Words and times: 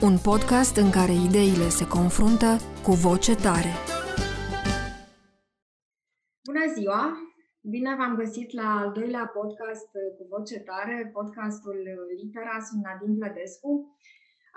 Un 0.00 0.18
podcast 0.30 0.76
în 0.76 0.90
care 0.90 1.14
ideile 1.28 1.68
se 1.78 1.86
confruntă 1.96 2.50
cu 2.84 2.92
voce 3.06 3.34
tare. 3.46 3.72
Bună 6.48 6.64
ziua! 6.76 7.02
Bine 7.60 7.90
v-am 7.98 8.14
găsit 8.22 8.52
la 8.60 8.68
al 8.80 8.92
doilea 8.92 9.26
podcast 9.38 9.88
cu 10.16 10.22
voce 10.34 10.58
tare, 10.70 11.10
podcastul 11.12 11.76
Litera. 12.18 12.56
Sunt 12.68 12.80
Nadine 12.84 13.16
Vlădescu. 13.18 13.96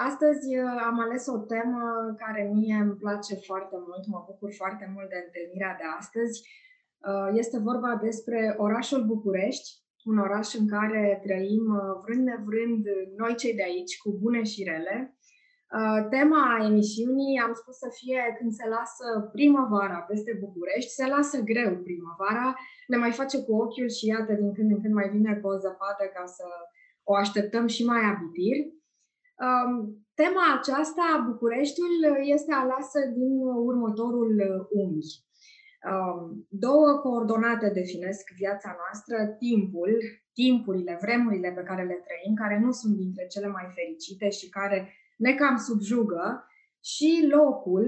Astăzi 0.10 0.48
uh, 0.58 0.82
am 0.90 1.00
ales 1.00 1.28
o 1.28 1.38
temă 1.38 1.84
care 2.24 2.52
mie 2.54 2.76
îmi 2.76 3.00
place 3.04 3.36
foarte 3.36 3.76
mult, 3.88 4.04
mă 4.08 4.24
bucur 4.30 4.50
foarte 4.62 4.86
mult 4.94 5.10
de 5.10 5.20
întâlnirea 5.26 5.76
de 5.82 5.88
astăzi. 6.00 6.36
Uh, 7.10 7.30
este 7.42 7.58
vorba 7.70 7.92
despre 8.08 8.40
orașul 8.58 9.02
București, 9.14 9.68
un 10.04 10.18
oraș 10.18 10.48
în 10.54 10.68
care 10.68 11.20
trăim 11.26 11.66
uh, 11.76 11.82
vrând 12.04 12.24
nevrând 12.32 12.84
noi 13.22 13.34
cei 13.36 13.56
de 13.60 13.64
aici, 13.64 13.98
cu 14.04 14.10
bune 14.22 14.44
și 14.44 14.64
rele, 14.64 14.98
Uh, 15.02 15.19
tema 16.10 16.66
emisiunii 16.70 17.40
am 17.46 17.54
spus 17.54 17.76
să 17.78 17.90
fie 18.00 18.36
când 18.38 18.52
se 18.52 18.68
lasă 18.68 19.30
primăvara 19.32 20.00
peste 20.10 20.38
București, 20.40 20.92
se 20.92 21.06
lasă 21.08 21.38
greu 21.52 21.72
primăvara, 21.86 22.56
ne 22.88 22.98
mai 22.98 23.12
face 23.12 23.44
cu 23.44 23.54
ochiul 23.56 23.90
și 23.90 24.06
iată 24.06 24.34
din 24.34 24.54
când 24.54 24.72
în 24.72 24.82
când 24.82 24.94
mai 24.94 25.10
vine 25.10 25.34
cu 25.36 25.48
o 25.48 25.58
zăpadă 25.58 26.06
ca 26.14 26.26
să 26.26 26.46
o 27.04 27.16
așteptăm 27.16 27.68
și 27.68 27.86
mai 27.86 28.02
abitir. 28.12 28.58
Um, 29.46 29.74
tema 30.14 30.46
aceasta, 30.58 31.26
Bucureștiul, 31.30 31.96
este 32.36 32.54
alasă 32.54 33.00
din 33.18 33.34
următorul 33.70 34.32
unghi. 34.72 35.14
Um, 35.92 36.48
două 36.50 36.90
coordonate 37.04 37.70
definesc 37.70 38.24
viața 38.36 38.76
noastră, 38.82 39.36
timpul, 39.46 39.92
timpurile, 40.34 40.98
vremurile 41.02 41.52
pe 41.52 41.64
care 41.70 41.84
le 41.84 42.04
trăim, 42.06 42.34
care 42.36 42.60
nu 42.60 42.72
sunt 42.72 42.96
dintre 42.96 43.26
cele 43.28 43.48
mai 43.48 43.68
fericite 43.78 44.30
și 44.30 44.50
care 44.50 44.94
ne 45.26 45.34
cam 45.34 45.58
subjugă 45.58 46.44
și 46.92 47.12
locul, 47.36 47.86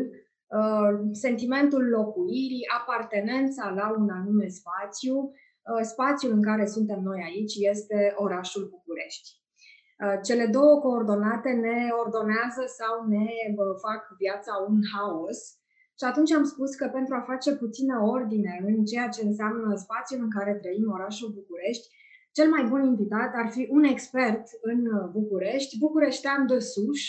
uh, 0.59 0.91
sentimentul 1.11 1.83
locuirii, 1.97 2.69
apartenența 2.79 3.65
la 3.79 3.87
un 3.99 4.09
anume 4.09 4.47
spațiu, 4.47 5.15
uh, 5.17 5.81
spațiul 5.81 6.31
în 6.31 6.43
care 6.49 6.65
suntem 6.65 6.99
noi 7.09 7.19
aici 7.29 7.55
este 7.71 8.13
orașul 8.15 8.63
București. 8.73 9.29
Uh, 10.03 10.17
cele 10.27 10.45
două 10.57 10.79
coordonate 10.79 11.51
ne 11.65 11.77
ordonează 12.03 12.63
sau 12.79 12.93
ne 13.07 13.27
fac 13.85 14.01
viața 14.23 14.53
un 14.67 14.79
haos 14.93 15.39
și 15.99 16.07
atunci 16.11 16.31
am 16.39 16.45
spus 16.53 16.71
că 16.75 16.85
pentru 16.97 17.13
a 17.15 17.27
face 17.31 17.51
puțină 17.63 17.95
ordine 18.15 18.53
în 18.69 18.85
ceea 18.85 19.09
ce 19.15 19.21
înseamnă 19.25 19.75
spațiul 19.75 20.21
în 20.25 20.31
care 20.37 20.53
trăim 20.61 20.87
orașul 20.97 21.29
București, 21.39 21.87
cel 22.31 22.49
mai 22.49 22.63
bun 22.63 22.83
invitat 22.83 23.31
ar 23.33 23.49
fi 23.49 23.67
un 23.69 23.83
expert 23.83 24.43
în 24.61 24.79
București, 25.11 25.77
bucureștean 25.77 26.47
de 26.47 26.59
suș, 26.59 27.01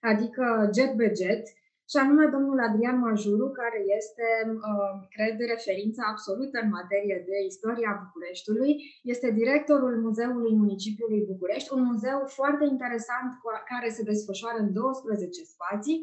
adică 0.00 0.70
jet 0.74 0.94
be 0.94 1.12
jet, 1.16 1.44
și 1.90 1.96
anume 2.02 2.26
domnul 2.36 2.58
Adrian 2.68 2.98
Majuru, 3.06 3.46
care 3.60 3.80
este, 3.98 4.26
uh, 4.68 4.94
cred, 5.14 5.36
referința 5.54 6.02
absolută 6.12 6.56
în 6.62 6.70
materie 6.78 7.18
de 7.28 7.36
istoria 7.52 8.00
Bucureștiului. 8.04 8.72
Este 9.12 9.28
directorul 9.40 9.94
Muzeului 10.06 10.54
Municipiului 10.62 11.26
București, 11.32 11.72
un 11.76 11.82
muzeu 11.90 12.18
foarte 12.38 12.64
interesant 12.74 13.30
care 13.72 13.88
se 13.96 14.02
desfășoară 14.10 14.58
în 14.64 14.72
12 14.72 15.42
spații. 15.54 15.98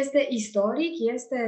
Este 0.00 0.20
istoric, 0.40 0.94
este 1.14 1.40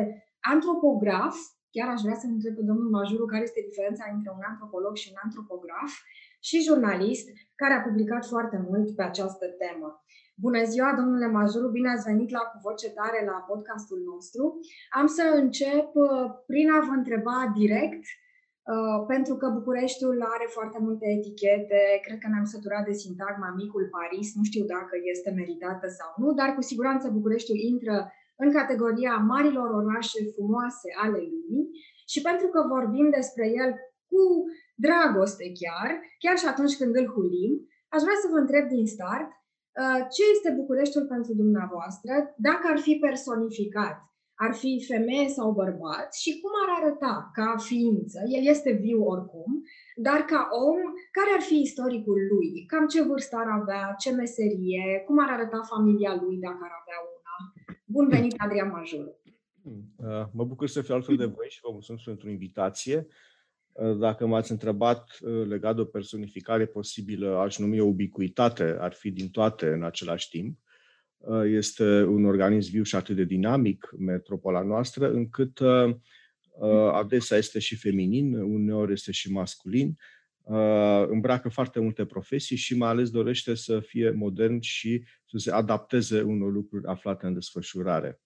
antropograf, 0.52 1.34
chiar 1.74 1.88
aș 1.92 2.00
vrea 2.04 2.18
să 2.22 2.26
întreb 2.26 2.54
pe 2.56 2.68
domnul 2.70 2.90
Majuru 2.98 3.24
care 3.32 3.42
este 3.48 3.68
diferența 3.70 4.04
între 4.14 4.30
un 4.38 4.44
antropolog 4.50 4.94
și 5.02 5.10
un 5.12 5.18
antropograf, 5.24 5.92
și 6.48 6.64
jurnalist 6.68 7.26
care 7.60 7.74
a 7.74 7.84
publicat 7.88 8.24
foarte 8.32 8.58
mult 8.68 8.86
pe 8.96 9.02
această 9.02 9.46
temă. 9.62 9.88
Bună 10.46 10.62
ziua, 10.72 10.90
domnule 10.98 11.28
Majuru, 11.38 11.68
bine 11.76 11.90
ați 11.90 12.08
venit 12.10 12.30
la 12.36 12.42
Cu 12.50 12.56
Voce 12.66 12.90
Tare 12.98 13.20
la 13.30 13.36
podcastul 13.48 14.00
nostru. 14.12 14.42
Am 15.00 15.06
să 15.16 15.24
încep 15.42 15.88
uh, 16.04 16.24
prin 16.50 16.66
a 16.76 16.78
vă 16.86 16.94
întreba 17.00 17.38
direct, 17.60 18.04
uh, 18.72 18.98
pentru 19.12 19.34
că 19.40 19.46
Bucureștiul 19.58 20.18
are 20.34 20.46
foarte 20.56 20.78
multe 20.86 21.06
etichete, 21.16 21.80
cred 22.04 22.18
că 22.20 22.28
ne-am 22.30 22.48
săturat 22.54 22.84
de 22.86 23.00
sintagma 23.04 23.48
Micul 23.60 23.86
Paris, 23.96 24.28
nu 24.38 24.44
știu 24.50 24.64
dacă 24.74 24.94
este 25.12 25.30
meritată 25.38 25.86
sau 25.98 26.10
nu, 26.22 26.28
dar 26.40 26.48
cu 26.54 26.62
siguranță 26.70 27.06
Bucureștiul 27.18 27.60
intră 27.72 27.96
în 28.42 28.48
categoria 28.58 29.14
marilor 29.32 29.68
orașe 29.80 30.20
frumoase 30.34 30.88
ale 31.04 31.20
lumii 31.32 31.66
și 32.12 32.20
pentru 32.28 32.46
că 32.52 32.60
vorbim 32.74 33.06
despre 33.18 33.46
el 33.62 33.70
cu 34.10 34.22
dragoste 34.74 35.46
chiar, 35.60 35.90
chiar 36.22 36.36
și 36.38 36.46
atunci 36.52 36.76
când 36.80 36.92
îl 36.96 37.06
hulim, 37.14 37.52
aș 37.94 38.00
vrea 38.06 38.18
să 38.22 38.28
vă 38.32 38.38
întreb 38.38 38.64
din 38.68 38.86
start, 38.86 39.30
uh, 39.80 40.00
ce 40.14 40.22
este 40.34 40.50
Bucureștiul 40.60 41.06
pentru 41.14 41.32
dumneavoastră, 41.42 42.12
dacă 42.48 42.64
ar 42.72 42.78
fi 42.78 42.94
personificat, 43.06 43.96
ar 44.34 44.54
fi 44.54 44.84
femeie 44.88 45.28
sau 45.28 45.52
bărbat 45.52 46.14
și 46.14 46.40
cum 46.40 46.52
ar 46.62 46.70
arăta 46.78 47.30
ca 47.32 47.56
ființă, 47.58 48.18
el 48.36 48.44
este 48.54 48.72
viu 48.72 49.00
oricum, 49.02 49.62
dar 49.96 50.20
ca 50.32 50.48
om, 50.66 50.78
care 51.16 51.30
ar 51.36 51.42
fi 51.48 51.56
istoricul 51.60 52.20
lui, 52.32 52.64
cam 52.66 52.86
ce 52.86 53.02
vârstă 53.02 53.36
ar 53.36 53.48
avea, 53.60 53.94
ce 53.98 54.10
meserie, 54.10 55.02
cum 55.06 55.18
ar 55.18 55.30
arăta 55.30 55.60
familia 55.72 56.12
lui 56.22 56.36
dacă 56.36 56.60
ar 56.66 56.74
avea 56.80 56.98
una. 57.16 57.34
Bun 57.84 58.08
venit, 58.08 58.34
Adrian 58.36 58.70
Major! 58.70 59.04
Uh, 59.96 60.24
mă 60.32 60.44
bucur 60.44 60.68
să 60.68 60.82
fiu 60.82 60.94
alături 60.94 61.16
de 61.16 61.24
voi 61.24 61.46
și 61.48 61.60
vă 61.62 61.68
mulțumesc 61.72 62.04
pentru 62.04 62.30
invitație. 62.30 63.06
Uh, 63.74 63.96
dacă 63.96 64.26
m-ați 64.26 64.50
întrebat 64.50 65.18
uh, 65.20 65.46
legat 65.46 65.74
de 65.74 65.80
o 65.80 65.84
personificare 65.84 66.66
posibilă, 66.66 67.36
aș 67.36 67.58
numi 67.58 67.80
o 67.80 67.86
ubicuitate, 67.86 68.76
ar 68.78 68.92
fi 68.92 69.10
din 69.10 69.30
toate 69.30 69.66
în 69.66 69.84
același 69.84 70.28
timp. 70.28 70.58
Uh, 71.16 71.42
este 71.44 72.02
un 72.02 72.24
organism 72.24 72.70
viu 72.70 72.82
și 72.82 72.96
atât 72.96 73.16
de 73.16 73.24
dinamic, 73.24 73.90
metropola 73.98 74.62
noastră, 74.62 75.10
încât 75.10 75.60
adesea 76.92 77.36
este 77.36 77.58
și 77.58 77.76
feminin, 77.76 78.34
uneori 78.34 78.92
este 78.92 79.12
și 79.12 79.32
masculin, 79.32 79.96
îmbracă 81.08 81.48
foarte 81.48 81.80
multe 81.80 82.04
profesii 82.04 82.56
și 82.56 82.76
mai 82.76 82.88
ales 82.88 83.10
dorește 83.10 83.54
să 83.54 83.80
fie 83.80 84.10
modern 84.10 84.60
și 84.60 85.04
să 85.24 85.38
se 85.38 85.52
adapteze 85.52 86.22
unor 86.22 86.52
lucruri 86.52 86.86
aflate 86.86 87.26
în 87.26 87.34
desfășurare. 87.34 88.20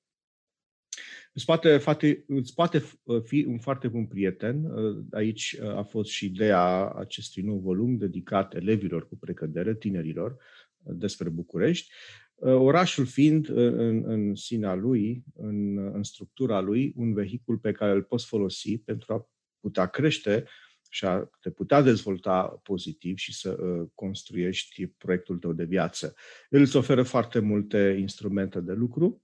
Îți 1.39 1.47
poate, 1.47 1.79
poate, 1.85 2.25
îți 2.27 2.55
poate 2.55 2.85
fi 3.23 3.45
un 3.49 3.59
foarte 3.59 3.89
bun 3.89 4.07
prieten. 4.07 4.65
Aici 5.11 5.57
a 5.61 5.83
fost 5.83 6.11
și 6.11 6.27
ideea 6.27 6.89
acestui 6.89 7.43
nou 7.43 7.59
volum 7.59 7.97
dedicat 7.97 8.55
elevilor 8.55 9.09
cu 9.09 9.17
precădere, 9.17 9.75
tinerilor, 9.75 10.37
despre 10.79 11.29
București. 11.29 11.93
Orașul 12.41 13.07
fiind 13.07 13.49
în, 13.49 14.05
în 14.05 14.35
sinea 14.35 14.75
lui, 14.75 15.25
în, 15.35 15.79
în 15.79 16.03
structura 16.03 16.61
lui, 16.61 16.93
un 16.97 17.15
vehicul 17.15 17.59
pe 17.59 17.73
care 17.73 17.93
îl 17.93 18.03
poți 18.03 18.27
folosi 18.27 18.79
pentru 18.79 19.13
a 19.13 19.29
putea 19.61 19.87
crește 19.87 20.45
și 20.91 21.05
a 21.05 21.31
te 21.41 21.51
putea 21.51 21.83
dezvolta 21.83 22.61
pozitiv 22.63 23.17
și 23.17 23.35
să 23.35 23.57
uh, 23.61 23.89
construiești 23.95 24.87
proiectul 24.87 25.39
tău 25.39 25.53
de 25.53 25.65
viață. 25.65 26.15
El 26.51 26.61
îți 26.61 26.77
oferă 26.77 27.03
foarte 27.03 27.39
multe 27.39 27.97
instrumente 27.99 28.61
de 28.61 28.73
lucru, 28.73 29.23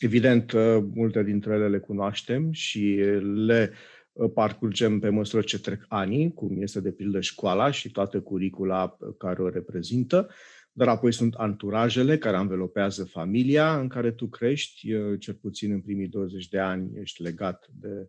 Evident, 0.00 0.52
uh, 0.52 0.84
multe 0.94 1.22
dintre 1.22 1.54
ele 1.54 1.68
le 1.68 1.78
cunoaștem 1.78 2.52
și 2.52 2.94
le 3.22 3.72
uh, 4.12 4.30
parcurgem 4.34 4.98
pe 4.98 5.08
măsură 5.08 5.42
ce 5.42 5.60
trec 5.60 5.84
ani, 5.88 6.32
cum 6.32 6.62
este 6.62 6.80
de 6.80 6.92
pildă 6.92 7.20
școala 7.20 7.70
și 7.70 7.90
toată 7.90 8.20
curicula 8.20 8.96
care 9.18 9.42
o 9.42 9.48
reprezintă, 9.48 10.28
dar 10.72 10.88
apoi 10.88 11.12
sunt 11.12 11.34
anturajele 11.34 12.18
care 12.18 12.36
anvelopează 12.36 13.04
familia 13.04 13.80
în 13.80 13.88
care 13.88 14.10
tu 14.10 14.26
crești, 14.26 14.92
uh, 14.92 15.20
cel 15.20 15.34
puțin 15.34 15.72
în 15.72 15.80
primii 15.80 16.08
20 16.08 16.48
de 16.48 16.58
ani 16.58 17.00
ești 17.00 17.22
legat 17.22 17.68
de 17.80 18.08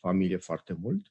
familie 0.00 0.36
foarte 0.36 0.76
mult. 0.80 1.06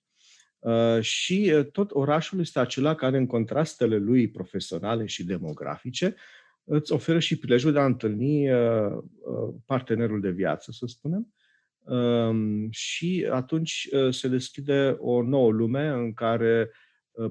Și 1.01 1.53
tot 1.71 1.92
orașul 1.92 2.39
este 2.39 2.59
acela 2.59 2.95
care, 2.95 3.18
în 3.18 3.25
contrastele 3.25 3.98
lui 3.98 4.30
profesionale 4.30 5.06
și 5.06 5.25
demografice, 5.25 6.15
îți 6.63 6.92
oferă 6.92 7.19
și 7.19 7.38
prilejul 7.38 7.72
de 7.72 7.80
a 7.80 7.86
întâlni 7.86 8.52
uh, 8.52 8.92
uh, 8.92 9.54
partenerul 9.66 10.22
de 10.22 10.30
viață, 10.30 10.72
să 10.72 10.86
spunem, 10.86 11.34
um, 11.80 12.72
și 12.72 13.28
atunci 13.31 13.88
uh, 13.92 14.13
se 14.13 14.28
deschide 14.28 14.96
o 15.00 15.22
nouă 15.22 15.52
lume 15.52 15.88
în 15.88 16.13
care 16.13 16.72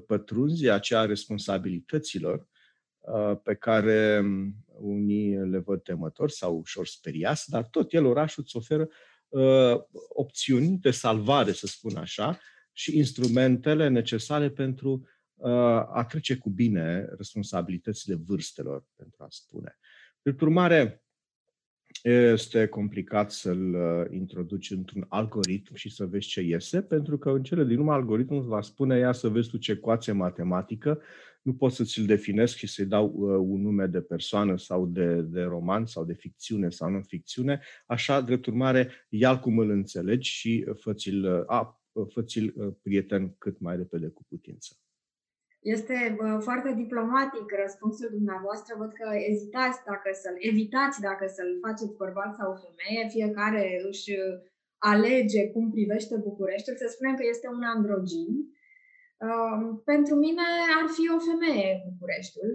pătrunzi 0.07 0.69
aceea 0.69 1.05
responsabilităților 1.05 2.49
pe 3.43 3.55
care 3.55 4.19
um, 4.23 4.55
unii 4.79 5.35
le 5.35 5.57
văd 5.57 5.81
temători 5.81 6.31
sau 6.31 6.57
ușor 6.57 6.85
speriați, 6.85 7.49
dar 7.49 7.63
tot 7.63 7.93
el, 7.93 8.05
orașul, 8.05 8.43
îți 8.45 8.57
oferă 8.57 8.87
opțiuni 10.09 10.77
de 10.77 10.91
salvare, 10.91 11.51
să 11.51 11.67
spun 11.67 11.95
așa, 11.95 12.39
și 12.71 12.97
instrumentele 12.97 13.87
necesare 13.87 14.49
pentru 14.49 15.07
a 15.93 16.05
trece 16.09 16.37
cu 16.37 16.49
bine 16.49 17.09
responsabilitățile 17.17 18.15
vârstelor, 18.15 18.85
pentru 18.95 19.23
a 19.23 19.27
spune. 19.29 19.77
Prin 20.21 20.35
urmare, 20.41 21.03
este 22.03 22.67
complicat 22.67 23.31
să-l 23.31 23.73
uh, 23.73 24.05
introduci 24.11 24.71
într-un 24.71 25.05
algoritm 25.07 25.75
și 25.75 25.89
să 25.89 26.05
vezi 26.05 26.27
ce 26.27 26.41
iese, 26.41 26.81
pentru 26.81 27.17
că 27.17 27.29
în 27.29 27.43
cele 27.43 27.63
din 27.63 27.77
urmă 27.77 27.93
algoritmul 27.93 28.39
îți 28.39 28.47
va 28.47 28.61
spune 28.61 28.97
ia 28.97 29.11
să 29.11 29.29
vezi 29.29 29.49
tu 29.49 29.57
ce 29.57 29.71
ecuație 29.71 30.11
matematică, 30.11 31.01
nu 31.41 31.53
pot 31.53 31.71
să 31.71 31.83
ți-l 31.83 32.05
definesc 32.05 32.55
și 32.55 32.67
să-i 32.67 32.85
dau 32.85 33.05
uh, 33.05 33.45
un 33.47 33.61
nume 33.61 33.85
de 33.85 34.01
persoană 34.01 34.57
sau 34.57 34.85
de, 34.85 35.21
de 35.21 35.41
roman 35.41 35.85
sau 35.85 36.05
de 36.05 36.13
ficțiune 36.13 36.69
sau 36.69 36.89
non-ficțiune, 36.89 37.61
așa, 37.85 38.21
drept 38.21 38.45
urmare, 38.45 38.89
ia 39.09 39.39
cum 39.39 39.57
îl 39.57 39.69
înțelegi 39.69 40.29
și 40.29 40.65
fă-ți-l, 40.75 41.43
a, 41.47 41.81
fă-ți-l 42.09 42.53
uh, 42.55 42.73
prieten 42.81 43.35
cât 43.37 43.59
mai 43.59 43.75
repede 43.75 44.07
cu 44.07 44.23
putință. 44.23 44.80
Este 45.61 46.17
foarte 46.39 46.73
diplomatic 46.73 47.45
răspunsul 47.63 48.09
dumneavoastră. 48.17 48.75
Văd 48.77 48.91
că 48.99 49.07
ezitați 49.31 49.79
dacă 49.89 50.09
să-l 50.21 50.37
evitați 50.51 51.01
dacă 51.01 51.25
să-l 51.35 51.51
faceți 51.65 51.97
bărbat 52.01 52.31
sau 52.35 52.49
femeie. 52.65 53.03
Fiecare 53.15 53.65
își 53.89 54.11
alege 54.77 55.41
cum 55.53 55.65
privește 55.71 56.15
Bucureștiul. 56.27 56.75
Să 56.75 56.87
spunem 56.89 57.15
că 57.15 57.25
este 57.27 57.47
un 57.57 57.63
androgin. 57.75 58.31
Pentru 59.91 60.15
mine 60.15 60.45
ar 60.79 60.85
fi 60.95 61.03
o 61.15 61.19
femeie 61.29 61.71
Bucureștiul. 61.89 62.51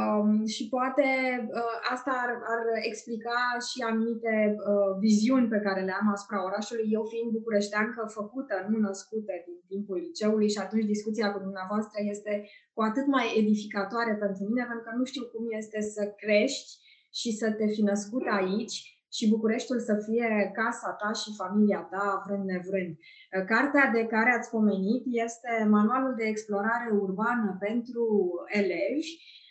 Um, 0.00 0.46
și 0.54 0.62
poate 0.76 1.06
uh, 1.60 1.76
asta 1.94 2.12
ar, 2.24 2.30
ar 2.54 2.62
explica 2.90 3.40
și 3.68 3.78
anumite 3.90 4.34
uh, 4.54 4.90
viziuni 5.04 5.52
pe 5.54 5.60
care 5.66 5.80
le 5.88 5.94
am 6.00 6.08
asupra 6.14 6.44
orașului, 6.48 6.86
eu 6.96 7.04
fiind 7.12 7.30
bucureșteancă 7.38 8.00
făcută, 8.18 8.54
nu 8.70 8.78
născută 8.88 9.32
din 9.46 9.58
timpul 9.72 9.96
liceului 10.06 10.48
și 10.54 10.62
atunci 10.64 10.92
discuția 10.94 11.28
cu 11.32 11.38
dumneavoastră 11.46 11.98
este 12.14 12.32
cu 12.74 12.80
atât 12.88 13.06
mai 13.16 13.26
edificatoare 13.42 14.14
pentru 14.24 14.42
mine, 14.48 14.64
pentru 14.68 14.84
că 14.86 14.92
nu 14.98 15.04
știu 15.10 15.24
cum 15.32 15.44
este 15.60 15.80
să 15.94 16.02
crești 16.22 16.70
și 17.20 17.30
să 17.40 17.46
te 17.58 17.66
fi 17.74 17.82
născut 17.92 18.24
aici 18.38 18.76
și 19.16 19.32
Bucureștiul 19.34 19.80
să 19.88 19.94
fie 20.06 20.28
casa 20.60 20.90
ta 21.00 21.10
și 21.22 21.38
familia 21.42 21.82
ta, 21.92 22.06
vrând 22.24 22.44
nevrând. 22.52 22.92
Uh, 22.96 23.44
cartea 23.52 23.84
de 23.96 24.02
care 24.14 24.30
ați 24.34 24.50
pomenit 24.56 25.02
este 25.26 25.50
Manualul 25.76 26.14
de 26.20 26.26
explorare 26.32 26.88
urbană 27.06 27.48
pentru 27.66 28.04
elevi, 28.60 29.10
Uh, 29.16 29.41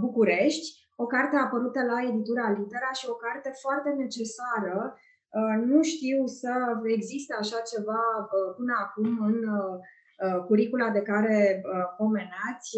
București, 0.00 0.80
o 0.96 1.06
carte 1.06 1.36
apărută 1.36 1.80
la 1.92 1.98
editura 2.08 2.50
Litera 2.58 2.92
și 2.92 3.06
o 3.08 3.14
carte 3.24 3.50
foarte 3.62 3.90
necesară. 4.02 4.76
Uh, 5.38 5.56
nu 5.64 5.82
știu 5.82 6.26
să 6.26 6.52
existe 6.96 7.34
așa 7.38 7.58
ceva 7.72 8.04
uh, 8.18 8.54
până 8.56 8.74
acum 8.84 9.10
în 9.30 9.38
curicula 10.46 10.90
de 10.90 11.02
care 11.02 11.62
pomenați. 11.96 12.70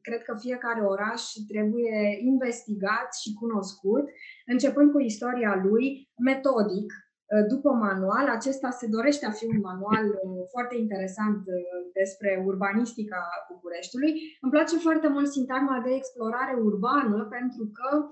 Cred 0.00 0.22
că 0.22 0.34
fiecare 0.38 0.80
oraș 0.80 1.22
trebuie 1.48 2.18
investigat 2.20 3.14
și 3.20 3.34
cunoscut, 3.40 4.04
începând 4.46 4.92
cu 4.92 5.00
istoria 5.00 5.60
lui, 5.64 6.10
metodic, 6.18 6.92
Uh, 6.92 7.05
după 7.48 7.70
manual. 7.70 8.26
Acesta 8.28 8.70
se 8.70 8.86
dorește 8.86 9.26
a 9.26 9.30
fi 9.30 9.44
un 9.54 9.60
manual 9.70 10.06
uh, 10.08 10.44
foarte 10.50 10.74
interesant 10.76 11.40
uh, 11.46 11.54
despre 11.92 12.42
urbanistica 12.46 13.20
Bucureștiului. 13.52 14.12
Îmi 14.40 14.52
place 14.54 14.76
foarte 14.76 15.08
mult 15.08 15.28
sintagma 15.30 15.82
de 15.84 15.92
explorare 15.94 16.54
urbană 16.70 17.26
pentru 17.36 17.70
că 17.76 18.08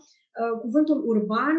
cuvântul 0.60 1.02
urban 1.06 1.56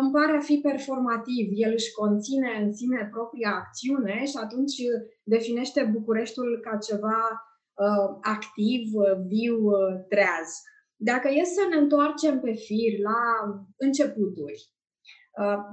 îmi 0.00 0.12
pare 0.12 0.36
a 0.36 0.40
fi 0.40 0.56
performativ. 0.68 1.46
El 1.52 1.72
își 1.72 1.92
conține 1.92 2.50
în 2.62 2.72
sine 2.72 3.08
propria 3.10 3.50
acțiune 3.54 4.24
și 4.24 4.36
atunci 4.44 4.76
definește 5.22 5.90
Bucureștiul 5.92 6.60
ca 6.62 6.76
ceva 6.76 7.20
activ, 8.20 8.84
viu, 9.26 9.58
treaz. 10.08 10.48
Dacă 10.96 11.28
e 11.28 11.44
să 11.44 11.62
ne 11.70 11.76
întoarcem 11.76 12.40
pe 12.40 12.52
fir 12.52 12.92
la 12.98 13.22
începuturi, 13.76 14.60
Uh, 14.62 14.79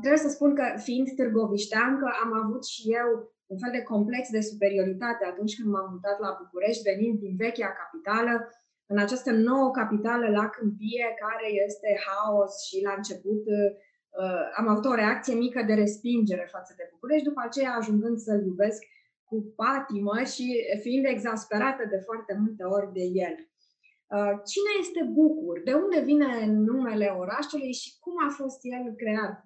trebuie 0.01 0.25
să 0.25 0.29
spun 0.29 0.55
că, 0.55 0.65
fiind 0.87 1.07
târgovișteancă, 1.15 2.05
am 2.23 2.31
avut 2.43 2.63
și 2.65 2.81
eu 2.99 3.09
un 3.51 3.57
fel 3.63 3.71
de 3.77 3.87
complex 3.93 4.23
de 4.29 4.41
superioritate 4.51 5.23
atunci 5.25 5.55
când 5.57 5.69
m-am 5.73 5.89
mutat 5.91 6.17
la 6.19 6.37
București, 6.41 6.87
venind 6.91 7.19
din 7.19 7.35
vechea 7.43 7.79
capitală, 7.81 8.33
în 8.91 8.97
această 9.05 9.31
nouă 9.31 9.71
capitală 9.71 10.25
la 10.39 10.45
câmpie, 10.55 11.07
care 11.23 11.47
este 11.65 11.89
haos 12.07 12.51
și 12.67 12.77
la 12.87 12.93
început 12.97 13.41
uh, 13.55 13.71
am 14.59 14.67
avut 14.67 14.85
o 14.85 14.99
reacție 15.01 15.35
mică 15.45 15.61
de 15.67 15.73
respingere 15.73 16.47
față 16.51 16.73
de 16.77 16.89
București, 16.93 17.27
după 17.27 17.41
aceea 17.43 17.71
ajungând 17.73 18.17
să-l 18.17 18.45
iubesc 18.45 18.81
cu 19.29 19.53
patimă 19.55 20.15
și 20.33 20.45
fiind 20.81 21.05
exasperată 21.05 21.83
de 21.89 21.99
foarte 22.05 22.33
multe 22.43 22.63
ori 22.63 22.93
de 22.93 23.03
el. 23.27 23.35
Uh, 24.15 24.33
cine 24.51 24.71
este 24.79 25.01
Bucur? 25.19 25.61
De 25.63 25.73
unde 25.73 25.99
vine 26.09 26.45
numele 26.45 27.07
orașului 27.23 27.73
și 27.73 27.89
cum 27.99 28.13
a 28.27 28.29
fost 28.29 28.59
el 28.61 28.93
creat? 28.95 29.43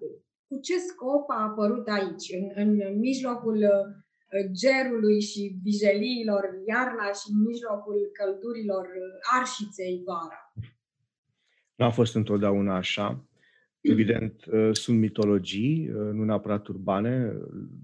Cu 0.48 0.60
ce 0.60 0.78
scop 0.78 1.30
a 1.30 1.42
apărut 1.50 1.88
aici, 1.88 2.28
în, 2.56 2.82
în 2.90 3.00
mijlocul 3.00 3.58
uh, 3.58 3.86
gerului 4.62 5.22
și 5.22 5.60
vijeliilor 5.64 6.44
iarna 6.68 7.06
și 7.20 7.28
în 7.34 7.40
mijlocul 7.50 7.98
căldurilor 8.18 8.86
uh, 8.86 9.38
arșiței 9.38 10.02
vara? 10.06 10.54
Nu 11.76 11.86
a 11.86 11.90
fost 11.90 12.16
întotdeauna 12.16 12.76
așa. 12.76 13.26
Evident, 13.82 14.44
sunt 14.72 15.00
mitologii, 15.00 15.90
nu 15.92 16.24
neapărat 16.24 16.68
urbane, 16.68 17.34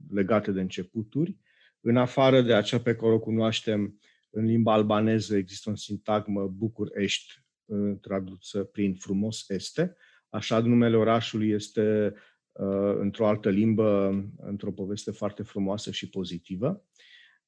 legate 0.09 0.51
de 0.51 0.59
începuturi. 0.59 1.37
În 1.81 1.97
afară 1.97 2.41
de 2.41 2.53
acea 2.53 2.79
pe 2.79 2.95
care 2.95 3.11
o 3.11 3.19
cunoaștem 3.19 3.99
în 4.29 4.45
limba 4.45 4.73
albaneză 4.73 5.35
există 5.35 5.69
un 5.69 5.75
sintagmă 5.75 6.47
bucur 6.47 6.89
ești, 6.93 7.33
uh, 7.65 7.97
tradusă 8.01 8.63
prin 8.63 8.95
frumos 8.95 9.49
este. 9.49 9.95
Așa 10.29 10.59
numele 10.59 10.97
orașului 10.97 11.49
este 11.49 12.13
uh, 12.51 12.95
într-o 12.99 13.27
altă 13.27 13.49
limbă, 13.49 14.07
într-o 14.37 14.71
poveste 14.71 15.11
foarte 15.11 15.43
frumoasă 15.43 15.91
și 15.91 16.09
pozitivă. 16.09 16.85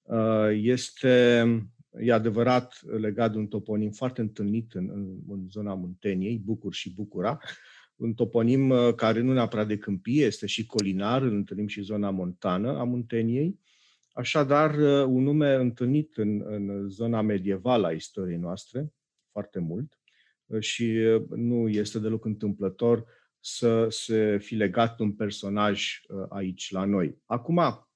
Uh, 0.01 0.49
este, 0.51 1.45
e 1.99 2.13
adevărat, 2.13 2.81
legat 2.99 3.31
de 3.31 3.37
un 3.37 3.47
toponim 3.47 3.91
foarte 3.91 4.21
întâlnit 4.21 4.73
în, 4.73 4.89
în, 4.93 5.17
în 5.27 5.47
zona 5.49 5.73
Munteniei, 5.73 6.37
Bucur 6.37 6.73
și 6.73 6.93
Bucura, 6.93 7.37
un 7.95 8.13
toponim 8.13 8.73
care 8.95 9.21
nu 9.21 9.33
neapărat 9.33 9.67
de 9.67 9.77
câmpie, 9.77 10.25
este 10.25 10.45
și 10.45 10.65
colinar, 10.65 11.21
îl 11.21 11.35
întâlnim 11.35 11.67
și 11.67 11.81
zona 11.81 12.09
montană 12.09 12.77
a 12.77 12.83
Munteniei, 12.83 13.59
Așadar, 14.19 14.75
uh, 14.75 15.05
un 15.07 15.23
nume 15.23 15.53
întâlnit 15.53 16.17
în, 16.17 16.41
în 16.45 16.89
zona 16.89 17.21
medievală 17.21 17.87
a 17.87 17.91
istoriei 17.91 18.37
noastre, 18.37 18.93
foarte 19.31 19.59
mult, 19.59 19.99
uh, 20.45 20.61
și 20.61 20.83
uh, 20.83 21.23
nu 21.29 21.67
este 21.67 21.99
deloc 21.99 22.25
întâmplător 22.25 23.05
să 23.39 23.87
se 23.89 24.37
fi 24.37 24.55
legat 24.55 24.99
un 24.99 25.11
personaj 25.13 26.01
aici 26.29 26.71
la 26.71 26.85
noi. 26.85 27.21
Acum, 27.25 27.87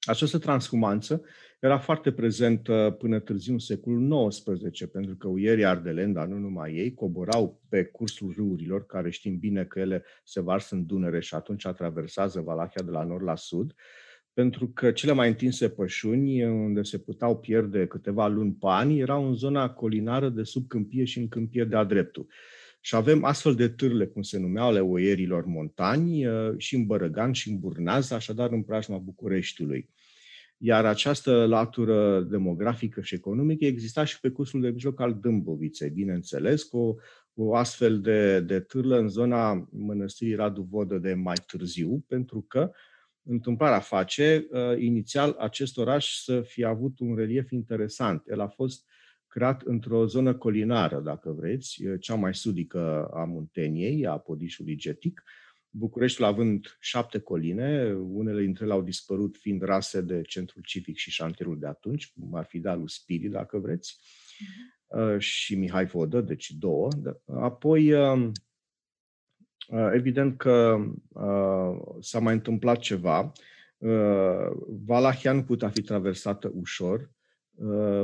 această 0.00 0.38
transhumanță 0.38 1.22
era 1.60 1.78
foarte 1.78 2.12
prezentă 2.12 2.96
până 2.98 3.20
târziu 3.20 3.52
în 3.52 3.58
secolul 3.58 4.28
XIX, 4.28 4.86
pentru 4.86 5.16
că 5.16 5.28
uierii 5.28 5.64
ardelen, 5.64 6.12
dar 6.12 6.26
nu 6.26 6.38
numai 6.38 6.74
ei, 6.74 6.94
coborau 6.94 7.62
pe 7.68 7.84
cursul 7.84 8.32
râurilor, 8.36 8.86
care 8.86 9.10
știm 9.10 9.38
bine 9.38 9.64
că 9.64 9.78
ele 9.78 10.04
se 10.24 10.40
varsă 10.40 10.74
în 10.74 10.86
Dunăre 10.86 11.20
și 11.20 11.34
atunci 11.34 11.66
traversează 11.66 12.40
Valahia 12.40 12.82
de 12.84 12.90
la 12.90 13.04
nord 13.04 13.24
la 13.24 13.36
sud, 13.36 13.74
pentru 14.32 14.68
că 14.68 14.90
cele 14.90 15.12
mai 15.12 15.28
întinse 15.28 15.68
pășuni, 15.68 16.44
unde 16.44 16.82
se 16.82 16.98
puteau 16.98 17.38
pierde 17.38 17.86
câteva 17.86 18.28
luni 18.28 18.52
pe 18.52 18.66
ani, 18.68 19.00
erau 19.00 19.28
în 19.28 19.34
zona 19.34 19.70
colinară 19.70 20.28
de 20.28 20.42
sub 20.42 20.66
câmpie 20.66 21.04
și 21.04 21.18
în 21.18 21.28
câmpie 21.28 21.64
de-a 21.64 21.84
dreptul. 21.84 22.26
Și 22.80 22.94
avem 22.94 23.24
astfel 23.24 23.54
de 23.54 23.68
târle, 23.68 24.06
cum 24.06 24.22
se 24.22 24.38
numeau, 24.38 24.66
ale 24.66 24.80
oierilor 24.80 25.44
montani, 25.44 26.26
uh, 26.26 26.54
și 26.56 26.74
în 26.74 26.86
Bărăgan 26.86 27.32
și 27.32 27.50
în 27.50 27.58
Burnaz, 27.58 28.10
așadar 28.10 28.50
în 28.50 28.62
preajma 28.62 28.96
Bucureștiului. 28.96 29.90
Iar 30.56 30.84
această 30.84 31.46
latură 31.46 32.20
demografică 32.20 33.00
și 33.00 33.14
economică 33.14 33.64
exista 33.64 34.04
și 34.04 34.20
pe 34.20 34.28
cursul 34.28 34.60
de 34.60 34.68
mijloc 34.68 35.00
al 35.00 35.18
Dâmboviței, 35.20 35.90
bineînțeles, 35.90 36.62
cu 36.62 36.78
o, 36.78 36.94
o 37.34 37.54
astfel 37.54 38.00
de, 38.00 38.40
de 38.40 38.60
târlă 38.60 38.98
în 38.98 39.08
zona 39.08 39.68
mănăstirii 39.72 40.34
Radu 40.34 40.66
Vodă 40.70 40.98
de 40.98 41.14
mai 41.14 41.36
târziu, 41.46 42.04
pentru 42.08 42.44
că 42.48 42.70
uh, 42.70 42.74
întâmplarea 43.22 43.80
face 43.80 44.46
uh, 44.50 44.78
inițial 44.78 45.36
acest 45.38 45.78
oraș 45.78 46.22
să 46.22 46.40
fie 46.40 46.64
avut 46.64 46.98
un 46.98 47.16
relief 47.16 47.50
interesant. 47.50 48.22
El 48.26 48.40
a 48.40 48.48
fost 48.48 48.84
creat 49.26 49.62
într-o 49.62 50.06
zonă 50.06 50.34
colinară, 50.34 51.00
dacă 51.00 51.30
vreți, 51.30 51.82
cea 52.00 52.14
mai 52.14 52.34
sudică 52.34 53.10
a 53.14 53.24
Munteniei, 53.24 54.06
a 54.06 54.18
Podișului 54.18 54.76
Getic, 54.76 55.22
Bucureștiul 55.74 56.26
având 56.26 56.76
șapte 56.80 57.18
coline, 57.18 57.92
unele 57.92 58.40
dintre 58.40 58.64
ele 58.64 58.72
au 58.72 58.82
dispărut 58.82 59.36
fiind 59.36 59.62
rase 59.62 60.00
de 60.00 60.22
centrul 60.22 60.62
civic 60.62 60.96
și 60.96 61.10
șantierul 61.10 61.58
de 61.58 61.66
atunci, 61.66 62.12
cum 62.12 62.34
ar 62.34 62.44
fi 62.44 62.58
Dalul 62.58 62.88
Spiri, 62.88 63.28
dacă 63.28 63.58
vreți, 63.58 63.98
uh-huh. 63.98 65.18
și 65.18 65.54
Mihai 65.56 65.86
Vodă, 65.86 66.20
deci 66.20 66.50
două. 66.50 66.88
Apoi 67.26 67.92
um, 67.92 68.32
Evident 69.92 70.36
că 70.36 70.76
s-a 72.00 72.18
mai 72.18 72.34
întâmplat 72.34 72.78
ceva. 72.78 73.32
Valahia 74.84 75.32
nu 75.32 75.42
putea 75.42 75.68
fi 75.68 75.82
traversată 75.82 76.52
ușor, 76.54 77.10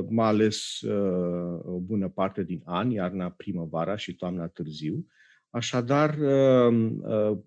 mai 0.08 0.26
ales 0.26 0.80
o 1.62 1.78
bună 1.78 2.08
parte 2.08 2.42
din 2.42 2.62
an, 2.64 2.90
iarna 2.90 3.30
primăvara 3.30 3.96
și 3.96 4.14
toamna 4.14 4.46
târziu. 4.46 5.06
Așadar, 5.50 6.18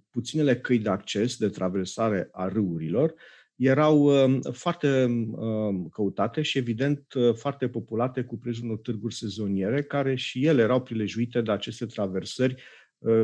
puținele 0.10 0.60
căi 0.60 0.80
de 0.80 0.90
acces, 0.90 1.38
de 1.38 1.48
traversare 1.48 2.30
a 2.32 2.48
râurilor, 2.48 3.14
erau 3.56 4.12
foarte 4.52 5.08
căutate 5.92 6.42
și, 6.42 6.58
evident, 6.58 7.06
foarte 7.34 7.68
populate 7.68 8.24
cu 8.24 8.38
prejurul 8.38 8.70
unor 8.70 8.80
târguri 8.82 9.14
sezoniere, 9.14 9.84
care 9.84 10.16
și 10.16 10.46
ele 10.46 10.62
erau 10.62 10.82
prilejuite 10.82 11.42
de 11.42 11.52
aceste 11.52 11.86
traversări 11.86 12.56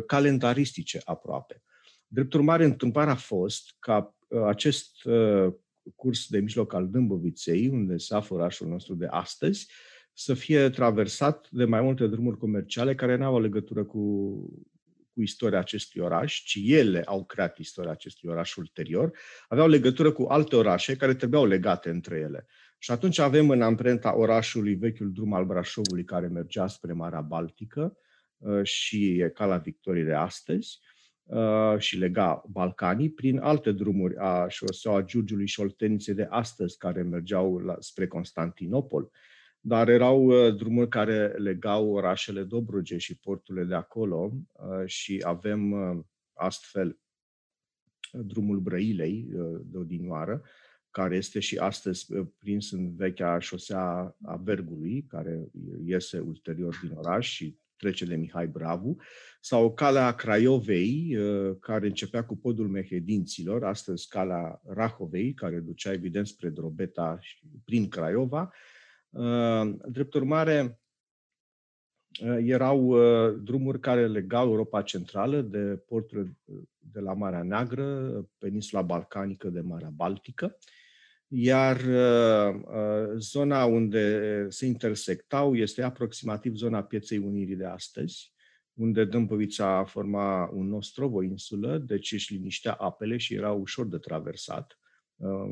calendaristice 0.06 1.02
aproape. 1.06 1.62
Drept 2.08 2.34
urmare, 2.34 2.64
întâmplarea 2.64 3.14
a 3.14 3.16
fost 3.16 3.76
ca 3.80 4.16
acest 4.46 4.92
curs 5.96 6.28
de 6.28 6.40
mijloc 6.40 6.74
al 6.74 6.90
Dâmboviței, 6.90 7.68
unde 7.68 7.98
se 7.98 8.16
află 8.16 8.36
orașul 8.36 8.68
nostru 8.68 8.96
de 8.96 9.06
astăzi, 9.10 9.72
să 10.14 10.34
fie 10.34 10.70
traversat 10.70 11.48
de 11.52 11.66
mai 11.66 11.82
multe 11.82 12.08
drumuri 12.08 12.38
comerciale 12.38 12.96
care 12.96 13.16
nu 13.16 13.26
au 13.26 13.40
legătură 13.40 13.84
cu, 13.84 14.32
cu 15.14 15.22
istoria 15.22 15.60
acestui 15.60 16.02
oraș, 16.02 16.44
ci 16.44 16.60
ele 16.64 17.02
au 17.06 17.26
creat 17.26 17.58
istoria 17.58 17.92
acestui 17.92 18.30
oraș 18.30 18.56
ulterior, 18.56 19.18
aveau 19.48 19.68
legătură 19.68 20.12
cu 20.12 20.24
alte 20.24 20.56
orașe 20.56 20.96
care 20.96 21.16
trebuiau 21.16 21.46
legate 21.46 21.90
între 21.90 22.16
ele. 22.16 22.48
Și 22.78 22.92
atunci 22.92 23.20
avem 23.20 23.50
în 23.50 23.62
amprenta 23.62 24.16
orașului 24.16 24.76
vechiul 24.76 25.12
drum 25.12 25.34
al 25.34 25.46
Brașovului 25.46 26.04
care 26.04 26.28
mergea 26.28 26.68
spre 26.68 26.94
Marea 26.94 27.22
Baltică 27.22 27.94
uh, 27.96 28.07
și 28.64 29.20
e 29.20 29.30
Cala 29.30 29.58
Victoriei 29.58 30.06
de 30.06 30.14
astăzi 30.14 30.80
uh, 31.24 31.76
și 31.78 31.98
lega 31.98 32.44
Balcanii 32.50 33.10
prin 33.10 33.38
alte 33.38 33.72
drumuri 33.72 34.16
a 34.18 34.48
șoseaua 34.48 35.02
Giurgiului 35.02 35.48
și 35.48 35.60
Olteniței 35.60 36.14
de 36.14 36.28
astăzi 36.30 36.78
care 36.78 37.02
mergeau 37.02 37.58
la, 37.58 37.76
spre 37.80 38.08
Constantinopol. 38.08 39.12
Dar 39.60 39.90
erau 39.90 40.26
uh, 40.26 40.56
drumuri 40.56 40.90
care 40.90 41.28
legau 41.28 41.90
orașele 41.90 42.44
Dobruge 42.44 42.98
și 42.98 43.18
porturile 43.18 43.64
de 43.64 43.76
acolo 43.76 44.32
uh, 44.52 44.86
și 44.86 45.22
avem 45.26 45.72
uh, 45.72 46.00
astfel 46.34 47.00
drumul 48.12 48.60
Brăilei 48.60 49.28
de 49.64 49.78
odinioară, 49.78 50.42
care 50.92 51.16
este 51.16 51.40
și 51.40 51.58
astăzi 51.58 52.08
prins 52.38 52.72
în 52.72 52.96
vechea 52.96 53.40
șosea 53.40 54.16
a 54.24 54.36
Bergului, 54.36 55.06
care 55.08 55.48
iese 55.84 56.20
ulterior 56.20 56.80
din 56.82 56.92
oraș 56.96 57.30
și 57.30 57.58
trece 57.78 58.06
de 58.06 58.16
Mihai 58.16 58.48
Bravu, 58.48 58.96
sau 59.42 59.74
calea 59.74 60.12
Craiovei, 60.12 61.18
care 61.60 61.88
începea 61.88 62.26
cu 62.26 62.38
podul 62.38 62.68
Mehedinților, 62.68 63.64
astăzi 63.64 64.08
calea 64.08 64.62
Rahovei, 64.66 65.34
care 65.34 65.60
ducea 65.60 65.92
evident 65.92 66.28
spre 66.28 66.50
Drobeta 66.50 67.18
și 67.22 67.38
prin 67.64 67.88
Craiova, 67.88 68.52
Uh, 69.10 69.76
drept 69.88 70.14
urmare, 70.14 70.80
uh, 72.22 72.38
erau 72.40 72.86
uh, 72.86 73.36
drumuri 73.44 73.80
care 73.80 74.08
legau 74.08 74.48
Europa 74.48 74.82
Centrală 74.82 75.42
de 75.42 75.84
porturile 75.88 76.38
de 76.78 77.00
la 77.00 77.14
Marea 77.14 77.44
Neagră, 77.44 78.12
peninsula 78.38 78.82
balcanică 78.82 79.50
de 79.50 79.62
Marea 79.62 79.92
Baltică, 79.96 80.58
iar 81.28 81.82
zona 83.18 83.66
unde 83.66 84.46
se 84.50 84.66
intersectau 84.66 85.56
este 85.56 85.82
aproximativ 85.82 86.54
zona 86.56 86.84
Pieței 86.84 87.18
Unirii 87.18 87.56
de 87.56 87.66
astăzi, 87.66 88.34
unde 88.74 89.06
Dâmpăvița 89.06 89.84
forma 89.84 90.50
un 90.54 90.74
ostrov, 90.74 91.14
o 91.14 91.24
insulă, 91.24 91.78
deci 91.78 92.12
își 92.12 92.34
liniștea 92.34 92.74
apele 92.74 93.18
și 93.18 93.34
era 93.34 93.52
ușor 93.52 93.88
de 93.88 93.98
traversat 93.98 94.80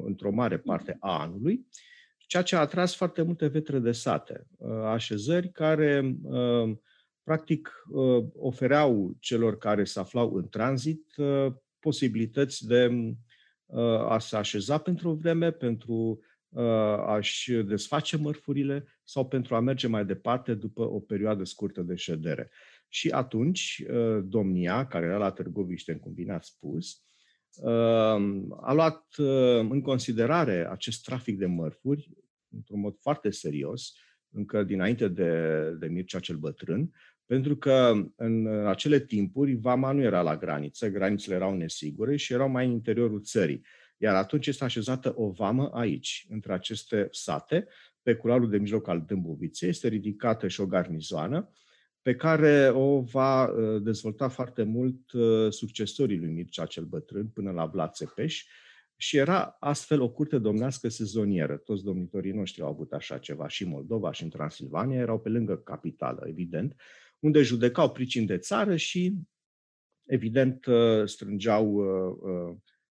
într-o 0.05 0.32
mare 0.32 0.58
parte 0.58 0.98
a 1.00 1.22
anului 1.22 1.67
ceea 2.27 2.44
ce 2.44 2.55
a 2.55 2.60
atras 2.60 2.96
foarte 2.96 3.22
multe 3.22 3.48
vetre 3.48 3.79
de 3.79 3.91
sate, 3.91 4.48
uh, 4.58 4.70
așezări 4.84 5.51
care 5.51 6.15
uh, 6.24 6.77
practic 7.24 7.84
uh, 7.89 8.25
ofereau 8.34 9.15
celor 9.20 9.58
care 9.58 9.84
se 9.84 10.00
aflau 10.00 10.34
în 10.34 10.50
tranzit 10.50 11.15
posibilități 11.79 12.67
de 12.67 13.13
a 14.07 14.19
se 14.19 14.36
așeza 14.36 14.77
pentru 14.77 15.10
o 15.10 15.15
vreme, 15.15 15.51
pentru 15.51 16.19
a-și 17.05 17.53
desface 17.53 18.17
mărfurile 18.17 18.86
sau 19.03 19.27
pentru 19.27 19.55
a 19.55 19.60
merge 19.60 19.88
mai 19.88 20.05
departe 20.05 20.53
după 20.53 20.81
o 20.81 21.00
perioadă 21.00 21.43
scurtă 21.43 21.81
de 21.81 21.95
ședere. 21.95 22.51
Și 22.89 23.10
atunci, 23.10 23.84
domnia, 24.24 24.88
care 24.88 25.05
era 25.05 25.17
la 25.17 25.31
Târgoviște, 25.31 25.95
cum 25.95 26.13
bine 26.13 26.34
ați 26.34 26.48
spus, 26.48 27.03
a 28.62 28.74
luat 28.74 29.05
în 29.60 29.81
considerare 29.81 30.67
acest 30.69 31.03
trafic 31.03 31.38
de 31.38 31.45
mărfuri 31.45 32.10
într-un 32.50 32.79
mod 32.79 32.98
foarte 33.00 33.29
serios, 33.29 33.93
încă 34.29 34.63
dinainte 34.63 35.07
de, 35.07 35.60
de 35.79 35.88
Mircea 35.88 36.19
cel 36.19 36.36
Bătrân, 36.36 36.91
pentru 37.25 37.55
că 37.55 37.94
în 38.15 38.48
acele 38.67 39.00
timpuri 39.00 39.53
vama 39.53 39.91
nu 39.91 40.01
era 40.01 40.22
la 40.22 40.38
graniță, 40.38 40.89
granițele 40.89 41.36
erau 41.36 41.55
nesigure 41.55 42.15
și 42.15 42.34
erau 42.34 42.50
mai 42.50 42.65
în 42.65 42.72
interiorul 42.72 43.22
țării. 43.22 43.65
Iar 43.98 44.15
atunci 44.15 44.48
este 44.48 44.63
așezată 44.63 45.13
o 45.15 45.29
vamă 45.29 45.70
aici, 45.74 46.25
între 46.29 46.53
aceste 46.53 47.08
sate, 47.12 47.67
pe 48.01 48.15
culoarul 48.15 48.50
de 48.50 48.58
mijloc 48.58 48.88
al 48.88 49.03
Dâmboviței, 49.08 49.70
este 49.70 49.88
ridicată 49.88 50.48
și 50.48 50.62
o 50.62 50.65
garnizoană, 50.65 51.50
pe 52.01 52.15
care 52.15 52.70
o 52.70 53.01
va 53.01 53.46
uh, 53.46 53.82
dezvolta 53.82 54.27
foarte 54.27 54.63
mult 54.63 55.12
uh, 55.12 55.51
succesorii 55.51 56.17
lui 56.17 56.29
Mircea 56.29 56.65
cel 56.65 56.84
Bătrân 56.84 57.27
până 57.27 57.51
la 57.51 57.65
Vlad 57.65 57.91
Țepeș 57.91 58.46
și 58.96 59.17
era 59.17 59.58
astfel 59.60 60.01
o 60.01 60.10
curte 60.10 60.38
domnească 60.38 60.89
sezonieră. 60.89 61.58
Toți 61.58 61.84
domnitorii 61.84 62.32
noștri 62.32 62.62
au 62.62 62.70
avut 62.70 62.91
așa 62.91 63.17
ceva 63.17 63.48
și 63.48 63.63
în 63.63 63.70
Moldova 63.70 64.12
și 64.12 64.24
în 64.24 64.29
Transilvania, 64.29 65.00
erau 65.00 65.20
pe 65.20 65.29
lângă 65.29 65.58
capitală, 65.58 66.24
evident, 66.27 66.75
unde 67.25 67.41
judecau 67.41 67.91
pricini 67.91 68.25
de 68.25 68.38
țară 68.38 68.75
și, 68.75 69.13
evident, 70.05 70.65
uh, 70.65 71.05
strângeau 71.05 71.74
uh, 71.74 72.55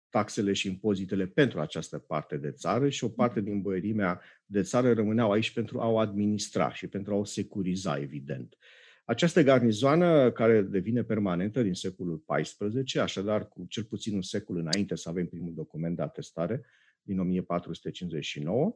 taxele 0.10 0.54
și 0.54 0.68
impozitele 0.68 1.26
pentru 1.26 1.60
această 1.60 1.98
parte 1.98 2.38
de 2.38 2.52
țară 2.52 2.90
și 2.90 3.04
o 3.04 3.10
parte 3.10 3.42
din 3.42 3.62
băierimea 3.62 4.22
de 4.46 4.62
țară 4.62 4.94
rămâneau 4.94 5.32
aici 5.32 5.52
pentru 5.52 5.80
a 5.80 5.88
o 5.88 6.00
administra 6.00 6.74
și 6.74 6.88
pentru 6.88 7.14
a 7.14 7.18
o 7.18 7.24
securiza, 7.24 8.00
evident. 8.00 8.58
Această 9.06 9.44
garnizoană, 9.44 10.32
care 10.32 10.62
devine 10.62 11.04
permanentă 11.04 11.62
din 11.62 11.74
secolul 11.74 12.24
XIV, 12.28 13.02
așadar 13.02 13.48
cu 13.48 13.66
cel 13.70 13.84
puțin 13.84 14.16
un 14.16 14.22
secol 14.22 14.58
înainte 14.58 14.96
să 14.96 15.10
avem 15.10 15.26
primul 15.26 15.54
document 15.54 15.96
de 15.96 16.02
atestare, 16.02 16.66
din 17.02 17.20
1459, 17.20 18.66
uh, 18.66 18.74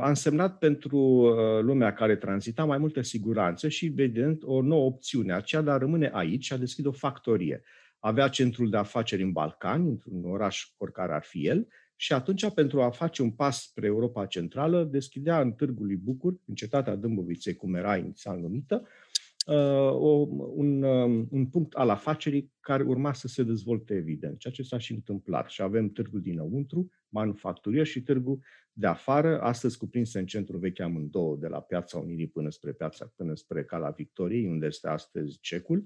a 0.00 0.08
însemnat 0.08 0.58
pentru 0.58 0.98
uh, 0.98 1.62
lumea 1.62 1.92
care 1.92 2.16
tranzita 2.16 2.64
mai 2.64 2.78
multă 2.78 3.00
siguranță 3.00 3.68
și, 3.68 3.86
evident, 3.86 4.42
o 4.44 4.62
nouă 4.62 4.84
opțiune, 4.84 5.32
aceea 5.32 5.62
de 5.62 5.70
a 5.70 5.76
rămâne 5.76 6.10
aici 6.12 6.44
și 6.44 6.52
a 6.52 6.56
deschide 6.56 6.88
o 6.88 6.92
factorie. 6.92 7.62
Avea 7.98 8.28
centrul 8.28 8.70
de 8.70 8.76
afaceri 8.76 9.22
în 9.22 9.32
Balcani, 9.32 9.88
într-un 9.88 10.24
oraș 10.24 10.72
oricare 10.76 11.12
ar 11.12 11.22
fi 11.22 11.46
el, 11.46 11.66
și 11.96 12.12
atunci, 12.12 12.52
pentru 12.52 12.82
a 12.82 12.90
face 12.90 13.22
un 13.22 13.30
pas 13.30 13.62
spre 13.62 13.86
Europa 13.86 14.26
Centrală, 14.26 14.84
deschidea 14.84 15.40
în 15.40 15.52
Târgul 15.52 15.86
lui 15.86 15.96
Bucur, 15.96 16.34
în 16.46 16.54
cetatea 16.54 16.96
Dâmboviței, 16.96 17.54
cum 17.54 17.74
era 17.74 17.96
inițial 17.96 18.38
numită, 18.38 18.82
uh, 18.82 18.88
o, 19.90 20.26
un, 20.54 20.82
um, 20.82 21.28
un 21.30 21.46
punct 21.46 21.74
al 21.74 21.88
afacerii 21.88 22.52
care 22.60 22.82
urma 22.82 23.12
să 23.12 23.28
se 23.28 23.42
dezvolte 23.42 23.94
evident, 23.94 24.38
ceea 24.38 24.52
ce 24.52 24.62
s-a 24.62 24.78
și 24.78 24.92
întâmplat. 24.92 25.48
Și 25.48 25.62
avem 25.62 25.88
târgul 25.88 26.20
dinăuntru, 26.20 26.90
manufacturier 27.08 27.86
și 27.86 28.02
târgul 28.02 28.38
de 28.72 28.86
afară, 28.86 29.40
astăzi 29.40 29.78
cuprinse 29.78 30.18
în 30.18 30.26
centru 30.26 30.58
vechi 30.58 30.80
amândouă, 30.80 31.36
de 31.36 31.46
la 31.46 31.60
Piața 31.60 31.98
Unirii 31.98 32.28
până 32.28 32.50
spre 32.50 32.72
Piața, 32.72 33.12
până 33.16 33.34
spre 33.34 33.64
Cala 33.64 33.90
Victoriei, 33.90 34.46
unde 34.46 34.66
este 34.66 34.88
astăzi 34.88 35.38
cecul, 35.40 35.84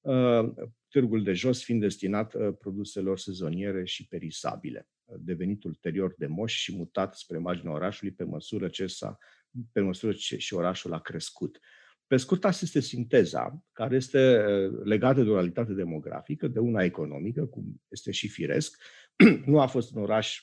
uh, 0.00 0.52
târgul 0.88 1.22
de 1.22 1.32
jos 1.32 1.64
fiind 1.64 1.80
destinat 1.80 2.34
uh, 2.34 2.54
produselor 2.58 3.18
sezoniere 3.18 3.84
și 3.84 4.06
perisabile, 4.06 4.88
devenit 5.18 5.64
ulterior 5.64 6.14
de 6.18 6.26
moș 6.26 6.54
și 6.54 6.76
mutat 6.76 7.14
spre 7.14 7.38
marginea 7.38 7.72
orașului 7.72 8.12
pe 8.12 8.24
măsură 8.24 8.68
ce, 8.68 8.86
s-a, 8.86 9.18
pe 9.72 9.80
măsură 9.80 10.12
ce 10.12 10.36
și 10.36 10.54
orașul 10.54 10.92
a 10.92 11.00
crescut. 11.00 11.60
Pe 12.06 12.16
scurt, 12.16 12.44
asta 12.44 12.64
este 12.64 12.80
sinteza, 12.80 13.64
care 13.72 13.96
este 13.96 14.36
legată 14.84 15.22
de 15.22 15.30
o 15.30 15.32
realitate 15.32 15.72
demografică, 15.72 16.48
de 16.48 16.58
una 16.58 16.82
economică, 16.82 17.46
cum 17.46 17.82
este 17.88 18.10
și 18.10 18.28
firesc. 18.28 18.82
nu 19.46 19.60
a 19.60 19.66
fost 19.66 19.94
un 19.94 20.02
oraș, 20.02 20.42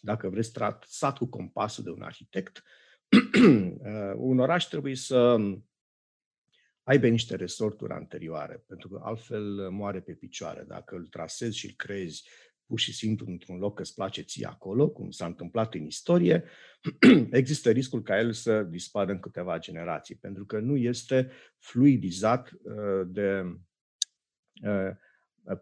dacă 0.00 0.28
vreți, 0.28 0.52
tratat 0.52 1.16
cu 1.18 1.26
compasul 1.26 1.84
de 1.84 1.90
un 1.90 2.02
arhitect. 2.02 2.62
un 4.30 4.38
oraș 4.38 4.64
trebuie 4.64 4.94
să 4.94 5.36
aibă 6.82 7.06
niște 7.08 7.36
resorturi 7.36 7.92
anterioare, 7.92 8.64
pentru 8.66 8.88
că 8.88 9.00
altfel 9.02 9.70
moare 9.70 10.00
pe 10.00 10.12
picioare. 10.12 10.64
Dacă 10.68 10.94
îl 10.94 11.06
trasezi 11.06 11.56
și 11.56 11.66
îl 11.66 11.72
creezi 11.76 12.28
pur 12.70 12.78
și 12.78 12.92
simplu 12.92 13.26
într-un 13.28 13.58
loc 13.58 13.74
că 13.74 13.82
îți 13.82 13.94
place 13.94 14.22
ție 14.22 14.46
acolo, 14.46 14.88
cum 14.88 15.10
s-a 15.10 15.26
întâmplat 15.26 15.74
în 15.74 15.84
istorie, 15.84 16.44
există 17.30 17.70
riscul 17.70 18.02
ca 18.02 18.18
el 18.18 18.32
să 18.32 18.62
dispară 18.62 19.12
în 19.12 19.18
câteva 19.18 19.58
generații, 19.58 20.14
pentru 20.14 20.44
că 20.44 20.58
nu 20.58 20.76
este 20.76 21.30
fluidizat 21.58 22.50
uh, 22.62 23.06
de 23.06 23.44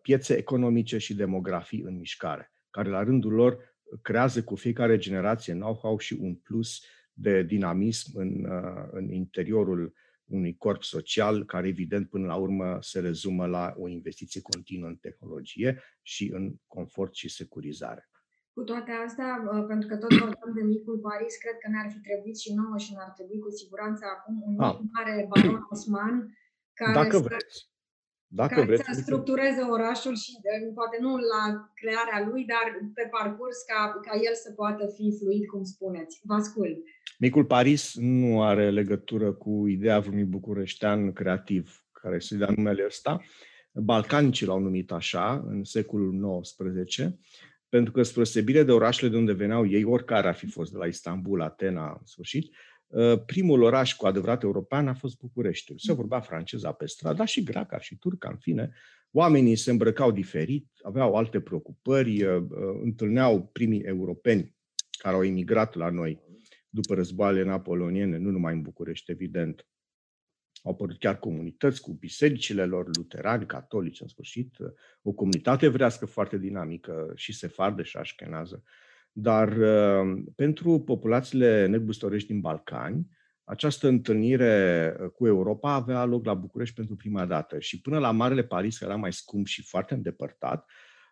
piețe 0.02 0.36
economice 0.36 0.98
și 0.98 1.14
demografii 1.14 1.82
în 1.82 1.98
mișcare, 1.98 2.52
care 2.70 2.88
la 2.88 3.02
rândul 3.02 3.32
lor 3.32 3.76
creează 4.02 4.42
cu 4.42 4.54
fiecare 4.54 4.96
generație 4.98 5.52
know-how 5.54 5.98
și 5.98 6.16
un 6.20 6.34
plus 6.34 6.82
de 7.12 7.42
dinamism 7.42 8.10
în, 8.14 8.46
în 8.90 9.12
interiorul 9.12 9.94
unui 10.28 10.56
corp 10.56 10.82
social 10.82 11.44
care, 11.44 11.68
evident, 11.68 12.08
până 12.08 12.26
la 12.26 12.34
urmă 12.34 12.78
se 12.80 13.00
rezumă 13.00 13.46
la 13.46 13.74
o 13.76 13.88
investiție 13.88 14.40
continuă 14.40 14.88
în 14.88 14.96
tehnologie 14.96 15.82
și 16.02 16.30
în 16.32 16.54
confort 16.66 17.14
și 17.14 17.28
securizare. 17.28 18.08
Cu 18.52 18.62
toate 18.64 18.90
astea, 19.06 19.30
pentru 19.68 19.88
că 19.88 19.96
tot 19.96 20.08
vorbeam 20.08 20.52
de 20.54 20.62
micul 20.62 20.98
Paris, 20.98 21.36
cred 21.36 21.56
că 21.62 21.68
ne-ar 21.70 21.90
fi 21.94 21.98
trebuit 22.08 22.38
și 22.38 22.54
nouă 22.54 22.78
și 22.78 22.92
ne-ar 22.92 23.12
trebui 23.16 23.38
cu 23.38 23.50
siguranță 23.50 24.04
acum 24.16 24.42
un 24.48 24.60
ah. 24.60 24.76
mic 24.80 24.90
mare 24.92 25.26
baron 25.28 25.66
Osman 25.70 26.14
care 26.72 26.92
Dacă 26.92 27.16
să, 27.16 27.22
vreți. 27.22 27.56
Dacă 28.30 28.54
care 28.54 28.66
vreți, 28.66 28.82
să 28.92 29.00
structureze 29.00 29.60
orașul 29.60 30.16
și 30.16 30.32
poate 30.74 30.96
nu 31.00 31.16
la 31.16 31.70
crearea 31.74 32.28
lui, 32.28 32.44
dar 32.44 32.90
pe 32.94 33.08
parcurs 33.10 33.62
ca, 33.62 34.00
ca 34.02 34.14
el 34.14 34.34
să 34.34 34.52
poată 34.52 34.86
fi 34.96 35.16
fluid, 35.18 35.46
cum 35.46 35.62
spuneți. 35.62 36.20
Vă 36.22 36.34
ascult. 36.34 36.76
Micul 37.18 37.44
Paris 37.44 37.94
nu 37.96 38.42
are 38.42 38.70
legătură 38.70 39.32
cu 39.32 39.66
ideea 39.66 39.98
vreunui 39.98 40.24
bucureștean 40.24 41.12
creativ 41.12 41.84
care 41.92 42.18
se 42.18 42.36
dea 42.36 42.52
numele 42.56 42.84
ăsta. 42.86 43.20
Balcanicii 43.72 44.46
l-au 44.46 44.58
numit 44.58 44.92
așa 44.92 45.44
în 45.46 45.64
secolul 45.64 46.40
XIX 46.40 47.18
pentru 47.68 47.92
că 47.92 48.02
spre 48.02 48.20
osebire 48.20 48.62
de 48.62 48.72
orașele 48.72 49.10
de 49.10 49.16
unde 49.16 49.32
veneau 49.32 49.66
ei, 49.66 49.84
oricare 49.84 50.28
ar 50.28 50.34
fi 50.34 50.46
fost, 50.46 50.72
de 50.72 50.78
la 50.78 50.86
Istanbul, 50.86 51.42
Atena, 51.42 51.96
în 52.00 52.06
sfârșit, 52.06 52.44
ă, 52.46 52.56
primul 53.26 53.62
oraș 53.62 53.94
cu 53.94 54.06
adevărat 54.06 54.42
european 54.42 54.88
a 54.88 54.94
fost 54.94 55.18
Bucureștiul. 55.18 55.78
Se 55.78 55.92
vorbea 55.92 56.20
franceza 56.20 56.72
pe 56.72 56.86
stradă, 56.86 57.16
dar 57.16 57.26
și 57.26 57.42
greaca 57.42 57.78
și 57.78 57.96
turca, 57.96 58.28
în 58.28 58.36
fine. 58.36 58.72
Oamenii 59.10 59.56
se 59.56 59.70
îmbrăcau 59.70 60.12
diferit, 60.12 60.66
aveau 60.82 61.14
alte 61.14 61.40
preocupări, 61.40 62.26
ă, 62.26 62.46
ă, 62.50 62.80
întâlneau 62.82 63.46
primii 63.46 63.80
europeni 63.80 64.56
care 64.98 65.14
au 65.14 65.24
emigrat 65.24 65.74
la 65.74 65.90
noi 65.90 66.26
după 66.68 66.94
războaiele 66.94 67.44
napoleoniene, 67.44 68.16
nu 68.16 68.30
numai 68.30 68.52
în 68.52 68.62
București, 68.62 69.10
evident, 69.10 69.66
au 70.62 70.72
apărut 70.72 70.98
chiar 70.98 71.18
comunități 71.18 71.80
cu 71.80 71.92
bisericile 71.92 72.64
lor, 72.64 72.96
luterani, 72.96 73.46
catolici, 73.46 74.00
în 74.00 74.08
sfârșit, 74.08 74.56
o 75.02 75.12
comunitate 75.12 75.64
evrească 75.64 76.06
foarte 76.06 76.38
dinamică 76.38 77.12
și 77.14 77.32
sefardă 77.32 77.82
și 77.82 77.96
așkenază. 77.96 78.62
Dar 79.20 79.56
uh, 79.56 80.22
pentru 80.36 80.80
populațiile 80.80 81.66
negustorești 81.66 82.28
din 82.28 82.40
Balcani, 82.40 83.06
această 83.44 83.88
întâlnire 83.88 84.96
uh, 85.00 85.10
cu 85.10 85.26
Europa 85.26 85.72
avea 85.72 86.04
loc 86.04 86.24
la 86.24 86.34
București 86.34 86.74
pentru 86.74 86.96
prima 86.96 87.26
dată 87.26 87.58
și 87.58 87.80
până 87.80 87.98
la 87.98 88.10
Marele 88.10 88.44
Paris, 88.44 88.78
care 88.78 88.90
era 88.90 89.00
mai 89.00 89.12
scump 89.12 89.46
și 89.46 89.62
foarte 89.62 89.94
îndepărtat, 89.94 90.64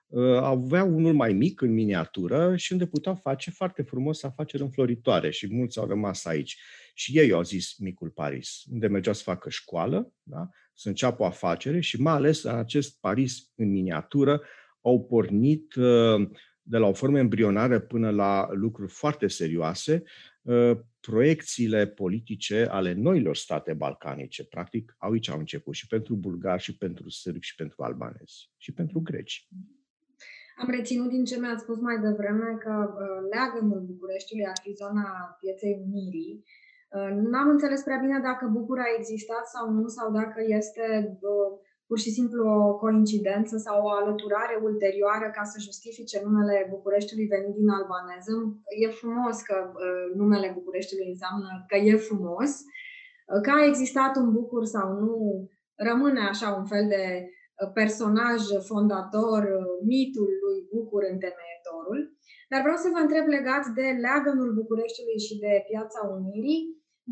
Uh, 0.09 0.37
avea 0.41 0.85
unul 0.85 1.15
mai 1.15 1.33
mic 1.33 1.61
în 1.61 1.73
miniatură 1.73 2.57
și 2.57 2.73
unde 2.73 2.87
puteau 2.87 3.15
face 3.15 3.51
foarte 3.51 3.83
frumos 3.83 4.23
afaceri 4.23 4.63
înfloritoare 4.63 5.31
și 5.31 5.55
mulți 5.55 5.79
au 5.79 5.87
rămas 5.87 6.25
aici. 6.25 6.59
Și 6.95 7.19
ei 7.19 7.33
au 7.33 7.43
zis 7.43 7.77
micul 7.79 8.11
Paris, 8.11 8.65
unde 8.71 8.87
mergeau 8.87 9.15
să 9.15 9.23
facă 9.23 9.51
școală, 9.51 10.13
da? 10.23 10.49
să 10.75 10.89
înceapă 10.89 11.23
o 11.23 11.27
afacere 11.27 11.81
și 11.81 12.01
mai 12.01 12.13
ales 12.13 12.43
în 12.43 12.55
acest 12.55 13.01
Paris 13.01 13.53
în 13.55 13.71
miniatură 13.71 14.43
au 14.81 15.05
pornit 15.05 15.75
uh, 15.75 16.29
de 16.69 16.77
la 16.77 16.87
o 16.87 16.93
formă 16.93 17.19
embrionară 17.19 17.81
până 17.81 18.11
la 18.11 18.49
lucruri 18.51 18.93
foarte 18.93 19.27
serioase, 19.27 20.03
uh, 20.43 20.79
proiecțiile 21.01 21.87
politice 21.87 22.67
ale 22.71 22.93
noilor 22.93 23.37
state 23.37 23.73
balcanice. 23.73 24.45
Practic, 24.45 24.95
aici 24.99 25.29
au 25.29 25.39
început 25.39 25.75
și 25.75 25.87
pentru 25.87 26.15
bulgari, 26.15 26.63
și 26.63 26.77
pentru 26.77 27.09
sârbi, 27.11 27.47
și 27.47 27.55
pentru 27.55 27.83
albanezi, 27.83 28.51
și 28.57 28.73
pentru 28.73 29.01
greci. 29.01 29.49
Am 30.57 30.71
reținut 30.71 31.09
din 31.09 31.25
ce 31.25 31.39
mi-ați 31.39 31.63
spus 31.63 31.79
mai 31.79 31.99
devreme 31.99 32.57
că 32.65 32.75
uh, 32.89 33.29
leagănul 33.33 33.81
Bucureștiului 33.81 34.47
ar 34.47 34.59
fi 34.63 34.73
zona 34.73 35.37
pieței 35.41 35.83
Unirii. 35.87 36.45
Uh, 36.97 37.11
n-am 37.31 37.49
înțeles 37.49 37.83
prea 37.83 38.01
bine 38.05 38.19
dacă 38.21 38.47
Bucur 38.47 38.79
a 38.79 38.95
existat 38.99 39.45
sau 39.55 39.71
nu, 39.71 39.87
sau 39.87 40.13
dacă 40.13 40.41
este 40.47 40.85
uh, 41.21 41.51
pur 41.89 41.99
și 42.05 42.11
simplu 42.11 42.41
o 42.49 42.75
coincidență 42.83 43.57
sau 43.57 43.77
o 43.85 43.91
alăturare 44.01 44.57
ulterioară 44.63 45.27
ca 45.37 45.45
să 45.53 45.67
justifice 45.69 46.17
numele 46.27 46.67
Bucureștiului 46.75 47.33
venit 47.35 47.55
din 47.61 47.69
albaneză. 47.69 48.33
E 48.83 48.99
frumos 49.01 49.37
că 49.49 49.57
numele 50.21 50.49
Bucureștiului 50.59 51.09
înseamnă 51.15 51.49
că 51.71 51.77
e 51.77 52.07
frumos. 52.09 52.51
Că 53.45 53.51
a 53.55 53.67
existat 53.71 54.17
un 54.17 54.29
Bucur 54.33 54.65
sau 54.65 54.87
nu, 55.01 55.17
rămâne 55.89 56.21
așa 56.21 56.49
un 56.61 56.67
fel 56.73 56.87
de 56.95 57.05
personaj 57.81 58.41
fondator, 58.71 59.43
mitul 59.93 60.31
lui 60.45 60.59
Bucur 60.73 61.03
întemeietorul. 61.15 62.01
Dar 62.51 62.61
vreau 62.65 62.79
să 62.85 62.89
vă 62.95 63.01
întreb 63.03 63.27
legat 63.37 63.65
de 63.79 63.87
leagănul 64.05 64.51
Bucureștiului 64.61 65.21
și 65.27 65.35
de 65.45 65.53
Piața 65.71 66.01
Unirii, 66.17 66.61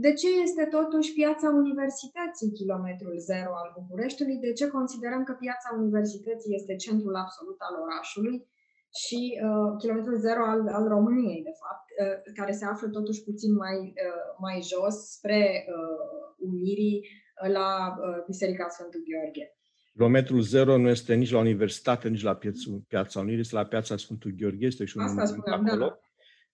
de 0.02 0.12
ce 0.20 0.28
este 0.46 0.64
totuși 0.76 1.12
Piața 1.20 1.48
Universității 1.62 2.56
kilometrul 2.60 3.16
zero 3.30 3.52
al 3.62 3.70
Bucureștiului? 3.78 4.38
De 4.46 4.52
ce 4.58 4.66
considerăm 4.78 5.22
că 5.24 5.32
Piața 5.44 5.68
Universității 5.80 6.54
este 6.58 6.74
centrul 6.84 7.14
absolut 7.24 7.58
al 7.66 7.74
orașului 7.84 8.36
și 9.02 9.20
uh, 9.46 9.70
kilometrul 9.80 10.18
zero 10.26 10.42
al, 10.52 10.60
al 10.78 10.84
României, 10.96 11.42
de 11.48 11.54
fapt, 11.62 11.86
uh, 11.92 12.32
care 12.38 12.52
se 12.52 12.64
află 12.64 12.88
totuși 12.88 13.24
puțin 13.28 13.52
mai, 13.64 13.78
uh, 14.06 14.24
mai 14.44 14.56
jos 14.72 14.96
spre 15.16 15.40
uh, 15.66 16.48
Unirii 16.50 16.96
uh, 17.00 17.50
la 17.58 17.68
uh, 17.88 18.24
Biserica 18.26 18.66
Sfântul 18.68 19.02
Gheorghe. 19.08 19.46
Kilometrul 19.92 20.40
zero 20.40 20.76
nu 20.76 20.88
este 20.88 21.14
nici 21.14 21.30
la 21.30 21.38
universitate, 21.38 22.08
nici 22.08 22.22
la 22.22 22.38
Piața 22.88 23.20
Unirii, 23.20 23.40
este 23.40 23.54
la 23.54 23.64
Piața 23.64 23.96
Sfântul 23.96 24.34
Gheorghe, 24.38 24.66
este 24.66 24.84
și 24.84 24.96
un 24.96 25.02
Asta 25.02 25.24
spuneam, 25.24 25.66
acolo. 25.66 25.86
Da. 25.86 25.98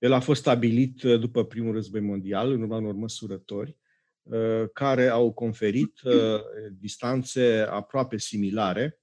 El 0.00 0.12
a 0.12 0.20
fost 0.20 0.40
stabilit 0.40 1.02
uh, 1.02 1.20
după 1.20 1.44
primul 1.44 1.72
război 1.72 2.00
mondial, 2.00 2.52
în 2.52 2.62
urma 2.62 2.76
unor 2.76 2.94
măsurători, 2.94 3.76
uh, 4.22 4.64
care 4.72 5.08
au 5.08 5.32
conferit 5.32 6.00
uh, 6.00 6.40
distanțe 6.72 7.66
aproape 7.68 8.18
similare, 8.18 9.00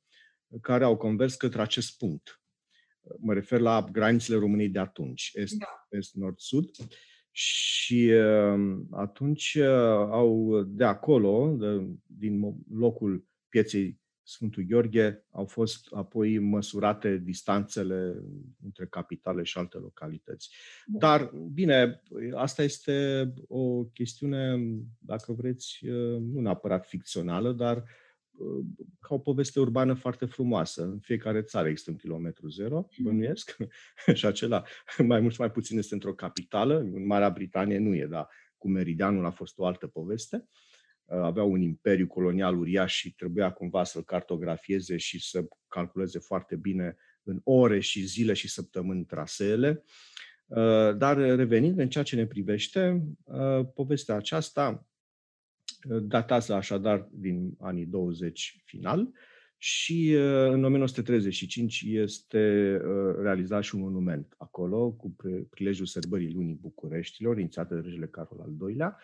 care 0.61 0.83
au 0.83 0.97
convers 0.97 1.35
către 1.35 1.61
acest 1.61 1.97
punct. 1.97 2.41
Mă 3.17 3.33
refer 3.33 3.59
la 3.59 3.85
granițele 3.91 4.37
României 4.39 4.69
de 4.69 4.79
atunci, 4.79 5.31
est, 5.33 5.57
da. 5.57 5.87
est 5.89 6.13
nord, 6.13 6.39
sud. 6.39 6.69
Și 7.31 8.11
atunci 8.91 9.55
au 10.09 10.63
de 10.63 10.83
acolo, 10.83 11.55
de, 11.59 11.87
din 12.05 12.55
locul 12.71 13.25
pieței 13.49 13.99
Sfântul 14.27 14.63
Gheorghe 14.63 15.25
au 15.31 15.45
fost 15.45 15.87
apoi 15.91 16.39
măsurate 16.39 17.17
distanțele 17.17 18.23
între 18.63 18.85
capitale 18.85 19.43
și 19.43 19.57
alte 19.57 19.77
localități. 19.77 20.49
Dar, 20.85 21.31
bine, 21.53 22.01
asta 22.35 22.63
este 22.63 23.33
o 23.47 23.83
chestiune, 23.83 24.57
dacă 24.99 25.33
vreți, 25.33 25.79
nu 26.19 26.39
neapărat 26.39 26.87
ficțională, 26.87 27.51
dar 27.51 27.83
ca 28.99 29.13
o 29.13 29.19
poveste 29.19 29.59
urbană 29.59 29.93
foarte 29.93 30.25
frumoasă. 30.25 30.83
În 30.83 30.99
fiecare 30.99 31.41
țară 31.41 31.67
există 31.67 31.91
un 31.91 31.97
kilometru 31.97 32.47
zero, 32.47 32.75
mm. 32.75 33.05
bănuiesc, 33.05 33.57
și 34.13 34.25
acela 34.25 34.63
mai 34.97 35.19
mult 35.19 35.37
mai 35.37 35.51
puțin 35.51 35.77
este 35.77 35.93
într-o 35.93 36.13
capitală. 36.13 36.79
În 36.79 37.05
Marea 37.05 37.29
Britanie 37.29 37.77
nu 37.77 37.95
e, 37.95 38.05
dar 38.05 38.27
cu 38.57 38.69
Meridianul 38.69 39.25
a 39.25 39.31
fost 39.31 39.57
o 39.57 39.65
altă 39.65 39.87
poveste. 39.87 40.35
Uh, 40.35 40.66
avea 41.09 41.43
un 41.43 41.61
imperiu 41.61 42.07
colonial 42.07 42.57
uriaș 42.57 42.95
și 42.95 43.13
trebuia 43.13 43.51
cumva 43.51 43.83
să-l 43.83 44.03
cartografieze 44.03 44.97
și 44.97 45.29
să 45.29 45.45
calculeze 45.67 46.19
foarte 46.19 46.55
bine 46.55 46.97
în 47.23 47.39
ore 47.43 47.79
și 47.79 48.05
zile 48.05 48.33
și 48.33 48.49
săptămâni 48.49 49.05
traseele. 49.05 49.83
Uh, 50.47 50.97
dar 50.97 51.17
revenind 51.17 51.79
în 51.79 51.89
ceea 51.89 52.03
ce 52.03 52.15
ne 52.15 52.25
privește, 52.25 53.03
uh, 53.23 53.65
povestea 53.73 54.15
aceasta 54.15 54.87
uh, 55.89 56.03
datează 56.03 56.53
așadar 56.53 57.07
din 57.11 57.55
anii 57.59 57.85
20 57.85 58.61
final 58.65 59.09
și 59.59 60.11
în 60.49 60.63
1935 60.63 61.83
este 61.85 62.77
realizat 63.21 63.63
și 63.63 63.75
un 63.75 63.81
monument 63.81 64.33
acolo 64.37 64.91
cu 64.91 65.15
prilejul 65.49 65.85
sărbării 65.85 66.33
lunii 66.33 66.59
Bucureștilor, 66.61 67.37
inițiată 67.37 67.75
de 67.75 67.81
regele 67.81 68.07
Carol 68.07 68.39
al 68.39 68.69
II-lea, 68.69 68.97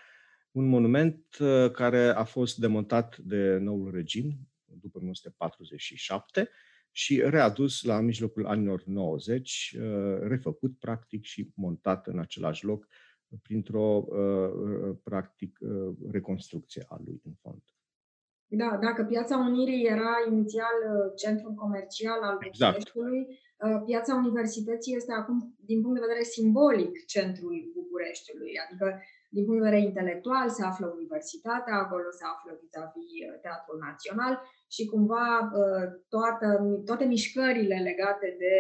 un 0.54 0.66
monument 0.66 1.38
uh, 1.40 1.72
care 1.72 2.08
a 2.08 2.24
fost 2.24 2.58
demontat 2.58 3.18
de 3.18 3.58
noul 3.58 3.92
regim 3.92 4.34
după 4.66 4.98
1947 4.98 6.50
și 6.92 7.22
readus 7.26 7.84
la 7.84 8.00
mijlocul 8.00 8.46
anilor 8.46 8.84
90, 8.86 9.76
uh, 9.78 10.20
refăcut 10.22 10.80
practic 10.80 11.24
și 11.24 11.52
montat 11.56 12.08
în 12.08 12.20
același 12.20 12.66
loc 12.66 12.88
printr-o 13.42 14.06
uh, 14.08 14.96
practic 15.04 15.58
reconstrucție 16.12 16.86
a 16.88 17.02
lui 17.06 17.22
în 17.24 17.34
fond. 17.42 17.62
Da, 18.48 18.78
dacă 18.82 19.04
Piața 19.04 19.38
Unirii 19.38 19.86
era 19.86 20.14
inițial 20.30 20.78
centrul 21.16 21.54
comercial 21.54 22.22
al 22.22 22.38
exact. 22.40 22.78
Bucureștiului, 22.78 23.40
Piața 23.86 24.16
Universității 24.16 24.96
este 24.96 25.12
acum, 25.12 25.56
din 25.60 25.82
punct 25.82 25.96
de 26.00 26.06
vedere 26.08 26.24
simbolic, 26.24 27.06
centrul 27.06 27.72
Bucureștiului. 27.74 28.54
Adică 28.66 29.02
din 29.36 29.46
punct 29.46 29.60
de 29.62 29.68
vedere 29.70 29.88
intelectual 29.90 30.48
se 30.50 30.64
află 30.64 30.86
universitatea, 31.00 31.76
acolo 31.84 32.08
se 32.20 32.26
află 32.34 32.52
vis-a-vis 32.62 33.12
Teatrul 33.42 33.80
Național 33.88 34.34
și 34.76 34.84
cumva 34.94 35.26
toată, 36.14 36.48
toate 36.86 37.06
mișcările 37.06 37.78
legate 37.90 38.28
de 38.44 38.54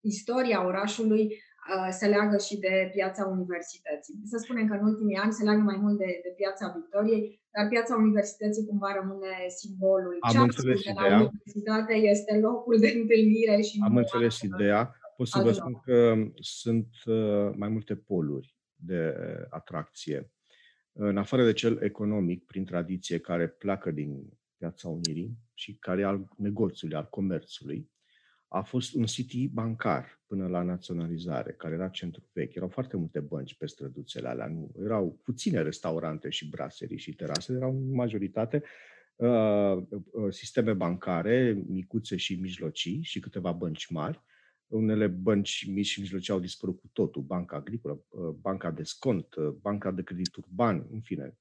istoria 0.00 0.66
orașului 0.70 1.24
Uh, 1.68 1.88
se 1.98 2.06
leagă 2.14 2.36
și 2.46 2.54
de 2.66 2.74
piața 2.96 3.22
universității. 3.36 4.14
Să 4.32 4.36
spunem 4.44 4.66
că 4.68 4.74
în 4.74 4.84
ultimii 4.90 5.20
ani 5.24 5.32
se 5.32 5.44
leagă 5.44 5.62
mai 5.70 5.78
mult 5.84 5.96
de, 5.98 6.10
de 6.24 6.32
piața 6.40 6.64
Victoriei, 6.76 7.22
dar 7.54 7.68
piața 7.68 7.94
universității 8.06 8.66
cumva 8.70 8.90
rămâne 9.00 9.34
simbolul. 9.60 10.16
Am 10.20 10.32
Ce 10.32 10.38
înțeles 10.38 10.80
de 10.82 10.92
la 10.94 11.16
universitate 11.16 11.94
este 12.14 12.32
locul 12.46 12.76
de 12.84 12.90
întâlnire 13.00 13.56
și 13.68 13.74
Am 13.88 13.96
înțeles 13.96 14.34
ideea. 14.50 14.80
Pot 15.16 15.28
să 15.28 15.38
vă 15.46 15.52
spun 15.52 15.74
că 15.86 15.98
sunt 16.62 16.90
uh, 17.06 17.48
mai 17.62 17.68
multe 17.74 17.94
poluri 18.10 18.57
de 18.80 19.14
atracție. 19.48 20.30
În 20.92 21.16
afară 21.16 21.44
de 21.44 21.52
cel 21.52 21.82
economic, 21.82 22.44
prin 22.44 22.64
tradiție, 22.64 23.18
care 23.18 23.48
pleacă 23.48 23.90
din 23.90 24.38
piața 24.56 24.88
Unirii 24.88 25.38
și 25.54 25.74
care 25.74 26.00
e 26.00 26.04
al 26.04 26.28
negoțului, 26.36 26.96
al 26.96 27.08
comerțului, 27.10 27.90
a 28.48 28.62
fost 28.62 28.94
un 28.94 29.04
city 29.04 29.48
bancar 29.48 30.20
până 30.26 30.46
la 30.46 30.62
naționalizare, 30.62 31.52
care 31.52 31.74
era 31.74 31.88
centru 31.88 32.28
vechi. 32.32 32.54
Erau 32.54 32.68
foarte 32.68 32.96
multe 32.96 33.20
bănci 33.20 33.54
pe 33.54 33.66
străduțele 33.66 34.28
alea, 34.28 34.46
nu, 34.46 34.72
erau 34.84 35.20
puține 35.24 35.62
restaurante 35.62 36.28
și 36.28 36.48
braserii 36.48 36.98
și 36.98 37.14
terase, 37.14 37.52
erau 37.52 37.70
în 37.70 37.94
majoritate 37.94 38.62
uh, 39.16 39.76
uh, 39.90 40.32
sisteme 40.32 40.72
bancare, 40.72 41.62
micuțe 41.66 42.16
și 42.16 42.34
mijlocii 42.34 43.02
și 43.02 43.20
câteva 43.20 43.52
bănci 43.52 43.86
mari. 43.86 44.22
Unele 44.68 45.06
bănci 45.06 45.66
mici 45.70 45.86
și 45.86 46.00
mijlocii 46.00 46.32
au 46.32 46.40
dispărut 46.40 46.80
cu 46.80 46.88
totul, 46.92 47.22
Banca 47.22 47.56
Agricolă, 47.56 48.04
uh, 48.08 48.28
Banca 48.40 48.70
de 48.70 48.82
Scont, 48.82 49.34
uh, 49.34 49.48
Banca 49.48 49.90
de 49.90 50.02
Credit 50.02 50.36
Urban, 50.36 50.86
în 50.90 51.00
fine, 51.00 51.36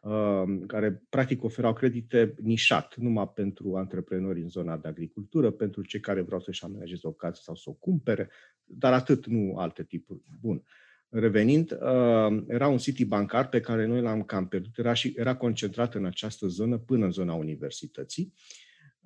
Um, 0.00 0.60
care 0.66 1.02
practic 1.08 1.44
oferau 1.44 1.72
credite 1.72 2.34
nișat, 2.42 2.96
numai 2.96 3.28
pentru 3.34 3.76
antreprenori 3.76 4.40
în 4.40 4.48
zona 4.48 4.76
de 4.76 4.88
agricultură, 4.88 5.50
pentru 5.50 5.82
cei 5.82 6.00
care 6.00 6.20
vreau 6.20 6.40
să-și 6.40 6.64
amenajeze 6.64 7.06
o 7.06 7.12
casă 7.12 7.40
sau 7.44 7.54
să 7.54 7.70
o 7.70 7.72
cumpere, 7.72 8.30
dar 8.64 8.92
atât, 8.92 9.26
nu 9.26 9.56
alte 9.56 9.84
tipuri. 9.84 10.20
Bun. 10.40 10.62
Revenind, 11.08 11.72
um, 11.72 12.44
era 12.48 12.68
un 12.68 12.78
city 12.78 13.04
bancar 13.04 13.48
pe 13.48 13.60
care 13.60 13.86
noi 13.86 14.00
l-am 14.00 14.22
cam 14.22 14.48
pierdut, 14.48 14.78
era, 14.78 14.92
și, 14.92 15.12
era 15.16 15.36
concentrat 15.36 15.94
în 15.94 16.04
această 16.04 16.46
zonă 16.46 16.78
până 16.78 17.04
în 17.04 17.10
zona 17.10 17.34
universității 17.34 18.32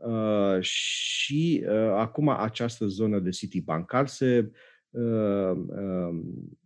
uh, 0.05 0.61
și 0.61 1.65
uh, 1.67 1.73
acum 1.97 2.29
această 2.29 2.87
zonă 2.87 3.19
de 3.19 3.31
city 3.31 3.61
bancar 3.61 4.07
se 4.07 4.51
uh, 4.91 5.53
um, 5.53 6.59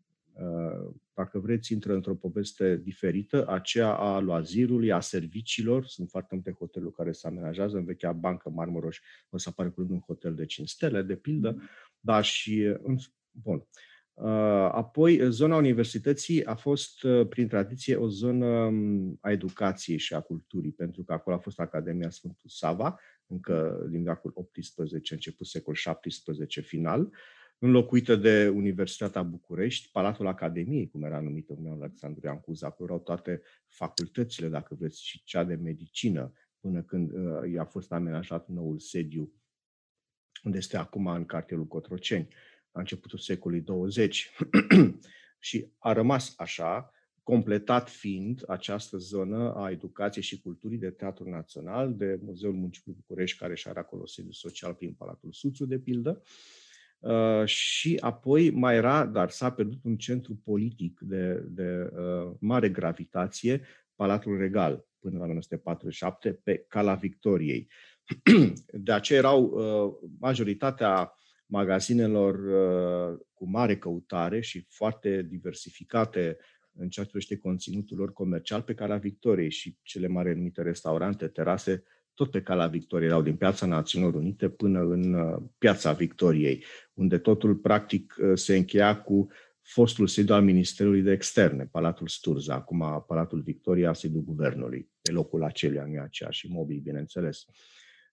dacă 1.15 1.39
vreți, 1.39 1.73
intră 1.73 1.95
într-o 1.95 2.15
poveste 2.15 2.77
diferită, 2.77 3.49
aceea 3.49 3.95
a 3.95 4.19
loazirului, 4.19 4.93
a 4.93 5.01
serviciilor. 5.01 5.87
Sunt 5.87 6.09
foarte 6.09 6.35
multe 6.35 6.51
hoteluri 6.51 6.95
care 6.95 7.13
se 7.13 7.27
amenajează. 7.27 7.77
În 7.77 7.85
vechea 7.85 8.13
bancă 8.13 8.51
Marmoroș 8.51 9.01
o 9.31 9.39
să 9.39 9.49
apare 9.49 9.69
curând 9.69 9.91
un 9.91 10.01
hotel 10.01 10.35
de 10.35 10.47
5 10.47 10.69
stele, 10.69 11.03
de 11.03 11.17
pildă, 11.17 11.51
mm. 11.51 11.63
dar 12.01 12.25
și... 12.25 12.77
Bun. 13.31 13.67
Apoi, 14.71 15.31
zona 15.31 15.57
universității 15.57 16.45
a 16.45 16.55
fost, 16.55 17.07
prin 17.29 17.49
tradiție, 17.49 17.97
o 17.97 18.09
zonă 18.09 18.73
a 19.21 19.31
educației 19.31 19.99
și 19.99 20.15
a 20.15 20.21
culturii, 20.21 20.73
pentru 20.73 21.03
că 21.03 21.13
acolo 21.13 21.37
a 21.37 21.39
fost 21.39 21.61
Academia 21.61 22.11
Sfântul 22.11 22.51
Sava, 22.51 22.99
încă 23.27 23.87
din 23.91 24.03
veacul 24.03 24.49
XVIII, 24.53 25.03
început 25.11 25.47
secol 25.47 25.75
XVII 25.75 26.63
final, 26.63 27.13
înlocuită 27.59 28.17
de 28.17 28.49
Universitatea 28.49 29.23
București, 29.23 29.91
Palatul 29.93 30.27
Academiei, 30.27 30.89
cum 30.89 31.03
era 31.03 31.21
numită 31.21 31.53
Uniunea 31.53 31.85
Alexandrian 31.85 32.41
Cuza, 32.41 32.67
acolo 32.67 32.89
erau 32.89 33.03
toate 33.03 33.43
facultățile, 33.67 34.49
dacă 34.49 34.75
vreți, 34.75 35.05
și 35.05 35.25
cea 35.25 35.45
de 35.45 35.55
medicină, 35.55 36.33
până 36.61 36.83
când 36.83 37.13
uh, 37.13 37.53
i-a 37.53 37.65
fost 37.65 37.93
amenajat 37.93 38.49
noul 38.49 38.79
sediu, 38.79 39.33
unde 40.43 40.59
este 40.59 40.77
acum 40.77 41.07
în 41.07 41.25
cartierul 41.25 41.67
Cotroceni, 41.67 42.29
la 42.73 42.81
începutul 42.81 43.19
secolului 43.19 43.65
20. 43.65 44.31
și 45.39 45.73
a 45.79 45.93
rămas 45.93 46.35
așa, 46.37 46.91
completat 47.27 47.89
fiind 47.89 48.45
această 48.47 48.97
zonă 48.97 49.55
a 49.55 49.71
educației 49.71 50.25
și 50.25 50.41
culturii 50.41 50.79
de 50.79 50.91
Teatru 50.91 51.29
Național, 51.31 51.95
de 51.95 52.19
Muzeul 52.23 52.53
Municipiului 52.53 53.01
București, 53.07 53.39
care 53.39 53.55
și 53.55 53.69
are 53.69 53.79
acolo 53.79 54.07
sediu 54.07 54.31
social 54.31 54.75
prin 54.75 54.93
Palatul 54.93 55.33
Suțu, 55.33 55.65
de 55.65 55.79
pildă, 55.79 56.23
uh, 56.23 56.67
Uh, 56.99 57.45
și 57.45 57.97
apoi 58.01 58.51
mai 58.51 58.75
era, 58.75 59.07
dar 59.07 59.31
s-a 59.31 59.53
pierdut 59.53 59.79
un 59.85 59.97
centru 59.97 60.41
politic 60.45 61.01
de, 61.01 61.45
de 61.47 61.91
uh, 61.93 62.33
mare 62.41 62.69
gravitație, 62.69 63.63
Palatul 63.95 64.39
Regal, 64.39 64.87
până 64.99 65.19
la 65.19 65.25
1947, 65.25 66.33
pe 66.33 66.65
Cala 66.69 66.95
Victoriei. 66.95 67.69
De 68.87 68.93
aceea 68.93 69.19
erau 69.19 69.43
uh, 69.43 70.09
majoritatea 70.19 71.13
magazinelor 71.47 72.35
uh, 72.35 73.19
cu 73.33 73.49
mare 73.49 73.77
căutare 73.77 74.41
și 74.41 74.67
foarte 74.69 75.23
diversificate 75.23 76.37
în 76.79 76.89
ceea 76.89 77.05
ce 77.05 77.11
privește 77.11 77.37
conținutul 77.37 77.97
lor 77.97 78.13
comercial 78.13 78.63
pe 78.63 78.75
Cala 78.75 78.97
Victoriei 78.97 79.51
și 79.51 79.77
cele 79.83 80.07
mai 80.07 80.23
renumite 80.23 80.63
restaurante, 80.63 81.27
terase, 81.27 81.85
tot 82.17 82.31
pe 82.31 82.43
calea 82.43 82.67
Victoriei, 82.67 83.09
erau 83.09 83.23
din 83.23 83.37
Piața 83.37 83.67
Națiunilor 83.67 84.15
Unite 84.15 84.49
până 84.49 84.81
în 84.81 85.13
uh, 85.13 85.43
Piața 85.59 85.93
Victoriei, 85.93 86.65
unde 86.95 87.19
totul 87.19 87.57
practic 87.57 88.15
uh, 88.19 88.33
se 88.35 88.57
încheia 88.57 89.01
cu 89.01 89.27
fostul 89.63 90.07
sediu 90.07 90.35
al 90.35 90.43
Ministerului 90.43 91.03
de 91.03 91.13
Externe, 91.13 91.69
Palatul 91.71 92.09
Sturza, 92.09 92.55
acum 92.55 93.05
Palatul 93.07 93.41
Victoria, 93.41 93.93
sediul 93.93 94.23
Guvernului, 94.23 94.91
pe 95.03 95.11
locul 95.13 95.45
acelea, 95.45 95.85
nu 95.85 95.93
e 95.93 96.01
aceeași 96.01 96.47
imobil, 96.47 96.81
bineînțeles. 96.83 97.45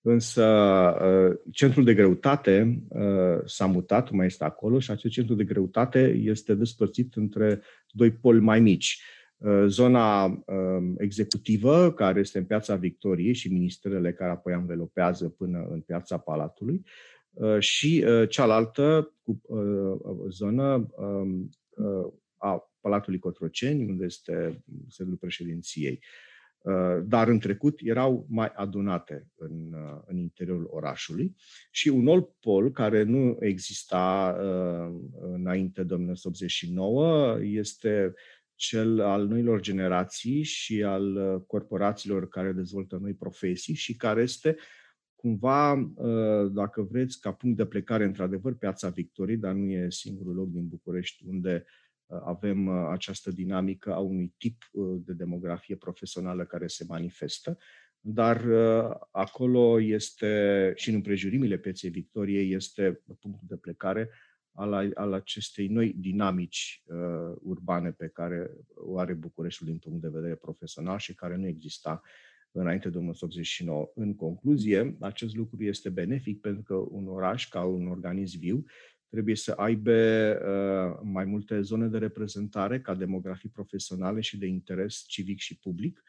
Însă 0.05 0.45
uh, 0.45 1.37
centrul 1.51 1.83
de 1.83 1.93
greutate 1.93 2.83
s-a 3.45 3.65
mutat, 3.65 4.11
mai 4.11 4.25
este 4.25 4.43
acolo 4.43 4.79
și 4.79 4.91
acest 4.91 5.13
centru 5.13 5.35
de 5.35 5.43
greutate 5.43 6.19
este 6.23 6.53
despărțit 6.53 7.15
între 7.15 7.61
doi 7.91 8.11
poli 8.11 8.39
mai 8.39 8.59
mici 8.59 9.01
Uh, 9.43 9.63
zona 9.67 10.25
um, 10.25 10.95
executivă, 10.97 11.91
care 11.91 12.19
este 12.19 12.37
în 12.37 12.45
Piața 12.45 12.75
Victoriei 12.75 13.33
și 13.33 13.51
ministerele 13.51 14.13
care 14.13 14.31
apoi 14.31 14.53
învelopează 14.53 15.29
până 15.29 15.67
în 15.69 15.81
Piața 15.81 16.17
Palatului, 16.17 16.85
uh, 17.31 17.59
și 17.59 18.05
uh, 18.07 18.29
cealaltă 18.29 19.13
cu 19.21 19.41
zonă 20.29 20.89
um, 20.95 21.49
a 22.37 22.73
Palatului 22.81 23.19
Cotroceni, 23.19 23.89
unde 23.89 24.05
este 24.05 24.63
sediul 24.87 25.15
președinției. 25.15 25.99
Dar 27.05 27.27
în 27.27 27.39
trecut 27.39 27.79
erau 27.83 28.25
mai 28.29 28.51
adunate 28.55 29.27
în, 29.35 29.75
în 30.05 30.17
interiorul 30.17 30.67
orașului. 30.71 31.35
Și 31.71 31.87
un 31.87 32.07
alt 32.07 32.29
pol 32.39 32.71
care 32.71 33.03
nu 33.03 33.37
exista 33.39 34.37
înainte 35.33 35.83
de 35.83 35.93
1989 35.93 37.37
este 37.41 38.13
cel 38.55 39.01
al 39.01 39.27
noilor 39.27 39.61
generații 39.61 40.43
și 40.43 40.83
al 40.83 41.15
uh, 41.15 41.41
corporațiilor 41.47 42.27
care 42.27 42.51
dezvoltă 42.51 42.97
noi 43.01 43.13
profesii 43.13 43.73
și 43.73 43.95
care 43.95 44.21
este 44.21 44.55
cumva, 45.15 45.73
uh, 45.73 46.51
dacă 46.51 46.81
vreți, 46.81 47.19
ca 47.19 47.33
punct 47.33 47.57
de 47.57 47.65
plecare, 47.65 48.03
într-adevăr, 48.03 48.53
Piața 48.53 48.89
Victoriei, 48.89 49.37
dar 49.37 49.53
nu 49.53 49.71
e 49.71 49.89
singurul 49.89 50.35
loc 50.35 50.49
din 50.49 50.67
București 50.67 51.23
unde 51.27 51.63
uh, 51.65 51.82
avem 52.23 52.69
această 52.69 53.31
dinamică 53.31 53.93
a 53.93 53.99
unui 53.99 54.33
tip 54.37 54.69
de 54.97 55.13
demografie 55.13 55.75
profesională 55.75 56.45
care 56.45 56.67
se 56.67 56.85
manifestă, 56.87 57.57
dar 57.99 58.45
acolo 59.11 59.81
este, 59.81 60.71
și 60.75 60.89
în 60.89 60.95
împrejurimile 60.95 61.57
Pieței 61.57 61.89
Victoriei, 61.89 62.53
este 62.53 63.01
punctul 63.19 63.47
de 63.47 63.55
plecare 63.55 64.09
al, 64.53 64.91
al 64.93 65.13
acestei 65.13 65.67
noi 65.67 65.93
dinamici 65.97 66.83
uh, 66.85 67.35
urbane 67.41 67.91
pe 67.91 68.07
care 68.07 68.51
o 68.75 68.97
are 68.97 69.13
Bucureștiul 69.13 69.69
din 69.69 69.77
punct 69.77 70.01
de 70.01 70.09
vedere 70.09 70.35
profesional 70.35 70.97
și 70.97 71.15
care 71.15 71.35
nu 71.35 71.47
exista 71.47 72.01
înainte 72.51 72.89
de 72.89 72.97
1989. 72.97 73.91
În 73.95 74.15
concluzie, 74.15 74.97
acest 74.99 75.35
lucru 75.35 75.63
este 75.63 75.89
benefic 75.89 76.41
pentru 76.41 76.63
că 76.63 76.73
un 76.73 77.07
oraș, 77.07 77.47
ca 77.47 77.63
un 77.63 77.87
organism 77.87 78.39
viu, 78.39 78.65
trebuie 79.13 79.35
să 79.35 79.51
aibă 79.51 79.91
uh, 79.91 80.99
mai 81.03 81.25
multe 81.25 81.61
zone 81.61 81.87
de 81.87 81.97
reprezentare 81.97 82.81
ca 82.81 82.93
demografii 82.93 83.49
profesionale 83.49 84.21
și 84.21 84.37
de 84.37 84.45
interes 84.45 85.03
civic 85.07 85.39
și 85.39 85.59
public 85.59 86.03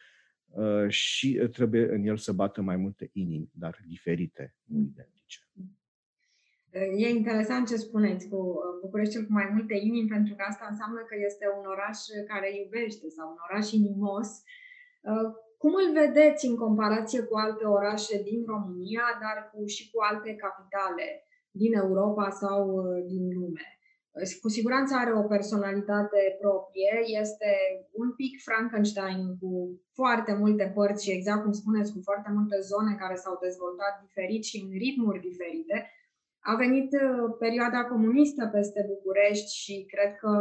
uh, 0.47 0.89
și 0.89 1.49
trebuie 1.53 1.85
în 1.95 2.03
el 2.07 2.17
să 2.17 2.33
bată 2.33 2.61
mai 2.63 2.77
multe 2.77 3.11
inimi, 3.13 3.51
dar 3.53 3.79
diferite, 3.89 4.55
nu 4.65 4.79
identice. 4.79 5.39
E 6.97 7.09
interesant 7.09 7.69
ce 7.69 7.77
spuneți 7.77 8.29
cu 8.29 8.37
uh, 8.37 8.57
Bucureștiul 8.81 9.25
cu 9.25 9.33
mai 9.33 9.49
multe 9.53 9.75
inimi, 9.75 10.09
pentru 10.09 10.35
că 10.35 10.43
asta 10.49 10.67
înseamnă 10.71 11.01
că 11.09 11.15
este 11.27 11.47
un 11.59 11.65
oraș 11.75 11.99
care 12.27 12.49
iubește 12.61 13.09
sau 13.09 13.27
un 13.31 13.39
oraș 13.49 13.71
inimos. 13.71 14.29
Uh, 15.01 15.29
cum 15.59 15.73
îl 15.83 15.89
vedeți 16.03 16.47
în 16.47 16.57
comparație 16.57 17.21
cu 17.23 17.37
alte 17.37 17.65
orașe 17.65 18.23
din 18.23 18.45
România, 18.47 19.07
dar 19.25 19.37
cu, 19.51 19.67
și 19.67 19.91
cu 19.91 19.99
alte 20.11 20.35
capitale 20.35 21.24
din 21.63 21.73
Europa 21.85 22.31
sau 22.31 22.61
uh, 22.69 23.05
din 23.07 23.25
lume? 23.39 23.67
cu 24.43 24.49
siguranță 24.49 24.93
are 24.95 25.13
o 25.13 25.23
personalitate 25.35 26.21
proprie, 26.41 26.95
este 27.23 27.51
un 27.93 28.11
pic 28.21 28.33
Frankenstein 28.49 29.39
cu 29.41 29.53
foarte 29.99 30.33
multe 30.43 30.73
părți 30.75 31.05
și 31.05 31.17
exact 31.17 31.43
cum 31.43 31.53
spuneți, 31.53 31.93
cu 31.93 32.01
foarte 32.03 32.31
multe 32.37 32.59
zone 32.71 32.93
care 33.03 33.15
s-au 33.15 33.37
dezvoltat 33.47 33.95
diferit 34.05 34.43
și 34.45 34.57
în 34.65 34.71
ritmuri 34.83 35.21
diferite. 35.29 35.77
A 36.51 36.55
venit 36.55 36.91
uh, 36.93 37.35
perioada 37.39 37.81
comunistă 37.85 38.43
peste 38.57 38.81
București 38.93 39.51
și 39.63 39.75
cred 39.93 40.13
că 40.23 40.33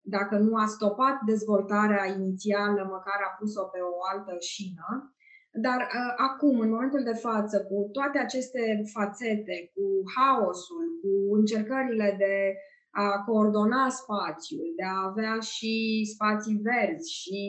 dacă 0.00 0.36
nu 0.38 0.52
a 0.56 0.66
stopat 0.66 1.16
dezvoltarea 1.32 2.04
inițială, 2.18 2.80
măcar 2.96 3.18
a 3.24 3.36
pus-o 3.38 3.64
pe 3.72 3.80
o 3.80 3.96
altă 4.12 4.34
șină. 4.40 5.13
Dar 5.56 5.80
uh, 5.80 6.14
acum, 6.16 6.60
în 6.60 6.70
momentul 6.70 7.02
de 7.02 7.12
față, 7.12 7.64
cu 7.64 7.88
toate 7.92 8.18
aceste 8.18 8.82
fațete, 8.92 9.70
cu 9.74 9.82
haosul, 10.14 10.84
cu 11.00 11.34
încercările 11.34 12.14
de 12.18 12.56
a 12.94 13.24
coordona 13.26 13.88
spațiul, 13.88 14.72
de 14.76 14.84
a 14.84 15.02
avea 15.10 15.38
și 15.40 16.04
spații 16.14 16.60
verzi 16.68 17.12
și 17.20 17.40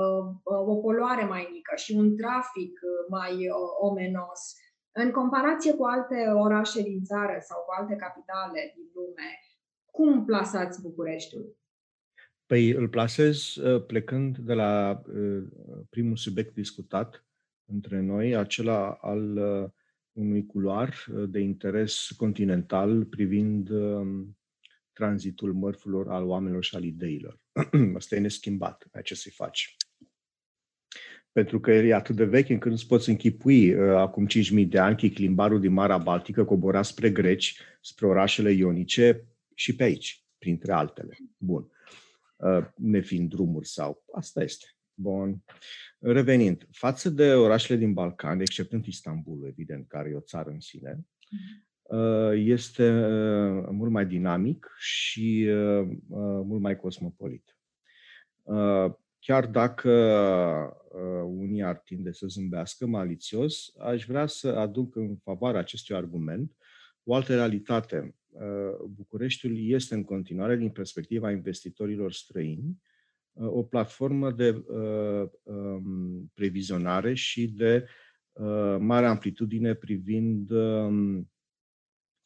uh, 0.00 0.24
uh 0.42 0.68
o 0.72 0.76
poluare 0.76 1.24
mai 1.24 1.48
mică 1.52 1.74
și 1.76 1.92
un 1.92 2.16
trafic 2.16 2.72
uh, 2.82 3.06
mai 3.08 3.32
uh, 3.48 3.54
omenos, 3.80 4.40
în 4.92 5.10
comparație 5.10 5.72
cu 5.74 5.84
alte 5.84 6.18
orașe 6.44 6.82
din 6.82 7.04
țară 7.04 7.36
sau 7.40 7.58
cu 7.66 7.72
alte 7.78 7.96
capitale 7.96 8.72
din 8.74 8.90
lume, 8.94 9.30
cum 9.90 10.24
plasați 10.24 10.82
Bucureștiul? 10.82 11.56
Păi 12.46 12.70
îl 12.70 12.88
plasez 12.88 13.54
plecând 13.86 14.38
de 14.38 14.52
la 14.52 15.02
primul 15.90 16.16
subiect 16.16 16.54
discutat 16.54 17.23
între 17.64 18.00
noi, 18.00 18.36
acela 18.36 18.90
al 18.90 19.38
unui 20.12 20.46
culoar 20.46 20.94
de 21.28 21.40
interes 21.40 22.10
continental 22.16 23.04
privind 23.04 23.68
um, 23.68 24.36
tranzitul 24.92 25.52
mărfurilor, 25.52 26.10
al 26.10 26.24
oamenilor 26.26 26.64
și 26.64 26.74
al 26.74 26.84
ideilor. 26.84 27.40
Asta 27.96 28.16
e 28.16 28.18
neschimbat, 28.18 28.88
ai 28.92 29.02
ce 29.02 29.14
să-i 29.14 29.32
faci. 29.32 29.76
Pentru 31.32 31.60
că 31.60 31.70
e 31.72 31.94
atât 31.94 32.16
de 32.16 32.24
vechi 32.24 32.48
încât 32.48 32.70
nu-ți 32.70 32.86
poți 32.86 33.08
închipui. 33.08 33.74
Uh, 33.74 33.96
acum 33.96 34.26
5.000 34.26 34.68
de 34.68 34.78
ani, 34.78 34.96
chiclimbarul 34.96 35.60
din 35.60 35.72
Marea 35.72 35.98
Baltică 35.98 36.44
cobora 36.44 36.82
spre 36.82 37.10
greci, 37.10 37.60
spre 37.80 38.06
orașele 38.06 38.50
ionice 38.50 39.26
și 39.54 39.76
pe 39.76 39.82
aici, 39.82 40.24
printre 40.38 40.72
altele. 40.72 41.16
Bun. 41.36 41.70
Uh, 42.36 42.66
nefiind 42.76 43.28
drumuri 43.28 43.68
sau... 43.68 44.04
Asta 44.12 44.42
este. 44.42 44.73
Bun. 44.94 45.44
Revenind, 45.98 46.68
față 46.70 47.10
de 47.10 47.34
orașele 47.34 47.78
din 47.78 47.92
Balcani, 47.92 48.40
exceptând 48.40 48.86
Istanbul, 48.86 49.46
evident, 49.46 49.88
care 49.88 50.08
e 50.08 50.14
o 50.14 50.20
țară 50.20 50.50
în 50.50 50.60
sine, 50.60 51.06
Uh, 51.84 52.32
este 52.34 52.90
uh, 52.90 53.68
mult 53.70 53.90
mai 53.90 54.06
dinamic 54.06 54.70
și 54.78 55.46
uh, 55.48 55.96
mult 56.44 56.60
mai 56.60 56.76
cosmopolit. 56.76 57.58
Chiar 59.18 59.46
dacă 59.46 59.90
unii 61.26 61.62
ar 61.62 61.76
tinde 61.76 62.12
să 62.12 62.26
zâmbească 62.26 62.86
malițios, 62.86 63.72
aș 63.78 64.04
vrea 64.04 64.26
să 64.26 64.48
aduc 64.48 64.96
în 64.96 65.16
favoarea 65.16 65.60
acestui 65.60 65.94
argument 65.94 66.56
o 67.04 67.14
altă 67.14 67.34
realitate. 67.34 68.14
Bucureștiul 68.88 69.70
este 69.70 69.94
în 69.94 70.04
continuare, 70.04 70.56
din 70.56 70.70
perspectiva 70.70 71.30
investitorilor 71.30 72.12
străini, 72.12 72.82
o 73.34 73.62
platformă 73.62 74.30
de 74.30 74.64
um, 75.44 76.30
previzionare 76.34 77.14
și 77.14 77.48
de 77.48 77.86
mare 78.78 79.06
amplitudine 79.06 79.74
privind 79.74 80.50
um, 80.50 81.28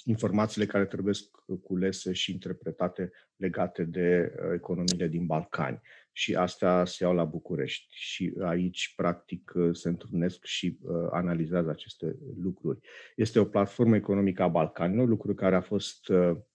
informațiile 0.09 0.66
care 0.66 0.87
trebuie 0.87 1.14
culese 1.62 2.12
și 2.12 2.33
interpretate 2.33 3.12
legate 3.37 3.85
de 3.85 4.35
uh, 4.37 4.51
economiile 4.55 5.07
din 5.09 5.27
Balcani. 5.27 5.81
Și 6.12 6.35
astea 6.35 6.85
se 6.85 7.05
iau 7.05 7.14
la 7.14 7.25
București. 7.25 7.87
Și 7.90 8.35
aici, 8.40 8.92
practic, 8.97 9.53
uh, 9.55 9.75
se 9.75 9.88
întrunesc 9.88 10.44
și 10.44 10.79
uh, 10.81 11.09
analizează 11.11 11.71
aceste 11.71 12.16
lucruri. 12.42 12.81
Este 13.16 13.38
o 13.38 13.44
platformă 13.44 13.97
economică 13.97 14.42
a 14.42 14.49
Balcanilor, 14.49 15.09
lucru 15.09 15.35
care 15.35 15.57
a 15.57 15.61
fost 15.61 16.12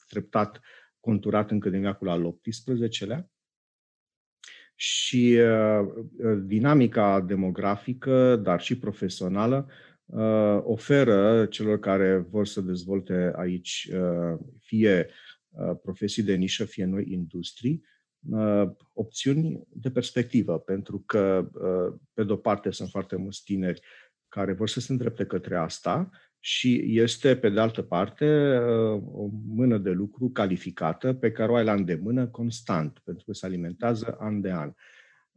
treptat 0.08 0.60
conturat 1.00 1.52
încă 1.52 1.70
din 1.70 1.82
veacul 1.82 2.10
al 2.10 2.38
XVIII-lea, 2.42 3.32
și 4.84 5.39
dinamica 6.46 7.22
demografică, 7.22 8.36
dar 8.36 8.62
și 8.62 8.78
profesională, 8.78 9.67
uh, 10.06 10.60
oferă 10.63 11.46
celor 11.46 11.80
care 11.80 12.17
vor 12.30 12.48
să 12.48 12.62
dezvolte 12.62 13.34
aici 13.36 13.89
uh, 13.93 14.39
fie 14.60 15.10
uh, 15.50 15.76
profesii 15.82 16.24
de 16.24 16.36
nișă, 16.36 16.65
fie 16.65 16.86
noi 16.86 17.06
industrii, 17.08 17.84
uh, 18.30 18.63
opțiuni 18.93 19.62
de 19.69 19.91
perspectivă, 19.91 20.60
pentru 20.60 21.04
că, 21.06 21.50
uh, 21.54 22.00
pe 22.13 22.24
de-o 22.24 22.36
parte, 22.36 22.72
sunt 22.72 22.89
foarte 22.89 23.15
mulți 23.15 23.43
tineri 23.43 23.82
care 24.28 24.54
vor 24.54 24.69
să 24.69 24.80
se 24.80 24.91
îndrepte 24.91 25.26
către 25.26 25.58
asta 25.58 26.10
și 26.45 26.84
este, 26.86 27.36
pe 27.36 27.49
de 27.49 27.60
altă 27.60 27.82
parte, 27.82 28.58
uh, 28.58 29.01
o 29.12 29.29
mână 29.47 29.77
de 29.77 29.89
lucru 29.89 30.29
calificată 30.29 31.13
pe 31.13 31.32
care 31.32 31.51
o 31.51 31.56
ai 31.56 31.63
la 31.63 31.73
îndemână 31.73 32.27
constant, 32.27 33.01
pentru 33.03 33.25
că 33.25 33.34
se 33.34 33.45
alimentează 33.45 34.17
an 34.19 34.41
de 34.41 34.51
an. 34.51 34.73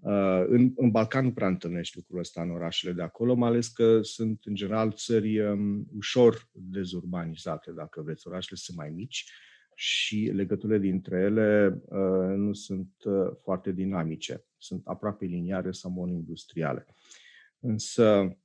Uh, 0.00 0.44
în, 0.46 0.72
în 0.76 0.90
Balcan 0.90 1.24
nu 1.24 1.32
prea 1.32 1.46
întâlnești 1.46 1.96
lucrul 1.96 2.18
ăsta 2.18 2.42
în 2.42 2.50
orașele 2.50 2.92
de 2.92 3.02
acolo, 3.02 3.34
mai 3.34 3.48
ales 3.48 3.68
că 3.68 4.02
sunt, 4.02 4.40
în 4.44 4.54
general, 4.54 4.92
țări 4.92 5.40
um, 5.40 5.86
ușor 5.96 6.48
dezurbanizate, 6.52 7.70
dacă 7.70 8.02
vreți. 8.02 8.28
Orașele 8.28 8.56
sunt 8.56 8.76
mai 8.76 8.90
mici 8.90 9.30
și 9.74 10.30
legăturile 10.34 10.78
dintre 10.78 11.18
ele 11.18 11.80
uh, 11.84 12.36
nu 12.36 12.52
sunt 12.52 12.92
uh, 13.04 13.30
foarte 13.42 13.72
dinamice. 13.72 14.44
Sunt 14.56 14.80
aproape 14.84 15.24
liniare 15.24 15.70
sau 15.70 15.90
monoindustriale. 15.90 16.86
Însă, 17.60 18.36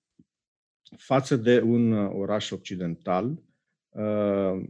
față 0.98 1.36
de 1.36 1.62
un 1.62 1.94
oraș 1.94 2.52
occidental, 2.52 3.42
uh, 3.90 4.62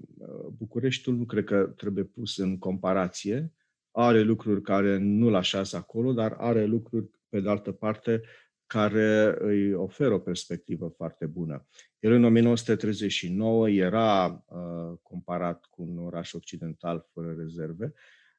Bucureștiul 0.57 1.15
nu 1.15 1.25
cred 1.25 1.43
că 1.43 1.73
trebuie 1.77 2.03
pus 2.03 2.37
în 2.37 2.57
comparație, 2.57 3.53
are 3.91 4.21
lucruri 4.21 4.61
care 4.61 4.97
nu-l 4.97 5.35
așează 5.35 5.77
acolo, 5.77 6.13
dar 6.13 6.35
are 6.37 6.65
lucruri, 6.65 7.09
pe 7.29 7.39
de 7.39 7.49
altă 7.49 7.71
parte, 7.71 8.21
care 8.65 9.35
îi 9.39 9.73
oferă 9.73 10.13
o 10.13 10.19
perspectivă 10.19 10.87
foarte 10.87 11.25
bună. 11.25 11.67
El 11.99 12.11
în 12.11 12.23
1939 12.23 13.69
era 13.69 14.43
uh, 14.45 14.97
comparat 15.01 15.65
cu 15.69 15.81
un 15.81 15.97
oraș 15.97 16.33
occidental 16.33 17.07
fără 17.13 17.35
rezerve, 17.37 17.93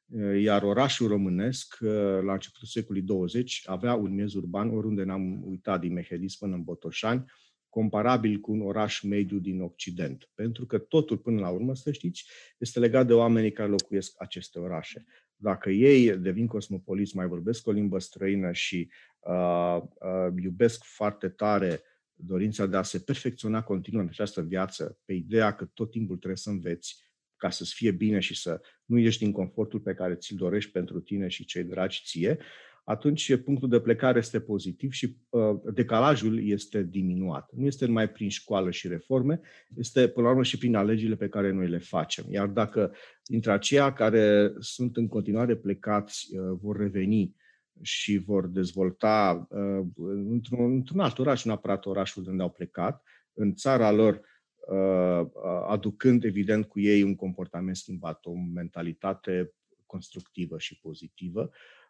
uh, 0.05 0.41
iar 0.41 0.63
orașul 0.63 1.07
românesc, 1.07 1.77
uh, 1.81 1.89
la 2.23 2.33
începutul 2.33 2.67
secolului 2.67 3.07
20, 3.07 3.61
avea 3.65 3.95
un 3.95 4.13
miez 4.13 4.33
urban, 4.33 4.75
oriunde 4.75 5.03
n-am 5.03 5.43
uitat 5.45 5.79
din 5.79 5.93
Mehedis 5.93 6.35
până 6.35 6.55
în 6.55 6.63
Botoșani, 6.63 7.25
comparabil 7.73 8.39
cu 8.39 8.51
un 8.51 8.61
oraș 8.61 9.01
mediu 9.01 9.39
din 9.39 9.61
Occident. 9.61 10.29
Pentru 10.33 10.65
că 10.65 10.77
totul, 10.77 11.17
până 11.17 11.39
la 11.39 11.49
urmă, 11.49 11.75
să 11.75 11.91
știți, 11.91 12.25
este 12.57 12.79
legat 12.79 13.07
de 13.07 13.13
oamenii 13.13 13.51
care 13.51 13.69
locuiesc 13.69 14.13
aceste 14.17 14.59
orașe. 14.59 15.05
Dacă 15.35 15.69
ei 15.69 16.17
devin 16.17 16.47
cosmopoliți, 16.47 17.15
mai 17.15 17.27
vorbesc 17.27 17.67
o 17.67 17.71
limbă 17.71 17.99
străină 17.99 18.51
și 18.51 18.89
uh, 19.19 19.77
uh, 19.81 20.43
iubesc 20.43 20.83
foarte 20.83 21.29
tare 21.29 21.81
dorința 22.13 22.65
de 22.65 22.77
a 22.77 22.83
se 22.83 22.99
perfecționa 22.99 23.63
continuu 23.63 24.01
în 24.01 24.07
această 24.07 24.41
viață, 24.41 24.99
pe 25.05 25.13
ideea 25.13 25.55
că 25.55 25.65
tot 25.65 25.91
timpul 25.91 26.17
trebuie 26.17 26.37
să 26.37 26.49
înveți 26.49 27.03
ca 27.35 27.49
să-ți 27.49 27.73
fie 27.73 27.91
bine 27.91 28.19
și 28.19 28.35
să 28.35 28.61
nu 28.85 28.97
ieși 28.97 29.19
din 29.19 29.31
confortul 29.31 29.79
pe 29.79 29.93
care 29.93 30.15
ți-l 30.15 30.35
dorești 30.37 30.71
pentru 30.71 30.99
tine 30.99 31.27
și 31.27 31.45
cei 31.45 31.63
dragi 31.63 32.01
ție, 32.05 32.37
atunci 32.83 33.35
punctul 33.35 33.69
de 33.69 33.79
plecare 33.79 34.17
este 34.17 34.39
pozitiv 34.39 34.91
și 34.91 35.15
uh, 35.29 35.41
decalajul 35.73 36.47
este 36.47 36.83
diminuat. 36.83 37.49
Nu 37.51 37.65
este 37.65 37.85
numai 37.85 38.09
prin 38.09 38.29
școală 38.29 38.71
și 38.71 38.87
reforme, 38.87 39.39
este 39.75 40.07
până 40.07 40.25
la 40.25 40.31
urmă 40.31 40.43
și 40.43 40.57
prin 40.57 40.75
alegerile 40.75 41.15
pe 41.15 41.29
care 41.29 41.51
noi 41.51 41.67
le 41.67 41.77
facem. 41.77 42.25
Iar 42.29 42.47
dacă 42.47 42.93
dintre 43.23 43.51
aceia 43.51 43.93
care 43.93 44.53
sunt 44.59 44.97
în 44.97 45.07
continuare 45.07 45.55
plecați 45.55 46.35
uh, 46.35 46.57
vor 46.61 46.77
reveni 46.77 47.35
și 47.81 48.17
vor 48.17 48.47
dezvolta 48.47 49.47
uh, 49.49 49.85
într-un, 50.05 50.73
într-un 50.73 50.99
alt 50.99 51.19
oraș, 51.19 51.43
nu 51.43 51.51
neapărat 51.51 51.85
orașul 51.85 52.23
de 52.23 52.29
unde 52.29 52.43
au 52.43 52.49
plecat, 52.51 53.03
în 53.33 53.53
țara 53.53 53.91
lor, 53.91 54.21
uh, 54.67 55.27
aducând 55.67 56.23
evident 56.23 56.65
cu 56.65 56.79
ei 56.79 57.03
un 57.03 57.15
comportament 57.15 57.75
schimbat, 57.75 58.25
o 58.25 58.33
mentalitate 58.53 59.53
constructivă 59.85 60.57
și 60.57 60.79
pozitivă, 60.79 61.41
Uh, 61.41 61.82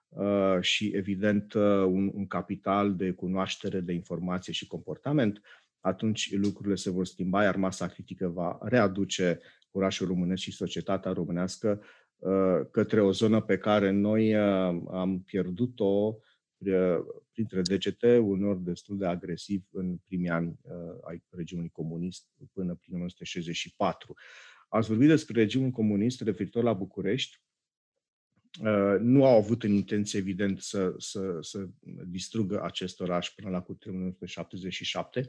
și, 0.60 0.92
evident, 0.96 1.54
uh, 1.54 1.62
un, 1.86 2.12
un 2.14 2.28
capital 2.28 2.96
de 2.96 3.12
cunoaștere, 3.12 3.80
de 3.80 3.94
informație 3.94 4.54
și 4.54 4.68
comportament, 4.68 5.42
atunci 5.80 6.36
lucrurile 6.36 6.76
se 6.76 6.90
vor 6.90 7.06
schimba, 7.06 7.44
iar 7.44 7.56
masa 7.56 7.88
critică 7.88 8.28
va 8.28 8.58
readuce 8.62 9.40
orașul 9.72 10.08
românesc 10.08 10.42
și 10.42 10.52
societatea 10.52 11.12
românească 11.12 11.82
uh, 12.18 12.60
către 12.72 13.02
o 13.02 13.12
zonă 13.12 13.42
pe 13.42 13.58
care 13.58 13.92
noi 13.92 14.36
am 14.92 15.24
pierdut-o 15.26 16.18
printre 17.32 17.62
degete, 17.62 18.18
unor 18.18 18.58
destul 18.58 18.98
de 18.98 19.06
agresiv 19.06 19.64
în 19.72 19.98
primii 20.06 20.30
ani 20.30 20.60
ai 21.08 21.24
regiunii 21.30 21.70
comunist 21.70 22.28
până 22.54 22.76
prin 22.76 22.94
1964. 22.94 24.14
ați 24.70 24.88
vorbit 24.88 25.08
despre 25.08 25.40
regimul 25.40 25.70
comunist 25.70 26.22
referitor 26.22 26.64
la 26.64 26.74
București. 26.74 27.42
Uh, 28.62 29.00
nu 29.00 29.26
au 29.26 29.38
avut 29.38 29.64
în 29.64 29.72
intenție, 29.72 30.20
evident, 30.20 30.60
să, 30.60 30.94
să, 30.98 31.38
să 31.42 31.68
distrugă 32.06 32.62
acest 32.64 33.00
oraș 33.00 33.30
până 33.30 33.50
la 33.50 33.62
cutremurul 33.62 34.06
1977. 34.06 35.28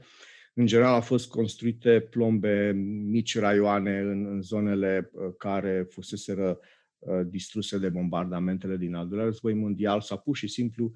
În 0.54 0.66
general, 0.66 0.94
au 0.94 1.00
fost 1.00 1.28
construite 1.28 2.00
plombe, 2.00 2.72
mici 3.06 3.38
raioane 3.38 3.98
în, 3.98 4.26
în 4.26 4.42
zonele 4.42 5.10
uh, 5.12 5.34
care 5.38 5.86
fuseseră 5.90 6.58
uh, 6.98 7.20
distruse 7.26 7.78
de 7.78 7.88
bombardamentele 7.88 8.76
din 8.76 8.94
al 8.94 9.08
doilea 9.08 9.26
război 9.26 9.54
mondial 9.54 10.00
sau 10.00 10.18
pur 10.18 10.36
și 10.36 10.48
simplu 10.48 10.92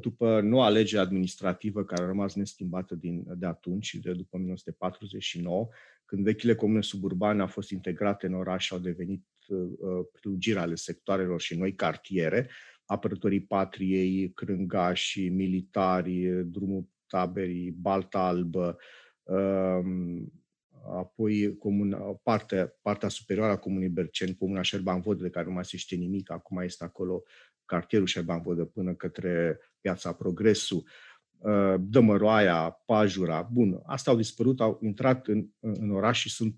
după 0.00 0.40
noua 0.40 0.68
lege 0.68 0.98
administrativă 0.98 1.84
care 1.84 2.02
a 2.02 2.06
rămas 2.06 2.34
neschimbată 2.34 2.94
din, 2.94 3.24
de 3.36 3.46
atunci, 3.46 3.94
de 3.94 4.12
după 4.12 4.36
1949, 4.36 5.68
când 6.04 6.24
vechile 6.24 6.54
comune 6.54 6.82
suburbane 6.82 7.40
au 7.40 7.46
fost 7.46 7.70
integrate 7.70 8.26
în 8.26 8.34
oraș 8.34 8.64
și 8.64 8.72
au 8.72 8.78
devenit 8.78 9.24
uh, 9.54 10.06
prelugiri 10.12 10.58
ale 10.58 10.74
sectoarelor 10.74 11.40
și 11.40 11.56
noi 11.56 11.74
cartiere, 11.74 12.50
apărătorii 12.84 13.42
patriei, 13.42 14.32
crângași, 14.32 15.28
militari, 15.28 16.44
drumul 16.44 16.88
taberii, 17.06 17.70
Balta 17.70 18.18
Albă, 18.18 18.76
um, 19.22 20.32
apoi 20.98 21.56
comuna, 21.58 21.98
partea, 21.98 22.78
partea 22.82 23.08
superioară 23.08 23.52
a 23.52 23.58
comunei 23.58 23.88
Berceni, 23.88 24.36
comuna 24.36 24.62
Șerban-Vodă, 24.62 25.22
de 25.22 25.30
care 25.30 25.46
nu 25.46 25.52
mai 25.52 25.64
se 25.64 25.76
știe 25.76 25.96
nimic, 25.96 26.30
acum 26.30 26.58
este 26.58 26.84
acolo 26.84 27.22
cartierul 27.64 28.06
Șerban-Vodă 28.06 28.64
până 28.64 28.94
către 28.94 29.58
piața 29.80 30.12
Progresul, 30.12 30.84
Uh, 31.42 31.74
Dămăroaia, 31.80 32.70
Pajura, 32.86 33.48
bun, 33.52 33.82
astea 33.86 34.12
au 34.12 34.18
dispărut, 34.18 34.60
au 34.60 34.78
intrat 34.82 35.26
în, 35.26 35.46
în 35.60 35.90
oraș 35.90 36.20
și 36.20 36.30
sunt 36.30 36.56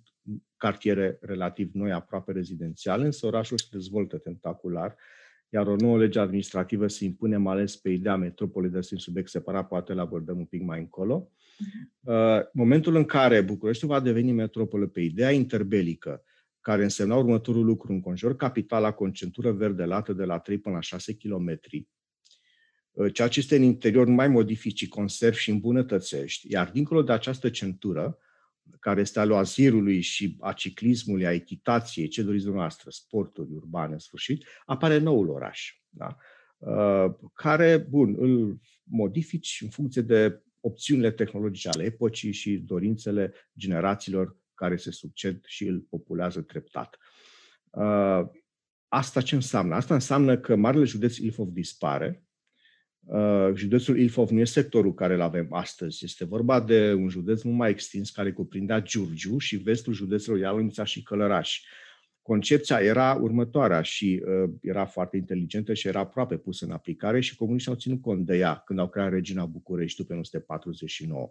cartiere 0.57 1.19
relativ 1.21 1.71
noi, 1.73 1.93
aproape 1.93 2.33
rezidențiale, 2.33 3.05
însă 3.05 3.27
orașul 3.27 3.59
se 3.59 3.67
dezvoltă 3.71 4.19
tentacular, 4.19 4.97
iar 5.49 5.67
o 5.67 5.77
nouă 5.77 5.99
lege 5.99 6.19
administrativă 6.19 6.87
se 6.87 7.05
impune 7.05 7.37
mai 7.37 7.55
ales 7.55 7.77
pe 7.77 7.91
ideea 7.91 8.17
metropolei 8.17 8.71
de 8.71 8.77
un 8.77 8.99
subiect 8.99 9.29
separat, 9.29 9.69
poate 9.69 9.93
îl 9.93 9.99
abordăm 9.99 10.39
un 10.39 10.45
pic 10.45 10.63
mai 10.63 10.79
încolo. 10.79 11.31
Uh, 12.01 12.41
momentul 12.53 12.97
în 12.97 13.05
care 13.05 13.41
București 13.41 13.87
va 13.87 14.01
deveni 14.01 14.33
metropolă 14.33 14.87
pe 14.87 15.01
ideea 15.01 15.31
interbelică, 15.31 16.25
care 16.61 16.83
însemna 16.83 17.17
următorul 17.17 17.65
lucru, 17.65 17.93
în 17.93 18.01
conjur 18.01 18.37
capitala 18.37 18.93
cu 18.93 19.09
centură 19.09 19.53
verde 19.53 19.85
lată 19.85 20.13
de 20.13 20.25
la 20.25 20.39
3 20.39 20.59
până 20.59 20.75
la 20.75 20.81
6 20.81 21.15
km, 21.17 21.61
Uh, 22.95 23.13
ceea 23.13 23.29
ce 23.29 23.39
este 23.39 23.57
în 23.57 23.63
interior 23.63 24.07
mai 24.07 24.29
modifici, 24.29 24.89
conservi 24.89 25.39
și 25.39 25.51
îmbunătățești, 25.51 26.53
iar 26.53 26.71
dincolo 26.71 27.03
de 27.03 27.13
această 27.13 27.51
centură, 27.51 28.19
care 28.81 29.01
este 29.01 29.21
a 29.21 29.25
loazirului 29.25 30.01
și 30.01 30.37
a 30.41 30.53
ciclismului, 30.53 31.27
a 31.27 31.33
echitației, 31.33 32.09
ce 32.09 32.23
doriți 32.23 32.45
dumneavoastră, 32.45 32.91
sporturi 32.91 33.53
urbane, 33.53 33.93
în 33.93 33.99
sfârșit, 33.99 34.47
apare 34.65 34.99
noul 34.99 35.29
oraș, 35.29 35.73
da? 35.89 36.17
Uh, 36.59 37.15
care, 37.35 37.77
bun, 37.77 38.17
îl 38.19 38.61
modifici 38.83 39.59
în 39.63 39.69
funcție 39.69 40.03
de 40.03 40.43
opțiunile 40.61 41.11
tehnologice 41.11 41.69
ale 41.69 41.85
epocii 41.85 42.33
și 42.33 42.57
dorințele 42.57 43.33
generațiilor 43.59 44.37
care 44.55 44.77
se 44.77 44.91
succed 44.91 45.41
și 45.45 45.67
îl 45.67 45.81
populează 45.81 46.41
treptat. 46.41 46.99
Uh, 47.71 48.21
asta 48.89 49.21
ce 49.21 49.35
înseamnă? 49.35 49.75
Asta 49.75 49.95
înseamnă 49.95 50.39
că 50.39 50.57
Marele 50.57 50.85
Județ 50.85 51.17
Ilfov 51.17 51.49
dispare, 51.49 52.24
Uh, 52.24 52.24
județul 53.55 53.99
Ilfov 53.99 54.31
nu 54.31 54.39
este 54.39 54.61
sectorul 54.61 54.95
care 54.95 55.15
îl 55.15 55.21
avem 55.21 55.47
astăzi. 55.51 56.05
Este 56.05 56.25
vorba 56.25 56.61
de 56.61 56.93
un 56.93 57.09
județ 57.09 57.43
mult 57.43 57.57
mai 57.57 57.71
extins 57.71 58.11
care 58.11 58.33
cuprindea 58.33 58.81
Giurgiu 58.81 59.39
și 59.39 59.57
vestul 59.57 59.93
județelor 59.93 60.39
Ialomița 60.39 60.85
și 60.85 61.03
Călăraș. 61.03 61.61
Concepția 62.23 62.81
era 62.81 63.15
următoarea 63.15 63.83
și 63.83 64.23
uh, 64.27 64.51
era 64.61 64.85
foarte 64.85 65.17
inteligentă 65.17 65.75
și 65.75 65.89
era 65.89 66.01
aproape 66.01 66.37
pusă 66.37 66.65
în 66.65 66.71
aplicare 66.71 67.21
și 67.21 67.37
comuniștii 67.37 67.73
au 67.73 67.79
ținut 67.79 68.03
cont 68.03 68.27
de 68.27 68.37
ea 68.37 68.63
când 68.67 68.79
au 68.79 68.89
creat 68.89 69.11
Regina 69.11 69.45
București 69.45 69.97
după 69.97 70.13
1949. 70.13 71.31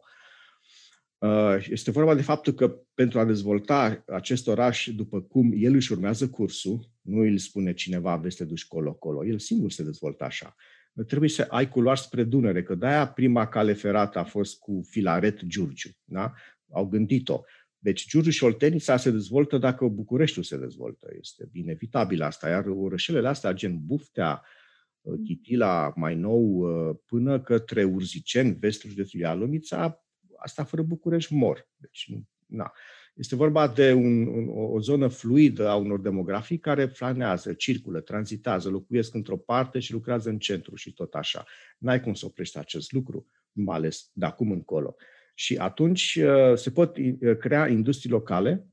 Uh, 1.18 1.66
este 1.70 1.92
vorba 1.92 2.16
de 2.16 2.22
faptul 2.22 2.54
că 2.54 2.76
pentru 2.94 3.20
a 3.20 3.26
dezvolta 3.26 4.04
acest 4.08 4.48
oraș 4.48 4.90
după 4.96 5.22
cum 5.22 5.52
el 5.56 5.74
își 5.74 5.92
urmează 5.92 6.30
cursul, 6.30 6.90
nu 7.02 7.20
îl 7.20 7.38
spune 7.38 7.74
cineva, 7.74 8.16
vezi 8.16 8.38
te 8.38 8.46
duci 8.46 8.68
colo-colo, 8.68 9.26
el 9.26 9.40
singur 9.40 9.72
se 9.72 9.84
dezvoltă 9.84 10.24
așa 10.24 10.56
trebuie 11.08 11.30
să 11.30 11.46
ai 11.50 11.70
culoare 11.70 12.00
spre 12.00 12.24
Dunăre, 12.24 12.64
că 12.64 12.76
de-aia 12.76 13.08
prima 13.08 13.48
cale 13.48 13.74
ferată 13.74 14.20
a 14.20 14.24
fost 14.24 14.60
cu 14.60 14.82
Filaret 14.90 15.44
Giurgiu. 15.46 15.90
Da? 16.04 16.34
Au 16.72 16.86
gândit-o. 16.86 17.42
Deci 17.78 18.08
Giurgiu 18.08 18.30
și 18.30 18.44
Oltenița 18.44 18.98
se 18.98 19.12
dezvoltă 19.12 19.58
dacă 19.58 19.88
Bucureștiul 19.88 20.44
se 20.44 20.58
dezvoltă. 20.58 21.08
Este 21.20 21.50
inevitabil 21.54 22.22
asta. 22.22 22.50
Iar 22.50 22.66
orășelele 22.66 23.28
astea, 23.28 23.54
gen 23.54 23.86
Buftea, 23.86 24.44
Chitila, 25.24 25.94
mai 25.96 26.16
nou, 26.16 26.68
până 27.06 27.42
către 27.42 27.84
Urziceni, 27.84 28.58
vestul 28.60 28.90
județului 28.90 29.26
Alomița, 29.26 30.04
asta 30.38 30.64
fără 30.64 30.82
București 30.82 31.34
mor. 31.34 31.70
Deci, 31.76 32.10
na. 32.46 32.74
Este 33.14 33.36
vorba 33.36 33.68
de 33.68 33.94
un, 33.94 34.28
un, 34.28 34.50
o 34.54 34.80
zonă 34.80 35.08
fluidă 35.08 35.68
a 35.68 35.76
unor 35.76 36.00
demografii 36.00 36.60
care 36.60 36.86
flanează, 36.86 37.54
circulă, 37.54 38.00
tranzitează, 38.00 38.70
locuiesc 38.70 39.14
într-o 39.14 39.38
parte 39.38 39.80
și 39.80 39.92
lucrează 39.92 40.30
în 40.30 40.40
centru 40.40 40.76
și 40.76 40.94
tot 40.94 41.14
așa. 41.14 41.44
N-ai 41.78 42.02
cum 42.02 42.14
să 42.14 42.26
oprești 42.26 42.58
acest 42.58 42.92
lucru, 42.92 43.28
mai 43.52 43.78
ales 43.78 44.10
de 44.14 44.26
acum 44.26 44.52
încolo. 44.52 44.96
Și 45.36 45.58
atunci 45.58 46.20
uh, 46.24 46.58
se 46.58 46.72
pot 46.72 46.98
uh, 46.98 47.38
crea 47.38 47.68
industrii 47.68 48.12
locale 48.12 48.68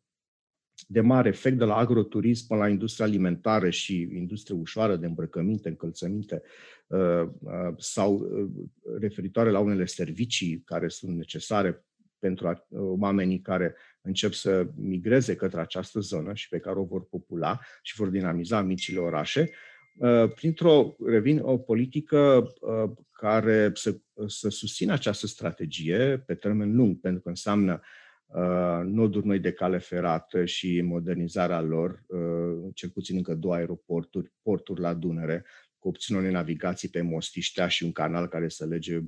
de 0.87 1.01
mare 1.01 1.29
efect, 1.29 1.59
de 1.59 1.65
la 1.65 1.77
agroturism 1.77 2.47
până 2.47 2.61
la 2.61 2.69
industria 2.69 3.07
alimentară 3.07 3.71
și 3.71 4.09
industrie 4.13 4.57
ușoară 4.57 4.97
de 4.97 5.07
îmbrăcăminte, 5.07 5.69
încălțăminte 5.69 6.43
uh, 6.87 7.29
sau 7.77 8.29
referitoare 8.99 9.51
la 9.51 9.59
unele 9.59 9.85
servicii 9.85 10.63
care 10.65 10.89
sunt 10.89 11.17
necesare 11.17 11.85
pentru 12.19 12.67
oamenii 12.99 13.41
care 13.41 13.75
încep 14.03 14.33
să 14.33 14.67
migreze 14.77 15.37
către 15.37 15.61
această 15.61 16.01
zonă 16.01 16.35
și 16.35 16.49
pe 16.49 16.59
care 16.59 16.79
o 16.79 16.85
vor 16.85 17.09
popula 17.09 17.61
și 17.83 17.95
vor 17.95 18.09
dinamiza 18.09 18.61
micile 18.63 19.01
orașe, 19.01 19.51
uh, 19.97 20.33
printr-o, 20.35 20.95
revin, 21.07 21.39
o 21.43 21.59
politică 21.59 22.53
uh, 22.61 22.91
care 23.11 23.71
să, 23.75 23.97
să 24.27 24.49
susțină 24.49 24.93
această 24.93 25.27
strategie 25.27 26.23
pe 26.27 26.35
termen 26.35 26.77
lung, 26.77 27.01
pentru 27.01 27.21
că 27.21 27.29
înseamnă 27.29 27.81
uh, 28.27 28.81
noduri 28.85 29.27
noi 29.27 29.39
de 29.39 29.53
cale 29.53 29.79
ferată 29.79 30.45
și 30.45 30.81
modernizarea 30.81 31.61
lor, 31.61 32.05
cel 32.75 32.89
puțin 32.89 33.17
încă 33.17 33.35
două 33.35 33.55
aeroporturi, 33.55 34.33
porturi 34.43 34.81
la 34.81 34.95
Dunăre, 34.95 35.45
cu 35.79 35.89
opțiunile 35.89 36.27
de 36.27 36.33
navigații 36.33 36.89
pe 36.89 37.01
Mostiștea 37.01 37.69
și 37.69 37.85
un 37.85 37.93
canal 37.93 38.29
care 38.29 38.49
să 38.49 38.67
lege 38.67 39.01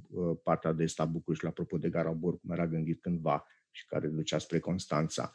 partea 0.42 0.72
de 0.72 0.83
est 0.83 1.00
a 1.00 1.05
București, 1.05 1.46
apropo 1.46 1.78
de 1.78 1.88
Gara 1.88 2.11
Bor, 2.11 2.40
cum 2.40 2.50
era 2.50 2.66
gândit 2.66 3.00
cândva 3.00 3.46
și 3.72 3.87
care 3.87 4.06
ducea 4.06 4.38
spre 4.38 4.58
Constanța. 4.58 5.32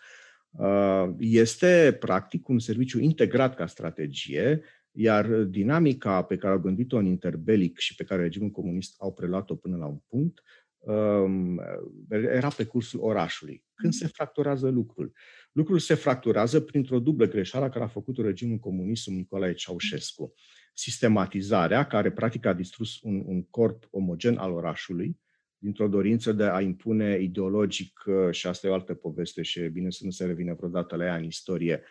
Uh, 0.50 1.10
este, 1.19 1.97
practic, 2.00 2.47
un 2.47 2.60
serviciu 2.60 3.00
integrat 3.00 3.56
ca 3.56 3.67
strategie, 3.67 4.63
iar 4.91 5.28
dinamica 5.28 6.23
pe 6.23 6.38
care 6.38 6.54
au 6.54 6.60
gândit-o 6.60 6.97
în 6.97 7.06
interbelic 7.06 7.78
și 7.78 7.95
pe 7.95 8.04
care 8.04 8.21
regimul 8.21 8.50
comunist 8.50 8.95
au 8.97 9.13
preluat-o 9.13 9.56
până 9.56 9.78
la 9.78 9.86
un 9.86 10.00
punct, 10.08 10.43
um, 10.78 11.62
era 12.10 12.47
pe 12.47 12.65
cursul 12.65 13.00
orașului. 13.00 13.63
Când 13.73 13.93
se 13.93 14.08
fracturează 14.08 14.69
lucrul? 14.69 15.13
Lucrul 15.52 15.80
se 15.80 15.93
fracturează 15.93 16.60
printr-o 16.60 17.00
dublă 17.00 17.28
greșeală 17.28 17.69
care 17.69 17.84
a 17.84 17.88
făcut 17.88 18.17
regimul 18.17 18.58
comunist 18.58 19.04
sub 19.04 19.13
Nicolae 19.13 19.54
Ceaușescu. 19.54 20.34
Sistematizarea, 20.73 21.88
care 21.88 22.12
practic 22.12 22.45
a 22.45 22.54
distrus 22.54 23.02
un, 23.02 23.23
un 23.26 23.43
corp 23.43 23.88
omogen 23.89 24.38
al 24.38 24.52
orașului, 24.52 25.19
dintr-o 25.58 25.88
dorință 25.88 26.32
de 26.32 26.43
a 26.43 26.62
impune 26.62 27.20
ideologic, 27.22 28.04
uh, 28.06 28.32
și 28.32 28.48
asta 28.48 28.67
e 28.67 28.70
o 28.70 28.74
altă 28.74 28.93
poveste 28.93 29.41
și 29.41 29.60
e 29.60 29.70
bine 29.70 29.89
să 29.89 30.02
nu 30.04 30.10
se 30.10 30.26
revină 30.26 30.54
vreodată 30.54 30.96
la 30.96 31.06
ea 31.06 31.15
în 31.15 31.24
istorie, 31.24 31.84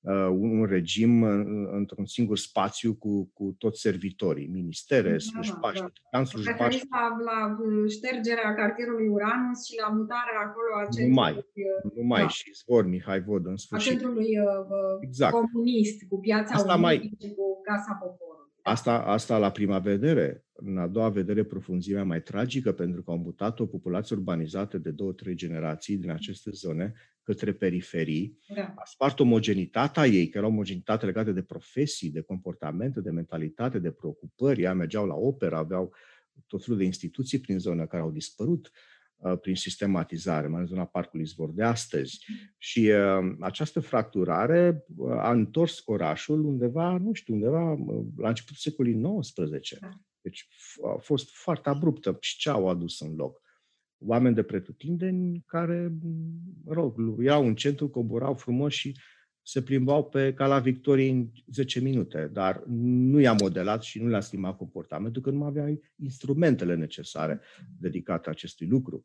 uh, 0.00 0.28
un 0.30 0.64
regim 0.64 1.22
într-un 1.72 2.06
singur 2.06 2.38
spațiu 2.38 2.94
cu, 2.94 3.30
cu 3.32 3.54
toți 3.58 3.80
servitorii, 3.80 4.46
ministere, 4.46 5.10
da, 5.10 5.18
slujbași, 5.18 5.80
da. 5.80 5.92
da. 6.12 6.24
slujbași. 6.24 6.82
La, 6.90 7.16
la 7.24 7.56
ștergerea 7.88 8.54
cartierului 8.54 9.08
Uranus 9.08 9.64
și 9.64 9.74
la 9.80 9.88
mutarea 9.88 10.40
acolo 10.46 10.70
a 10.80 10.82
centrului... 10.82 11.08
Nu 11.08 11.14
mai, 11.14 11.32
nu 11.94 12.02
mai 12.02 12.20
da. 12.20 12.28
și 12.28 12.54
Zvor 12.54 12.86
Mihai 12.86 13.20
Vod 13.20 13.46
în 13.46 13.56
sfârșit. 13.56 13.88
A 13.88 13.92
centrului 13.92 14.38
uh, 14.38 14.98
exact. 15.00 15.32
comunist, 15.32 16.08
cu 16.08 16.18
piața 16.20 16.54
Asta 16.54 16.76
mai... 16.76 16.96
și 17.20 17.34
cu 17.34 17.60
Casa 17.62 17.98
Poporului. 18.02 18.52
Asta, 18.62 18.98
asta 18.98 19.38
la 19.38 19.50
prima 19.50 19.78
vedere. 19.78 20.43
În 20.56 20.78
a 20.78 20.86
doua 20.86 21.08
vedere, 21.08 21.44
profunzimea 21.44 22.04
mai 22.04 22.22
tragică, 22.22 22.72
pentru 22.72 23.02
că 23.02 23.10
au 23.10 23.18
mutat 23.18 23.60
o 23.60 23.66
populație 23.66 24.16
urbanizată 24.16 24.78
de 24.78 24.90
două, 24.90 25.12
trei 25.12 25.34
generații 25.34 25.96
din 25.96 26.10
aceste 26.10 26.50
zone 26.50 26.92
către 27.22 27.52
periferii, 27.52 28.38
da. 28.54 28.72
a 28.76 28.82
spart 28.84 29.20
omogenitatea 29.20 30.06
ei, 30.06 30.28
că 30.28 30.38
era 30.38 30.46
omogenitate 30.46 31.06
legată 31.06 31.32
de 31.32 31.42
profesii, 31.42 32.10
de 32.10 32.20
comportamente, 32.20 33.00
de 33.00 33.10
mentalitate, 33.10 33.78
de 33.78 33.90
preocupări. 33.90 34.62
Ea 34.62 34.74
mergeau 34.74 35.06
la 35.06 35.14
operă, 35.14 35.56
aveau 35.56 35.94
tot 36.46 36.64
felul 36.64 36.78
de 36.78 36.84
instituții 36.84 37.38
prin 37.38 37.58
zonă 37.58 37.86
care 37.86 38.02
au 38.02 38.10
dispărut. 38.10 38.70
uh, 39.16 39.38
prin 39.40 39.54
sistematizare, 39.54 40.46
mai 40.46 40.60
în 40.60 40.66
zona 40.66 40.84
Parcului 40.84 41.24
Zbor 41.24 41.52
de 41.52 41.62
astăzi. 41.62 42.26
Și 42.58 42.90
uh, 42.90 43.34
această 43.40 43.80
fracturare 43.80 44.84
a 45.08 45.30
întors 45.30 45.82
orașul 45.84 46.44
undeva, 46.44 46.98
nu 46.98 47.12
știu, 47.12 47.34
undeva 47.34 47.76
la 48.16 48.28
începutul 48.28 48.56
secolului 48.58 49.20
XIX. 49.20 49.78
Da. 49.80 49.88
Deci 50.24 50.48
a 50.94 50.98
fost 51.00 51.30
foarte 51.30 51.68
abruptă. 51.68 52.16
Și 52.20 52.36
ce 52.36 52.50
au 52.50 52.68
adus 52.68 53.00
în 53.00 53.14
loc? 53.14 53.40
Oameni 53.98 54.34
de 54.34 54.42
pretutindeni 54.42 55.42
care, 55.46 55.92
rog, 56.66 57.22
iau 57.22 57.46
în 57.46 57.54
centru, 57.54 57.88
coborau 57.88 58.34
frumos 58.34 58.72
și 58.72 58.98
se 59.42 59.62
plimbau 59.62 60.08
pe 60.08 60.34
cala 60.34 60.58
Victoriei 60.58 61.10
în 61.10 61.30
10 61.46 61.80
minute, 61.80 62.30
dar 62.32 62.62
nu 62.66 63.20
i-a 63.20 63.32
modelat 63.32 63.82
și 63.82 64.02
nu 64.02 64.08
le-a 64.08 64.20
schimbat 64.20 64.56
comportamentul, 64.56 65.22
că 65.22 65.30
nu 65.30 65.44
avea 65.44 65.78
instrumentele 65.96 66.74
necesare 66.74 67.40
dedicate 67.78 68.30
acestui 68.30 68.66
lucru. 68.66 69.04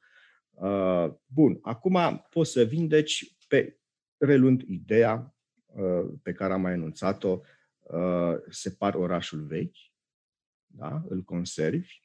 Uh, 0.50 1.14
bun, 1.26 1.60
acum 1.62 2.26
poți 2.30 2.52
să 2.52 2.64
vindeci 2.64 3.36
pe 3.48 3.80
relând 4.18 4.62
ideea 4.62 5.36
uh, 5.66 6.14
pe 6.24 6.32
care 6.32 6.54
am 6.54 6.62
mai 6.62 6.74
enunțat-o, 6.74 7.40
uh, 7.80 8.34
separ 8.50 8.96
orașul 8.96 9.44
vechi, 9.44 9.89
da? 10.72 11.04
îl 11.08 11.22
conservi, 11.22 12.02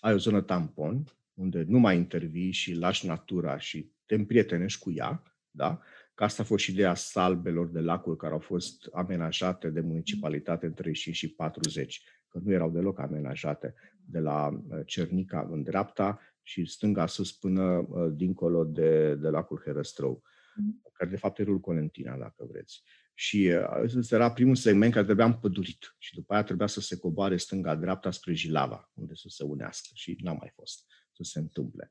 ai 0.00 0.14
o 0.14 0.18
zonă 0.18 0.40
tampon, 0.40 1.04
unde 1.34 1.64
nu 1.68 1.78
mai 1.78 1.96
intervii 1.96 2.50
și 2.50 2.74
lași 2.74 3.06
natura 3.06 3.58
și 3.58 3.92
te 4.06 4.14
împrietenești 4.14 4.80
cu 4.80 4.92
ea, 4.92 5.22
da? 5.50 5.80
Că 6.14 6.24
asta 6.24 6.42
a 6.42 6.44
fost 6.44 6.64
și 6.64 6.70
ideea 6.70 6.94
salbelor 6.94 7.68
de 7.68 7.80
lacuri 7.80 8.16
care 8.16 8.32
au 8.32 8.38
fost 8.38 8.88
amenajate 8.92 9.70
de 9.70 9.80
municipalitate 9.80 10.66
în 10.66 10.72
35 10.72 11.16
și 11.16 11.34
40, 11.34 12.02
că 12.28 12.38
nu 12.42 12.52
erau 12.52 12.70
deloc 12.70 12.98
amenajate 12.98 13.74
de 14.04 14.18
la 14.18 14.48
uh, 14.48 14.80
Cernica 14.86 15.48
în 15.50 15.62
dreapta 15.62 16.20
și 16.42 16.64
stânga 16.64 17.06
sus 17.06 17.32
până 17.32 17.62
uh, 17.62 18.12
dincolo 18.12 18.64
de, 18.64 19.14
de 19.14 19.28
lacul 19.28 19.62
Herăstrău, 19.64 20.22
mm. 20.56 20.80
care 20.92 21.10
de 21.10 21.16
fapt 21.16 21.38
e 21.38 21.42
rul 21.42 21.60
Colentina, 21.60 22.16
dacă 22.16 22.46
vreți. 22.50 22.82
Și 23.20 23.52
uh, 23.94 24.10
era 24.10 24.32
primul 24.32 24.54
segment 24.54 24.92
care 24.92 25.04
trebuia 25.04 25.26
împădurit 25.26 25.94
și 25.98 26.14
după 26.14 26.32
aia 26.32 26.42
trebuia 26.42 26.66
să 26.66 26.80
se 26.80 26.98
coboare 26.98 27.36
stânga-dreapta 27.36 28.10
spre 28.10 28.32
Jilava, 28.32 28.90
unde 28.94 29.14
să 29.14 29.26
se 29.28 29.44
unească 29.44 29.88
și 29.94 30.16
n-a 30.22 30.32
mai 30.32 30.52
fost 30.54 30.84
să 31.12 31.22
se 31.22 31.38
întâmple. 31.38 31.90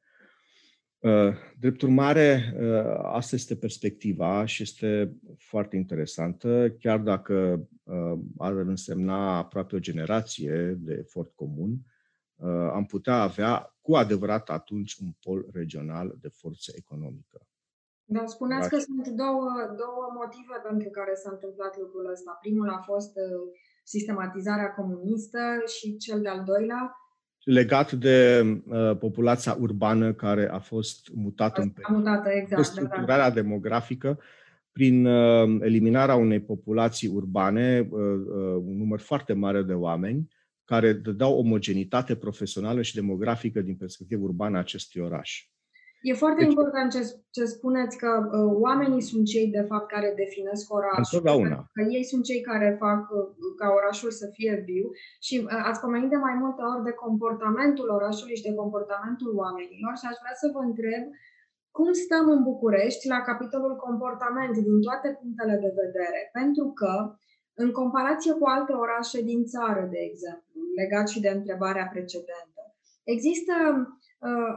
Uh, 1.00 1.34
drept 1.60 1.82
urmare, 1.82 2.54
uh, 2.60 3.00
asta 3.04 3.36
este 3.36 3.56
perspectiva 3.56 4.46
și 4.46 4.62
este 4.62 5.16
foarte 5.38 5.76
interesantă, 5.76 6.76
chiar 6.80 7.00
dacă 7.00 7.68
uh, 7.84 8.20
ar 8.38 8.54
însemna 8.54 9.38
aproape 9.38 9.76
o 9.76 9.80
generație 9.80 10.78
de 10.80 10.94
efort 10.94 11.36
comun, 11.36 11.86
am 12.74 12.86
putea 12.86 13.22
avea 13.22 13.76
cu 13.82 13.96
adevărat 13.96 14.50
atunci 14.50 14.94
un 14.94 15.12
pol 15.20 15.46
regional 15.52 16.18
de 16.22 16.28
forță 16.28 16.72
economică. 16.76 17.49
Da, 18.16 18.24
spuneați 18.26 18.70
că 18.70 18.78
sunt 18.88 19.08
două, 19.08 19.50
două 19.84 20.04
motive 20.20 20.56
pentru 20.68 20.90
care 20.90 21.14
s-a 21.22 21.30
întâmplat 21.36 21.74
lucrul 21.78 22.06
ăsta. 22.12 22.38
Primul 22.42 22.70
a 22.70 22.82
fost 22.92 23.14
sistematizarea 23.84 24.74
comunistă 24.80 25.40
și 25.74 25.98
cel 25.98 26.22
de-al 26.22 26.44
doilea 26.52 26.82
legat 27.44 27.92
de 27.92 28.42
uh, 28.68 28.98
populația 28.98 29.58
urbană 29.60 30.14
care 30.14 30.50
a 30.50 30.60
fost 30.60 31.10
mutată 31.14 31.62
în 31.62 31.74
mutată, 31.96 32.30
exact, 32.30 32.66
structurarea 32.66 33.30
da, 33.30 33.34
da. 33.34 33.42
demografică 33.42 34.20
prin 34.72 35.06
uh, 35.06 35.60
eliminarea 35.62 36.16
unei 36.16 36.40
populații 36.40 37.08
urbane, 37.08 37.80
uh, 37.80 38.00
uh, 38.00 38.64
un 38.66 38.78
număr 38.78 39.00
foarte 39.00 39.34
mare 39.34 39.62
de 39.62 39.74
oameni, 39.74 40.28
care 40.64 40.94
dădeau 40.94 41.38
omogenitate 41.38 42.16
profesională 42.16 42.82
și 42.82 42.96
demografică 42.96 43.62
din 43.62 43.76
perspectivă 43.76 44.24
urbană 44.24 44.58
acestui 44.58 45.02
oraș. 45.02 45.48
E 46.02 46.14
foarte 46.24 46.44
deci, 46.44 46.50
important 46.52 46.92
ce, 46.92 47.02
ce 47.36 47.44
spuneți 47.46 47.98
că 47.98 48.12
uh, 48.22 48.52
oamenii 48.68 49.02
sunt 49.02 49.26
cei 49.34 49.48
de 49.58 49.64
fapt 49.70 49.88
care 49.96 50.10
definesc 50.24 50.74
orașul. 50.80 51.06
Întotdeauna. 51.12 51.58
Că 51.76 51.82
ei 51.98 52.06
sunt 52.12 52.24
cei 52.30 52.42
care 52.50 52.76
fac 52.86 53.02
uh, 53.18 53.28
ca 53.60 53.68
orașul 53.80 54.12
să 54.22 54.26
fie 54.36 54.54
viu 54.70 54.88
și 55.28 55.36
uh, 55.44 55.68
ați 55.70 55.82
pomenit 55.86 56.10
de 56.16 56.22
mai 56.28 56.36
multe 56.44 56.62
ori 56.72 56.84
de 56.90 57.00
comportamentul 57.06 57.88
orașului 57.98 58.36
și 58.40 58.48
de 58.50 58.60
comportamentul 58.62 59.32
oamenilor 59.44 59.94
și 60.00 60.08
aș 60.10 60.18
vrea 60.24 60.36
să 60.42 60.48
vă 60.54 60.62
întreb 60.70 61.04
cum 61.78 61.90
stăm 62.04 62.26
în 62.36 62.42
București 62.50 63.08
la 63.14 63.20
capitolul 63.30 63.76
comportament 63.86 64.54
din 64.68 64.82
toate 64.88 65.08
punctele 65.20 65.56
de 65.66 65.72
vedere. 65.82 66.20
Pentru 66.40 66.66
că 66.80 66.94
în 67.64 67.70
comparație 67.80 68.34
cu 68.40 68.46
alte 68.56 68.74
orașe 68.84 69.20
din 69.30 69.42
țară, 69.54 69.84
de 69.94 70.02
exemplu, 70.10 70.60
legat 70.80 71.08
și 71.14 71.20
de 71.26 71.32
întrebarea 71.38 71.88
precedentă, 71.94 72.62
există 73.16 73.54
Uh, 73.60 73.99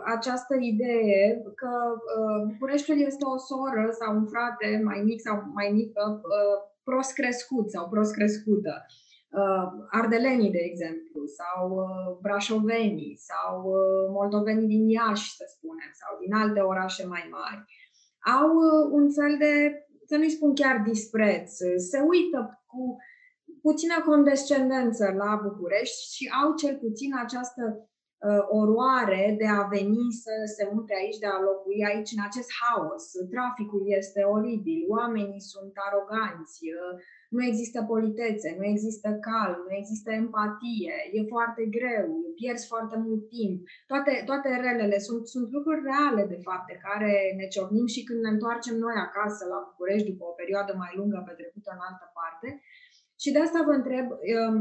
această 0.04 0.54
idee 0.60 1.42
că 1.54 1.72
uh, 2.18 2.52
Bucureștiul 2.52 3.00
este 3.00 3.24
o 3.24 3.36
soră 3.36 3.88
sau 4.00 4.16
un 4.16 4.26
frate 4.26 4.80
mai 4.84 5.00
mic 5.04 5.20
sau 5.20 5.36
mai 5.54 5.70
mică, 5.72 6.20
uh, 6.22 6.56
prost 6.82 7.12
crescut 7.12 7.70
sau 7.70 7.88
prost 7.88 8.12
crescută. 8.12 8.86
Ardelenii, 9.90 10.50
de 10.50 10.62
exemplu, 10.70 11.20
sau 11.38 11.86
brașovenii, 12.20 13.16
sau 13.16 13.72
moldovenii 14.10 14.66
din 14.66 14.88
Iași, 14.88 15.36
să 15.36 15.44
spunem, 15.56 15.90
sau 16.00 16.18
din 16.22 16.32
alte 16.34 16.60
orașe 16.60 17.06
mai 17.06 17.28
mari, 17.30 17.64
au 18.38 18.50
un 18.90 19.12
fel 19.12 19.36
de, 19.38 19.52
să 20.06 20.16
nu-i 20.16 20.30
spun 20.30 20.54
chiar 20.54 20.76
dispreț, 20.86 21.50
se 21.90 21.98
uită 22.00 22.62
cu 22.66 22.96
puțină 23.62 24.02
condescendență 24.04 25.04
la 25.16 25.40
București 25.42 26.14
și 26.14 26.30
au 26.42 26.54
cel 26.54 26.76
puțin 26.76 27.10
această 27.24 27.62
Uh, 27.62 27.91
oroare 28.60 29.22
de 29.40 29.48
a 29.58 29.60
veni 29.76 30.06
să 30.24 30.34
se 30.56 30.64
mute 30.74 30.94
aici, 31.00 31.22
de 31.24 31.30
a 31.30 31.42
locui 31.48 31.80
aici 31.90 32.14
în 32.16 32.22
acest 32.28 32.50
haos. 32.60 33.04
Traficul 33.34 33.82
este 34.00 34.20
oribil, 34.36 34.80
oamenii 34.98 35.48
sunt 35.52 35.72
aroganți, 35.86 36.58
uh, 36.76 36.94
nu 37.34 37.42
există 37.50 37.78
politețe, 37.92 38.48
nu 38.58 38.64
există 38.74 39.08
calm, 39.28 39.58
nu 39.68 39.74
există 39.80 40.10
empatie, 40.22 40.94
e 41.16 41.32
foarte 41.34 41.62
greu, 41.76 42.06
pierzi 42.38 42.70
foarte 42.72 42.96
mult 43.06 43.22
timp. 43.36 43.58
Toate, 43.90 44.12
toate 44.30 44.48
relele 44.66 44.98
sunt, 45.06 45.22
sunt 45.34 45.46
lucruri 45.56 45.86
reale, 45.90 46.22
de 46.34 46.40
fapt, 46.46 46.66
de 46.72 46.78
care 46.86 47.12
ne 47.38 47.46
ciocnim 47.54 47.86
și 47.94 48.04
când 48.06 48.20
ne 48.22 48.30
întoarcem 48.34 48.76
noi 48.86 48.96
acasă 49.06 49.42
la 49.52 49.58
București 49.68 50.10
după 50.10 50.24
o 50.28 50.38
perioadă 50.40 50.72
mai 50.82 50.92
lungă 50.98 51.18
petrecută 51.28 51.70
în 51.72 51.82
altă 51.88 52.06
parte. 52.18 52.48
Și 53.22 53.32
de 53.34 53.40
asta 53.42 53.60
vă 53.68 53.72
întreb, 53.80 54.06
um, 54.10 54.56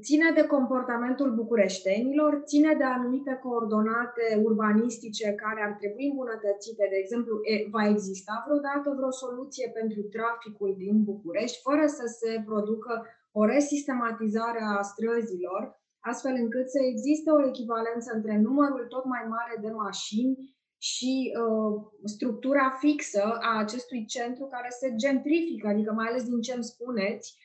ține 0.00 0.30
de 0.34 0.44
comportamentul 0.46 1.30
bucureștenilor, 1.34 2.42
ține 2.44 2.74
de 2.74 2.84
anumite 2.84 3.40
coordonate 3.42 4.40
urbanistice 4.42 5.32
care 5.32 5.60
ar 5.62 5.72
trebui 5.80 6.06
îmbunătățite. 6.08 6.86
De 6.90 6.98
exemplu, 7.02 7.34
va 7.70 7.88
exista 7.88 8.44
vreodată 8.46 8.94
vreo 8.96 9.10
soluție 9.10 9.70
pentru 9.78 10.02
traficul 10.02 10.74
din 10.78 11.02
București, 11.02 11.60
fără 11.62 11.86
să 11.86 12.04
se 12.18 12.42
producă 12.46 13.06
o 13.32 13.44
resistematizare 13.44 14.62
a 14.76 14.82
străzilor, 14.82 15.62
astfel 16.00 16.34
încât 16.42 16.66
să 16.70 16.80
existe 16.82 17.30
o 17.30 17.46
echivalență 17.46 18.08
între 18.14 18.38
numărul 18.38 18.84
tot 18.88 19.04
mai 19.04 19.24
mare 19.28 19.56
de 19.60 19.70
mașini 19.70 20.34
și 20.78 21.32
uh, 21.42 21.72
structura 22.04 22.76
fixă 22.78 23.24
a 23.40 23.58
acestui 23.58 24.04
centru 24.04 24.44
care 24.46 24.68
se 24.80 24.94
gentrifică, 24.94 25.68
adică 25.68 25.92
mai 25.92 26.06
ales 26.08 26.24
din 26.24 26.40
ce 26.40 26.52
îmi 26.54 26.70
spuneți, 26.74 27.36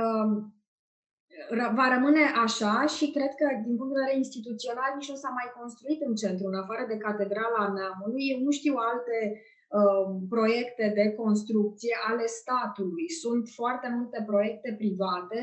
uh, 0.00 0.42
va 1.78 1.86
rămâne 1.94 2.24
așa 2.44 2.74
și 2.96 3.06
cred 3.16 3.32
că, 3.40 3.46
din 3.66 3.76
punct 3.76 3.92
de 3.92 4.00
vedere 4.00 4.22
instituțional, 4.22 4.90
nici 4.94 5.10
nu 5.12 5.18
s-a 5.22 5.32
mai 5.38 5.48
construit 5.58 6.00
în 6.08 6.14
centru, 6.22 6.44
în 6.48 6.58
afară 6.62 6.84
de 6.88 7.02
Catedrala 7.06 7.64
Neamului. 7.76 8.22
Eu 8.32 8.38
nu 8.46 8.52
știu 8.58 8.74
alte 8.90 9.16
uh, 9.32 10.06
proiecte 10.34 10.86
de 10.98 11.06
construcție 11.22 11.94
ale 12.10 12.26
statului. 12.40 13.06
Sunt 13.22 13.44
foarte 13.58 13.88
multe 13.96 14.18
proiecte 14.30 14.70
private, 14.80 15.40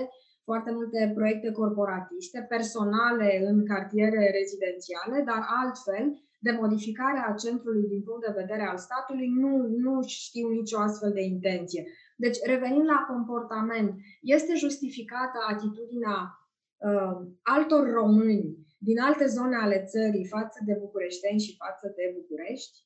foarte 0.49 0.71
multe 0.77 1.11
proiecte 1.17 1.49
corporatiste, 1.59 2.39
personale 2.53 3.29
în 3.51 3.57
cartiere 3.71 4.21
rezidențiale, 4.39 5.17
dar 5.29 5.41
altfel, 5.61 6.05
de 6.45 6.51
modificare 6.61 7.19
a 7.27 7.37
centrului 7.43 7.87
din 7.93 8.01
punct 8.07 8.23
de 8.25 8.39
vedere 8.41 8.65
al 8.71 8.77
statului, 8.87 9.29
nu, 9.41 9.51
nu 9.85 9.93
știu 10.07 10.47
nicio 10.49 10.77
astfel 10.79 11.11
de 11.11 11.23
intenție. 11.33 11.83
Deci, 12.15 12.37
revenind 12.45 12.85
la 12.85 13.05
comportament, 13.07 14.01
este 14.21 14.55
justificată 14.55 15.37
atitudinea 15.47 16.49
uh, 16.77 17.27
altor 17.41 17.91
români 17.91 18.65
din 18.77 18.99
alte 18.99 19.25
zone 19.25 19.55
ale 19.55 19.83
țării 19.83 20.27
față 20.27 20.63
de 20.65 20.73
bucureșteni 20.79 21.39
și 21.39 21.55
față 21.55 21.93
de 21.95 22.13
București? 22.15 22.79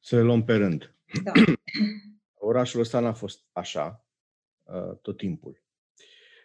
Să 0.00 0.16
le 0.16 0.22
luăm 0.22 0.44
pe 0.44 0.54
rând. 0.54 0.94
Da. 1.22 1.32
Orașul 2.50 2.80
ăsta 2.80 3.00
n-a 3.00 3.12
fost 3.12 3.44
așa 3.52 4.06
uh, 4.62 4.96
tot 5.02 5.16
timpul. 5.16 5.62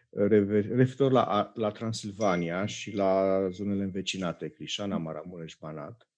Referitor 0.10 1.12
la, 1.12 1.52
la 1.56 1.72
Transilvania 1.72 2.66
și 2.66 2.96
la 2.96 3.42
zonele 3.50 3.84
învecinate, 3.84 4.50
Crișana, 4.50 4.98
Maramureș, 4.98 5.56
Banat, 5.60 6.10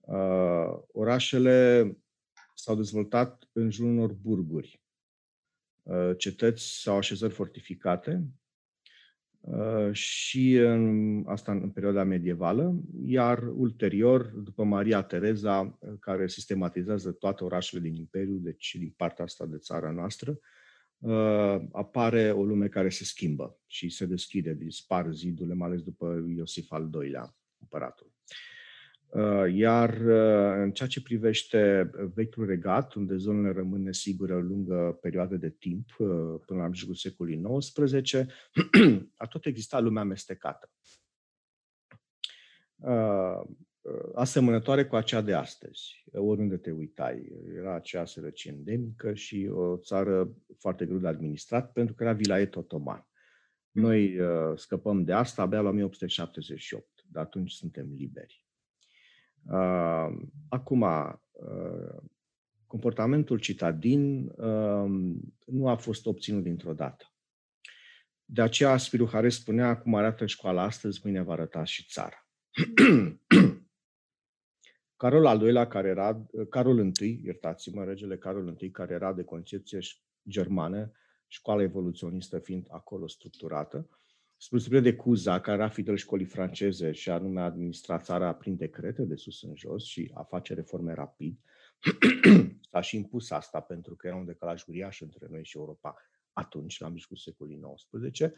uh, 0.00 0.82
orașele 0.92 1.86
s-au 2.62 2.76
dezvoltat 2.76 3.48
în 3.52 3.70
jurul 3.70 3.90
unor 3.92 4.12
burguri, 4.12 4.82
uh, 5.82 6.10
cetăți 6.16 6.82
sau 6.82 6.96
așezări 6.96 7.32
fortificate, 7.32 8.30
Uh, 9.40 9.92
și 9.92 10.54
în, 10.54 11.22
asta 11.26 11.52
în 11.52 11.70
perioada 11.70 12.04
medievală, 12.04 12.80
iar 13.04 13.42
ulterior, 13.54 14.26
după 14.26 14.64
Maria 14.64 15.02
Tereza, 15.02 15.78
uh, 15.80 15.92
care 16.00 16.28
sistematizează 16.28 17.12
toate 17.12 17.44
orașele 17.44 17.80
din 17.80 17.94
Imperiu, 17.94 18.36
deci 18.36 18.76
din 18.78 18.94
partea 18.96 19.24
asta 19.24 19.46
de 19.46 19.56
țara 19.56 19.90
noastră, 19.90 20.38
uh, 20.98 21.56
apare 21.72 22.30
o 22.30 22.44
lume 22.44 22.68
care 22.68 22.88
se 22.88 23.04
schimbă 23.04 23.60
și 23.66 23.88
se 23.88 24.06
deschide, 24.06 24.54
dispar 24.54 25.12
zidurile, 25.12 25.54
mai 25.54 25.68
ales 25.68 25.82
după 25.82 26.24
Iosif 26.36 26.72
al 26.72 26.90
II-lea, 27.02 27.36
împăratul. 27.60 28.12
Uh, 29.10 29.54
iar 29.54 29.90
uh, 29.90 30.62
în 30.62 30.72
ceea 30.72 30.88
ce 30.88 31.02
privește 31.02 31.90
vechiul 32.14 32.46
regat, 32.46 32.94
unde 32.94 33.16
zonele 33.16 33.52
rămân 33.52 33.82
nesigure 33.82 34.34
o 34.34 34.40
lungă 34.40 34.98
perioadă 35.00 35.36
de 35.36 35.50
timp, 35.50 35.88
uh, 35.98 36.40
până 36.46 36.60
la 36.60 36.68
mijlocul 36.68 36.94
secolului 36.94 37.42
XIX, 37.58 38.14
a 39.22 39.26
tot 39.26 39.44
exista 39.46 39.80
lumea 39.80 40.02
amestecată. 40.02 40.70
Asemănătoare 44.14 44.86
cu 44.86 44.96
acea 44.96 45.20
de 45.20 45.34
astăzi, 45.34 46.04
oriunde 46.12 46.56
te 46.56 46.70
uitai. 46.70 47.32
Era 47.56 47.74
aceea 47.74 48.04
sărăcie 48.04 48.50
endemică 48.50 49.14
și 49.14 49.48
o 49.52 49.76
țară 49.76 50.34
foarte 50.58 50.86
greu 50.86 50.98
de 50.98 51.08
administrat, 51.08 51.72
pentru 51.72 51.94
că 51.94 52.02
era 52.02 52.12
vilaet 52.12 52.56
otoman. 52.56 53.06
Noi 53.70 54.18
scăpăm 54.56 55.04
de 55.04 55.12
asta 55.12 55.42
abia 55.42 55.60
la 55.60 55.68
1878, 55.68 56.86
de 57.06 57.18
atunci 57.18 57.50
suntem 57.50 57.92
liberi. 57.96 58.44
Acum, 60.48 60.86
comportamentul 62.66 63.38
citadin 63.38 64.32
nu 65.44 65.68
a 65.68 65.76
fost 65.76 66.06
obținut 66.06 66.42
dintr-o 66.42 66.72
dată. 66.72 67.04
De 68.24 68.42
aceea 68.42 68.76
Spiru 68.76 69.06
Hare 69.06 69.28
spunea, 69.28 69.78
cum 69.78 69.94
arată 69.94 70.26
școala 70.26 70.62
astăzi, 70.62 71.00
mâine 71.04 71.22
va 71.22 71.32
arăta 71.32 71.64
și 71.64 71.86
țara. 71.88 72.26
Carol 74.96 75.26
al 75.26 75.38
doilea, 75.38 75.66
care 75.66 75.88
era, 75.88 76.26
Carol 76.50 76.92
I, 77.00 77.20
iertați-mă, 77.24 77.84
regele 77.84 78.18
Carol 78.18 78.56
I, 78.58 78.70
care 78.70 78.94
era 78.94 79.12
de 79.12 79.24
concepție 79.24 79.78
germană, 80.28 80.92
școala 81.26 81.62
evoluționistă 81.62 82.38
fiind 82.38 82.66
acolo 82.70 83.08
structurată, 83.08 83.88
spre 84.40 84.80
de 84.80 84.94
Cuza, 84.94 85.40
care 85.40 85.56
era 85.56 85.68
fidel 85.68 85.96
școlii 85.96 86.26
franceze 86.26 86.92
și 86.92 87.10
anume 87.10 87.40
administra 87.40 87.98
țara 87.98 88.34
prin 88.34 88.56
decrete 88.56 89.02
de 89.02 89.14
sus 89.14 89.42
în 89.42 89.56
jos 89.56 89.84
și 89.84 90.10
a 90.14 90.22
face 90.22 90.54
reforme 90.54 90.94
rapid, 90.94 91.38
s-a 92.70 92.80
și 92.80 92.96
impus 92.96 93.30
asta 93.30 93.60
pentru 93.60 93.96
că 93.96 94.06
era 94.06 94.16
un 94.16 94.24
decalaj 94.24 94.62
uriaș 94.66 95.00
între 95.00 95.26
noi 95.30 95.44
și 95.44 95.56
Europa 95.56 95.96
atunci, 96.32 96.80
la 96.80 96.88
mijlocul 96.88 97.16
secolului 97.16 97.60
XIX. 98.10 98.32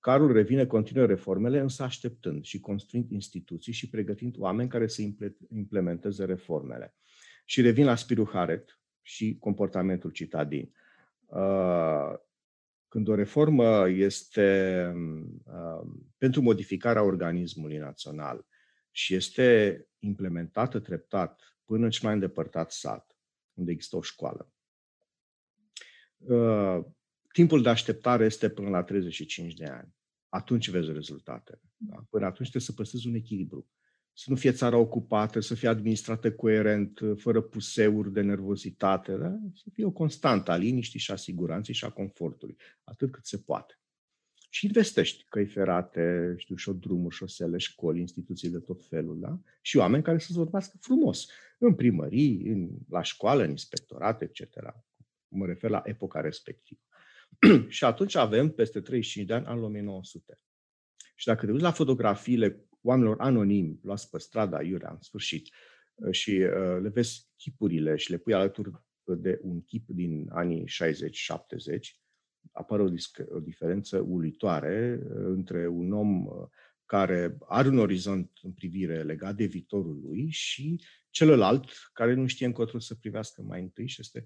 Carul 0.00 0.32
revine, 0.32 0.66
continuă 0.66 1.06
reformele, 1.06 1.60
însă 1.60 1.82
așteptând 1.82 2.44
și 2.44 2.60
construind 2.60 3.10
instituții 3.10 3.72
și 3.72 3.88
pregătind 3.88 4.34
oameni 4.38 4.68
care 4.68 4.86
să 4.86 5.02
implementeze 5.48 6.24
reformele. 6.24 6.94
Și 7.44 7.60
revin 7.60 7.84
la 7.84 7.94
Spiru 7.94 8.28
Haret 8.32 8.80
și 9.02 9.36
comportamentul 9.40 10.10
citadin. 10.10 10.72
Uh, 11.26 12.12
când 12.88 13.08
o 13.08 13.14
reformă 13.14 13.88
este 13.88 14.82
um, 14.94 15.42
pentru 16.18 16.42
modificarea 16.42 17.02
organismului 17.02 17.76
național 17.76 18.46
și 18.90 19.14
este 19.14 19.80
implementată 19.98 20.80
treptat 20.80 21.58
până 21.64 21.84
în 21.84 21.90
cel 21.90 22.04
mai 22.04 22.12
îndepărtat 22.12 22.72
sat, 22.72 23.18
unde 23.52 23.70
există 23.70 23.96
o 23.96 24.02
școală, 24.02 24.52
uh, 26.16 26.84
timpul 27.32 27.62
de 27.62 27.68
așteptare 27.68 28.24
este 28.24 28.50
până 28.50 28.68
la 28.68 28.82
35 28.82 29.54
de 29.54 29.66
ani. 29.66 29.96
Atunci 30.28 30.70
vezi 30.70 30.92
rezultatele. 30.92 31.60
Da? 31.76 32.06
Până 32.10 32.24
atunci 32.24 32.48
trebuie 32.50 32.62
să 32.62 32.72
păstrezi 32.72 33.06
un 33.06 33.14
echilibru 33.14 33.68
să 34.18 34.30
nu 34.30 34.36
fie 34.36 34.52
țara 34.52 34.76
ocupată, 34.76 35.40
să 35.40 35.54
fie 35.54 35.68
administrată 35.68 36.32
coerent, 36.32 37.00
fără 37.16 37.40
puseuri 37.40 38.12
de 38.12 38.20
nervozitate, 38.20 39.12
da? 39.12 39.38
să 39.54 39.64
fie 39.72 39.84
o 39.84 39.90
constantă 39.90 40.50
a 40.50 40.56
liniștii 40.56 40.98
și 40.98 41.10
a 41.10 41.16
siguranței 41.16 41.74
și 41.74 41.84
a 41.84 41.90
confortului, 41.90 42.56
atât 42.84 43.10
cât 43.10 43.26
se 43.26 43.38
poate. 43.38 43.78
Și 44.50 44.66
investești 44.66 45.24
căi 45.28 45.46
ferate, 45.46 46.34
știu, 46.36 46.54
și 46.56 46.68
o 46.68 46.72
drumuri, 46.72 47.14
șosele, 47.14 47.58
școli, 47.58 48.00
instituții 48.00 48.50
de 48.50 48.58
tot 48.58 48.84
felul, 48.84 49.20
da? 49.20 49.40
Și 49.60 49.76
oameni 49.76 50.02
care 50.02 50.18
să 50.18 50.32
vorbească 50.32 50.76
frumos, 50.80 51.30
în 51.58 51.74
primării, 51.74 52.46
în, 52.46 52.70
la 52.88 53.02
școală, 53.02 53.42
în 53.42 53.50
inspectorat, 53.50 54.22
etc. 54.22 54.42
Mă 55.28 55.46
refer 55.46 55.70
la 55.70 55.82
epoca 55.84 56.20
respectivă. 56.20 56.80
și 57.68 57.84
atunci 57.84 58.14
avem, 58.14 58.50
peste 58.50 58.80
35 58.80 59.26
de 59.26 59.34
ani, 59.34 59.46
anul 59.46 59.64
1900. 59.64 60.40
Și 61.14 61.26
dacă 61.26 61.44
te 61.46 61.50
uiți 61.50 61.64
la 61.64 61.72
fotografiile 61.72 62.67
oamenilor 62.88 63.20
anonimi 63.20 63.78
luați 63.82 64.10
pe 64.10 64.18
strada 64.18 64.62
iurea 64.62 64.90
în 64.90 65.00
sfârșit 65.00 65.48
uh, 65.94 66.12
și 66.12 66.30
uh, 66.30 66.78
le 66.82 66.88
vezi 66.88 67.28
chipurile 67.36 67.96
și 67.96 68.10
le 68.10 68.16
pui 68.18 68.34
alături 68.34 68.70
de 69.04 69.38
un 69.42 69.62
chip 69.62 69.88
din 69.88 70.28
anii 70.30 70.64
60-70, 70.64 70.68
apare 72.52 72.82
o, 72.82 72.88
o 73.28 73.40
diferență 73.40 73.98
uluitoare 73.98 75.00
uh, 75.02 75.10
între 75.24 75.66
un 75.66 75.92
om 75.92 76.26
care 76.84 77.36
are 77.46 77.68
un 77.68 77.78
orizont 77.78 78.30
în 78.42 78.52
privire 78.52 79.02
legat 79.02 79.34
de 79.34 79.44
viitorul 79.44 80.00
lui 80.02 80.28
și 80.30 80.80
celălalt 81.10 81.70
care 81.92 82.14
nu 82.14 82.26
știe 82.26 82.46
încotro 82.46 82.78
să 82.78 82.94
privească 82.94 83.42
mai 83.42 83.60
întâi 83.60 83.86
și 83.88 84.00
este, 84.00 84.24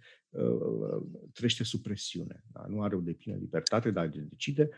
trește 1.32 1.64
sub 1.64 1.82
presiune. 1.82 2.44
Da? 2.52 2.64
Nu 2.68 2.82
are 2.82 2.94
o 2.94 3.00
deplină 3.00 3.36
libertate, 3.36 3.90
dar 3.90 4.08
decide 4.08 4.68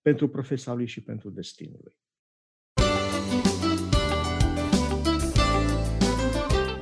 pentru 0.00 0.28
profesia 0.28 0.72
lui 0.72 0.86
și 0.86 1.02
pentru 1.02 1.30
destinul 1.30 1.80
lui. 1.82 2.00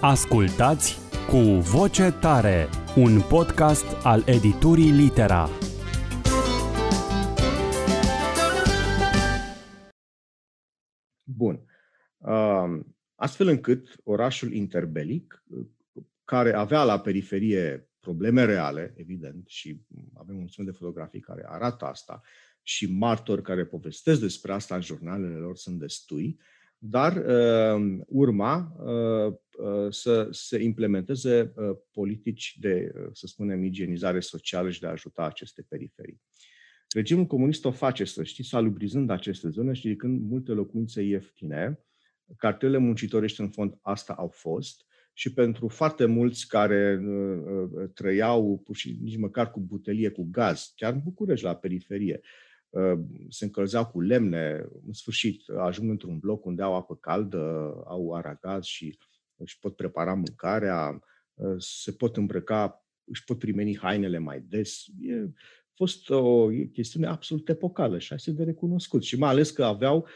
Ascultați 0.01 0.99
cu 1.29 1.37
voce 1.61 2.11
tare, 2.21 2.69
un 2.97 3.21
podcast 3.29 4.05
al 4.05 4.23
editurii 4.27 4.91
Litera. 4.91 5.49
Bun. 11.25 11.65
Astfel 13.15 13.49
încât 13.49 14.01
orașul 14.05 14.53
interbelic, 14.53 15.45
care 16.25 16.53
avea 16.53 16.85
la 16.85 17.01
periferie 17.01 17.89
probleme 18.01 18.45
reale, 18.45 18.95
evident, 18.97 19.49
și 19.49 19.81
avem 20.15 20.37
un 20.37 20.65
de 20.65 20.71
fotografii 20.71 21.21
care 21.21 21.45
arată 21.47 21.85
asta, 21.85 22.21
și 22.63 22.93
martori 22.93 23.43
care 23.43 23.65
povestesc 23.65 24.21
despre 24.21 24.53
asta 24.53 24.75
în 24.75 24.81
jurnalele 24.81 25.37
lor 25.37 25.57
sunt 25.57 25.79
destui, 25.79 26.41
dar 26.79 27.17
uh, 27.17 27.99
urma 28.07 28.77
uh, 28.79 29.35
uh, 29.59 29.93
să 29.93 30.29
se 30.31 30.63
implementeze 30.63 31.53
uh, 31.57 31.77
politici 31.93 32.57
de, 32.61 32.93
uh, 32.95 33.09
să 33.13 33.27
spunem, 33.27 33.65
igienizare 33.65 34.21
socială 34.21 34.71
și 34.71 34.81
de 34.81 34.87
a 34.87 34.91
ajuta 34.91 35.23
aceste 35.23 35.67
periferii. 35.69 36.21
Regimul 36.95 37.25
comunist 37.25 37.65
o 37.65 37.71
face, 37.71 38.05
să 38.05 38.23
știți, 38.23 38.49
salubrizând 38.49 39.11
aceste 39.11 39.49
zone 39.49 39.73
și 39.73 39.87
ridicând 39.87 40.31
multe 40.31 40.53
locuințe 40.53 41.03
ieftine. 41.03 41.79
Cartelele 42.37 42.79
muncitorești, 42.79 43.41
în 43.41 43.49
fond, 43.49 43.79
asta 43.83 44.13
au 44.13 44.29
fost. 44.29 44.87
Și 45.13 45.33
pentru 45.33 45.69
foarte 45.69 46.05
mulți 46.05 46.49
care 46.49 47.01
uh, 47.03 47.69
uh, 47.73 47.91
trăiau 47.95 48.65
și 48.73 48.99
nici 49.03 49.17
măcar 49.17 49.51
cu 49.51 49.61
butelie, 49.61 50.09
cu 50.09 50.29
gaz, 50.31 50.73
chiar 50.77 50.93
în 50.93 51.01
București, 51.05 51.45
la 51.45 51.57
periferie, 51.57 52.21
uh, 52.23 52.29
Ă, 52.48 52.48
se 53.29 53.45
încălzeau 53.45 53.87
cu 53.87 54.01
lemne, 54.01 54.69
în 54.87 54.93
sfârșit 54.93 55.49
ajung 55.49 55.91
într-un 55.91 56.19
bloc 56.19 56.45
unde 56.45 56.63
au 56.63 56.75
apă 56.75 56.97
caldă, 56.97 57.73
au 57.87 58.15
aragaz 58.15 58.65
și 58.65 58.99
își 59.37 59.59
pot 59.59 59.77
prepara 59.77 60.15
mâncarea, 60.15 61.01
ă, 61.39 61.57
se 61.59 61.93
pot 61.93 62.17
îmbrăca, 62.17 62.87
își 63.05 63.25
pot 63.25 63.39
primeni 63.39 63.77
hainele 63.77 64.19
mai 64.19 64.41
des. 64.41 64.85
E 65.01 65.29
a 65.69 65.85
fost 65.85 66.11
o 66.11 66.49
chestiune 66.73 67.07
absolut 67.07 67.49
epocală 67.49 67.99
și 67.99 68.15
este 68.15 68.31
de 68.31 68.45
recunoscut. 68.45 69.03
Și 69.03 69.19
mai 69.19 69.31
ales 69.31 69.51
că 69.51 69.65
aveau 69.65 70.07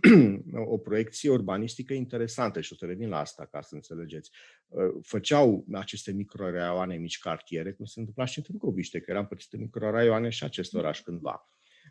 o 0.72 0.78
proiecție 0.78 1.30
urbanistică 1.30 1.94
interesantă 1.94 2.60
și 2.60 2.72
o 2.72 2.76
să 2.76 2.86
revin 2.86 3.08
la 3.08 3.18
asta 3.18 3.46
ca 3.46 3.60
să 3.60 3.74
înțelegeți. 3.74 4.30
Ă, 4.72 4.98
făceau 5.02 5.64
aceste 5.72 6.12
microraioane, 6.12 6.96
mici 6.96 7.18
cartiere, 7.18 7.72
cum 7.72 7.84
se 7.84 7.98
întâmpla 7.98 8.24
și 8.24 8.38
în 8.38 8.44
Târgoviște, 8.44 9.00
că 9.00 9.10
eram 9.10 9.22
împărțite 9.22 9.56
microraioane 9.56 10.28
și 10.28 10.44
acest 10.44 10.74
oraș 10.74 11.00
cândva 11.00 11.48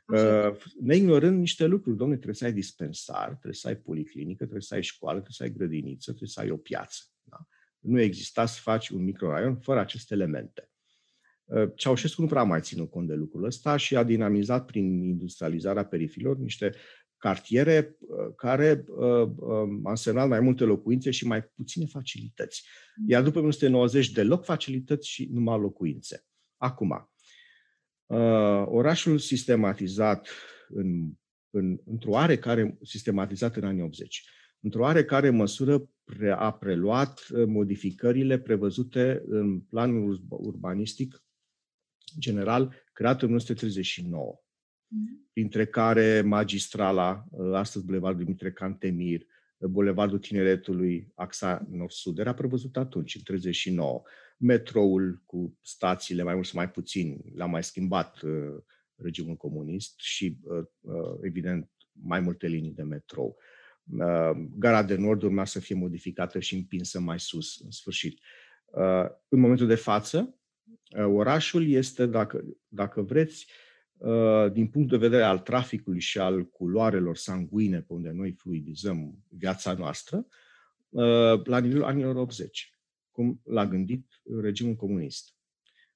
Uh, 0.07 0.55
neignorând 0.79 1.39
niște 1.39 1.65
lucruri. 1.65 1.97
Domnule, 1.97 2.15
trebuie 2.19 2.35
să 2.35 2.45
ai 2.45 2.53
dispensar, 2.53 3.27
trebuie 3.27 3.53
să 3.53 3.67
ai 3.67 3.75
policlinică, 3.75 4.43
trebuie 4.43 4.61
să 4.61 4.73
ai 4.73 4.83
școală, 4.83 5.19
trebuie 5.19 5.35
să 5.37 5.43
ai 5.43 5.57
grădiniță, 5.57 6.09
trebuie 6.09 6.29
să 6.29 6.39
ai 6.39 6.49
o 6.49 6.57
piață. 6.57 7.03
Da? 7.23 7.37
Nu 7.79 7.99
exista 7.99 8.45
să 8.45 8.59
faci 8.61 8.89
un 8.89 9.03
microraion 9.03 9.59
fără 9.59 9.79
aceste 9.79 10.13
elemente. 10.13 10.69
Uh, 11.43 11.69
Ceaușescu 11.75 12.21
nu 12.21 12.27
prea 12.27 12.43
mai 12.43 12.61
ținut 12.61 12.89
cont 12.89 13.07
de 13.07 13.13
lucrul 13.13 13.43
ăsta 13.43 13.77
și 13.77 13.95
a 13.95 14.03
dinamizat 14.03 14.65
prin 14.65 15.03
industrializarea 15.03 15.85
perifilor 15.85 16.37
niște 16.37 16.73
cartiere 17.17 17.97
uh, 17.99 18.33
care 18.35 18.85
au 18.97 19.81
însemnat 19.83 20.27
mai 20.27 20.39
multe 20.39 20.63
locuințe 20.63 21.11
și 21.11 21.27
mai 21.27 21.43
puține 21.43 21.85
facilități. 21.85 22.67
Iar 23.07 23.23
după 23.23 23.37
1990, 23.37 24.11
deloc 24.11 24.43
facilități 24.43 25.07
și 25.07 25.29
numai 25.31 25.59
locuințe. 25.59 26.25
Acum, 26.57 26.89
Uh, 26.89 27.16
orașul 28.65 29.17
sistematizat 29.17 30.27
în 30.67 31.11
în, 31.57 31.79
într-o 31.85 32.09
oarecare, 32.09 32.77
sistematizat 32.81 33.55
în 33.55 33.63
anii 33.63 33.81
80, 33.81 34.23
într-o 34.59 34.81
oarecare 34.81 35.29
măsură 35.29 35.89
a 36.35 36.53
preluat 36.53 37.27
uh, 37.29 37.45
modificările 37.47 38.39
prevăzute 38.39 39.23
în 39.27 39.59
planul 39.59 40.25
urbanistic 40.29 41.23
general 42.19 42.73
creat 42.93 43.21
în 43.21 43.27
1939, 43.27 44.39
mm. 44.87 45.29
printre 45.33 45.65
care 45.65 46.21
magistrala, 46.21 47.25
uh, 47.29 47.53
astăzi 47.53 47.85
Bulevardul 47.85 48.23
Dimitrie 48.23 48.51
Cantemir, 48.51 49.19
uh, 49.19 49.27
Bulevardul 49.59 50.19
Tineretului, 50.19 51.11
axa 51.15 51.67
nord-sud, 51.69 52.19
era 52.19 52.33
prevăzut 52.33 52.77
atunci, 52.77 53.15
în 53.15 53.21
39. 53.23 54.01
Metroul 54.37 55.21
cu 55.25 55.57
stațiile, 55.61 56.23
mai 56.23 56.33
mult 56.33 56.45
sau 56.45 56.59
mai 56.59 56.71
puțin, 56.71 57.21
l-a 57.35 57.45
mai 57.45 57.63
schimbat 57.63 58.21
uh, 58.21 58.55
regimul 58.95 59.35
comunist 59.35 59.99
și, 59.99 60.37
uh, 60.41 60.63
uh, 60.81 61.17
evident, 61.21 61.71
mai 61.91 62.19
multe 62.19 62.47
linii 62.47 62.73
de 62.73 62.83
metrou. 62.83 63.37
Uh, 63.91 64.31
gara 64.57 64.83
de 64.83 64.95
nord 64.95 65.21
urma 65.21 65.45
să 65.45 65.59
fie 65.59 65.75
modificată 65.75 66.39
și 66.39 66.55
împinsă 66.55 66.99
mai 66.99 67.19
sus, 67.19 67.59
în 67.63 67.71
sfârșit. 67.71 68.19
Uh, 68.65 69.05
în 69.27 69.39
momentul 69.39 69.67
de 69.67 69.75
față, 69.75 70.39
uh, 70.97 71.05
orașul 71.05 71.67
este, 71.69 72.05
dacă, 72.05 72.43
dacă 72.67 73.01
vreți, 73.01 73.47
din 74.51 74.67
punct 74.67 74.89
de 74.89 74.97
vedere 74.97 75.23
al 75.23 75.39
traficului 75.39 75.99
și 75.99 76.19
al 76.19 76.45
culoarelor 76.45 77.17
sanguine 77.17 77.81
pe 77.81 77.93
unde 77.93 78.09
noi 78.09 78.31
fluidizăm 78.31 79.23
viața 79.29 79.73
noastră, 79.73 80.27
la 81.43 81.59
nivelul 81.59 81.83
anilor 81.83 82.15
80, 82.15 82.73
cum 83.11 83.41
l-a 83.43 83.67
gândit 83.67 84.21
regimul 84.41 84.75
comunist. 84.75 85.35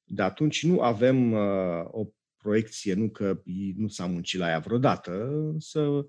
De 0.04 0.22
atunci 0.22 0.64
nu 0.64 0.80
avem 0.80 1.34
o 1.84 2.08
proiecție, 2.38 2.94
nu 2.94 3.10
că 3.10 3.42
nu 3.76 3.88
s-a 3.88 4.06
muncit 4.06 4.40
la 4.40 4.50
ea 4.50 4.60
vreodată, 4.60 5.28
însă 5.54 6.06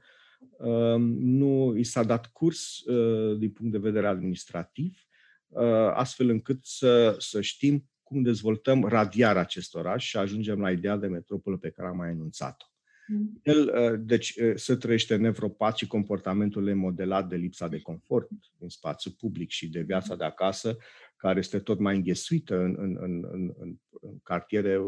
nu 1.19 1.77
i 1.77 1.83
s-a 1.85 2.03
dat 2.03 2.27
curs 2.27 2.79
uh, 2.81 3.39
din 3.39 3.51
punct 3.51 3.73
de 3.73 3.79
vedere 3.79 4.07
administrativ, 4.07 5.07
uh, 5.49 5.91
astfel 5.95 6.29
încât 6.29 6.59
să, 6.63 7.17
să 7.19 7.41
știm 7.41 7.91
cum 8.13 8.23
dezvoltăm 8.23 8.85
radiar 8.85 9.37
acest 9.37 9.75
oraș 9.75 10.07
și 10.07 10.17
ajungem 10.17 10.61
la 10.61 10.71
ideea 10.71 10.97
de 10.97 11.07
metropolă 11.07 11.57
pe 11.57 11.71
care 11.71 11.89
am 11.89 11.97
mai 11.97 12.11
enunțat-o. 12.11 12.65
Mm. 13.07 13.41
El, 13.43 13.73
uh, 13.75 14.01
deci, 14.05 14.35
se 14.55 14.77
trăiește 14.77 15.17
nevropat 15.17 15.77
și 15.77 15.87
comportamentul 15.87 16.69
e 16.69 16.73
modelat 16.73 17.29
de 17.29 17.37
lipsa 17.37 17.69
de 17.69 17.81
confort 17.81 18.29
în 18.59 18.69
spațiu 18.69 19.11
public 19.11 19.51
și 19.51 19.69
de 19.69 19.81
viața 19.81 20.17
de 20.17 20.25
acasă, 20.25 20.77
care 21.17 21.39
este 21.39 21.59
tot 21.59 21.79
mai 21.79 21.97
înghesuită 21.97 22.59
în, 22.59 22.75
în, 22.79 22.97
în, 23.01 23.25
în, 23.33 23.53
în 24.01 24.19
cartiere 24.23 24.81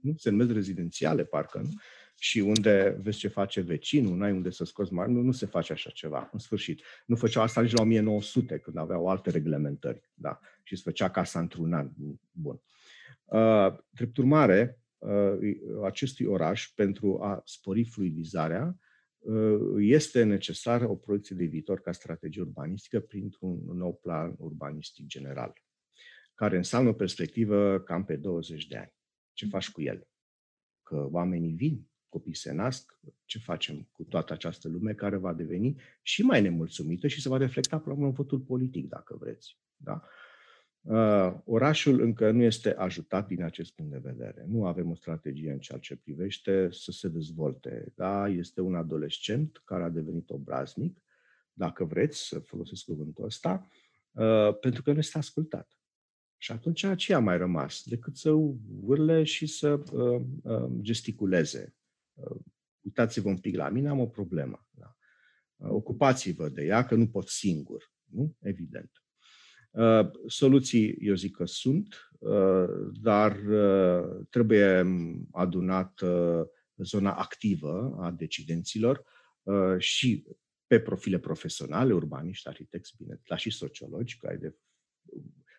nu 0.00 0.14
se 0.16 0.30
numesc 0.30 0.50
rezidențiale, 0.50 1.24
parcă, 1.24 1.58
nu? 1.58 1.70
Și 2.18 2.38
unde 2.38 2.98
vezi 3.02 3.18
ce 3.18 3.28
face 3.28 3.60
vecinul, 3.60 4.16
nu 4.16 4.22
ai 4.22 4.32
unde 4.32 4.50
să 4.50 4.64
scoți 4.64 4.92
mari, 4.92 5.12
nu, 5.12 5.20
nu 5.20 5.32
se 5.32 5.46
face 5.46 5.72
așa 5.72 5.90
ceva, 5.90 6.28
în 6.32 6.38
sfârșit. 6.38 6.82
Nu 7.06 7.16
făceau 7.16 7.42
asta 7.42 7.60
nici 7.60 7.72
la 7.72 7.82
1900, 7.82 8.58
când 8.58 8.76
aveau 8.76 9.08
alte 9.08 9.30
reglementări, 9.30 10.10
da, 10.14 10.40
și 10.62 10.76
se 10.76 10.82
făcea 10.84 11.10
casa 11.10 11.38
într-un 11.38 11.72
an. 11.72 11.90
Bun. 12.30 12.60
Uh, 13.24 13.78
drept 13.90 14.16
urmare, 14.16 14.80
uh, 14.98 15.38
acestui 15.84 16.26
oraș, 16.26 16.72
pentru 16.74 17.22
a 17.22 17.42
spori 17.44 17.84
fluidizarea, 17.84 18.78
uh, 19.18 19.58
este 19.78 20.22
necesară 20.22 20.88
o 20.88 20.96
proiecție 20.96 21.36
de 21.36 21.44
viitor 21.44 21.80
ca 21.80 21.92
strategie 21.92 22.42
urbanistică 22.42 23.00
printr-un 23.00 23.60
nou 23.72 23.94
plan 23.94 24.34
urbanistic 24.38 25.06
general, 25.06 25.52
care 26.34 26.56
înseamnă 26.56 26.88
o 26.88 26.92
perspectivă 26.92 27.80
cam 27.80 28.04
pe 28.04 28.16
20 28.16 28.66
de 28.66 28.76
ani. 28.76 28.92
Ce 29.32 29.46
faci 29.46 29.70
cu 29.70 29.82
el? 29.82 30.08
Că 30.82 31.08
oamenii 31.10 31.52
vin, 31.52 31.87
copii 32.08 32.34
se 32.34 32.52
nasc, 32.52 32.98
ce 33.24 33.38
facem 33.38 33.88
cu 33.92 34.04
toată 34.04 34.32
această 34.32 34.68
lume 34.68 34.92
care 34.92 35.16
va 35.16 35.32
deveni 35.32 35.80
și 36.02 36.22
mai 36.22 36.42
nemulțumită 36.42 37.06
și 37.06 37.20
se 37.20 37.28
va 37.28 37.36
reflecta 37.36 37.78
până 37.78 38.04
în 38.04 38.10
votul 38.10 38.38
politic, 38.38 38.88
dacă 38.88 39.16
vreți. 39.20 39.58
Da? 39.76 40.02
Uh, 40.80 41.34
orașul 41.44 42.00
încă 42.00 42.30
nu 42.30 42.42
este 42.42 42.74
ajutat 42.74 43.26
din 43.26 43.42
acest 43.42 43.72
punct 43.74 43.92
de 43.92 44.00
vedere. 44.02 44.44
Nu 44.48 44.66
avem 44.66 44.90
o 44.90 44.94
strategie 44.94 45.52
în 45.52 45.58
ceea 45.58 45.78
ce 45.78 45.96
privește 45.96 46.68
să 46.70 46.90
se 46.90 47.08
dezvolte. 47.08 47.92
Da? 47.94 48.28
Este 48.28 48.60
un 48.60 48.74
adolescent 48.74 49.62
care 49.64 49.82
a 49.82 49.88
devenit 49.88 50.30
obraznic, 50.30 51.02
dacă 51.52 51.84
vreți 51.84 52.28
să 52.28 52.38
folosesc 52.38 52.84
cuvântul 52.84 53.24
ăsta, 53.24 53.68
uh, 54.10 54.58
pentru 54.60 54.82
că 54.82 54.92
nu 54.92 54.98
este 54.98 55.18
ascultat. 55.18 55.78
Și 56.36 56.52
atunci 56.52 56.96
ce 56.96 57.14
a 57.14 57.18
mai 57.18 57.36
rămas 57.36 57.82
decât 57.84 58.16
să 58.16 58.30
urle 58.80 59.24
și 59.24 59.46
să 59.46 59.82
uh, 59.92 60.22
uh, 60.42 60.70
gesticuleze 60.80 61.77
uitați-vă 62.80 63.28
un 63.28 63.38
pic 63.38 63.56
la 63.56 63.68
mine, 63.68 63.88
am 63.88 64.00
o 64.00 64.06
problemă. 64.06 64.66
Da? 64.70 64.96
Ocupați-vă 65.56 66.48
de 66.48 66.64
ea, 66.64 66.86
că 66.86 66.94
nu 66.94 67.08
pot 67.08 67.28
singur. 67.28 67.92
Nu? 68.04 68.36
Evident. 68.40 68.90
Uh, 69.70 70.10
soluții, 70.26 70.96
eu 71.00 71.14
zic 71.14 71.36
că 71.36 71.44
sunt, 71.44 72.10
uh, 72.18 72.68
dar 73.02 73.36
uh, 73.36 74.26
trebuie 74.30 74.86
adunat 75.30 76.00
zona 76.76 77.14
activă 77.14 77.96
a 78.00 78.10
decidenților 78.10 79.04
și 79.78 80.26
pe 80.66 80.80
profile 80.80 81.18
profesionale, 81.18 81.92
urbaniști, 81.92 82.48
arhitecți, 82.48 82.94
bine, 82.96 83.20
dar 83.28 83.38
și 83.38 83.50
sociologi, 83.50 84.18
care 84.18 84.36
de 84.36 84.56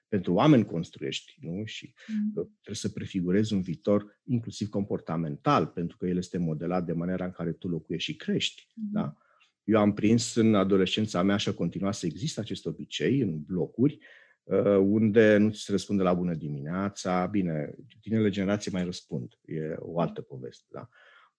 pentru 0.09 0.33
oameni 0.33 0.65
construiești, 0.65 1.37
nu? 1.41 1.65
Și 1.65 1.93
mm. 2.07 2.31
trebuie 2.31 2.75
să 2.75 2.89
prefigurezi 2.89 3.53
un 3.53 3.61
viitor 3.61 4.19
inclusiv 4.23 4.69
comportamental, 4.69 5.67
pentru 5.67 5.97
că 5.97 6.07
el 6.07 6.17
este 6.17 6.37
modelat 6.37 6.85
de 6.85 6.93
maniera 6.93 7.25
în 7.25 7.31
care 7.31 7.51
tu 7.51 7.67
locuiești 7.67 8.11
și 8.11 8.17
crești, 8.17 8.67
mm. 8.73 8.89
da? 8.91 9.17
Eu 9.63 9.79
am 9.79 9.93
prins 9.93 10.35
în 10.35 10.55
adolescența 10.55 11.23
mea 11.23 11.37
și 11.37 11.49
a 11.49 11.53
continuat 11.53 11.93
să 11.93 12.05
existe 12.05 12.39
acest 12.39 12.65
obicei 12.65 13.19
în 13.19 13.41
blocuri, 13.41 13.99
uh, 14.43 14.77
unde 14.81 15.37
nu 15.37 15.49
ți 15.49 15.61
se 15.61 15.71
răspunde 15.71 16.03
la 16.03 16.13
bună 16.13 16.33
dimineața, 16.33 17.25
bine, 17.25 17.75
tinele 18.01 18.29
generații 18.29 18.71
mai 18.71 18.83
răspund, 18.83 19.39
e 19.45 19.75
o 19.77 19.99
altă 19.99 20.21
poveste, 20.21 20.65
da? 20.69 20.89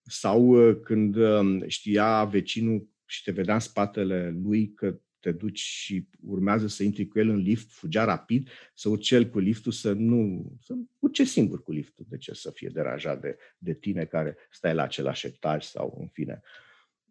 Sau 0.03 0.47
uh, 0.47 0.77
când 0.83 1.16
um, 1.16 1.68
știa 1.68 2.25
vecinul 2.25 2.89
și 3.05 3.23
te 3.23 3.31
vedea 3.31 3.55
în 3.55 3.61
spatele 3.61 4.39
lui 4.43 4.73
că 4.73 5.01
te 5.21 5.33
duci 5.33 5.59
și 5.59 6.09
urmează 6.21 6.66
să 6.66 6.83
intri 6.83 7.09
cu 7.09 7.18
el 7.18 7.29
în 7.29 7.37
lift, 7.37 7.71
fugea 7.71 8.05
rapid, 8.05 8.49
să 8.75 8.89
urce 8.89 9.14
el 9.14 9.29
cu 9.29 9.39
liftul, 9.39 9.73
să 9.73 9.93
nu, 9.93 10.53
să 10.62 10.75
urce 10.99 11.25
singur 11.25 11.62
cu 11.62 11.73
liftul. 11.73 12.07
De 12.09 12.16
ce 12.16 12.35
să 12.35 12.51
fie 12.51 12.68
deranjat 12.68 13.21
de, 13.21 13.37
de 13.59 13.75
tine 13.75 14.05
care 14.05 14.37
stai 14.51 14.75
la 14.75 14.83
același 14.83 15.27
etaj 15.27 15.64
sau 15.64 15.97
în 16.01 16.07
fine. 16.07 16.41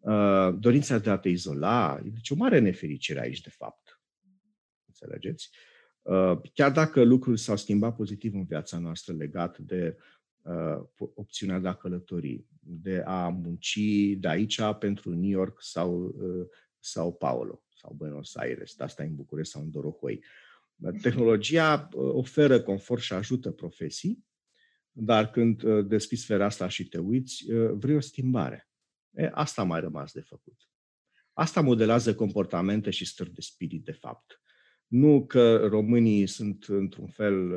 Uh, 0.00 0.54
dorința 0.58 0.98
de 0.98 1.10
a 1.10 1.18
te 1.18 1.28
izola, 1.28 2.00
deci 2.04 2.30
o 2.30 2.34
mare 2.34 2.58
nefericire 2.58 3.20
aici, 3.20 3.40
de 3.40 3.50
fapt. 3.50 4.00
Înțelegeți? 4.86 5.50
Uh, 6.02 6.40
chiar 6.54 6.72
dacă 6.72 7.02
lucrurile 7.02 7.42
s-au 7.42 7.56
schimbat 7.56 7.96
pozitiv 7.96 8.34
în 8.34 8.44
viața 8.44 8.78
noastră 8.78 9.14
legat 9.14 9.58
de 9.58 9.96
uh, 10.42 10.80
opțiunea 11.14 11.58
de 11.58 11.68
a 11.68 11.74
călători, 11.74 12.44
de 12.60 13.02
a 13.06 13.28
munci 13.28 13.78
de 14.16 14.28
aici 14.28 14.60
pentru 14.78 15.10
New 15.10 15.30
York 15.30 15.62
sau 15.62 16.02
uh, 16.04 16.46
sau 16.78 17.12
Paulo 17.12 17.62
sau 17.80 17.94
Buenos 17.96 18.36
Aires, 18.36 18.80
asta 18.80 19.02
în 19.02 19.14
București 19.14 19.52
sau 19.52 19.62
în 19.62 19.70
Dorohoi. 19.70 20.24
Tehnologia 21.02 21.88
uh, 21.92 22.10
oferă 22.12 22.62
confort 22.62 23.02
și 23.02 23.12
ajută 23.12 23.50
profesii, 23.50 24.24
dar 24.92 25.30
când 25.30 25.62
uh, 25.62 25.86
deschizi 25.86 26.26
fereastra 26.26 26.68
și 26.68 26.88
te 26.88 26.98
uiți, 26.98 27.50
uh, 27.50 27.70
vrei 27.72 27.96
o 27.96 28.00
schimbare. 28.00 28.68
E, 29.10 29.30
asta 29.32 29.62
a 29.62 29.64
mai 29.64 29.80
rămas 29.80 30.12
de 30.12 30.20
făcut. 30.20 30.68
Asta 31.32 31.60
modelează 31.60 32.14
comportamente 32.14 32.90
și 32.90 33.04
stări 33.04 33.34
de 33.34 33.40
spirit, 33.40 33.84
de 33.84 33.92
fapt. 33.92 34.42
Nu 34.86 35.26
că 35.26 35.56
românii 35.56 36.26
sunt, 36.26 36.64
într-un 36.64 37.06
fel, 37.06 37.50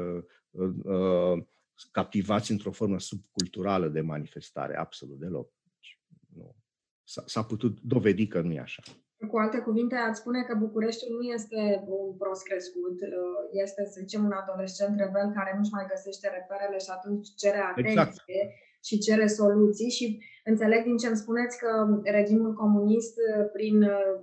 uh, 0.49 1.43
captivați 1.91 2.51
într-o 2.51 2.71
formă 2.71 2.99
subculturală 2.99 3.89
de 3.89 4.01
manifestare, 4.01 4.75
absolut 4.77 5.19
deloc. 5.19 5.53
Deci, 5.63 5.99
nu. 6.33 6.55
S-a, 7.03 7.23
s-a 7.25 7.43
putut 7.43 7.81
dovedi 7.81 8.27
că 8.27 8.41
nu 8.41 8.53
e 8.53 8.59
așa. 8.59 8.83
Cu 9.31 9.37
alte 9.37 9.59
cuvinte, 9.67 9.95
ați 9.95 10.19
spune 10.19 10.41
că 10.43 10.53
Bucureștiul 10.65 11.15
nu 11.17 11.23
este 11.37 11.59
un 11.87 12.15
prost 12.21 12.43
crescut, 12.49 12.97
uh, 13.01 13.41
este, 13.63 13.81
să 13.85 13.97
zicem, 13.99 14.25
un 14.25 14.35
adolescent 14.41 14.93
rebel 14.99 15.27
care 15.37 15.51
nu-și 15.57 15.75
mai 15.77 15.89
găsește 15.93 16.27
reperele 16.37 16.77
și 16.85 16.91
atunci 16.97 17.27
cere 17.41 17.61
exact. 17.63 17.77
atenție 17.77 18.41
exact. 18.41 18.85
și 18.87 18.95
cere 19.05 19.27
soluții. 19.39 19.89
Și 19.97 20.05
înțeleg 20.51 20.81
din 20.83 20.97
ce 20.97 21.07
îmi 21.07 21.21
spuneți 21.23 21.55
că 21.61 21.69
regimul 22.17 22.53
comunist, 22.53 23.15
uh, 23.17 23.45
prin 23.55 23.77
uh, 23.81 24.15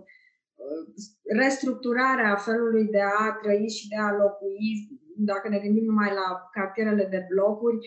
restructurarea 1.43 2.37
felului 2.37 2.85
de 2.97 3.03
a 3.19 3.33
trăi 3.43 3.69
și 3.69 3.89
de 3.89 3.97
a 3.97 4.17
locui, 4.23 4.69
dacă 5.17 5.49
ne 5.49 5.59
gândim 5.59 5.85
numai 5.85 6.11
la 6.21 6.27
cartierele 6.53 7.07
de 7.15 7.27
blocuri, 7.31 7.79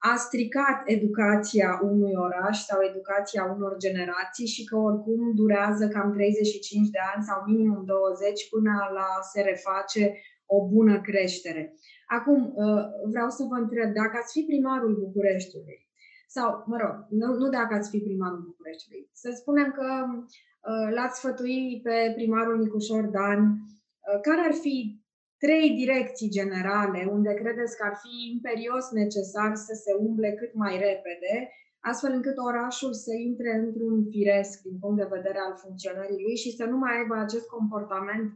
a 0.00 0.16
stricat 0.16 0.82
educația 0.84 1.80
unui 1.82 2.14
oraș 2.26 2.56
sau 2.68 2.78
educația 2.90 3.44
unor 3.54 3.76
generații 3.76 4.46
și 4.46 4.64
că 4.64 4.76
oricum 4.76 5.34
durează 5.34 5.88
cam 5.88 6.12
35 6.12 6.88
de 6.88 6.98
ani 7.14 7.24
sau 7.24 7.38
minimum 7.46 7.84
20 7.84 8.48
până 8.48 8.72
la 8.98 9.08
se 9.32 9.40
reface 9.40 10.04
o 10.46 10.68
bună 10.68 11.00
creștere. 11.00 11.74
Acum, 12.06 12.52
uh, 12.54 12.82
vreau 13.12 13.28
să 13.28 13.42
vă 13.50 13.54
întreb, 13.54 13.88
dacă 14.00 14.14
ați 14.20 14.32
fi 14.32 14.42
primarul 14.50 14.94
Bucureștiului 15.04 15.88
sau, 16.36 16.64
mă 16.66 16.76
rog, 16.82 16.94
nu, 17.20 17.28
nu 17.40 17.48
dacă 17.48 17.74
ați 17.74 17.90
fi 17.90 17.98
primarul 17.98 18.42
Bucureștiului. 18.50 19.08
Să 19.12 19.28
spunem 19.40 19.68
că 19.78 19.88
uh, 20.10 20.88
l-ați 20.94 21.18
sfătui 21.18 21.80
pe 21.82 22.12
primarul 22.14 22.58
Nicușor 22.58 23.04
Dan, 23.16 23.40
uh, 23.42 24.20
care 24.22 24.40
ar 24.40 24.52
fi 24.52 24.99
trei 25.44 25.66
direcții 25.82 26.34
generale 26.38 27.00
unde 27.16 27.32
credeți 27.42 27.76
că 27.76 27.82
ar 27.90 27.96
fi 28.02 28.14
imperios 28.34 28.84
necesar 29.02 29.50
să 29.66 29.74
se 29.84 29.92
umble 30.06 30.30
cât 30.40 30.52
mai 30.62 30.74
repede, 30.88 31.34
astfel 31.90 32.12
încât 32.18 32.36
orașul 32.50 32.92
să 33.04 33.12
intre 33.28 33.50
într-un 33.64 33.96
firesc 34.14 34.56
din 34.68 34.76
punct 34.82 34.98
de 35.02 35.14
vedere 35.16 35.40
al 35.46 35.54
funcționării 35.64 36.22
lui 36.24 36.36
și 36.42 36.50
să 36.58 36.64
nu 36.72 36.76
mai 36.82 36.92
aibă 36.98 37.14
acest 37.18 37.46
comportament 37.56 38.26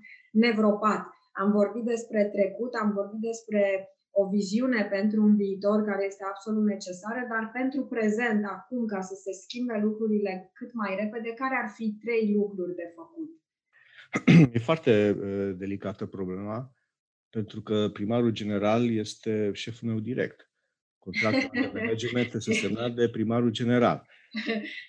nevropat. 0.44 1.02
Am 1.42 1.48
vorbit 1.58 1.84
despre 1.94 2.22
trecut, 2.34 2.72
am 2.74 2.90
vorbit 2.98 3.22
despre 3.30 3.62
o 4.20 4.22
viziune 4.36 4.82
pentru 4.96 5.18
un 5.28 5.34
viitor 5.42 5.78
care 5.90 6.04
este 6.04 6.24
absolut 6.32 6.64
necesară, 6.74 7.22
dar 7.32 7.44
pentru 7.52 7.80
prezent, 7.94 8.40
acum, 8.56 8.86
ca 8.86 9.00
să 9.00 9.14
se 9.24 9.32
schimbe 9.42 9.76
lucrurile 9.86 10.50
cât 10.58 10.70
mai 10.72 10.92
repede, 11.00 11.30
care 11.42 11.56
ar 11.62 11.68
fi 11.76 11.86
trei 12.04 12.24
lucruri 12.38 12.74
de 12.80 12.88
făcut? 12.98 13.30
E 14.56 14.58
foarte 14.58 14.92
uh, 15.10 15.56
delicată 15.62 16.06
problema, 16.06 16.56
pentru 17.36 17.60
că 17.68 17.76
primarul 17.98 18.32
general 18.40 18.82
este 19.04 19.50
șeful 19.62 19.88
meu 19.88 20.00
direct. 20.10 20.38
Contractul 21.06 21.50
de 21.52 21.70
management 21.80 22.30
este 22.34 22.52
semnat 22.64 22.92
de 23.00 23.08
primarul 23.16 23.52
general. 23.60 23.98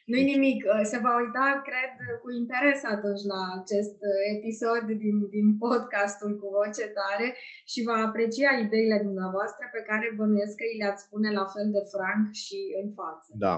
Nu-i 0.09 0.31
nimic. 0.33 0.59
Se 0.91 0.97
va 1.05 1.13
uita, 1.23 1.45
cred, 1.67 1.93
cu 2.21 2.29
interes 2.41 2.79
atunci 2.95 3.23
la 3.33 3.41
acest 3.61 3.97
episod 4.35 4.83
din, 5.03 5.17
din 5.35 5.47
podcastul 5.63 6.31
cu 6.39 6.47
voce 6.57 6.85
tare 6.99 7.27
și 7.71 7.79
va 7.89 7.97
aprecia 8.07 8.51
ideile 8.65 8.97
dumneavoastră 9.07 9.63
pe 9.75 9.81
care 9.89 10.15
bănuiesc 10.19 10.55
că 10.57 10.65
îi 10.67 10.79
le-ați 10.81 11.03
spune 11.05 11.29
la 11.39 11.45
fel 11.53 11.67
de 11.75 11.83
franc 11.93 12.23
și 12.43 12.59
în 12.81 12.87
față. 12.99 13.29
Da. 13.45 13.55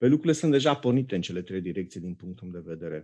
Pe 0.00 0.06
lucrurile 0.12 0.40
sunt 0.40 0.52
deja 0.52 0.72
pornite 0.82 1.14
în 1.14 1.24
cele 1.28 1.42
trei 1.48 1.62
direcții 1.70 2.04
din 2.06 2.14
punctul 2.22 2.48
de 2.56 2.62
vedere. 2.72 2.98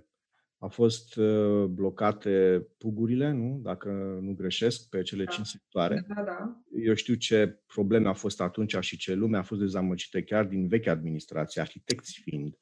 Au 0.64 0.70
fost 0.70 1.16
uh, 1.16 1.64
blocate 1.64 2.66
pugurile, 2.78 3.30
nu? 3.30 3.60
dacă 3.62 4.18
nu 4.20 4.34
greșesc, 4.34 4.88
pe 4.88 5.02
cele 5.02 5.24
da. 5.24 5.30
cinci 5.30 5.46
sectoare. 5.46 6.04
Da, 6.08 6.22
da. 6.22 6.62
Eu 6.84 6.94
știu 6.94 7.14
ce 7.14 7.62
probleme 7.66 8.06
au 8.06 8.14
fost 8.14 8.40
atunci 8.40 8.76
și 8.80 8.96
ce 8.96 9.14
lume 9.14 9.36
a 9.36 9.42
fost 9.42 9.60
dezamăgită 9.60 10.20
chiar 10.20 10.44
din 10.44 10.68
vechea 10.68 10.90
administrație, 10.90 11.60
arhitecți 11.60 12.20
fiind. 12.22 12.58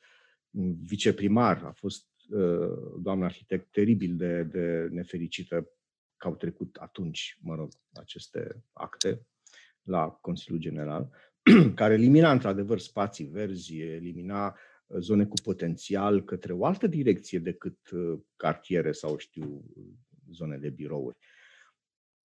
Un 0.51 0.75
viceprimar 0.83 1.65
a 1.65 1.73
fost 1.73 2.07
uh, 2.29 3.01
doamna 3.03 3.25
arhitect 3.25 3.71
teribil 3.71 4.17
de, 4.17 4.43
de 4.43 4.89
nefericită 4.91 5.69
că 6.17 6.27
au 6.29 6.37
trecut 6.37 6.77
atunci, 6.77 7.39
mă 7.41 7.55
rog, 7.55 7.73
aceste 7.93 8.65
acte 8.73 9.27
la 9.83 10.09
Consiliul 10.09 10.61
General, 10.61 11.11
care 11.75 11.95
elimina 11.95 12.33
într-adevăr 12.33 12.79
spații 12.79 13.25
verzi, 13.25 13.79
elimina 13.81 14.57
zone 14.99 15.27
cu 15.27 15.35
potențial 15.43 16.25
către 16.25 16.53
o 16.53 16.65
altă 16.65 16.87
direcție 16.87 17.39
decât 17.39 17.91
uh, 17.91 18.21
cartiere 18.37 18.93
sau, 18.93 19.17
știu, 19.17 19.65
zone 20.33 20.57
de 20.57 20.71
birouri. 20.71 21.17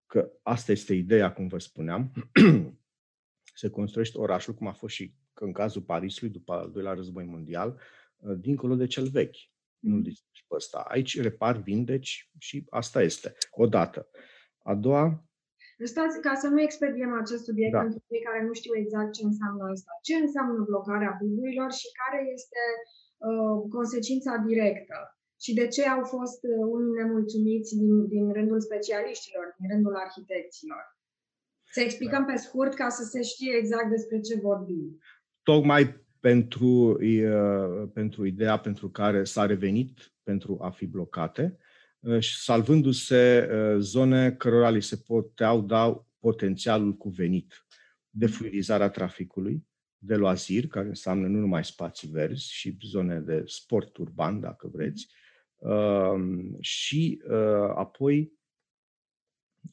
Că 0.06 0.32
asta 0.44 0.72
este 0.72 0.94
ideea, 0.94 1.34
cum 1.34 1.48
vă 1.48 1.58
spuneam, 1.58 2.12
se 3.62 3.70
construiește 3.70 4.18
orașul, 4.18 4.54
cum 4.54 4.68
a 4.68 4.74
fost 4.74 4.96
și 4.96 5.14
în 5.34 5.52
cazul 5.52 5.82
Parisului 5.82 6.34
după 6.34 6.54
al 6.54 6.72
doilea 6.72 6.94
război 6.94 7.24
mondial, 7.24 7.80
uh, 8.16 8.38
dincolo 8.40 8.76
de 8.76 8.88
cel 8.88 9.10
vechi. 9.10 9.38
Nu-l 9.80 9.98
mm. 9.98 10.04
pe 10.48 10.56
ăsta. 10.56 10.80
Aici 10.88 11.22
repar, 11.22 11.58
vindeci 11.58 12.32
și 12.40 12.66
asta 12.70 13.02
este. 13.02 13.36
Odată. 13.52 14.10
A 14.58 14.76
doua, 14.76 15.27
Stați, 15.84 16.22
ca 16.22 16.34
să 16.36 16.48
nu 16.48 16.62
expediem 16.62 17.14
acest 17.22 17.44
subiect 17.44 17.72
da. 17.72 17.80
pentru 17.80 18.00
cei 18.10 18.22
care 18.28 18.44
nu 18.44 18.54
știu 18.54 18.74
exact 18.76 19.12
ce 19.12 19.24
înseamnă 19.26 19.64
asta. 19.74 19.92
Ce 20.02 20.16
înseamnă 20.16 20.64
blocarea 20.70 21.18
buburilor 21.20 21.72
și 21.72 21.88
care 22.02 22.20
este 22.38 22.64
uh, 23.30 23.58
consecința 23.76 24.34
directă? 24.48 24.98
Și 25.44 25.54
de 25.54 25.68
ce 25.68 25.84
au 25.96 26.04
fost 26.04 26.40
uh, 26.44 26.66
unii 26.76 26.98
nemulțumiți 27.00 27.76
din, 27.78 28.08
din 28.08 28.26
rândul 28.38 28.60
specialiștilor, 28.60 29.56
din 29.60 29.70
rândul 29.74 29.96
arhitecților? 29.96 30.84
Să 31.76 31.80
explicăm 31.82 32.24
da. 32.26 32.32
pe 32.32 32.38
scurt 32.38 32.74
ca 32.74 32.90
să 32.90 33.04
se 33.04 33.22
știe 33.22 33.54
exact 33.56 33.90
despre 33.90 34.20
ce 34.20 34.40
vorbim. 34.40 35.00
Tocmai 35.44 35.84
pentru, 36.20 36.98
uh, 37.02 37.90
pentru 37.94 38.26
ideea 38.26 38.58
pentru 38.58 38.90
care 38.90 39.24
s-a 39.24 39.46
revenit 39.46 40.14
pentru 40.24 40.58
a 40.62 40.70
fi 40.70 40.86
blocate, 40.86 41.58
Uh, 42.00 42.24
salvându-se 42.24 43.50
uh, 43.52 43.80
zone 43.80 44.32
cărora 44.32 44.70
li 44.70 44.82
se 44.82 44.98
puteau 44.98 45.62
da 45.62 46.06
potențialul 46.20 46.94
cuvenit. 46.94 47.66
Defluidizarea 48.10 48.90
traficului, 48.90 49.68
de 49.98 50.16
loazir, 50.16 50.68
care 50.68 50.88
înseamnă 50.88 51.28
nu 51.28 51.40
numai 51.40 51.66
spații 51.66 52.10
verzi, 52.10 52.52
și 52.52 52.78
zone 52.82 53.20
de 53.20 53.44
sport 53.46 53.98
urban, 53.98 54.40
dacă 54.40 54.68
vreți, 54.68 55.08
um, 55.56 56.58
și 56.60 57.22
uh, 57.28 57.74
apoi 57.76 58.34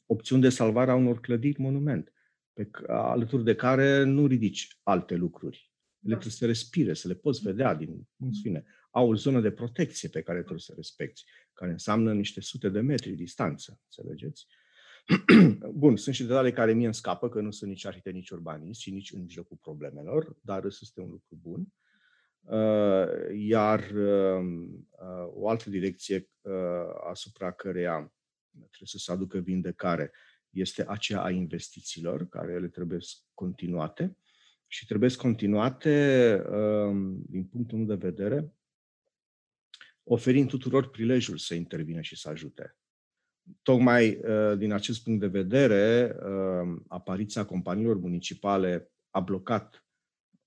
opțiuni 0.05 0.41
de 0.41 0.49
salvare 0.49 0.91
a 0.91 0.95
unor 0.95 1.19
clădiri 1.19 1.61
monument, 1.61 2.13
pe, 2.53 2.69
alături 2.87 3.43
de 3.43 3.55
care 3.55 4.03
nu 4.03 4.27
ridici 4.27 4.79
alte 4.83 5.15
lucruri. 5.15 5.71
Le 5.99 6.13
da. 6.13 6.15
trebuie 6.15 6.31
să 6.31 6.45
respire, 6.45 6.93
să 6.93 7.07
le 7.07 7.13
poți 7.13 7.41
vedea 7.41 7.73
din, 7.73 8.07
în 8.17 8.31
fine 8.41 8.65
au 8.95 9.09
o 9.09 9.15
zonă 9.15 9.41
de 9.41 9.51
protecție 9.51 10.09
pe 10.09 10.21
care 10.21 10.37
trebuie 10.37 10.59
să 10.59 10.73
respecti, 10.75 11.23
care 11.55 11.71
înseamnă 11.71 12.13
niște 12.13 12.41
sute 12.41 12.69
de 12.69 12.79
metri 12.79 13.11
distanță, 13.11 13.79
înțelegeți? 13.83 14.47
Bun, 15.81 15.97
sunt 15.97 16.15
și 16.15 16.23
detalii 16.23 16.51
care 16.51 16.73
mie 16.73 16.85
îmi 16.85 16.93
scapă, 16.93 17.29
că 17.29 17.41
nu 17.41 17.51
sunt 17.51 17.69
nici 17.69 17.85
arhitect, 17.85 18.15
nici 18.15 18.29
urbanist 18.29 18.79
și 18.79 18.91
nici 18.91 19.11
în 19.11 19.21
mijlocul 19.21 19.57
problemelor, 19.61 20.37
dar 20.41 20.65
este 20.65 21.01
un 21.01 21.09
lucru 21.09 21.37
bun. 21.41 21.67
Uh, 22.41 23.07
iar 23.37 23.91
um, 23.91 24.63
uh, 24.89 25.27
o 25.33 25.49
altă 25.49 25.69
direcție 25.69 26.29
uh, 26.41 26.53
asupra 27.09 27.51
căreia 27.51 28.13
trebuie 28.51 28.87
să 28.87 28.97
se 28.97 29.11
aducă 29.11 29.37
vindecare 29.37 30.11
este 30.49 30.85
aceea 30.87 31.21
a 31.21 31.29
investițiilor, 31.29 32.27
care 32.27 32.51
ele 32.51 32.67
trebuie 32.67 32.99
continuate 33.33 34.17
și 34.67 34.85
trebuie 34.85 35.15
continuate 35.15 36.41
um, 36.49 37.23
din 37.29 37.45
punctul 37.45 37.77
meu 37.77 37.87
de 37.87 38.07
vedere 38.07 38.54
oferind 40.07 40.49
tuturor 40.49 40.89
prilejul 40.89 41.37
să 41.37 41.53
intervină 41.53 42.01
și 42.01 42.15
să 42.15 42.29
ajute. 42.29 42.75
Tocmai 43.61 44.15
uh, 44.15 44.57
din 44.57 44.71
acest 44.71 45.03
punct 45.03 45.19
de 45.19 45.27
vedere, 45.27 46.15
uh, 46.15 46.81
apariția 46.87 47.45
companiilor 47.45 47.97
municipale 47.97 48.91
a 49.09 49.19
blocat 49.19 49.85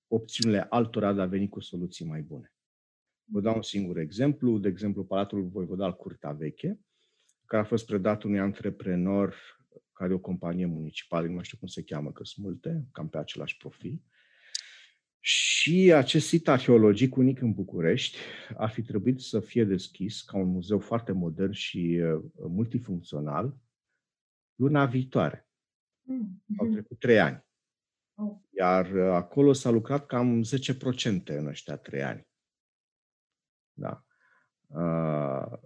opțiunile 0.07 0.65
altora 0.69 1.13
de 1.13 1.21
a 1.21 1.25
veni 1.25 1.49
cu 1.49 1.59
soluții 1.59 2.05
mai 2.05 2.21
bune. 2.21 2.53
Vă 3.23 3.41
dau 3.41 3.55
un 3.55 3.61
singur 3.61 3.97
exemplu, 3.97 4.57
de 4.57 4.67
exemplu 4.67 5.05
Palatul 5.05 5.43
Voivodal 5.43 5.95
Curtea 5.95 6.31
Veche, 6.31 6.79
care 7.45 7.61
a 7.61 7.65
fost 7.65 7.85
predat 7.85 8.23
unui 8.23 8.39
antreprenor 8.39 9.35
care 9.93 10.11
e 10.11 10.15
o 10.15 10.19
companie 10.19 10.65
municipală, 10.65 11.27
nu 11.27 11.33
mai 11.33 11.43
știu 11.43 11.57
cum 11.57 11.67
se 11.67 11.83
cheamă, 11.83 12.11
că 12.11 12.23
sunt 12.23 12.45
multe, 12.45 12.87
cam 12.91 13.09
pe 13.09 13.17
același 13.17 13.57
profil, 13.57 14.01
și 15.19 15.93
acest 15.95 16.27
sit 16.27 16.47
arheologic 16.47 17.15
unic 17.15 17.41
în 17.41 17.53
București 17.53 18.17
ar 18.57 18.69
fi 18.69 18.81
trebuit 18.81 19.19
să 19.19 19.39
fie 19.39 19.63
deschis 19.63 20.21
ca 20.21 20.37
un 20.37 20.47
muzeu 20.47 20.79
foarte 20.79 21.11
modern 21.11 21.51
și 21.51 22.01
uh, 22.03 22.23
multifuncțional 22.35 23.57
luna 24.55 24.85
viitoare. 24.85 25.47
Mm. 26.01 26.43
Au 26.57 26.67
trecut 26.67 26.99
trei 26.99 27.19
ani. 27.19 27.45
Oh. 28.13 28.37
Iar 28.49 28.91
uh, 28.91 29.13
acolo 29.13 29.53
s-a 29.53 29.69
lucrat 29.69 30.05
cam 30.05 30.43
10% 30.43 31.23
în 31.25 31.45
ăștia 31.45 31.77
trei 31.77 32.03
ani. 32.03 32.27
Da. 33.73 34.05
Uh, 34.67 35.59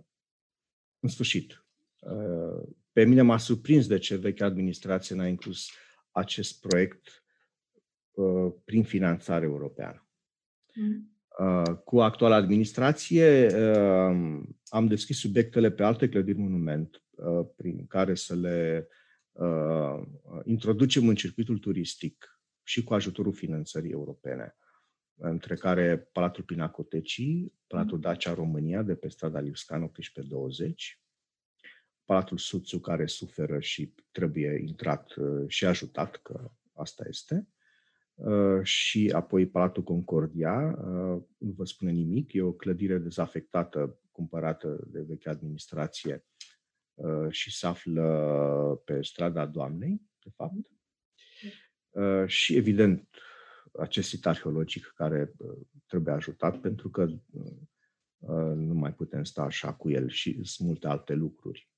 în 0.99 1.10
sfârșit, 1.10 1.66
uh, 1.99 2.70
pe 2.91 3.04
mine 3.04 3.22
m-a 3.22 3.38
surprins 3.38 3.88
de 3.88 3.97
ce 3.97 4.16
vechea 4.16 4.45
administrație 4.45 5.16
n-a 5.16 5.28
inclus 5.28 5.70
acest 6.12 6.60
proiect 6.60 7.01
Uh, 7.06 7.22
prin 8.66 8.84
finanțare 8.84 9.45
europeană. 9.45 10.07
Mm. 10.74 11.07
Uh, 11.39 11.78
cu 11.84 12.01
actuala 12.01 12.36
administrație 12.36 13.45
uh, 13.45 14.41
am 14.68 14.88
deschis 14.88 15.20
subiectele 15.20 15.72
pe 15.72 15.84
alte 15.84 16.09
clădiri 16.09 16.38
monument 16.38 16.97
prin 17.55 17.88
care 17.88 18.16
să 18.16 18.36
le 18.36 18.88
introducem 20.43 21.07
în 21.07 21.16
circuitul 21.16 21.57
turistic 21.57 22.39
și 22.64 22.84
cu 22.84 22.93
ajutorul 22.93 23.34
finanțării 23.34 23.91
europene, 23.91 24.55
între 25.16 25.55
care 25.55 25.97
Palatul 25.97 26.43
Pinacotecii, 26.43 27.53
Palatul 27.68 27.95
mm. 27.95 28.01
Dacia 28.01 28.34
România 28.34 28.82
de 28.82 28.95
pe 28.95 29.07
strada 29.07 29.39
Liuscan 29.39 29.84
1820, 29.84 31.01
Palatul 32.05 32.38
Suțu 32.38 32.80
care 32.80 33.05
suferă 33.05 33.59
și 33.59 33.93
trebuie 34.11 34.59
intrat 34.68 35.14
și 35.47 35.66
ajutat, 35.66 36.16
că 36.16 36.51
asta 36.74 37.05
este, 37.07 37.36
Uh, 37.36 37.53
și 38.61 39.11
apoi 39.15 39.47
Palatul 39.47 39.84
Concordia, 39.84 40.78
uh, 40.78 41.21
nu 41.38 41.51
vă 41.51 41.65
spune 41.65 41.91
nimic, 41.91 42.34
e 42.34 42.41
o 42.41 42.51
clădire 42.51 42.97
dezafectată, 42.97 43.99
cumpărată 44.11 44.88
de 44.88 45.01
vechea 45.01 45.32
administrație 45.32 46.26
uh, 46.93 47.28
și 47.30 47.57
se 47.57 47.65
află 47.65 48.82
pe 48.86 49.01
strada 49.01 49.45
Doamnei, 49.45 50.01
de 50.24 50.30
fapt. 50.36 50.71
Și, 52.26 52.55
evident, 52.55 53.09
acest 53.74 54.09
sit 54.09 54.26
arheologic 54.26 54.91
care 54.95 55.34
trebuie 55.88 56.13
ajutat 56.13 56.57
pentru 56.57 56.89
că 56.89 57.07
nu 58.55 58.74
mai 58.74 58.93
putem 58.93 59.24
sta 59.24 59.41
așa 59.41 59.74
cu 59.74 59.89
el 59.89 60.09
și 60.09 60.43
sunt 60.43 60.67
multe 60.67 60.88
alte 60.88 61.13
lucruri. 61.13 61.69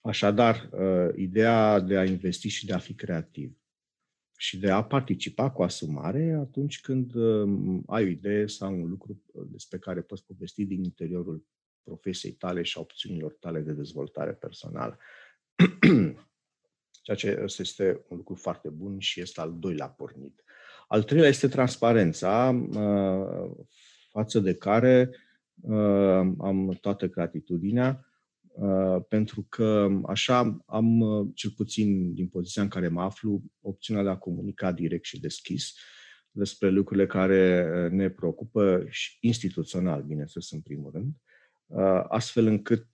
Așadar, 0.00 0.70
ideea 1.16 1.80
de 1.80 1.96
a 1.96 2.04
investi 2.04 2.48
și 2.48 2.66
de 2.66 2.72
a 2.72 2.78
fi 2.78 2.94
creativ 2.94 3.63
și 4.36 4.58
de 4.58 4.70
a 4.70 4.84
participa 4.84 5.50
cu 5.50 5.62
asumare 5.62 6.32
atunci 6.40 6.80
când 6.80 7.12
ai 7.86 8.04
o 8.04 8.06
idee 8.06 8.46
sau 8.46 8.80
un 8.80 8.88
lucru 8.88 9.22
despre 9.50 9.78
care 9.78 10.00
poți 10.00 10.24
povesti 10.26 10.64
din 10.64 10.84
interiorul 10.84 11.46
profesiei 11.82 12.32
tale 12.32 12.62
și 12.62 12.78
a 12.78 12.80
opțiunilor 12.80 13.32
tale 13.32 13.60
de 13.60 13.72
dezvoltare 13.72 14.32
personală. 14.32 14.98
Ceea 17.02 17.16
ce 17.16 17.46
este 17.58 18.04
un 18.08 18.16
lucru 18.16 18.34
foarte 18.34 18.68
bun 18.68 18.98
și 18.98 19.20
este 19.20 19.40
al 19.40 19.58
doilea 19.58 19.88
pornit. 19.88 20.42
Al 20.88 21.02
treilea 21.02 21.28
este 21.28 21.48
transparența, 21.48 22.66
față 24.10 24.40
de 24.40 24.54
care 24.54 25.16
am 26.38 26.78
toată 26.80 27.08
gratitudinea, 27.08 28.06
pentru 29.08 29.46
că 29.48 29.88
așa 30.06 30.64
am, 30.66 31.00
cel 31.34 31.50
puțin 31.50 32.14
din 32.14 32.28
poziția 32.28 32.62
în 32.62 32.68
care 32.68 32.88
mă 32.88 33.02
aflu, 33.02 33.42
opțiunea 33.60 34.02
de 34.02 34.08
a 34.08 34.16
comunica 34.16 34.72
direct 34.72 35.04
și 35.04 35.20
deschis 35.20 35.74
despre 36.30 36.68
lucrurile 36.68 37.06
care 37.06 37.68
ne 37.92 38.10
preocupă 38.10 38.86
și 38.88 39.16
instituțional, 39.20 40.02
bineînțeles, 40.02 40.50
în 40.50 40.60
primul 40.60 40.90
rând, 40.90 41.14
astfel 42.08 42.46
încât 42.46 42.86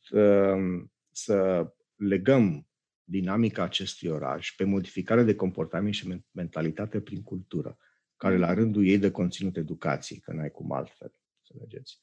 să 1.11 1.67
legăm 1.97 2.69
dinamica 3.05 3.63
acestui 3.63 4.09
oraș 4.09 4.55
pe 4.57 4.65
modificare 4.65 5.23
de 5.23 5.35
comportament 5.35 5.95
și 5.95 6.23
mentalitate 6.31 7.01
prin 7.01 7.23
cultură, 7.23 7.77
care 8.17 8.37
la 8.37 8.55
rândul 8.55 8.87
ei 8.87 8.99
de 8.99 9.11
conținut 9.11 9.57
educației, 9.57 10.19
că 10.19 10.33
n-ai 10.33 10.51
cum 10.51 10.73
altfel, 10.73 11.15
înțelegeți. 11.43 11.99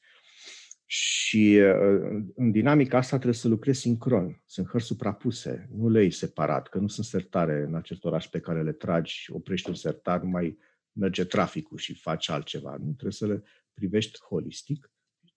Și 0.90 1.58
în 2.34 2.50
dinamica 2.50 2.96
asta 2.96 3.16
trebuie 3.16 3.34
să 3.34 3.48
lucrezi 3.48 3.80
sincron. 3.80 4.42
Sunt 4.46 4.66
hărți 4.66 4.86
suprapuse, 4.86 5.68
nu 5.74 5.88
le 5.88 6.00
iei 6.00 6.10
separat, 6.10 6.68
că 6.68 6.78
nu 6.78 6.88
sunt 6.88 7.06
sertare 7.06 7.62
în 7.62 7.74
acest 7.74 8.04
oraș 8.04 8.26
pe 8.26 8.40
care 8.40 8.62
le 8.62 8.72
tragi, 8.72 9.28
oprești 9.32 9.68
un 9.68 9.74
sertar, 9.74 10.20
nu 10.22 10.28
mai 10.28 10.58
merge 10.92 11.24
traficul 11.24 11.78
și 11.78 12.00
faci 12.00 12.28
altceva. 12.28 12.70
Nu 12.70 12.92
trebuie 12.92 13.12
să 13.12 13.26
le 13.26 13.42
privești 13.74 14.20
holistic 14.20 14.90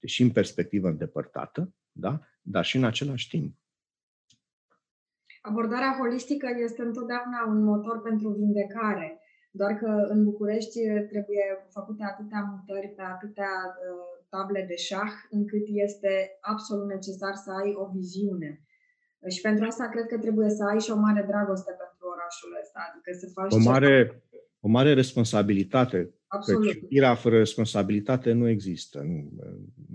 și 0.05 0.21
în 0.21 0.31
perspectivă 0.31 0.87
îndepărtată, 0.87 1.73
da? 1.91 2.19
dar 2.41 2.65
și 2.65 2.77
în 2.77 2.83
același 2.83 3.27
timp. 3.27 3.55
Abordarea 5.41 5.95
holistică 5.99 6.47
este 6.63 6.81
întotdeauna 6.81 7.45
un 7.47 7.63
motor 7.63 8.01
pentru 8.01 8.29
vindecare, 8.29 9.19
doar 9.51 9.73
că 9.73 10.05
în 10.09 10.23
București 10.23 10.79
trebuie 11.09 11.67
făcute 11.69 12.03
atâtea 12.03 12.41
mutări 12.41 12.87
pe 12.95 13.01
atâtea 13.01 13.53
uh, 13.67 14.20
table 14.33 14.61
de 14.71 14.77
șah, 14.87 15.13
încât 15.37 15.65
este 15.85 16.11
absolut 16.53 16.87
necesar 16.95 17.33
să 17.43 17.49
ai 17.61 17.71
o 17.83 17.85
viziune. 17.97 18.51
Și 19.33 19.41
pentru 19.41 19.63
asta 19.65 19.85
cred 19.93 20.05
că 20.11 20.17
trebuie 20.25 20.49
să 20.57 20.63
ai 20.71 20.79
și 20.85 20.91
o 20.91 21.03
mare 21.05 21.23
dragoste 21.31 21.71
pentru 21.81 22.03
orașul 22.15 22.51
ăsta, 22.61 22.79
adică 22.87 23.09
să 23.21 23.27
faci 23.37 23.53
o 23.53 23.69
mare, 23.71 24.23
o 24.67 24.69
mare 24.77 24.91
responsabilitate 24.93 25.99
Absolut. 26.37 26.71
Că 26.71 26.77
iubirea 26.81 27.15
fără 27.23 27.37
responsabilitate 27.37 28.29
nu 28.41 28.47
există. 28.55 28.97
Nu, 29.09 29.17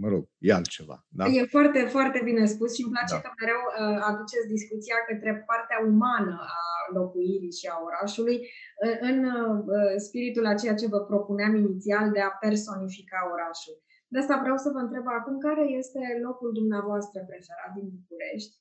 mă 0.00 0.08
rog, 0.08 0.22
e 0.38 0.52
altceva. 0.52 0.96
Da? 1.18 1.24
E 1.26 1.54
foarte, 1.56 1.80
foarte 1.94 2.20
bine 2.28 2.42
spus 2.54 2.70
și 2.74 2.82
îmi 2.82 2.94
place 2.94 3.14
da. 3.14 3.20
că 3.24 3.30
mereu 3.40 3.62
uh, 3.68 3.98
aduceți 4.10 4.52
discuția 4.56 4.98
către 5.08 5.32
partea 5.50 5.78
umană 5.92 6.36
a 6.60 6.64
locuirii 6.98 7.58
și 7.58 7.66
a 7.74 7.76
orașului 7.88 8.38
uh, 8.82 8.96
în 9.10 9.18
uh, 9.24 9.94
spiritul 10.06 10.46
a 10.46 10.58
ceea 10.62 10.76
ce 10.80 10.92
vă 10.94 11.00
propuneam 11.10 11.54
inițial 11.54 12.06
de 12.16 12.20
a 12.20 12.36
personifica 12.46 13.18
orașul. 13.34 13.76
De 14.12 14.18
asta 14.18 14.40
vreau 14.44 14.56
să 14.64 14.68
vă 14.74 14.78
întreb 14.78 15.06
acum 15.18 15.38
care 15.38 15.64
este 15.80 16.00
locul 16.26 16.50
dumneavoastră 16.60 17.18
preferat 17.30 17.70
din 17.76 17.86
București 17.96 18.54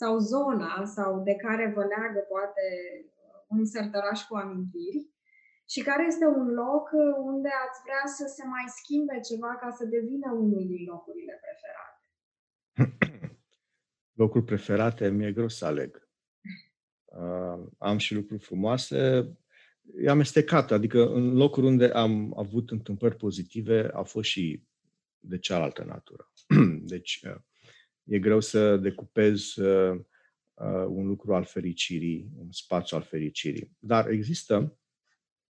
sau 0.00 0.12
zona 0.18 0.84
sau 0.96 1.10
de 1.28 1.34
care 1.44 1.72
vă 1.76 1.82
leagă 1.92 2.20
poate 2.32 2.64
un 3.56 3.64
sertăraș 3.64 4.20
cu 4.28 4.34
amintiri 4.36 5.00
și 5.72 5.80
care 5.82 6.04
este 6.06 6.26
un 6.26 6.48
loc 6.62 6.86
uh, 6.92 7.14
unde 7.30 7.50
ați 7.64 7.80
vrea 7.84 8.04
să 8.18 8.24
se 8.36 8.44
mai 8.54 8.64
schimbe 8.78 9.20
ceva 9.28 9.52
ca 9.62 9.70
să 9.78 9.84
devină 9.84 10.28
unul 10.32 10.64
din 10.66 10.82
locurile 10.90 11.34
preferate? 11.44 12.00
Locuri 14.22 14.44
preferate 14.44 15.08
mi-e 15.08 15.32
greu 15.32 15.48
să 15.48 15.64
aleg. 15.64 15.92
Uh, 17.22 17.66
am 17.78 17.98
și 17.98 18.14
lucruri 18.14 18.42
frumoase. 18.42 18.96
E 19.96 20.08
amestecat, 20.08 20.70
adică 20.70 21.06
în 21.06 21.34
locuri 21.36 21.66
unde 21.66 21.86
am 21.86 22.38
avut 22.38 22.70
întâmplări 22.70 23.16
pozitive 23.16 23.90
au 23.92 24.04
fost 24.04 24.28
și 24.28 24.66
de 25.22 25.38
cealaltă 25.38 25.84
natură. 25.84 26.32
Deci 26.92 27.20
uh, 27.24 27.40
e 28.04 28.18
greu 28.18 28.40
să 28.40 28.76
decupez 28.76 29.54
uh, 29.54 30.00
uh, 30.54 30.84
un 30.88 31.06
lucru 31.06 31.34
al 31.34 31.44
fericirii, 31.44 32.28
un 32.36 32.52
spațiu 32.52 32.96
al 32.96 33.02
fericirii. 33.02 33.76
Dar 33.78 34.08
există 34.08 34.76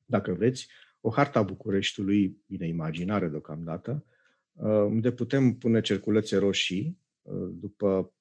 dacă 0.04 0.32
vreți, 0.32 0.68
o 1.00 1.10
harta 1.10 1.42
Bucureștiului, 1.42 2.36
bine 2.46 2.66
imaginare 2.66 3.28
deocamdată, 3.28 4.04
uh, 4.52 4.66
unde 4.66 5.12
putem 5.12 5.54
pune 5.54 5.80
cerculețe 5.80 6.36
roșii 6.36 6.98
uh, 7.22 7.48
după 7.52 8.14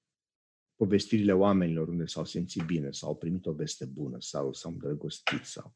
povestirile 0.76 1.34
oamenilor 1.34 1.88
unde 1.88 2.06
s-au 2.06 2.26
simțit 2.26 2.64
bine, 2.64 2.92
sau 2.92 3.10
au 3.10 3.16
primit 3.16 3.46
o 3.46 3.52
veste 3.52 3.86
bună, 3.86 4.18
sau 4.20 4.54
s-au 4.54 4.72
îndrăgostit, 4.72 5.44
sau 5.44 5.76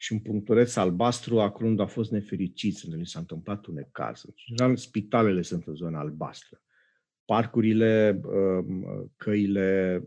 și 0.00 0.12
un 0.12 0.20
punctureț 0.20 0.76
albastru 0.76 1.40
acolo 1.40 1.68
unde 1.68 1.80
au 1.80 1.88
fost 1.88 2.10
nefericiți, 2.10 2.84
unde 2.84 2.96
li 2.96 3.06
s-a 3.06 3.18
întâmplat 3.18 3.66
un 3.66 3.74
necaz. 3.74 4.22
În 4.24 4.32
general, 4.34 4.76
spitalele 4.76 5.42
sunt 5.42 5.66
în 5.66 5.74
zona 5.74 5.98
albastră. 5.98 6.62
Parcurile, 7.24 8.20
uh, 8.24 8.64
căile 9.16 10.02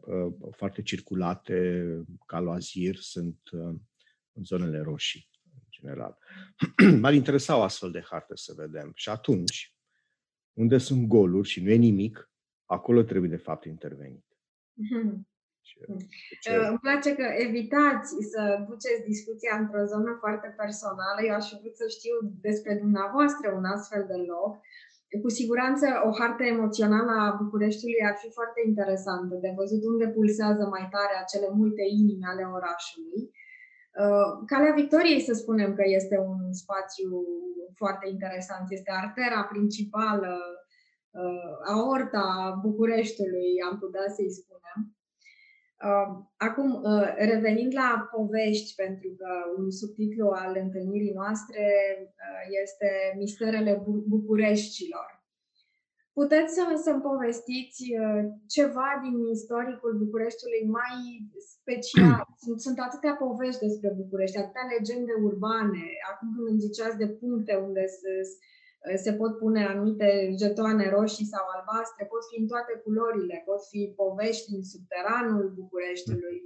foarte 0.52 0.82
circulate, 0.82 1.86
ca 2.26 2.40
loazir, 2.40 2.96
sunt 2.96 3.40
în 4.32 4.44
zonele 4.44 4.80
roșii 4.80 5.30
general. 5.70 6.18
M-ar 7.02 7.14
interesa 7.14 7.58
o 7.58 7.62
astfel 7.62 7.92
de 7.92 8.02
hartă 8.10 8.36
să 8.36 8.54
vedem. 8.58 8.92
Și 8.96 9.10
atunci, 9.10 9.76
unde 10.54 10.78
sunt 10.78 11.08
goluri 11.08 11.48
și 11.48 11.64
nu 11.64 11.70
e 11.70 11.76
nimic, 11.76 12.32
acolo 12.66 13.04
trebuie 13.04 13.30
de 13.30 13.38
fapt 13.38 13.66
intervenit. 13.66 14.26
Mm-hmm. 14.26 15.33
Ce... 16.42 16.50
Îmi 16.70 16.84
place 16.86 17.10
că 17.20 17.26
evitați 17.48 18.10
să 18.32 18.42
duceți 18.70 19.08
discuția 19.12 19.54
într-o 19.62 19.84
zonă 19.94 20.12
foarte 20.24 20.50
personală. 20.62 21.20
Eu 21.28 21.36
aș 21.40 21.48
vrea 21.50 21.76
să 21.82 21.88
știu 21.98 22.16
despre 22.48 22.74
dumneavoastră 22.84 23.48
un 23.60 23.66
astfel 23.76 24.04
de 24.12 24.20
loc. 24.34 24.52
Cu 25.24 25.30
siguranță 25.40 25.86
o 26.08 26.10
hartă 26.20 26.44
emoțională 26.56 27.12
a 27.24 27.38
Bucureștiului 27.42 28.08
ar 28.10 28.16
fi 28.22 28.30
foarte 28.38 28.62
interesantă 28.70 29.34
de 29.44 29.52
văzut 29.60 29.82
unde 29.92 30.08
pulsează 30.18 30.64
mai 30.76 30.86
tare 30.96 31.16
acele 31.20 31.50
multe 31.60 31.84
inimi 32.02 32.30
ale 32.32 32.44
orașului. 32.58 33.22
Uh, 34.02 34.32
Calea 34.50 34.74
Victoriei, 34.82 35.28
să 35.28 35.34
spunem 35.34 35.72
că 35.78 35.84
este 36.00 36.18
un 36.32 36.40
spațiu 36.62 37.10
foarte 37.82 38.06
interesant, 38.16 38.66
este 38.70 38.92
artera 39.04 39.42
principală, 39.54 40.34
uh, 41.22 41.54
aorta 41.76 42.26
Bucureștiului, 42.66 43.50
am 43.70 43.76
putea 43.84 44.06
să-i 44.16 44.38
spunem. 44.40 44.80
Uh, 45.90 46.10
acum, 46.38 46.82
revenind 47.16 47.74
la 47.74 48.10
povești, 48.16 48.76
pentru 48.76 49.10
că 49.18 49.30
un 49.58 49.72
subtitlu 49.72 50.28
al 50.28 50.58
întâlnirii 50.64 51.14
noastre 51.14 51.64
este 52.62 52.90
Misterele 53.18 53.84
Bucureștilor. 54.08 55.24
Puteți 56.20 56.54
să, 56.56 56.64
să-mi 56.86 57.06
povestiți 57.12 57.82
uh, 58.02 58.22
ceva 58.56 58.90
din 59.04 59.16
istoricul 59.38 59.94
Bucureștiului 60.04 60.64
mai 60.80 60.98
special? 61.54 62.22
Sunt, 62.44 62.60
sunt 62.66 62.78
atâtea 62.80 63.14
povești 63.24 63.66
despre 63.68 63.90
București, 64.02 64.38
atâtea 64.38 64.66
legende 64.76 65.14
urbane. 65.30 65.86
Acum 66.12 66.28
când 66.36 66.48
îmi 66.48 66.64
ziceați 66.68 66.98
de 67.04 67.08
puncte 67.22 67.54
unde 67.68 67.84
se, 67.98 68.12
se 68.96 69.14
pot 69.14 69.38
pune 69.38 69.66
anumite 69.66 70.36
jetoane 70.40 70.90
roșii 70.90 71.32
sau 71.34 71.44
albastre, 71.56 72.06
pot 72.06 72.24
fi 72.30 72.40
în 72.42 72.48
toate 72.48 72.74
culorile, 72.84 73.44
pot 73.46 73.62
fi 73.72 73.94
povești 73.96 74.50
din 74.52 74.64
subteranul 74.64 75.54
Bucureștiului, 75.60 76.38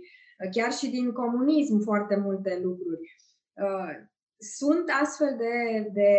chiar 0.52 0.72
și 0.72 0.88
din 0.90 1.12
comunism 1.12 1.80
foarte 1.80 2.16
multe 2.16 2.60
lucruri. 2.64 3.06
Uh, 3.54 3.96
sunt 4.40 4.86
astfel 5.02 5.36
de, 5.38 5.90
de 5.94 6.10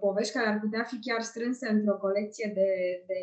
povești 0.00 0.32
care 0.32 0.48
ar 0.48 0.60
putea 0.60 0.82
fi 0.82 0.98
chiar 0.98 1.20
strânse 1.22 1.68
într-o 1.68 1.96
colecție 1.96 2.50
de, 2.54 2.70
de 3.06 3.18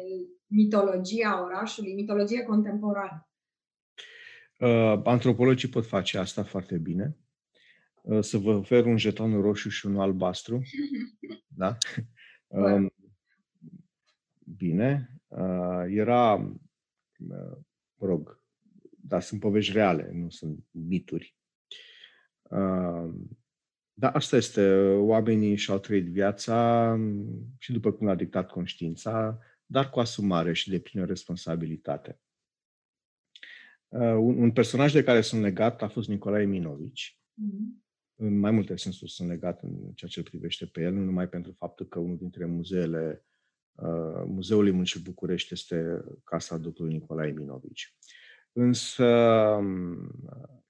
mitologie 0.45 1.25
a 1.25 1.41
orașului, 1.41 1.93
mitologie 1.93 2.43
contemporană. 2.43 3.29
Uh, 4.59 5.01
antropologii 5.03 5.69
pot 5.69 5.85
face 5.85 6.17
asta 6.17 6.43
foarte 6.43 6.77
bine. 6.77 7.17
Uh, 8.01 8.23
să 8.23 8.37
vă 8.37 8.51
ofer 8.51 8.85
un 8.85 8.97
jeton 8.97 9.41
roșu 9.41 9.69
și 9.69 9.85
unul 9.85 10.01
albastru. 10.01 10.61
da? 11.61 11.77
Uh, 12.47 12.85
bine. 14.57 15.11
Uh, 15.27 15.85
era, 15.87 16.33
uh, 16.33 17.57
mă 17.95 18.07
rog, 18.07 18.43
dar 19.01 19.21
sunt 19.21 19.39
povești 19.39 19.73
reale, 19.73 20.11
nu 20.13 20.29
sunt 20.29 20.63
mituri. 20.71 21.35
Uh, 22.41 23.13
Da, 23.99 24.11
asta 24.11 24.35
este. 24.35 24.93
Oamenii 24.95 25.55
și-au 25.55 25.79
trăit 25.79 26.05
viața 26.05 26.93
mm, 26.95 27.55
și 27.57 27.71
după 27.71 27.91
cum 27.91 28.07
a 28.07 28.15
dictat 28.15 28.49
conștiința, 28.49 29.39
dar 29.65 29.89
cu 29.89 29.99
asumare 29.99 30.53
și 30.53 30.69
de 30.69 30.79
plină 30.79 31.05
responsabilitate. 31.05 32.19
Uh, 33.87 33.99
un, 33.99 34.41
un 34.41 34.51
personaj 34.51 34.93
de 34.93 35.03
care 35.03 35.21
sunt 35.21 35.41
legat 35.41 35.81
a 35.81 35.87
fost 35.87 36.07
Nicolae 36.07 36.45
Minovici. 36.45 37.19
Mm-hmm. 37.19 37.86
În 38.19 38.39
mai 38.39 38.51
multe 38.51 38.75
sensuri 38.75 39.11
sunt 39.11 39.29
legat 39.29 39.63
în 39.63 39.91
ceea 39.95 40.11
ce 40.11 40.19
îl 40.19 40.25
privește 40.25 40.65
pe 40.65 40.81
el, 40.81 40.93
nu 40.93 41.03
numai 41.03 41.29
pentru 41.29 41.51
faptul 41.51 41.85
că 41.85 41.99
unul 41.99 42.17
dintre 42.17 42.45
muzeele 42.45 43.25
uh, 43.75 44.23
Muzeul 44.25 44.71
Municipiului 44.71 45.11
București 45.11 45.53
este 45.53 46.03
casa 46.23 46.57
doctorului 46.57 46.97
Nicolae 46.97 47.31
Minovici. 47.31 47.95
Însă 48.51 49.05
um, 49.05 50.11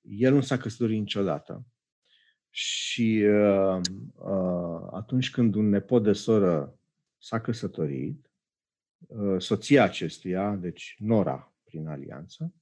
el 0.02 0.34
nu 0.34 0.42
s-a 0.42 0.58
căsătorit 0.58 1.00
niciodată. 1.00 1.66
Și 2.50 3.24
uh, 3.26 3.80
uh, 4.16 4.88
atunci 4.92 5.32
când 5.32 5.56
un 5.56 5.70
nepot 5.70 6.04
de 6.04 6.14
soră 6.14 6.80
s-a 7.18 7.42
căsătorit, 7.42 8.32
uh, 8.98 9.42
soția 9.42 9.84
acestuia, 9.84 10.56
deci 10.56 10.96
Nora 11.00 11.56
prin 11.64 11.88
alianță, 11.88 12.54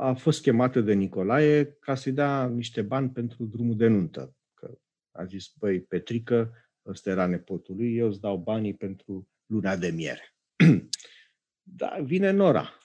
a 0.00 0.12
fost 0.12 0.42
chemată 0.42 0.80
de 0.80 0.92
Nicolae 0.92 1.64
ca 1.64 1.94
să-i 1.94 2.12
dea 2.12 2.48
niște 2.48 2.82
bani 2.82 3.10
pentru 3.10 3.44
drumul 3.44 3.76
de 3.76 3.86
nuntă. 3.86 4.36
Că 4.54 4.78
a 5.10 5.24
zis, 5.24 5.52
băi, 5.58 5.80
Petrică, 5.80 6.52
ăsta 6.86 7.10
era 7.10 7.26
nepotul 7.26 7.76
lui, 7.76 7.96
eu 7.96 8.06
îți 8.06 8.20
dau 8.20 8.36
banii 8.36 8.74
pentru 8.74 9.28
luna 9.46 9.76
de 9.76 9.88
miere. 9.88 10.34
da, 11.62 11.98
vine 12.02 12.30
Nora. 12.30 12.78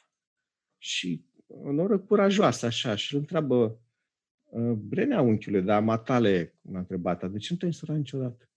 Și 0.78 1.26
o 1.48 1.72
noră 1.72 2.00
curajoasă, 2.00 2.66
așa, 2.66 2.96
și 2.96 3.14
îl 3.14 3.20
întreabă, 3.20 3.82
ă, 4.54 4.74
Brenea, 4.74 5.22
unchiule, 5.22 5.62
dar 5.62 5.84
matale, 5.84 6.56
m-a 6.62 6.80
întrebat, 6.80 7.32
de 7.32 7.38
ce 7.38 7.48
nu 7.52 7.58
te-ai 7.58 7.72
însurat 7.72 7.98
niciodată? 7.98 8.50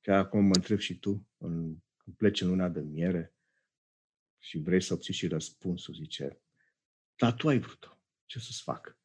Că 0.00 0.12
acum 0.12 0.44
mă 0.44 0.54
întreb 0.54 0.78
și 0.78 0.98
tu, 0.98 1.28
în, 1.38 1.76
când 1.96 2.16
pleci 2.16 2.40
în 2.40 2.48
luna 2.48 2.68
de 2.68 2.80
miere 2.80 3.34
și 4.38 4.58
vrei 4.58 4.82
să 4.82 4.92
obții 4.92 5.14
și 5.14 5.26
răspunsul, 5.26 5.94
zice, 5.94 6.40
dar 7.20 7.32
tu 7.32 7.48
ai 7.48 7.58
vrut-o. 7.58 7.88
Ce 8.26 8.38
să-ți 8.38 8.62
fac? 8.62 8.98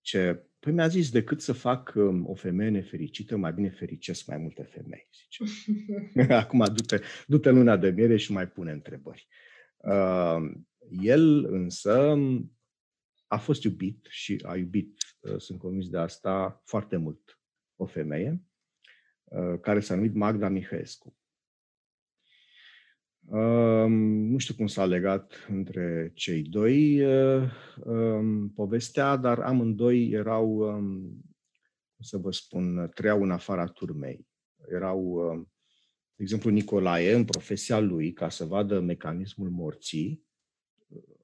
Ce, 0.00 0.46
păi 0.58 0.72
mi-a 0.72 0.88
zis, 0.88 1.10
decât 1.10 1.40
să 1.40 1.52
fac 1.52 1.92
um, 1.96 2.28
o 2.28 2.34
femeie 2.34 2.70
nefericită, 2.70 3.36
mai 3.36 3.52
bine 3.52 3.70
fericesc 3.70 4.26
mai 4.26 4.38
multe 4.38 4.62
femei, 4.62 5.08
zice. 5.12 5.44
Acum 6.32 6.64
du-te, 6.64 7.00
du-te 7.26 7.50
luna 7.50 7.76
de 7.76 7.90
miere 7.90 8.16
și 8.16 8.32
mai 8.32 8.48
pune 8.48 8.72
întrebări. 8.72 9.28
Uh, 9.76 10.50
el 10.88 11.44
însă 11.44 12.16
a 13.26 13.38
fost 13.38 13.62
iubit 13.62 14.06
și 14.10 14.42
a 14.46 14.56
iubit, 14.56 14.96
uh, 15.20 15.38
sunt 15.38 15.58
convins 15.58 15.88
de 15.88 15.98
asta, 15.98 16.62
foarte 16.64 16.96
mult 16.96 17.40
o 17.76 17.86
femeie 17.86 18.42
uh, 19.24 19.60
care 19.60 19.80
s-a 19.80 19.94
numit 19.94 20.14
Magda 20.14 20.48
Mihaescu. 20.48 21.16
Um, 23.26 23.92
nu 24.30 24.38
știu 24.38 24.54
cum 24.54 24.66
s-a 24.66 24.84
legat 24.84 25.46
între 25.48 26.10
cei 26.14 26.42
doi 26.42 27.04
uh, 27.04 27.50
um, 27.84 28.48
povestea, 28.48 29.16
dar 29.16 29.38
amândoi 29.38 30.10
erau, 30.10 30.56
um, 30.56 31.00
cum 31.94 32.04
să 32.04 32.16
vă 32.16 32.30
spun, 32.30 32.90
trăiau 32.94 33.22
în 33.22 33.30
afara 33.30 33.66
turmei. 33.66 34.26
Erau, 34.68 35.30
de 36.16 36.22
exemplu, 36.22 36.50
Nicolae, 36.50 37.14
în 37.14 37.24
profesia 37.24 37.78
lui, 37.78 38.12
ca 38.12 38.28
să 38.28 38.44
vadă 38.44 38.80
mecanismul 38.80 39.50
morții, 39.50 40.22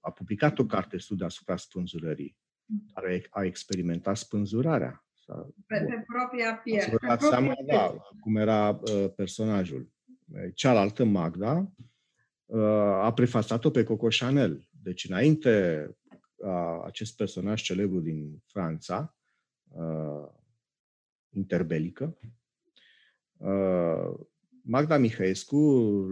a 0.00 0.10
publicat 0.10 0.58
o 0.58 0.64
carte 0.64 0.98
studiu 0.98 1.26
asupra 1.26 1.56
spânzurării, 1.56 2.36
care 2.94 3.26
a 3.30 3.44
experimentat 3.44 4.16
spânzurarea. 4.16 5.04
Pe, 5.66 5.84
pe 5.88 6.04
propria 6.06 6.54
piele. 6.54 6.80
Să 6.80 6.96
vă 7.00 7.16
seama, 7.20 7.54
da, 7.66 7.96
cum 8.20 8.36
era 8.36 8.68
uh, 8.70 9.12
personajul. 9.16 9.90
Cealaltă, 10.54 11.04
Magda, 11.04 11.56
uh, 11.58 11.79
a 13.00 13.12
prefațat-o 13.12 13.70
pe 13.70 13.82
Coco 13.82 14.06
Chanel. 14.18 14.68
Deci, 14.82 15.08
înainte 15.08 15.86
uh, 16.34 16.82
acest 16.84 17.16
personaj 17.16 17.62
celebru 17.62 18.00
din 18.00 18.42
Franța, 18.46 19.16
uh, 19.68 20.28
interbelică, 21.30 22.18
uh, 23.36 24.26
Magda 24.62 24.96
Mihaescu, 24.96 25.56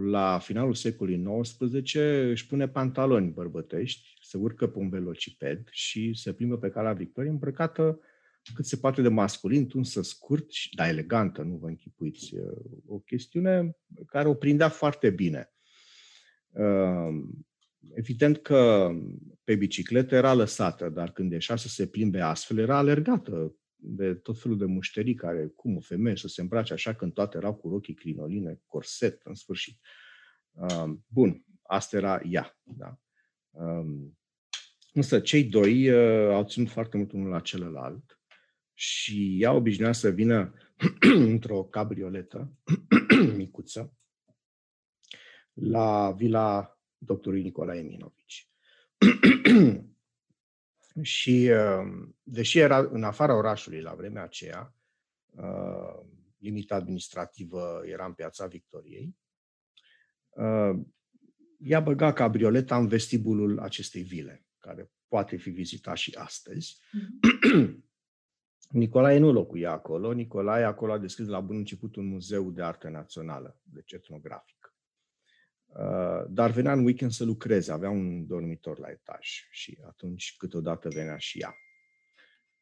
la 0.05 0.39
finalul 0.39 0.73
secolului 0.73 1.41
XIX, 1.41 1.93
își 2.29 2.47
pune 2.47 2.67
pantaloni 2.67 3.31
bărbătești, 3.31 4.17
se 4.21 4.37
urcă 4.37 4.67
pe 4.67 4.77
un 4.77 4.89
velociped 4.89 5.67
și 5.71 6.13
se 6.13 6.33
plimbă 6.33 6.57
pe 6.57 6.69
calea 6.69 6.93
Victoriei 6.93 7.31
îmbrăcată 7.31 7.99
cât 8.53 8.65
se 8.65 8.77
poate 8.77 9.01
de 9.01 9.07
masculin, 9.07 9.67
tunsă 9.67 10.01
scurt, 10.01 10.47
dar 10.75 10.89
elegantă, 10.89 11.41
nu 11.41 11.55
vă 11.55 11.67
închipuiți. 11.67 12.35
O 12.87 12.99
chestiune 12.99 13.77
care 14.05 14.27
o 14.27 14.33
prindea 14.33 14.69
foarte 14.69 15.09
bine. 15.09 15.53
Ehm, 16.53 17.45
evident 17.93 18.37
că 18.37 18.91
pe 19.43 19.55
bicicletă 19.55 20.15
era 20.15 20.33
lăsată, 20.33 20.89
dar 20.89 21.11
când 21.11 21.31
ieșea 21.31 21.55
să 21.55 21.67
se 21.67 21.87
plimbe 21.87 22.19
astfel, 22.19 22.57
era 22.57 22.77
alergată 22.77 23.55
de 23.75 24.13
tot 24.13 24.39
felul 24.39 24.57
de 24.57 24.65
mușterii 24.65 25.15
care, 25.15 25.47
cum 25.55 25.75
o 25.75 25.79
femeie 25.79 26.15
să 26.15 26.27
se 26.27 26.41
îmbrace 26.41 26.73
așa 26.73 26.93
când 26.93 27.13
toate 27.13 27.37
erau 27.37 27.55
cu 27.55 27.69
rochii 27.69 27.93
crinoline, 27.93 28.61
corset, 28.67 29.21
în 29.23 29.33
sfârșit. 29.33 29.79
Bun, 31.07 31.43
asta 31.61 31.97
era 31.97 32.21
ea. 32.29 32.59
Da. 32.63 32.99
Însă 34.93 35.19
cei 35.19 35.43
doi 35.43 35.89
uh, 35.89 36.33
au 36.33 36.43
ținut 36.43 36.69
foarte 36.69 36.97
mult 36.97 37.11
unul 37.11 37.29
la 37.29 37.39
celălalt 37.39 38.19
și 38.73 39.37
ea 39.41 39.51
obișnuia 39.51 39.91
să 39.91 40.09
vină 40.09 40.53
într-o 41.33 41.63
cabrioletă 41.63 42.53
micuță 43.37 43.98
la 45.61 46.11
vila 46.11 46.79
doctorului 46.97 47.43
Nicolae 47.43 47.81
Minovici. 47.81 48.49
Și 51.01 51.51
um, 51.51 52.17
deși 52.23 52.59
era 52.59 52.77
în 52.77 53.03
afara 53.03 53.35
orașului 53.35 53.81
la 53.81 53.93
vremea 53.93 54.23
aceea, 54.23 54.75
uh, 55.29 56.05
limita 56.37 56.75
administrativă 56.75 57.81
era 57.85 58.05
în 58.05 58.13
piața 58.13 58.45
Victoriei, 58.45 59.17
uh, 60.29 60.79
ea 61.57 61.79
băga 61.79 62.13
cabrioleta 62.13 62.77
în 62.77 62.87
vestibulul 62.87 63.59
acestei 63.59 64.01
vile, 64.01 64.45
care 64.57 64.91
poate 65.07 65.35
fi 65.35 65.49
vizitat 65.49 65.97
și 65.97 66.15
astăzi. 66.17 66.77
Mm-hmm. 66.79 67.75
Nicolae 68.69 69.17
nu 69.17 69.31
locuia 69.31 69.71
acolo. 69.71 70.11
Nicolae 70.11 70.63
acolo 70.63 70.91
a 70.91 70.97
deschis 70.97 71.27
la 71.27 71.39
bun 71.39 71.55
început 71.55 71.95
un 71.95 72.05
muzeu 72.05 72.51
de 72.51 72.61
artă 72.61 72.89
națională, 72.89 73.59
deci 73.63 73.91
etnografic. 73.91 74.58
Uh, 75.75 76.25
dar 76.29 76.51
venea 76.51 76.73
în 76.73 76.85
weekend 76.85 77.11
să 77.11 77.23
lucreze, 77.23 77.71
avea 77.71 77.89
un 77.89 78.27
dormitor 78.27 78.79
la 78.79 78.89
etaj 78.89 79.47
și 79.51 79.77
atunci 79.87 80.35
câteodată 80.37 80.89
venea 80.89 81.17
și 81.17 81.39
ea. 81.39 81.55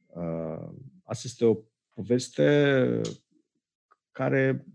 Uh, 0.08 0.70
asta 1.04 1.24
este 1.26 1.46
o 1.46 1.58
poveste 1.94 3.02
care 4.12 4.66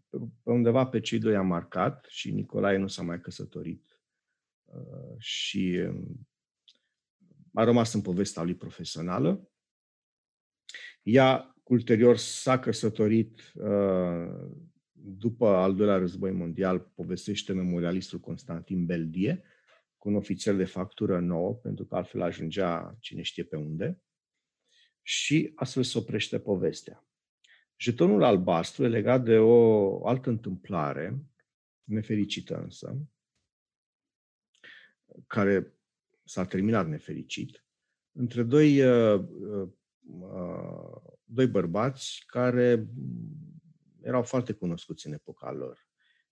pe 0.42 0.50
undeva 0.50 0.86
pe 0.86 1.00
cei 1.00 1.18
doi 1.18 1.36
a 1.36 1.42
marcat 1.42 2.06
și 2.08 2.30
Nicolae 2.30 2.76
nu 2.76 2.86
s-a 2.86 3.02
mai 3.02 3.20
căsătorit 3.20 4.00
uh, 4.64 5.18
și 5.18 5.84
um, 5.88 6.26
a 7.54 7.64
rămas 7.64 7.92
în 7.92 8.00
povestea 8.00 8.42
lui 8.42 8.54
profesională. 8.54 9.50
Ea 11.02 11.56
ulterior 11.62 12.16
s-a 12.16 12.58
căsătorit 12.58 13.52
după 15.04 15.46
al 15.46 15.74
doilea 15.74 15.96
război 15.96 16.30
mondial, 16.30 16.78
povestește 16.78 17.52
memorialistul 17.52 18.18
Constantin 18.18 18.86
Beldie, 18.86 19.42
cu 19.96 20.08
un 20.08 20.14
ofițer 20.14 20.54
de 20.54 20.64
factură 20.64 21.20
nouă, 21.20 21.54
pentru 21.54 21.84
că 21.84 21.96
altfel 21.96 22.22
ajungea 22.22 22.96
cine 23.00 23.22
știe 23.22 23.44
pe 23.44 23.56
unde, 23.56 24.00
și 25.02 25.52
astfel 25.54 25.82
se 25.82 25.98
oprește 25.98 26.38
povestea. 26.38 27.06
Jetonul 27.76 28.22
albastru 28.22 28.84
e 28.84 28.88
legat 28.88 29.24
de 29.24 29.38
o 29.38 30.06
altă 30.06 30.30
întâmplare, 30.30 31.24
nefericită 31.84 32.60
însă, 32.62 32.96
care 35.26 35.74
s-a 36.24 36.44
terminat 36.44 36.88
nefericit, 36.88 37.64
între 38.12 38.42
doi, 38.42 38.82
uh, 38.82 39.24
uh, 39.40 39.68
uh, 40.20 41.12
doi 41.24 41.46
bărbați 41.46 42.24
care 42.26 42.88
erau 44.04 44.22
foarte 44.22 44.52
cunoscuți 44.52 45.06
în 45.06 45.12
epoca 45.12 45.52
lor. 45.52 45.86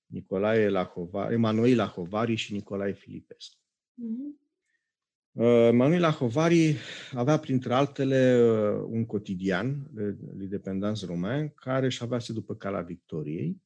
Nicolae 0.07 0.69
Lahovari, 0.69 1.35
Emanuel 1.35 1.77
Lahovari 1.77 2.35
și 2.35 2.53
Nicolae 2.53 2.93
Filipescu. 2.93 3.59
Mm-hmm. 3.95 4.49
Emanuel 5.33 6.01
Lahovari 6.01 6.77
avea, 7.13 7.39
printre 7.39 7.75
altele, 7.75 8.43
uh, 8.43 8.87
un 8.89 9.07
cotidian, 9.07 9.91
L'Independance 10.39 11.07
Romain, 11.07 11.49
care 11.49 11.87
își 11.87 12.03
avea 12.03 12.19
după 12.29 12.55
calea 12.55 12.81
Victoriei. 12.81 13.63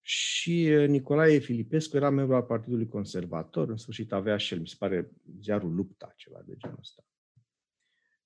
Și 0.00 0.68
uh, 0.70 0.88
Nicolae 0.88 1.38
Filipescu 1.38 1.96
era 1.96 2.10
membru 2.10 2.34
al 2.34 2.42
Partidului 2.42 2.88
Conservator, 2.88 3.68
în 3.68 3.76
sfârșit 3.76 4.12
avea 4.12 4.36
și 4.36 4.54
el, 4.54 4.60
mi 4.60 4.68
se 4.68 4.76
pare, 4.78 5.10
ziarul 5.40 5.74
Lupta, 5.74 6.12
ceva 6.16 6.42
de 6.46 6.54
genul 6.56 6.78
ăsta. 6.80 7.04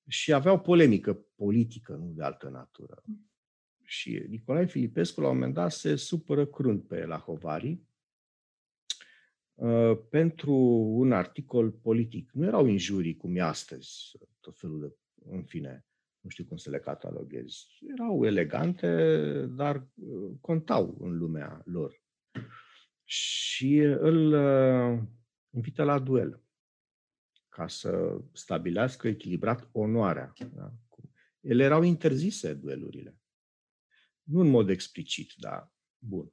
și 0.09 0.33
avea 0.33 0.53
o 0.53 0.59
polemică 0.59 1.15
politică, 1.35 1.93
nu 1.93 2.13
de 2.15 2.23
altă 2.23 2.49
natură. 2.49 3.03
Și 3.89 4.25
Nicolae 4.29 4.67
Filipescu, 4.67 5.21
la 5.21 5.29
un 5.29 5.35
moment 5.35 5.55
dat, 5.55 5.73
se 5.73 5.97
supără 5.97 6.47
crunt 6.47 6.87
pe 6.87 7.05
Lahovari 7.05 7.83
uh, 9.55 9.99
pentru 10.11 10.55
un 10.97 11.13
articol 11.13 11.71
politic. 11.71 12.31
Nu 12.33 12.45
erau 12.45 12.67
injurii 12.67 13.17
cum 13.17 13.37
e 13.37 13.41
astăzi, 13.41 14.19
tot 14.41 14.59
felul 14.59 14.81
de, 14.81 14.97
în 15.31 15.43
fine, 15.45 15.87
nu 16.21 16.31
știu 16.31 16.45
cum 16.45 16.57
să 16.57 16.71
le 16.71 16.79
cataloghez. 16.79 17.67
Erau 17.93 18.25
elegante, 18.25 19.47
dar 19.47 19.87
uh, 19.95 20.31
contau 20.41 20.97
în 21.01 21.19
lumea 21.19 21.63
lor. 21.65 22.03
Și 23.05 23.79
îl 23.79 24.33
uh, 24.33 25.03
invită 25.51 25.83
la 25.83 25.99
duel 25.99 26.41
ca 27.49 27.69
să 27.69 28.21
stabilească 28.33 29.09
echilibrat 29.09 29.69
onoarea. 29.73 30.33
Da? 30.55 30.73
Ele 31.41 31.65
erau 31.65 31.83
interzise, 31.83 32.55
duelurile. 32.55 33.17
Nu 34.27 34.41
în 34.41 34.49
mod 34.49 34.69
explicit, 34.69 35.33
dar 35.37 35.73
bun. 35.99 36.33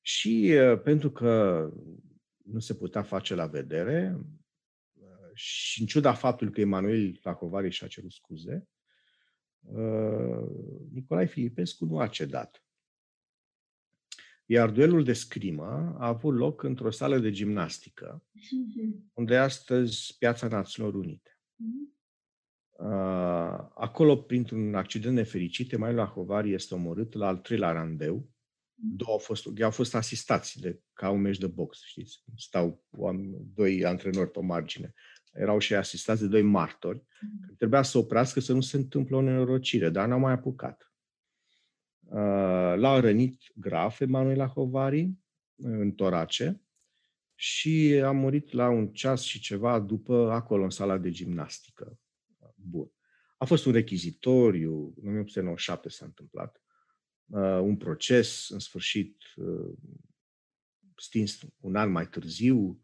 Și 0.00 0.54
pentru 0.84 1.10
că 1.10 1.70
nu 2.44 2.58
se 2.58 2.74
putea 2.74 3.02
face 3.02 3.34
la 3.34 3.46
vedere, 3.46 4.20
și 5.34 5.80
în 5.80 5.86
ciuda 5.86 6.14
faptului 6.14 6.52
că 6.52 6.60
Emanuel 6.60 7.20
Lacovari 7.22 7.70
și-a 7.70 7.86
cerut 7.86 8.12
scuze, 8.12 8.68
Nicolae 10.90 11.26
Filipescu 11.26 11.84
nu 11.84 11.98
a 11.98 12.08
cedat. 12.08 12.64
Iar 14.46 14.70
duelul 14.70 15.04
de 15.04 15.12
scrimă 15.12 15.96
a 15.98 16.06
avut 16.06 16.34
loc 16.34 16.62
într-o 16.62 16.90
sală 16.90 17.18
de 17.18 17.30
gimnastică, 17.30 18.24
unde 19.12 19.34
e 19.34 19.38
astăzi 19.38 20.16
Piața 20.18 20.48
Națiunilor 20.48 21.00
Unite. 21.04 21.38
Mhm. 22.78 23.72
Acolo, 23.74 24.16
printr-un 24.16 24.74
accident 24.74 25.14
nefericit, 25.14 25.72
Emanuel 25.72 25.96
Lahovari 25.96 26.52
este 26.52 26.74
omorât 26.74 27.12
la 27.12 27.26
al 27.26 27.36
treilea 27.36 27.72
randeu. 27.72 28.14
Mhm. 28.14 28.96
Două 28.96 29.12
au 29.12 29.18
fost, 29.18 29.46
au 29.62 29.70
fost 29.70 29.94
asistați 29.94 30.60
de, 30.60 30.80
ca 30.92 31.10
un 31.10 31.20
meci 31.20 31.38
de 31.38 31.46
box, 31.46 31.82
știți? 31.84 32.22
Stau 32.36 32.84
doi 33.54 33.84
antrenori 33.84 34.30
pe 34.30 34.40
margine. 34.40 34.94
Erau 35.32 35.58
și 35.58 35.74
asistați 35.74 36.20
de 36.20 36.26
doi 36.26 36.42
martori. 36.42 37.04
Mhm. 37.20 37.56
Trebuia 37.56 37.82
să 37.82 37.98
oprească 37.98 38.40
să 38.40 38.52
nu 38.52 38.60
se 38.60 38.76
întâmple 38.76 39.16
o 39.16 39.20
nenorocire, 39.20 39.88
dar 39.88 40.08
n-au 40.08 40.18
mai 40.18 40.32
apucat. 40.32 40.90
L-a 42.76 43.00
rănit 43.00 43.42
grav 43.54 43.96
Emanuel 44.00 44.36
Lahovari 44.36 45.10
în 45.56 45.92
torace 45.92 46.60
și 47.34 48.00
a 48.04 48.10
murit 48.10 48.52
la 48.52 48.68
un 48.68 48.88
ceas 48.88 49.22
și 49.22 49.40
ceva 49.40 49.80
după 49.80 50.30
acolo, 50.30 50.62
în 50.62 50.70
sala 50.70 50.98
de 50.98 51.10
gimnastică. 51.10 51.98
Bun. 52.68 52.90
A 53.36 53.44
fost 53.44 53.64
un 53.64 53.72
rechizitoriu, 53.72 54.72
în 54.74 55.08
1897 55.08 55.88
s-a 55.88 56.04
întâmplat, 56.04 56.62
uh, 57.26 57.40
un 57.40 57.76
proces, 57.76 58.48
în 58.48 58.58
sfârșit, 58.58 59.22
uh, 59.36 59.72
stins 60.96 61.38
un 61.60 61.76
an 61.76 61.90
mai 61.90 62.08
târziu. 62.08 62.80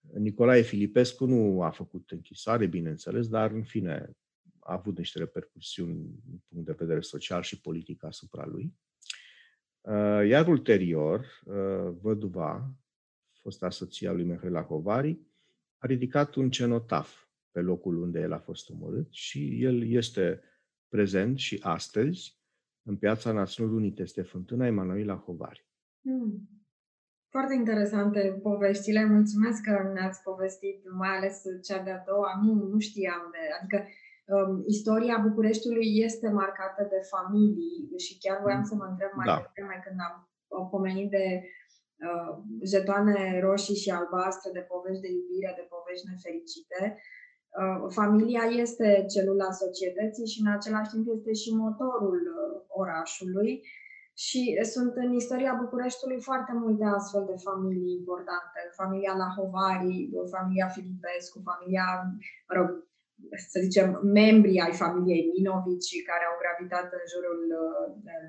Nicolae 0.00 0.62
Filipescu 0.62 1.24
nu 1.24 1.62
a 1.62 1.70
făcut 1.70 2.10
închisoare, 2.10 2.66
bineînțeles, 2.66 3.28
dar, 3.28 3.50
în 3.50 3.64
fine, 3.64 4.10
a 4.58 4.72
avut 4.72 4.98
niște 4.98 5.18
repercusiuni 5.18 6.20
din 6.24 6.42
punct 6.48 6.66
de 6.66 6.72
vedere 6.72 7.00
social 7.00 7.42
și 7.42 7.60
politic 7.60 8.04
asupra 8.04 8.46
lui. 8.46 8.74
Uh, 9.80 10.28
iar 10.28 10.48
ulterior, 10.48 11.42
văduva, 12.00 12.74
fosta 13.32 13.70
soția 13.70 14.12
lui 14.12 14.24
Mihai 14.24 14.50
Lacovari, 14.50 15.18
a 15.78 15.86
ridicat 15.86 16.34
un 16.34 16.50
cenotaf 16.50 17.23
pe 17.54 17.60
locul 17.60 17.96
unde 18.02 18.20
el 18.20 18.32
a 18.32 18.38
fost 18.38 18.70
omorât 18.70 19.12
și 19.12 19.64
el 19.68 19.90
este 20.00 20.42
prezent 20.88 21.38
și 21.38 21.60
astăzi 21.62 22.22
în 22.82 22.96
Piața 22.96 23.32
Națiunilor 23.32 23.78
Unite. 23.80 24.02
Este 24.02 24.22
fântâna 24.22 24.66
Emanuela 24.66 25.16
Hovari. 25.24 25.66
Hmm. 26.02 26.48
Foarte 27.34 27.54
interesante 27.54 28.20
poveștile. 28.42 29.04
Mulțumesc 29.04 29.58
că 29.62 29.74
ne-ați 29.94 30.22
povestit, 30.22 30.78
mai 31.02 31.12
ales 31.16 31.42
cea 31.68 31.82
de-a 31.82 32.02
doua. 32.06 32.30
Nu, 32.42 32.52
nu 32.72 32.78
știam 32.78 33.22
de... 33.34 33.42
Adică 33.58 33.78
um, 34.34 34.62
istoria 34.66 35.16
Bucureștiului 35.28 35.88
este 36.06 36.28
marcată 36.28 36.82
de 36.92 37.00
familii 37.14 37.98
și 38.04 38.18
chiar 38.18 38.38
voiam 38.42 38.64
să 38.70 38.74
mă 38.74 38.86
întreb 38.90 39.12
mai 39.14 39.26
da. 39.26 39.36
devreme 39.42 39.76
când 39.84 39.98
am, 40.08 40.14
am 40.58 40.68
pomenit 40.74 41.10
de 41.10 41.24
uh, 42.06 42.30
jetoane 42.72 43.40
roșii 43.46 43.82
și 43.82 43.90
albastre, 43.90 44.48
de 44.52 44.66
povești 44.72 45.04
de 45.04 45.10
iubire, 45.16 45.50
de 45.58 45.66
povești 45.74 46.08
nefericite. 46.12 46.78
Uh, 47.60 47.84
familia 48.00 48.44
este 48.64 48.88
celula 49.12 49.50
societății 49.64 50.26
și 50.32 50.40
în 50.44 50.50
același 50.56 50.90
timp 50.92 51.06
este 51.16 51.32
și 51.42 51.50
motorul 51.64 52.20
uh, 52.34 52.62
orașului 52.82 53.52
și 54.24 54.42
sunt 54.72 54.92
în 55.02 55.10
istoria 55.12 55.60
Bucureștiului 55.62 56.20
foarte 56.28 56.52
multe 56.62 56.84
astfel 56.84 57.24
de 57.30 57.42
familii 57.48 57.96
importante. 58.00 58.60
Familia 58.80 59.14
Lahovari, 59.22 60.10
familia 60.36 60.68
Filipescu, 60.76 61.36
familia, 61.50 61.86
mă 62.48 62.52
rog, 62.58 62.68
să 63.52 63.58
zicem, 63.66 63.88
membrii 64.20 64.60
ai 64.66 64.74
familiei 64.84 65.30
Minovici 65.36 66.06
care 66.10 66.24
au 66.26 66.36
gravitat 66.42 66.86
în 66.98 67.04
jurul 67.12 67.40
uh, 67.62 67.86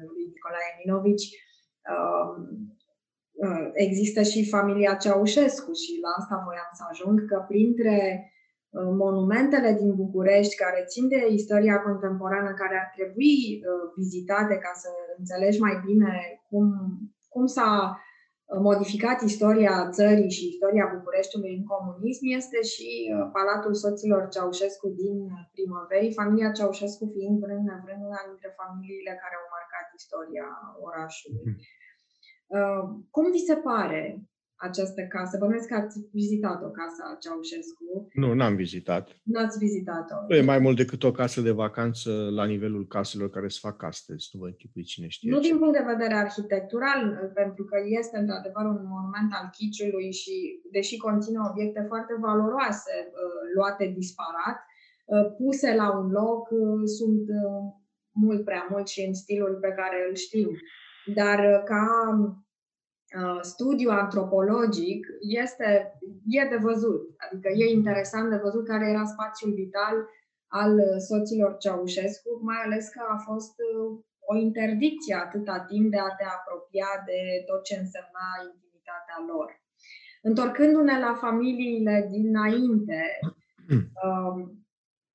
lui 0.08 0.24
Nicolae 0.34 0.72
Minovici. 0.82 1.28
Um, 1.94 2.38
există 3.74 4.22
și 4.32 4.50
familia 4.56 4.94
Ceaușescu 5.04 5.72
și 5.84 5.92
la 6.06 6.12
asta 6.20 6.36
voiam 6.48 6.72
să 6.80 6.84
ajung, 6.90 7.18
că 7.30 7.38
printre 7.52 7.98
monumentele 8.84 9.72
din 9.80 9.96
București 9.96 10.56
care 10.56 10.84
țin 10.88 11.08
de 11.08 11.28
istoria 11.30 11.82
contemporană, 11.82 12.52
care 12.54 12.76
ar 12.84 12.90
trebui 12.96 13.36
uh, 13.58 13.92
vizitate 13.96 14.56
ca 14.66 14.72
să 14.74 14.90
înțelegi 15.18 15.60
mai 15.60 15.76
bine 15.86 16.12
cum, 16.50 16.66
cum 17.30 17.46
s-a 17.46 17.72
uh, 18.00 18.60
modificat 18.70 19.22
istoria 19.22 19.90
țării 19.90 20.36
și 20.36 20.48
istoria 20.48 20.94
Bucureștiului 20.98 21.56
în 21.60 21.66
comunism, 21.74 22.24
este 22.40 22.60
și 22.74 22.90
uh, 23.06 23.30
Palatul 23.36 23.74
Soților 23.84 24.24
Ceaușescu 24.34 24.88
din 25.02 25.18
primăverii, 25.56 26.18
familia 26.20 26.56
Ceaușescu 26.58 27.06
fiind 27.16 27.38
vrând 27.44 27.64
nevrând 27.70 28.02
una 28.10 28.22
dintre 28.30 28.50
familiile 28.60 29.14
care 29.22 29.36
au 29.38 29.48
marcat 29.56 29.88
istoria 30.02 30.48
orașului. 30.88 31.46
Mhm. 31.50 31.64
Cum 33.16 33.26
vi 33.32 33.48
se 33.50 33.56
pare 33.56 34.02
această 34.56 35.02
casă. 35.02 35.38
Bănuiesc 35.40 35.68
că 35.68 35.76
ați 35.76 35.98
vizitat-o, 36.12 36.70
casa 36.70 37.18
Ceaușescu. 37.20 38.08
Nu, 38.14 38.34
n-am 38.34 38.56
vizitat. 38.56 39.06
N-ați 39.24 39.58
vizitat-o. 39.58 40.16
Nu 40.28 40.36
e 40.36 40.42
mai 40.42 40.60
mult 40.60 40.78
decât 40.78 41.04
o 41.04 41.12
casă 41.12 41.42
de 41.42 41.52
vacanță 41.52 42.12
la 42.40 42.46
nivelul 42.46 42.88
caselor 42.88 43.30
care 43.30 43.48
se 43.48 43.60
fac 43.62 43.84
astăzi. 43.84 44.30
Nu 44.32 44.40
vă 44.40 44.46
închipui 44.46 44.84
cine 44.84 45.08
știe 45.08 45.32
Nu 45.32 45.40
ce. 45.42 45.48
din 45.50 45.58
punct 45.58 45.74
de 45.78 45.92
vedere 45.94 46.14
arhitectural, 46.14 47.32
pentru 47.34 47.64
că 47.64 47.78
este 48.00 48.18
într-adevăr 48.18 48.66
un 48.66 48.82
monument 48.94 49.32
al 49.40 49.48
chiciului 49.58 50.12
și, 50.12 50.36
deși 50.72 50.98
conține 50.98 51.40
obiecte 51.52 51.86
foarte 51.88 52.14
valoroase, 52.20 52.94
uh, 53.08 53.42
luate 53.56 53.86
disparat, 53.98 54.58
uh, 55.06 55.26
puse 55.38 55.76
la 55.76 55.98
un 56.00 56.08
loc, 56.12 56.50
uh, 56.50 56.82
sunt 56.98 57.26
mult 58.12 58.44
prea 58.44 58.68
mult 58.70 58.88
și 58.88 59.02
în 59.08 59.14
stilul 59.14 59.58
pe 59.62 59.72
care 59.80 59.98
îl 60.10 60.16
știu. 60.16 60.50
Dar 61.14 61.40
ca 61.64 61.84
Uh, 62.22 62.45
studiu 63.42 63.90
antropologic 63.90 65.08
este, 65.20 66.00
e 66.28 66.48
de 66.50 66.60
văzut. 66.62 67.02
Adică 67.26 67.50
e 67.50 67.72
interesant 67.72 68.30
de 68.30 68.40
văzut 68.44 68.68
care 68.68 68.90
era 68.90 69.06
spațiul 69.06 69.54
vital 69.54 69.96
al 70.48 71.00
soților 71.00 71.58
Ceaușescu, 71.58 72.30
mai 72.42 72.60
ales 72.66 72.90
că 72.90 73.02
a 73.10 73.18
fost 73.18 73.56
uh, 73.70 74.00
o 74.32 74.36
interdicție 74.38 75.16
atâta 75.16 75.66
timp 75.70 75.92
de 75.92 76.00
a 76.00 76.16
te 76.18 76.26
apropia 76.38 76.92
de 77.06 77.20
tot 77.50 77.64
ce 77.64 77.76
însemna 77.76 78.28
intimitatea 78.52 79.18
lor. 79.28 79.48
Întorcându-ne 80.22 81.00
la 81.00 81.14
familiile 81.14 82.08
dinainte, 82.12 83.02
um, 84.06 84.38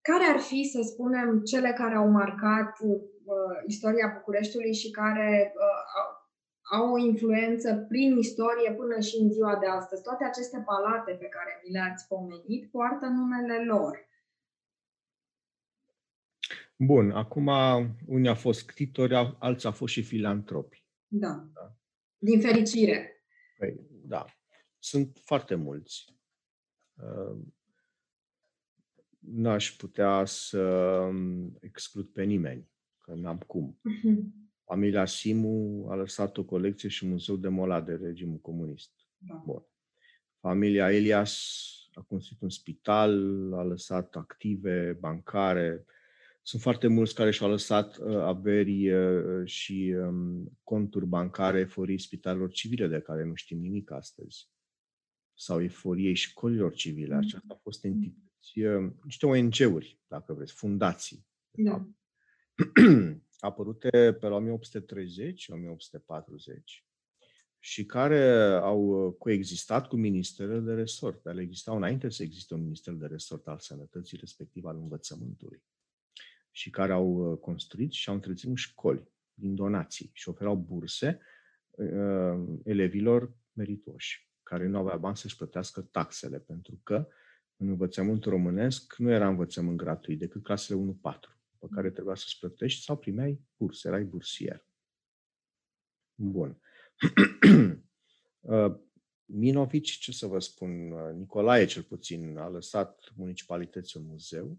care 0.09 0.25
ar 0.35 0.39
fi, 0.39 0.61
să 0.65 0.81
spunem, 0.83 1.41
cele 1.41 1.73
care 1.73 1.95
au 1.95 2.09
marcat 2.09 2.73
uh, 2.81 3.57
istoria 3.67 4.13
Bucureștiului 4.17 4.75
și 4.75 4.91
care 4.91 5.53
au 6.71 6.93
o 6.93 6.99
influență 6.99 7.87
prin 7.89 8.17
istorie 8.17 8.73
până 8.73 9.01
și 9.01 9.17
în 9.17 9.33
ziua 9.33 9.57
de 9.59 9.67
astăzi. 9.67 10.03
Toate 10.03 10.25
aceste 10.25 10.63
palate 10.67 11.13
pe 11.13 11.27
care 11.27 11.63
mi 11.65 11.73
le-ați 11.73 12.07
pomenit 12.07 12.71
poartă 12.71 13.07
numele 13.07 13.65
lor. 13.65 14.09
Bun, 16.77 17.11
acum 17.11 17.47
unii 18.07 18.29
au 18.29 18.35
fost 18.35 18.59
scritori, 18.59 19.15
alții 19.39 19.69
au 19.69 19.75
fost 19.75 19.93
și 19.93 20.03
filantropi. 20.03 20.85
Da. 21.07 21.49
da. 21.53 21.75
Din 22.19 22.41
fericire. 22.41 23.25
Păi, 23.59 23.81
da. 23.91 24.25
Sunt 24.79 25.21
foarte 25.25 25.55
mulți. 25.55 26.05
N-aș 29.19 29.77
putea 29.77 30.25
să 30.25 31.03
exclud 31.61 32.07
pe 32.07 32.23
nimeni, 32.23 32.71
că 32.99 33.15
n-am 33.15 33.39
cum. 33.39 33.81
Uh-huh. 33.81 34.39
Familia 34.71 35.05
Simu 35.05 35.87
a 35.89 35.95
lăsat 35.95 36.37
o 36.37 36.45
colecție 36.45 36.89
și 36.89 37.07
muzeu 37.07 37.37
demolat 37.37 37.85
de 37.85 37.95
regimul 37.95 38.39
comunist. 38.39 38.91
Da. 39.19 39.43
Bun. 39.47 39.63
Familia 40.41 40.93
Elias 40.93 41.63
a 41.95 42.01
construit 42.01 42.41
un 42.41 42.49
spital, 42.49 43.53
a 43.55 43.63
lăsat 43.63 44.17
active 44.17 44.97
bancare. 45.01 45.85
Sunt 46.43 46.63
foarte 46.63 46.87
mulți 46.87 47.15
care 47.15 47.31
și-au 47.31 47.51
lăsat 47.51 47.97
uh, 47.97 48.17
averi 48.17 48.93
uh, 48.93 49.47
și 49.47 49.95
um, 49.97 50.59
conturi 50.63 51.07
bancare 51.07 51.59
eforii 51.59 51.99
spitalelor 51.99 52.51
civile 52.51 52.87
de 52.87 53.01
care 53.01 53.25
nu 53.25 53.35
știm 53.35 53.59
nimic 53.59 53.91
astăzi. 53.91 54.49
Sau 55.35 55.63
eforiei 55.63 56.15
școlilor 56.15 56.75
civile. 56.75 57.15
Mm. 57.15 57.21
Aceasta 57.21 57.55
a 57.55 57.61
fost 57.63 57.85
entități, 57.85 58.59
uh, 58.59 58.93
niște 59.03 59.27
ONG-uri, 59.27 59.99
dacă 60.07 60.33
vreți, 60.33 60.53
fundații. 60.53 61.27
Da. 61.51 61.89
Apărute 63.41 64.13
pe 64.13 64.27
la 64.27 64.43
1830-1840 64.43 64.45
și 67.63 67.85
care 67.85 68.53
au 68.63 68.81
uh, 68.81 69.15
coexistat 69.19 69.89
cu 69.89 69.97
ministerele 69.97 70.61
de 70.61 70.75
resort. 70.75 71.27
Ele 71.27 71.41
existau 71.41 71.77
înainte 71.77 72.09
să 72.09 72.23
existe 72.23 72.55
un 72.55 72.63
minister 72.63 72.95
de 72.95 73.07
resort 73.07 73.47
al 73.47 73.59
sănătății, 73.59 74.19
respectiv 74.19 74.65
al 74.65 74.77
învățământului, 74.77 75.63
și 76.51 76.71
care 76.71 76.93
au 76.93 77.07
uh, 77.07 77.39
construit 77.39 77.93
și 77.93 78.09
au 78.09 78.15
întreținut 78.15 78.57
școli 78.57 79.09
din 79.35 79.55
donații 79.55 80.11
și 80.13 80.29
oferau 80.29 80.57
burse 80.57 81.21
uh, 81.71 82.41
elevilor 82.65 83.33
meritoși, 83.53 84.31
care 84.43 84.67
nu 84.67 84.79
aveau 84.79 84.99
bani 84.99 85.17
să-și 85.17 85.37
plătească 85.37 85.81
taxele, 85.81 86.39
pentru 86.39 86.81
că 86.83 87.09
în 87.57 87.69
învățământul 87.69 88.31
românesc 88.31 88.95
nu 88.97 89.11
era 89.11 89.29
învățământ 89.29 89.77
gratuit, 89.77 90.19
decât 90.19 90.43
clasele 90.43 90.99
1-4, 91.29 91.40
pe 91.61 91.67
care 91.71 91.91
trebuia 91.91 92.15
să-ți 92.15 92.39
plătești 92.39 92.83
sau 92.83 92.97
primeai 92.97 93.41
burse, 93.57 93.89
erai 93.89 94.05
bursier. 94.05 94.67
Bun. 96.15 96.61
Uh, 98.41 98.75
Minovici, 99.25 99.99
ce 99.99 100.13
să 100.13 100.27
vă 100.27 100.39
spun, 100.39 100.91
uh, 100.91 101.15
Nicolae 101.15 101.65
cel 101.65 101.83
puțin 101.83 102.37
a 102.37 102.49
lăsat 102.49 103.13
municipalității 103.15 104.01
un 104.01 104.07
muzeu, 104.07 104.59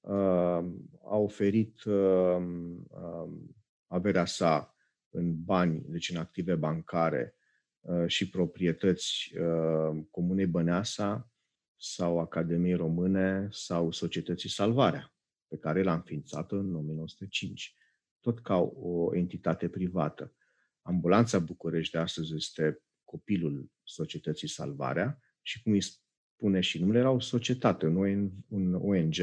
uh, 0.00 0.64
a 1.04 1.16
oferit 1.16 1.82
averea 3.86 4.24
sa 4.24 4.76
în 5.10 5.44
bani, 5.44 5.82
deci 5.86 6.10
în 6.10 6.16
active 6.16 6.54
bancare 6.54 7.34
și 8.06 8.28
proprietăți 8.28 9.32
Comunei 10.10 10.46
Băneasa 10.46 11.30
sau 11.76 12.18
Academiei 12.18 12.74
Române 12.74 13.48
sau 13.50 13.90
Societății 13.90 14.48
Salvarea, 14.48 15.14
pe 15.50 15.56
care 15.56 15.82
l-a 15.82 15.94
înființat 15.94 16.52
în 16.52 16.74
1905, 16.74 17.74
tot 18.20 18.40
ca 18.40 18.56
o 18.74 19.14
entitate 19.14 19.68
privată. 19.68 20.34
Ambulanța 20.82 21.38
București 21.38 21.92
de 21.92 21.98
astăzi 21.98 22.34
este 22.34 22.82
copilul 23.04 23.70
societății 23.82 24.48
Salvarea 24.48 25.20
și, 25.42 25.62
cum 25.62 25.72
îi 25.72 25.80
spune 25.80 26.60
și 26.60 26.80
numele, 26.80 26.98
era 26.98 27.10
o 27.10 27.20
societate, 27.20 27.86
un 28.48 28.74
ONG 28.74 29.16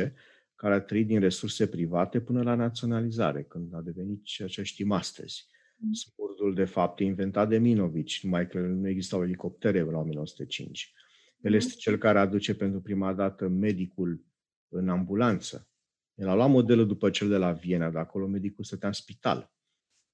care 0.55 0.73
a 0.73 0.81
trăit 0.81 1.07
din 1.07 1.19
resurse 1.19 1.67
private 1.67 2.21
până 2.21 2.43
la 2.43 2.55
naționalizare, 2.55 3.43
când 3.43 3.73
a 3.73 3.81
devenit 3.81 4.23
ceea 4.23 4.47
ce 4.47 4.63
știm 4.63 4.91
astăzi. 4.91 5.47
Mm. 5.77 5.91
Spurdul, 5.91 6.53
de 6.53 6.65
fapt, 6.65 6.99
e 6.99 7.03
inventat 7.03 7.49
de 7.49 7.57
Minovici, 7.57 8.23
numai 8.23 8.47
că 8.47 8.59
nu 8.59 8.87
existau 8.87 9.23
elicoptere 9.23 9.81
la 9.81 9.97
1905. 9.97 10.93
El 11.41 11.53
este 11.53 11.71
mm. 11.73 11.79
cel 11.79 11.97
care 11.97 12.19
aduce 12.19 12.55
pentru 12.55 12.81
prima 12.81 13.13
dată 13.13 13.47
medicul 13.47 14.25
în 14.67 14.89
ambulanță. 14.89 15.69
El 16.17 16.27
a 16.27 16.33
luat 16.33 16.49
modelul 16.49 16.87
după 16.87 17.09
cel 17.09 17.29
de 17.29 17.37
la 17.37 17.51
Viena, 17.51 17.89
de 17.89 17.97
acolo 17.97 18.27
medicul 18.27 18.63
stătea 18.63 18.87
în 18.87 18.93
spital 18.93 19.51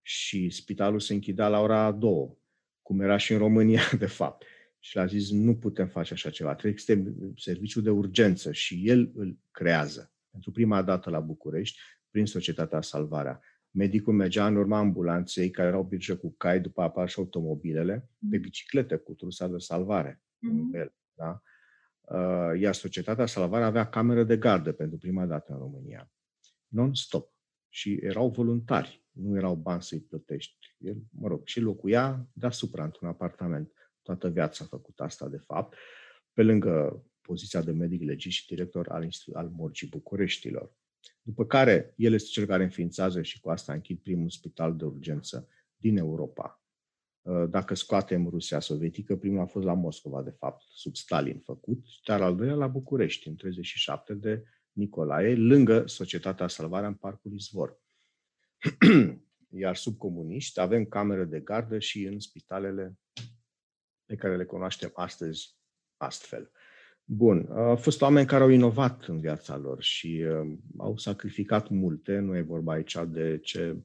și 0.01 0.49
spitalul 0.49 0.99
se 0.99 1.13
închidea 1.13 1.47
la 1.47 1.59
ora 1.59 1.91
2, 1.91 2.38
cum 2.81 3.01
era 3.01 3.17
și 3.17 3.31
în 3.31 3.38
România, 3.38 3.81
de 3.97 4.05
fapt. 4.05 4.45
Și 4.80 4.95
l-a 4.95 5.05
zis, 5.05 5.31
nu 5.31 5.55
putem 5.55 5.88
face 5.88 6.13
așa 6.13 6.30
ceva, 6.30 6.55
trebuie 6.55 6.80
să 6.80 6.91
existe 6.91 7.15
serviciu 7.35 7.81
de 7.81 7.89
urgență 7.89 8.51
și 8.51 8.89
el 8.89 9.11
îl 9.15 9.38
creează. 9.51 10.13
Pentru 10.31 10.51
prima 10.51 10.81
dată 10.81 11.09
la 11.09 11.19
București, 11.19 11.80
prin 12.09 12.25
Societatea 12.25 12.81
Salvarea. 12.81 13.39
Medicul 13.71 14.13
mergea 14.13 14.47
în 14.47 14.55
urma 14.55 14.77
ambulanței, 14.77 15.49
care 15.49 15.67
erau 15.67 15.84
birge 15.84 16.13
cu 16.13 16.34
cai, 16.38 16.61
după 16.61 16.81
apar 16.81 17.09
și 17.09 17.19
automobilele, 17.19 18.09
pe 18.30 18.38
biciclete 18.38 18.95
cu 18.95 19.13
trusa 19.13 19.47
de 19.47 19.57
salvare. 19.57 20.21
Mm-hmm. 20.21 20.80
El, 20.80 20.93
da? 21.13 21.41
Uh, 22.09 22.59
iar 22.59 22.73
Societatea 22.73 23.25
Salvare 23.25 23.63
avea 23.63 23.89
cameră 23.89 24.23
de 24.23 24.38
gardă 24.38 24.71
pentru 24.71 24.97
prima 24.97 25.25
dată 25.25 25.51
în 25.51 25.57
România. 25.57 26.11
Non-stop. 26.67 27.31
Și 27.69 27.99
erau 28.01 28.30
voluntari 28.30 29.03
nu 29.13 29.38
erau 29.38 29.55
bani 29.55 29.84
să-i 29.84 29.99
plătești. 29.99 30.75
El, 30.77 30.97
mă 31.09 31.27
rog, 31.27 31.41
și 31.45 31.59
locuia 31.59 32.27
deasupra, 32.34 32.84
într-un 32.84 33.07
apartament. 33.07 33.71
Toată 34.01 34.30
viața 34.30 34.63
a 34.63 34.67
făcut 34.67 34.99
asta, 34.99 35.27
de 35.27 35.38
fapt, 35.38 35.77
pe 36.34 36.43
lângă 36.43 37.03
poziția 37.21 37.61
de 37.61 37.71
medic 37.71 38.01
legist 38.01 38.38
și 38.38 38.47
director 38.47 38.89
al, 38.89 39.09
al 39.34 39.49
Morgii 39.49 39.88
Bucureștilor. 39.88 40.73
După 41.21 41.45
care, 41.45 41.93
el 41.95 42.13
este 42.13 42.30
cel 42.30 42.45
care 42.45 42.63
înființează 42.63 43.21
și 43.21 43.39
cu 43.39 43.49
asta 43.49 43.73
închid 43.73 43.99
primul 43.99 44.30
spital 44.30 44.75
de 44.75 44.85
urgență 44.85 45.47
din 45.75 45.97
Europa. 45.97 46.62
Uh, 47.24 47.50
dacă 47.50 47.76
scoatem 47.76 48.28
Rusia 48.30 48.60
sovietică, 48.60 49.16
primul 49.16 49.41
a 49.41 49.45
fost 49.45 49.66
la 49.66 49.74
Moscova, 49.74 50.22
de 50.22 50.36
fapt, 50.40 50.64
sub 50.70 50.95
Stalin 50.95 51.40
făcut, 51.40 51.86
dar 52.06 52.22
al 52.22 52.36
doilea 52.36 52.56
la 52.56 52.68
București, 52.68 53.28
în 53.28 53.36
37 53.36 54.14
de 54.14 54.44
Nicolae, 54.72 55.36
lângă 55.36 55.88
Societatea 55.88 56.48
Salvarea 56.48 56.88
în 56.88 56.94
Parcul 56.94 57.34
Izvor. 57.34 57.82
Iar 59.64 59.76
sub 59.76 59.98
comuniști 59.98 60.60
avem 60.60 60.86
camere 60.86 61.24
de 61.24 61.40
gardă 61.40 61.80
și 61.80 62.04
în 62.04 62.20
spitalele 62.20 62.98
pe 64.06 64.16
care 64.16 64.38
le 64.38 64.45
cunoaștem 64.45 64.91
astăzi 64.94 65.58
astfel. 65.98 66.52
Bun, 67.04 67.48
au 67.52 67.76
fost 67.76 68.02
oameni 68.02 68.28
care 68.28 68.44
au 68.44 68.50
inovat 68.50 69.06
în 69.06 69.20
viața 69.20 69.58
lor 69.58 69.82
și 69.82 70.26
uh, 70.28 70.58
au 70.78 70.98
sacrificat 70.98 71.70
multe, 71.70 72.20
nu 72.20 72.36
e 72.36 72.41
vorba 72.41 72.74
aici 72.74 72.98
de 73.08 73.40
ce 73.44 73.84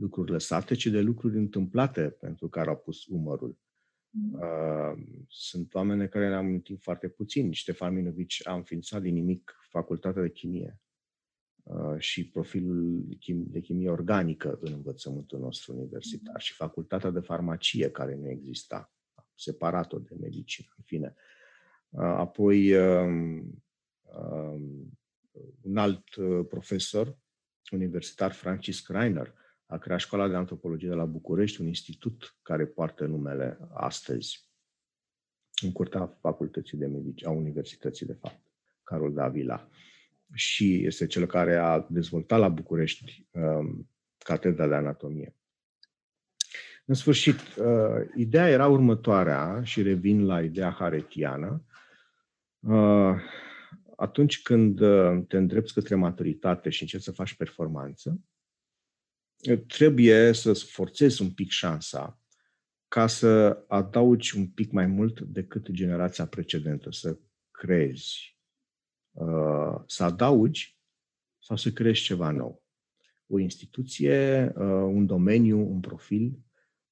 lucruri 0.00 0.30
lăsate, 0.30 0.74
ci 0.74 0.86
de 0.86 1.00
lucruri 1.00 1.36
întâmplate 1.36 2.10
pentru 2.10 2.48
care 2.48 2.68
au 2.68 2.76
pus 2.76 3.06
umărul. 3.06 3.58
Uh, 4.32 5.02
sunt 5.28 5.74
oameni 5.74 6.08
care 6.08 6.28
ne-am 6.28 6.44
amintit 6.44 6.82
foarte 6.82 7.08
puțin. 7.08 7.52
Ștefan 7.52 7.94
Minovici 7.94 8.46
a 8.46 8.54
înființat 8.54 9.02
din 9.02 9.14
nimic 9.14 9.58
facultatea 9.68 10.22
de 10.22 10.30
chimie. 10.30 10.80
Uh, 11.62 11.98
și 11.98 12.28
profilul 12.28 13.04
de 13.26 13.60
chimie 13.60 13.90
organică 13.90 14.58
în 14.60 14.72
învățământul 14.72 15.38
nostru 15.38 15.72
universitar 15.72 16.40
și 16.40 16.54
facultatea 16.54 17.10
de 17.10 17.20
farmacie 17.20 17.90
care 17.90 18.14
nu 18.14 18.28
exista, 18.28 18.92
separat-o 19.34 19.98
de 19.98 20.16
medicină, 20.20 20.68
în 20.76 20.82
fine. 20.86 21.14
Uh, 21.88 22.00
apoi 22.02 22.74
um, 22.74 23.62
um, 24.02 24.98
un 25.60 25.76
alt 25.76 26.14
uh, 26.14 26.46
profesor 26.48 27.18
universitar, 27.70 28.32
Francis 28.32 28.80
Kreiner, 28.80 29.34
a 29.70 29.78
creat 29.78 30.00
școala 30.00 30.28
de 30.28 30.34
antropologie 30.34 30.88
de 30.88 30.94
la 30.94 31.04
București, 31.04 31.60
un 31.60 31.66
institut 31.66 32.36
care 32.42 32.66
poartă 32.66 33.04
numele 33.04 33.58
astăzi 33.72 34.48
în 35.62 35.72
curtea 35.72 36.18
facultății 36.20 36.78
de 36.78 36.86
medicină, 36.86 37.30
a 37.30 37.32
universității, 37.32 38.06
de 38.06 38.12
fapt, 38.12 38.40
Carol 38.82 39.12
Davila 39.12 39.68
și 40.32 40.84
este 40.84 41.06
cel 41.06 41.26
care 41.26 41.56
a 41.56 41.86
dezvoltat 41.88 42.38
la 42.38 42.48
București 42.48 43.26
um, 43.30 43.88
catedra 44.18 44.68
de 44.68 44.74
anatomie. 44.74 45.34
În 46.84 46.94
sfârșit, 46.94 47.38
uh, 47.56 48.08
ideea 48.14 48.48
era 48.48 48.66
următoarea 48.66 49.62
și 49.62 49.82
revin 49.82 50.26
la 50.26 50.42
ideea 50.42 50.70
haretiană. 50.70 51.64
Uh, 52.58 53.14
atunci 53.96 54.42
când 54.42 54.80
uh, 54.80 55.22
te 55.28 55.36
îndrepți 55.36 55.72
către 55.72 55.94
maturitate 55.94 56.70
și 56.70 56.82
încerci 56.82 57.02
să 57.02 57.12
faci 57.12 57.34
performanță, 57.34 58.20
trebuie 59.66 60.32
să 60.32 60.52
forțezi 60.52 61.22
un 61.22 61.30
pic 61.30 61.50
șansa 61.50 62.20
ca 62.88 63.06
să 63.06 63.64
adaugi 63.68 64.36
un 64.36 64.46
pic 64.46 64.72
mai 64.72 64.86
mult 64.86 65.20
decât 65.20 65.70
generația 65.70 66.26
precedentă, 66.26 66.90
să 66.92 67.18
crezi, 67.50 68.38
Uh, 69.12 69.80
să 69.86 70.04
adaugi 70.04 70.78
sau 71.38 71.56
să 71.56 71.70
crești 71.70 72.04
ceva 72.04 72.30
nou. 72.30 72.62
O 73.26 73.38
instituție, 73.38 74.52
uh, 74.56 74.64
un 74.66 75.06
domeniu, 75.06 75.58
un 75.58 75.80
profil 75.80 76.38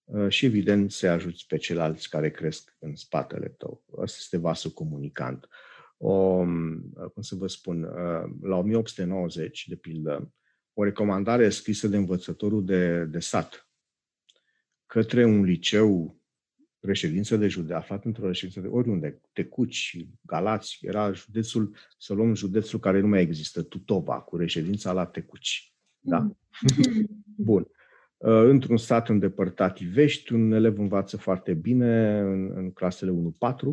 uh, 0.04 0.28
și, 0.28 0.44
evident, 0.44 0.90
să 0.90 1.08
ajuți 1.08 1.46
pe 1.46 1.56
ceilalți 1.56 2.08
care 2.08 2.30
cresc 2.30 2.76
în 2.78 2.94
spatele 2.94 3.48
tău. 3.48 3.84
Asta 4.00 4.16
este 4.18 4.36
vasul 4.36 4.70
comunicant. 4.70 5.48
O, 5.96 6.12
um, 6.12 6.92
cum 7.12 7.22
să 7.22 7.34
vă 7.34 7.46
spun, 7.46 7.80
la 8.40 8.56
1890, 8.56 9.68
de 9.68 9.76
pildă, 9.76 10.32
o 10.78 10.84
recomandare 10.84 11.48
scrisă 11.48 11.88
de 11.88 11.96
învățătorul 11.96 12.64
de, 12.64 13.04
de 13.04 13.18
sat 13.18 13.68
către 14.86 15.24
un 15.24 15.42
liceu 15.42 16.20
reședință 16.80 17.36
de 17.36 17.48
județ, 17.48 17.76
aflat 17.76 18.04
într-o 18.04 18.26
reședință 18.26 18.60
de 18.60 18.66
oriunde, 18.66 19.20
Tecuci, 19.32 20.06
Galați, 20.20 20.78
era 20.80 21.12
județul, 21.12 21.76
să 21.98 22.14
luăm 22.14 22.34
județul 22.34 22.78
care 22.78 23.00
nu 23.00 23.06
mai 23.06 23.20
există, 23.20 23.62
Tutova, 23.62 24.20
cu 24.20 24.36
reședința 24.36 24.92
la 24.92 25.06
Tecuci. 25.06 25.74
Da? 26.00 26.18
Mm. 26.18 26.38
Bun. 27.50 27.66
Uh, 28.16 28.30
într-un 28.30 28.76
stat 28.76 29.08
îndepărtat 29.08 29.78
Ivești, 29.78 30.32
un 30.32 30.52
elev 30.52 30.78
învață 30.78 31.16
foarte 31.16 31.54
bine 31.54 32.18
în, 32.18 32.56
în 32.56 32.72
clasele 32.72 33.10
1-4, 33.10 33.14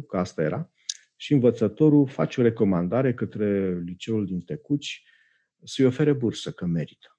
că 0.08 0.18
asta 0.18 0.42
era, 0.42 0.72
și 1.16 1.34
învățătorul 1.34 2.08
face 2.08 2.40
o 2.40 2.44
recomandare 2.44 3.14
către 3.14 3.80
liceul 3.80 4.26
din 4.26 4.40
Tecuci 4.42 5.04
să-i 5.66 5.86
ofere 5.86 6.14
bursă, 6.14 6.52
că 6.52 6.66
merită. 6.66 7.10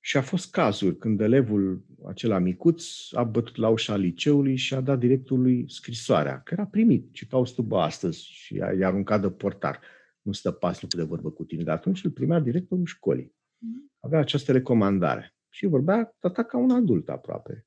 Și 0.00 0.16
a 0.16 0.22
fost 0.22 0.50
cazuri 0.50 0.96
când 0.96 1.20
elevul 1.20 1.84
acela 2.06 2.38
micuț 2.38 2.84
a 3.12 3.24
bătut 3.24 3.56
la 3.56 3.68
ușa 3.68 3.96
liceului 3.96 4.56
și 4.56 4.74
a 4.74 4.80
dat 4.80 4.98
directorului 4.98 5.70
scrisoarea, 5.70 6.40
că 6.40 6.54
era 6.54 6.66
primit, 6.66 7.12
ce 7.12 7.26
cauți 7.26 7.54
tu 7.54 7.62
bă 7.62 7.80
astăzi 7.80 8.22
și 8.22 8.54
i-a 8.54 8.86
aruncat 8.86 9.20
de 9.20 9.30
portar. 9.30 9.80
Nu 10.22 10.32
stă 10.32 10.50
pasnicul 10.50 10.98
de 10.98 11.04
vorbă 11.04 11.30
cu 11.30 11.44
tine, 11.44 11.62
dar 11.62 11.76
atunci 11.76 12.04
îl 12.04 12.10
primea 12.10 12.40
directorul 12.40 12.84
școlii. 12.84 13.34
Mm-hmm. 13.34 14.00
Avea 14.00 14.18
această 14.18 14.52
recomandare 14.52 15.34
și 15.48 15.66
vorbea 15.66 16.16
tata 16.18 16.44
ca 16.44 16.58
un 16.58 16.70
adult 16.70 17.08
aproape. 17.08 17.66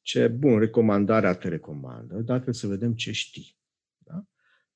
Ce 0.00 0.28
bun, 0.28 0.58
recomandarea 0.58 1.34
te 1.34 1.48
recomandă, 1.48 2.14
dar 2.14 2.34
trebuie 2.34 2.54
să 2.54 2.66
vedem 2.66 2.94
ce 2.94 3.12
știi. 3.12 3.59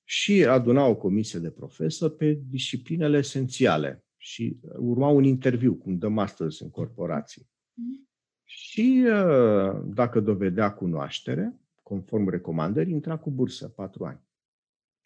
Da? 0.05 0.11
Și 0.11 0.45
aduna 0.45 0.85
o 0.85 0.97
comisie 0.97 1.39
de 1.39 1.51
profesori 1.51 2.17
pe 2.17 2.41
disciplinele 2.49 3.19
esențiale 3.19 4.05
și 4.17 4.61
urma 4.77 5.09
un 5.09 5.25
interviu, 5.25 5.75
cum 5.75 5.99
dăm 5.99 6.19
astăzi 6.19 6.63
în 6.63 6.71
corporații. 6.71 7.49
Mm. 7.73 8.09
Și 8.45 9.05
uh, 9.07 9.83
dacă 9.85 10.21
dovedea 10.21 10.73
cunoaștere, 10.73 11.61
conform 11.83 12.29
recomandării, 12.29 12.93
intra 12.93 13.19
cu 13.19 13.31
bursă, 13.31 13.69
patru 13.69 14.05
ani. 14.05 14.21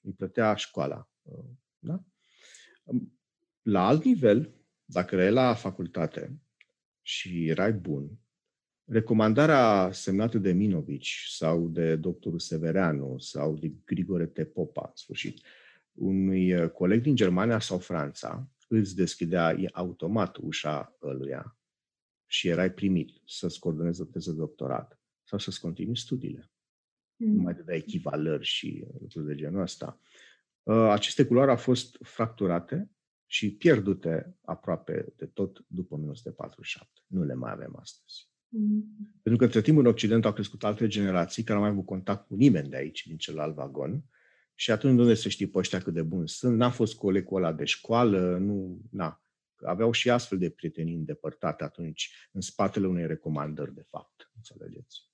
Îi 0.01 0.13
plătea 0.13 0.55
școala. 0.55 1.11
Uh, 1.23 1.45
da? 1.79 2.05
La 3.63 3.87
alt 3.87 4.05
nivel, 4.05 4.55
dacă 4.85 5.15
erai 5.15 5.33
la 5.33 5.55
facultate 5.55 6.41
și 7.03 7.49
erai 7.49 7.73
bun, 7.73 8.19
recomandarea 8.89 9.93
semnată 9.93 10.39
de 10.39 10.53
Minovici 10.53 11.25
sau 11.29 11.69
de 11.69 11.97
doctorul 11.97 12.39
Severeanu 12.39 13.19
sau 13.19 13.55
de 13.55 13.73
Grigore 13.85 14.27
Tepopa, 14.27 14.85
în 14.87 14.93
sfârșit, 14.95 15.41
unui 15.93 16.55
uh, 16.55 16.71
coleg 16.71 17.03
din 17.03 17.15
Germania 17.15 17.59
sau 17.59 17.79
Franța, 17.79 18.49
îți 18.69 18.97
deschidea 18.97 19.57
automat 19.73 20.37
ușa 20.37 20.97
ăluia 21.03 21.59
și 22.27 22.49
erai 22.49 22.73
primit 22.73 23.11
să-ți 23.27 23.59
coordonezi 23.59 24.01
o 24.01 24.05
teză 24.05 24.31
de 24.31 24.37
doctorat 24.37 25.01
sau 25.25 25.39
să-ți 25.39 25.61
continui 25.61 25.97
studiile. 25.97 26.51
Mm. 27.17 27.35
Nu 27.35 27.43
mai 27.43 27.55
dădea 27.55 27.75
echivalări 27.75 28.45
și 28.45 28.87
lucruri 29.01 29.27
de 29.27 29.35
genul 29.35 29.61
ăsta. 29.61 30.01
Uh, 30.63 30.89
aceste 30.91 31.25
culoare 31.25 31.51
au 31.51 31.57
fost 31.57 31.99
fracturate 32.01 32.91
și 33.27 33.57
pierdute 33.57 34.37
aproape 34.45 35.13
de 35.17 35.27
tot 35.27 35.65
după 35.67 35.95
1947. 35.95 37.03
Nu 37.07 37.25
le 37.25 37.35
mai 37.35 37.53
avem 37.53 37.77
astăzi. 37.81 38.29
Mm. 38.49 38.85
Pentru 39.23 39.41
că 39.41 39.45
între 39.45 39.61
timp 39.61 39.79
în 39.79 39.87
Occident 39.87 40.25
au 40.25 40.33
crescut 40.33 40.65
alte 40.65 40.87
generații 40.87 41.43
care 41.43 41.59
nu 41.59 41.65
au 41.65 41.71
mai 41.71 41.77
avut 41.77 41.89
contact 41.89 42.27
cu 42.27 42.35
nimeni 42.35 42.69
de 42.69 42.77
aici, 42.77 43.07
din 43.07 43.17
celălalt 43.17 43.55
vagon, 43.55 44.05
și 44.55 44.71
atunci 44.71 44.95
de 44.95 45.01
unde 45.01 45.15
să 45.15 45.29
știi 45.29 45.49
pe 45.49 45.59
ăștia 45.59 45.81
cât 45.81 45.95
de 45.95 46.03
buni 46.03 46.29
sunt? 46.29 46.57
N-a 46.57 46.71
fost 46.71 46.97
colegul 46.97 47.37
ăla 47.37 47.53
de 47.53 47.65
școală, 47.65 48.39
nu, 48.39 48.81
na. 48.91 49.23
Aveau 49.63 49.93
și 49.93 50.11
astfel 50.11 50.39
de 50.39 50.51
prietenii 50.51 50.95
îndepărtate 50.95 51.65
atunci, 51.65 52.29
în 52.33 52.41
spatele 52.41 52.87
unei 52.87 53.07
recomandări, 53.07 53.75
de 53.75 53.85
fapt. 53.91 54.31
Înțelegeți? 54.37 55.07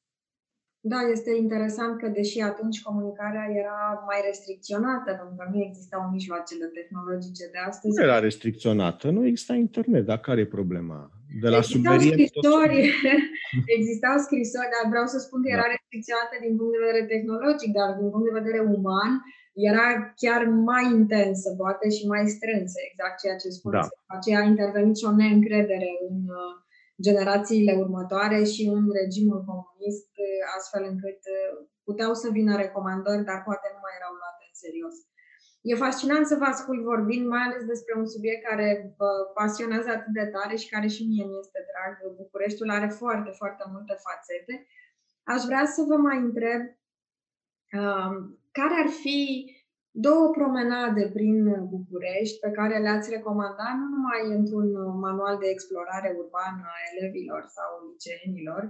Da, 0.81 1.01
este 1.13 1.31
interesant 1.37 1.99
că 2.01 2.09
deși 2.09 2.41
atunci 2.41 2.83
comunicarea 2.83 3.47
era 3.51 4.03
mai 4.07 4.21
restricționată, 4.27 5.13
pentru 5.13 5.35
că 5.37 5.49
nu 5.53 5.63
existau 5.63 6.11
mijloacele 6.11 6.67
tehnologice 6.67 7.49
de 7.53 7.59
astăzi. 7.59 7.97
Nu 7.97 8.03
era 8.03 8.19
restricționată, 8.19 9.11
nu 9.11 9.27
exista 9.27 9.55
internet, 9.55 10.05
dar 10.05 10.19
care 10.19 10.41
e 10.41 10.47
problema? 10.47 11.11
De 11.43 11.49
la 11.55 11.61
existau 11.63 11.99
scrisori, 11.99 12.79
existau 13.77 14.17
scrisori, 14.27 14.73
dar 14.75 14.85
vreau 14.93 15.07
să 15.15 15.19
spun 15.25 15.39
că 15.43 15.49
era 15.57 15.67
da. 15.69 15.73
restricționată 15.75 16.35
din 16.45 16.53
punct 16.57 16.73
de 16.75 16.85
vedere 16.85 17.11
tehnologic, 17.15 17.71
dar 17.79 17.89
din 17.99 18.09
punct 18.13 18.27
de 18.29 18.39
vedere 18.41 18.61
uman 18.79 19.13
era 19.71 19.87
chiar 20.23 20.43
mai 20.71 20.85
intensă, 20.99 21.49
poate, 21.61 21.87
și 21.97 22.05
mai 22.13 22.25
strânsă, 22.37 22.79
exact 22.89 23.17
ceea 23.23 23.37
ce 23.43 23.49
spuneți. 23.59 23.91
Da. 23.93 24.15
Aceea 24.17 24.41
a 24.41 24.51
intervenit 24.53 24.97
și 24.99 25.09
o 25.11 25.17
neîncredere 25.21 25.91
în 26.09 26.19
uh, 26.43 26.53
generațiile 27.07 27.73
următoare 27.85 28.41
și 28.53 28.63
în 28.77 28.85
regimul 29.01 29.41
comunist, 29.51 30.11
astfel 30.57 30.83
încât 30.93 31.21
uh, 31.37 31.53
puteau 31.89 32.13
să 32.23 32.27
vină 32.39 32.53
recomandări, 32.65 33.27
dar 33.31 33.39
poate 33.49 33.67
nu 33.75 33.81
mai 33.85 33.95
erau 33.99 34.13
luate 34.21 34.43
în 34.51 34.57
serios. 34.65 34.97
E 35.71 35.75
fascinant 35.75 36.27
să 36.27 36.37
vă 36.41 36.45
ascult 36.45 36.83
vorbind, 36.83 37.27
mai 37.27 37.43
ales 37.45 37.65
despre 37.65 37.93
un 38.01 38.07
subiect 38.07 38.43
care 38.49 38.95
vă 38.99 39.11
pasionează 39.35 39.89
atât 39.91 40.13
de 40.13 40.27
tare 40.35 40.57
și 40.57 40.69
care 40.69 40.87
și 40.87 41.03
mie 41.09 41.25
mi 41.25 41.39
este 41.45 41.61
drag. 41.71 42.17
Bucureștiul 42.17 42.71
are 42.71 42.89
foarte, 43.01 43.31
foarte 43.41 43.65
multe 43.73 43.95
fațete. 44.07 44.55
Aș 45.33 45.43
vrea 45.49 45.65
să 45.75 45.81
vă 45.91 45.97
mai 45.97 46.19
întreb 46.29 46.63
uh, 47.79 48.13
care 48.59 48.75
ar 48.85 48.91
fi 49.03 49.21
două 49.91 50.31
promenade 50.31 51.11
prin 51.17 51.39
București 51.75 52.39
pe 52.45 52.51
care 52.51 52.79
le-ați 52.79 53.11
recomanda 53.11 53.69
nu 53.79 53.87
numai 53.95 54.37
într-un 54.39 54.69
manual 55.07 55.39
de 55.39 55.49
explorare 55.49 56.11
urbană 56.23 56.63
a 56.75 56.85
elevilor 56.93 57.43
sau 57.57 57.71
liceenilor, 57.91 58.63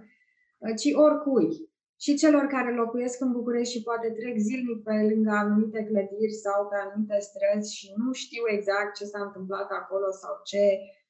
ci 0.81 0.89
oricui. 1.05 1.74
Și 2.05 2.21
celor 2.23 2.45
care 2.47 2.75
locuiesc 2.75 3.21
în 3.21 3.33
București 3.33 3.75
și 3.75 3.83
poate 3.83 4.09
trec 4.19 4.37
zilnic 4.49 4.83
pe 4.83 4.95
lângă 5.11 5.31
anumite 5.31 5.81
clădiri 5.89 6.43
sau 6.45 6.59
pe 6.71 6.77
anumite 6.85 7.19
străzi 7.29 7.77
și 7.79 7.87
nu 7.97 8.13
știu 8.13 8.43
exact 8.57 8.91
ce 8.99 9.05
s-a 9.05 9.23
întâmplat 9.23 9.69
acolo 9.81 10.09
sau 10.23 10.33
ce 10.51 10.63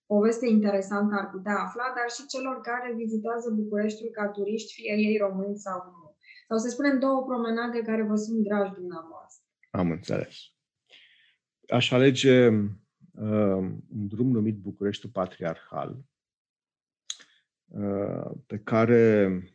poveste 0.07 0.47
interesantă 0.47 1.15
ar 1.21 1.31
putea 1.31 1.57
afla, 1.65 1.87
dar 1.97 2.09
și 2.17 2.27
celor 2.27 2.57
care 2.61 2.95
vizitează 3.03 3.51
Bucureștiul 3.51 4.11
ca 4.19 4.27
turiști, 4.29 4.75
fie 4.75 4.95
ei 5.09 5.17
români 5.17 5.57
sau 5.67 5.79
nu. 5.85 6.17
Sau 6.49 6.59
să 6.59 6.69
spunem 6.69 6.99
două 6.99 7.25
promenade 7.25 7.79
care 7.81 8.03
vă 8.03 8.17
sunt 8.17 8.41
dragi 8.49 8.75
dumneavoastră. 8.81 9.45
Am 9.71 9.91
înțeles. 9.91 10.35
Aș 11.69 11.91
alege 11.91 12.49
uh, 12.49 13.63
un 13.99 14.07
drum 14.13 14.31
numit 14.31 14.57
Bucureștiul 14.57 15.13
Patriarhal, 15.13 15.91
uh, 17.67 18.31
pe 18.47 18.59
care 18.59 19.03
uh, 19.27 19.54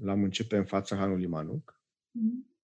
l-am 0.00 0.22
începe 0.22 0.56
în 0.56 0.64
fața 0.64 0.96
Hanului 0.96 1.26
Manuc, 1.26 1.82
mm-hmm. 2.10 2.56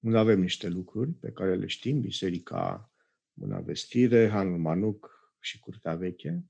unde 0.00 0.18
avem 0.18 0.40
niște 0.40 0.68
lucruri 0.68 1.10
pe 1.10 1.32
care 1.32 1.54
le 1.54 1.66
știm, 1.66 2.00
Biserica 2.00 2.92
Mâna 3.32 3.60
Vestire, 3.60 4.28
Hanul 4.28 4.58
Manuc 4.58 5.10
și 5.40 5.58
Curtea 5.58 5.94
Veche, 5.94 6.44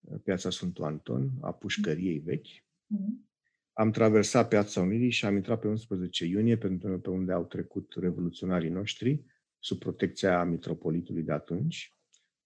uh, 0.00 0.20
Piața 0.22 0.50
Sfântul 0.50 0.84
Anton, 0.84 1.30
a 1.40 1.52
pușcăriei 1.52 2.18
vechi. 2.18 2.46
Mm-hmm. 2.46 3.28
Am 3.72 3.90
traversat 3.90 4.48
Piața 4.48 4.80
Unirii 4.80 5.10
și 5.10 5.24
am 5.24 5.36
intrat 5.36 5.60
pe 5.60 5.68
11 5.68 6.24
iunie, 6.24 6.56
pentru 6.56 7.00
pe 7.00 7.10
unde 7.10 7.32
au 7.32 7.44
trecut 7.44 7.94
revoluționarii 7.96 8.70
noștri, 8.70 9.24
sub 9.58 9.78
protecția 9.78 10.44
mitropolitului 10.44 11.22
de 11.22 11.32
atunci, 11.32 11.94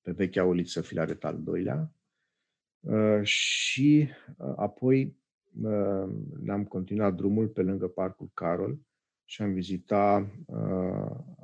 pe 0.01 0.13
vechea 0.13 0.45
uliță 0.45 0.81
Filaret 0.81 1.25
al 1.25 1.43
doilea. 1.43 1.93
Uh, 2.81 3.23
și 3.23 4.09
uh, 4.37 4.53
apoi 4.57 5.05
uh, 5.05 5.15
ne-am 6.41 6.65
continuat 6.65 7.15
drumul 7.15 7.49
pe 7.49 7.63
lângă 7.63 7.87
Parcul 7.87 8.31
Carol 8.35 8.79
și 9.25 9.43
am 9.43 9.53
vizitat 9.53 10.27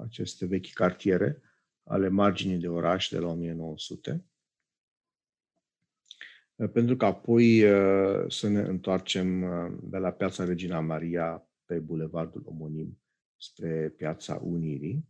aceste 0.05 0.47
vechi 0.47 0.73
cartiere 0.73 1.43
ale 1.82 2.09
marginii 2.09 2.59
de 2.59 2.69
oraș 2.69 3.09
de 3.09 3.19
la 3.19 3.28
1900 3.28 4.24
pentru 6.69 6.97
că 6.97 7.05
apoi 7.05 7.62
uh, 7.62 8.24
să 8.28 8.49
ne 8.49 8.61
întoarcem 8.61 9.43
uh, 9.43 9.73
de 9.82 9.97
la 9.97 10.11
Piața 10.11 10.45
Regina 10.45 10.81
Maria 10.81 11.49
pe 11.65 11.78
bulevardul 11.78 12.43
omonim 12.45 12.99
spre 13.37 13.95
Piața 13.97 14.41
Unirii, 14.43 15.09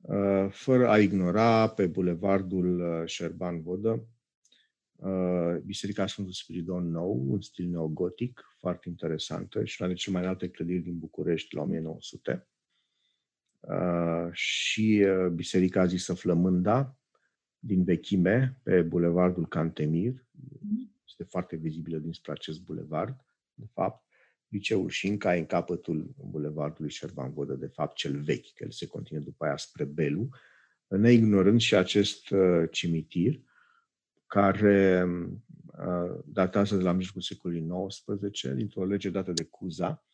uh, 0.00 0.46
fără 0.50 0.88
a 0.88 0.98
ignora 0.98 1.68
pe 1.68 1.86
bulevardul 1.86 3.02
Șerban 3.06 3.62
Vodă 3.62 4.06
Biserica 5.64 6.06
Sfântul 6.06 6.32
Spiridon 6.32 6.90
Nou, 6.90 7.24
un 7.28 7.40
stil 7.40 7.68
neogotic, 7.68 8.56
foarte 8.58 8.88
interesantă 8.88 9.64
și 9.64 9.82
una 9.82 9.90
de 9.90 9.96
cele 9.96 10.14
mai 10.14 10.24
înalte 10.24 10.48
clădiri 10.48 10.82
din 10.82 10.98
București 10.98 11.54
la 11.54 11.62
1900. 11.62 12.48
Și 14.32 15.06
Biserica 15.34 15.86
zisă 15.86 16.14
Flămânda, 16.14 16.96
din 17.58 17.84
vechime, 17.84 18.60
pe 18.62 18.82
bulevardul 18.82 19.48
Cantemir. 19.48 20.24
Este 21.06 21.24
foarte 21.24 21.56
vizibilă 21.56 21.98
dinspre 21.98 22.32
acest 22.32 22.62
bulevard, 22.62 23.16
de 23.54 23.66
fapt. 23.72 24.04
Liceul 24.48 24.88
Șinca 24.88 25.36
e 25.36 25.38
în 25.38 25.46
capătul 25.46 26.14
bulevardului 26.16 26.90
Șerban 26.90 27.32
Vodă, 27.32 27.54
de 27.54 27.66
fapt 27.66 27.96
cel 27.96 28.20
vechi, 28.20 28.52
că 28.54 28.64
el 28.64 28.70
se 28.70 28.86
continuă 28.86 29.22
după 29.22 29.44
aia 29.44 29.56
spre 29.56 29.84
Belu, 29.84 30.28
neignorând 30.88 31.60
și 31.60 31.74
acest 31.74 32.30
uh, 32.30 32.64
cimitir, 32.70 33.40
care 34.26 35.04
uh, 35.66 36.20
datează 36.24 36.76
de 36.76 36.82
la 36.82 36.92
mijlocul 36.92 37.20
secolului 37.20 37.88
XIX, 37.88 38.54
dintr-o 38.54 38.84
lege 38.84 39.10
dată 39.10 39.32
de 39.32 39.44
Cuza, 39.44 40.04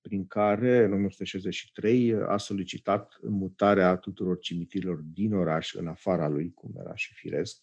prin 0.00 0.26
care, 0.26 0.84
în 0.84 0.92
1963, 0.92 2.14
a 2.14 2.36
solicitat 2.36 3.18
mutarea 3.22 3.96
tuturor 3.96 4.38
cimitirilor 4.38 4.96
din 4.96 5.34
oraș 5.34 5.74
în 5.74 5.86
afara 5.86 6.28
lui, 6.28 6.52
cum 6.52 6.74
era 6.78 6.94
și 6.94 7.14
firesc, 7.14 7.62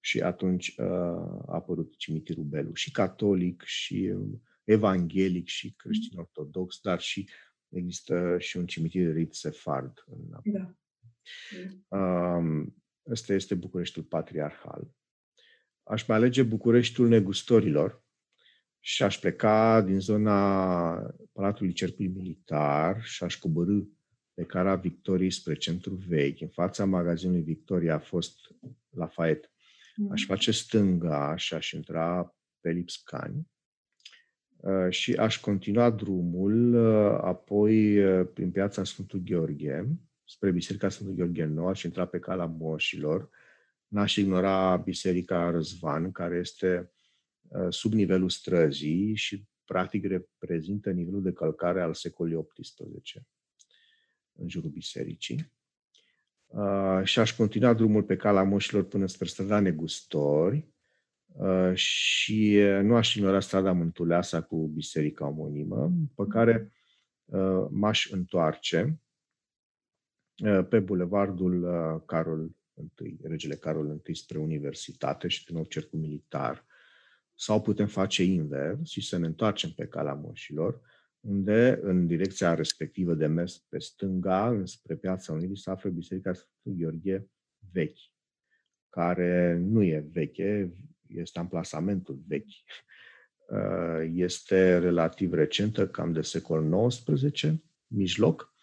și 0.00 0.20
atunci 0.20 0.74
uh, 0.76 0.86
a 0.86 1.54
apărut 1.54 1.96
cimitirul 1.96 2.44
Belu, 2.44 2.74
și 2.74 2.90
catolic, 2.90 3.62
și 3.62 4.12
um, 4.14 4.42
evanghelic, 4.64 5.46
și 5.46 5.74
creștin 5.76 6.18
ortodox, 6.18 6.80
dar 6.80 7.00
și 7.00 7.28
există 7.68 8.36
și 8.38 8.56
un 8.56 8.66
cimitir 8.66 9.06
de 9.06 9.12
rit 9.12 9.34
sefard 9.34 10.04
în 10.06 10.52
Da. 10.52 10.74
Um, 11.98 12.74
Ăsta 13.10 13.32
este 13.32 13.54
Bucureștiul 13.54 14.04
patriarhal. 14.04 14.90
Aș 15.90 16.06
mai 16.06 16.16
alege 16.16 16.42
Bucureștiul 16.42 17.08
negustorilor 17.08 18.04
și 18.80 19.02
aș 19.02 19.18
pleca 19.18 19.80
din 19.80 20.00
zona 20.00 20.92
Palatului 21.32 21.72
Cercului 21.72 22.10
Militar 22.10 23.02
și 23.02 23.24
aș 23.24 23.38
coborâ 23.38 23.80
pe 24.34 24.44
cara 24.44 24.74
Victoriei 24.74 25.30
spre 25.30 25.54
centru 25.54 25.94
vechi. 25.94 26.40
În 26.40 26.48
fața 26.48 26.84
magazinului 26.84 27.42
Victoria 27.42 27.94
a 27.94 27.98
fost 27.98 28.34
Lafayette. 28.90 29.50
Aș 30.10 30.24
face 30.24 30.50
stânga 30.50 31.36
și 31.36 31.54
aș 31.54 31.70
intra 31.70 32.36
pe 32.60 32.70
Lipscani 32.70 33.46
uh, 34.56 34.86
și 34.88 35.14
aș 35.14 35.40
continua 35.40 35.90
drumul 35.90 36.74
uh, 36.74 37.18
apoi 37.22 38.04
uh, 38.04 38.26
prin 38.34 38.50
piața 38.50 38.84
Sfântul 38.84 39.22
Gheorghe, 39.24 39.88
spre 40.24 40.50
Biserica 40.50 40.88
Sfântul 40.88 41.14
Gheorghe 41.14 41.44
Nou, 41.44 41.68
aș 41.68 41.82
intra 41.82 42.06
pe 42.06 42.18
cala 42.18 42.46
moșilor, 42.46 43.30
n-aș 43.90 44.16
ignora 44.16 44.76
Biserica 44.76 45.50
Răzvan, 45.50 46.12
care 46.12 46.36
este 46.36 46.90
sub 47.68 47.92
nivelul 47.92 48.28
străzii 48.28 49.14
și 49.14 49.44
practic 49.64 50.04
reprezintă 50.04 50.90
nivelul 50.90 51.22
de 51.22 51.32
călcare 51.32 51.82
al 51.82 51.94
secolului 51.94 52.46
XVIII 52.46 53.26
în 54.32 54.48
jurul 54.48 54.70
bisericii. 54.70 55.52
Uh, 56.46 57.00
și 57.04 57.18
aș 57.18 57.36
continua 57.36 57.74
drumul 57.74 58.02
pe 58.02 58.16
cala 58.16 58.42
moșilor 58.42 58.84
până 58.84 59.06
spre 59.06 59.28
strada 59.28 59.60
Negustori 59.60 60.68
uh, 61.26 61.74
și 61.74 62.58
nu 62.82 62.94
aș 62.94 63.14
ignora 63.14 63.40
strada 63.40 63.72
Mântuleasa 63.72 64.42
cu 64.42 64.66
biserica 64.66 65.26
omonimă, 65.26 65.92
pe 66.14 66.24
care 66.28 66.72
uh, 67.24 67.66
m-aș 67.70 68.10
întoarce 68.10 69.00
pe 70.68 70.78
bulevardul 70.78 71.62
Carol 72.06 72.50
I, 73.04 73.16
regele 73.22 73.54
Carol 73.54 74.00
I 74.06 74.14
spre 74.14 74.38
universitate 74.38 75.28
și 75.28 75.44
din 75.44 75.54
nou 75.54 75.64
cercul 75.64 75.98
militar. 75.98 76.64
Sau 77.34 77.62
putem 77.62 77.86
face 77.86 78.22
invers 78.22 78.90
și 78.90 79.00
să 79.00 79.18
ne 79.18 79.26
întoarcem 79.26 79.70
pe 79.70 79.86
calea 79.86 80.14
moșilor, 80.14 80.80
unde, 81.20 81.78
în 81.82 82.06
direcția 82.06 82.54
respectivă 82.54 83.14
de 83.14 83.26
mers 83.26 83.58
pe 83.58 83.78
stânga, 83.78 84.62
spre 84.64 84.96
Piața 84.96 85.32
Unirii, 85.32 85.56
se 85.56 85.70
află 85.70 85.90
Biserica 85.90 86.32
Sfântul 86.32 86.82
Gheorghe 86.82 87.28
vechi, 87.72 87.98
care 88.88 89.56
nu 89.56 89.82
e 89.82 90.08
veche, 90.12 90.72
este 91.06 91.38
amplasamentul 91.38 92.22
vechi. 92.26 92.50
Uh, 93.48 94.10
este 94.14 94.78
relativ 94.78 95.32
recentă, 95.32 95.88
cam 95.88 96.12
de 96.12 96.20
secol 96.20 96.88
XIX, 96.88 97.42
mijloc, 97.86 98.54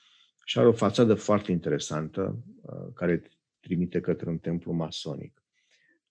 și 0.45 0.59
are 0.59 0.67
o 0.67 0.71
fațadă 0.71 1.13
foarte 1.13 1.51
interesantă, 1.51 2.43
uh, 2.61 2.87
care 2.93 3.21
trimite 3.59 3.99
către 3.99 4.29
un 4.29 4.37
templu 4.37 4.71
masonic. 4.71 5.43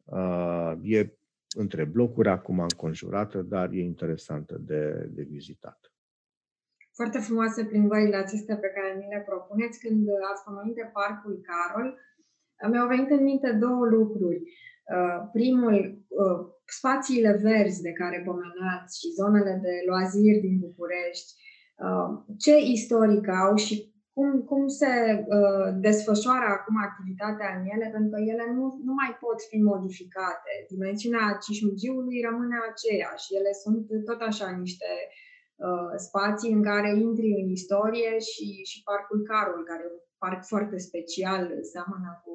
Uh, 0.05 0.73
e 0.83 1.19
între 1.57 1.85
blocuri, 1.85 2.29
acum 2.29 2.61
înconjurată, 2.61 3.43
dar 3.43 3.71
e 3.71 3.81
interesantă 3.81 4.57
de, 4.59 5.09
de 5.11 5.23
vizitat 5.23 5.91
foarte 6.99 7.19
frumoase 7.19 7.65
plimbările 7.65 8.17
acestea 8.17 8.57
pe 8.57 8.71
care 8.77 8.91
mi 9.01 9.13
le 9.15 9.23
propuneți. 9.29 9.81
Când 9.85 10.09
ați 10.31 10.45
pomenit 10.45 10.75
de 10.75 10.91
Parcul 10.93 11.37
Carol, 11.49 11.89
mi-au 12.71 12.89
venit 12.95 13.11
în 13.11 13.23
minte 13.23 13.51
două 13.53 13.85
lucruri. 13.97 14.41
Uh, 14.95 15.19
primul, 15.33 15.77
uh, 16.23 16.41
spațiile 16.79 17.33
verzi 17.43 17.83
de 17.83 17.93
care 17.93 18.23
pomenați 18.25 18.99
și 19.01 19.15
zonele 19.19 19.59
de 19.63 19.75
loazir 19.89 20.41
din 20.41 20.59
București, 20.59 21.31
uh, 21.85 22.09
ce 22.39 22.55
istoric 22.77 23.29
au 23.29 23.57
și 23.57 23.95
cum, 24.17 24.31
cum 24.51 24.63
se 24.81 24.93
uh, 25.37 25.67
desfășoară 25.87 26.49
acum 26.53 26.77
activitatea 26.89 27.49
în 27.57 27.63
ele, 27.75 27.87
pentru 27.95 28.11
că 28.13 28.19
ele 28.33 28.47
nu, 28.57 28.65
nu 28.87 28.93
mai 29.01 29.13
pot 29.23 29.39
fi 29.51 29.59
modificate. 29.73 30.53
Dimensiunea 30.75 31.27
Cismigiului 31.43 32.25
rămâne 32.29 32.57
aceeași. 32.71 33.35
Ele 33.39 33.53
sunt 33.63 33.81
tot 34.09 34.21
așa 34.31 34.49
niște 34.63 34.91
uh, 35.01 35.27
Uh, 35.57 35.93
spații 35.97 36.53
în 36.53 36.63
care 36.63 36.89
intri 37.07 37.29
în 37.43 37.49
istorie 37.59 38.19
și, 38.19 38.47
și 38.71 38.83
Parcul 38.83 39.21
Carol, 39.31 39.65
care 39.65 39.83
e 39.85 39.93
un 39.93 40.01
parc 40.19 40.41
foarte 40.53 40.79
special, 40.79 41.43
seamănă 41.73 42.11
cu, 42.25 42.35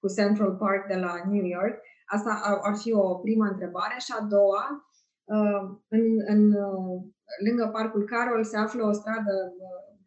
cu 0.00 0.06
Central 0.16 0.52
Park 0.62 0.82
de 0.92 0.98
la 1.04 1.12
New 1.32 1.46
York. 1.56 1.76
Asta 2.06 2.40
ar, 2.48 2.58
ar 2.68 2.76
fi 2.82 2.92
o 2.92 3.14
primă 3.14 3.44
întrebare. 3.52 3.96
Și 4.04 4.12
a 4.18 4.22
doua, 4.36 4.64
uh, 5.34 5.62
în, 5.96 6.04
în, 6.32 6.42
uh, 6.66 6.96
lângă 7.46 7.64
Parcul 7.72 8.04
Carol 8.12 8.44
se 8.44 8.56
află 8.56 8.82
o 8.86 8.92
stradă 8.92 9.34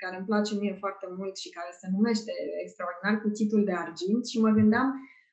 care 0.03 0.15
îmi 0.17 0.29
place 0.31 0.51
mie 0.55 0.75
foarte 0.83 1.07
mult 1.17 1.35
și 1.43 1.49
care 1.57 1.71
se 1.79 1.87
numește 1.95 2.31
extraordinar 2.63 3.15
Cuțitul 3.21 3.63
de 3.69 3.75
Argint 3.83 4.23
și 4.31 4.43
mă 4.45 4.51
gândeam 4.59 4.89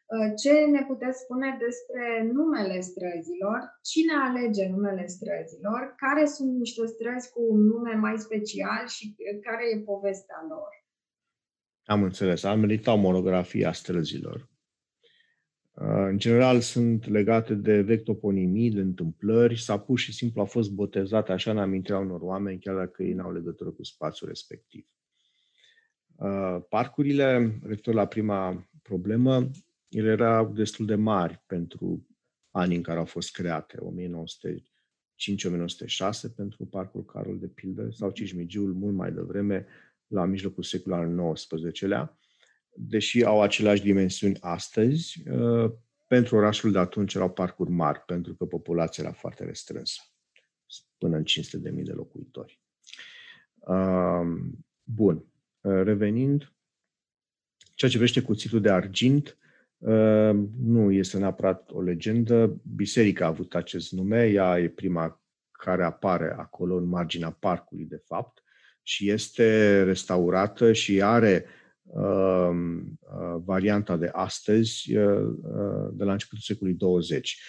Uh, 0.07 0.33
ce 0.43 0.53
ne 0.75 0.83
puteți 0.91 1.21
spune 1.21 1.57
despre 1.67 2.31
numele 2.33 2.81
străzilor? 2.81 3.59
Cine 3.91 4.15
alege 4.29 4.69
numele 4.69 5.07
străzilor? 5.07 5.95
Care 5.97 6.27
sunt 6.27 6.53
niște 6.59 6.87
străzi 6.87 7.31
cu 7.33 7.41
un 7.51 7.61
nume 7.67 7.95
mai 7.95 8.17
special 8.19 8.83
și 8.89 9.05
uh, 9.17 9.41
care 9.47 9.65
e 9.73 9.89
povestea 9.93 10.45
lor? 10.49 10.71
Am 11.85 12.03
înțeles. 12.03 12.43
Am 12.43 12.61
meritat 12.61 12.99
monografia 12.99 13.73
străzilor. 13.73 14.49
Uh, 15.75 15.87
în 15.87 16.19
general 16.19 16.61
sunt 16.61 17.09
legate 17.09 17.55
de 17.55 17.81
vechi 17.81 18.05
toponimii, 18.05 18.71
de 18.71 18.81
întâmplări. 18.81 19.61
Sau 19.61 19.81
pur 19.81 19.99
și 19.99 20.13
simplu 20.13 20.41
au 20.41 20.47
fost 20.47 20.71
botezate 20.71 21.33
așa 21.33 21.51
în 21.51 21.59
amintirea 21.59 21.99
unor 21.99 22.21
oameni, 22.21 22.59
chiar 22.59 22.77
dacă 22.77 23.03
ei 23.03 23.13
n-au 23.13 23.33
legătură 23.33 23.71
cu 23.71 23.85
spațiul 23.85 24.29
respectiv. 24.29 24.87
Parcurile, 26.69 27.59
referitor 27.63 27.95
la 27.95 28.07
prima 28.07 28.71
problemă, 28.83 29.51
ele 29.89 30.11
erau 30.11 30.53
destul 30.53 30.87
de 30.87 30.95
mari 30.95 31.43
pentru 31.47 32.07
anii 32.51 32.77
în 32.77 32.83
care 32.83 32.99
au 32.99 33.05
fost 33.05 33.33
create, 33.33 33.79
1905-1906 33.79 33.83
pentru 36.37 36.65
Parcul 36.65 37.05
Carol 37.05 37.39
de 37.39 37.47
pildă, 37.47 37.89
sau 37.91 38.11
Cismigiul 38.11 38.75
mult 38.75 38.95
mai 38.95 39.13
devreme, 39.13 39.67
la 40.07 40.25
mijlocul 40.25 40.63
secolului 40.63 41.19
al 41.19 41.33
XIX-lea, 41.33 42.19
deși 42.77 43.25
au 43.25 43.43
aceleași 43.43 43.83
dimensiuni 43.83 44.37
astăzi, 44.41 45.23
uh, 45.31 45.73
pentru 46.07 46.37
orașul 46.37 46.73
de 46.73 46.79
atunci 46.79 47.15
erau 47.15 47.31
parcuri 47.31 47.71
mari, 47.71 48.01
pentru 48.01 48.35
că 48.35 48.45
populația 48.45 49.05
era 49.05 49.13
foarte 49.13 49.45
restrânsă, 49.45 50.01
până 50.99 51.17
în 51.17 51.25
500.000 51.25 51.83
de 51.83 51.93
locuitori. 51.93 52.61
Uh, 53.55 54.23
bun, 54.83 55.25
uh, 55.61 55.83
revenind, 55.83 56.53
ceea 57.75 57.91
ce 57.91 57.99
vrește 57.99 58.21
cuțitul 58.23 58.61
de 58.61 58.71
argint, 58.71 59.39
Ehm, 59.87 60.51
nu 60.61 60.93
este 60.93 61.19
neapărat 61.19 61.71
o 61.71 61.81
legendă. 61.81 62.61
Biserica 62.75 63.25
a 63.25 63.29
avut 63.29 63.55
acest 63.55 63.93
nume, 63.93 64.27
ea 64.27 64.59
e 64.59 64.69
prima 64.69 65.23
care 65.51 65.85
apare 65.85 66.35
acolo 66.37 66.77
în 66.77 66.85
marginea 66.85 67.31
parcului, 67.31 67.85
de 67.85 68.03
fapt, 68.05 68.43
și 68.83 69.11
este 69.11 69.83
restaurată 69.83 70.73
și 70.73 71.03
are 71.03 71.45
uh, 71.45 71.51
uh, 71.51 71.64
varianta 73.45 73.97
de 73.97 74.09
astăzi, 74.13 74.97
uh, 74.97 75.35
de 75.93 76.05
la 76.05 76.13
începutul 76.13 76.43
secolului 76.43 76.79
20. 76.79 77.43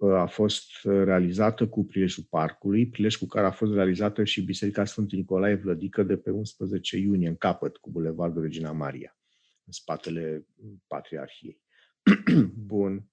A 0.00 0.26
fost 0.26 0.64
realizată 0.82 1.68
cu 1.68 1.84
prilejul 1.84 2.24
parcului, 2.30 2.88
prilej 2.88 3.16
cu 3.16 3.26
care 3.26 3.46
a 3.46 3.50
fost 3.50 3.72
realizată 3.72 4.24
și 4.24 4.44
Biserica 4.44 4.84
Sfântul 4.84 5.18
Nicolae 5.18 5.54
Vlădică 5.54 6.02
de 6.02 6.16
pe 6.16 6.30
11 6.30 6.96
iunie, 6.96 7.28
în 7.28 7.36
capăt, 7.36 7.76
cu 7.76 7.90
Bulevardul 7.90 8.42
Regina 8.42 8.72
Maria, 8.72 9.18
în 9.64 9.72
spatele 9.72 10.46
Patriarhiei. 10.86 11.60
Bun. 12.54 13.04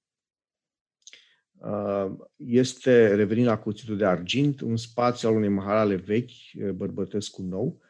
Uh, 1.51 2.11
este, 2.35 3.15
revenind 3.15 3.47
la 3.47 3.59
cuțitul 3.59 3.97
de 3.97 4.05
argint, 4.05 4.61
un 4.61 4.77
spațiu 4.77 5.29
al 5.29 5.35
unei 5.35 5.49
maharale 5.49 5.95
vechi, 5.95 6.31
uh, 6.53 6.69
Bărbătescu 6.69 7.41
Nou, 7.41 7.81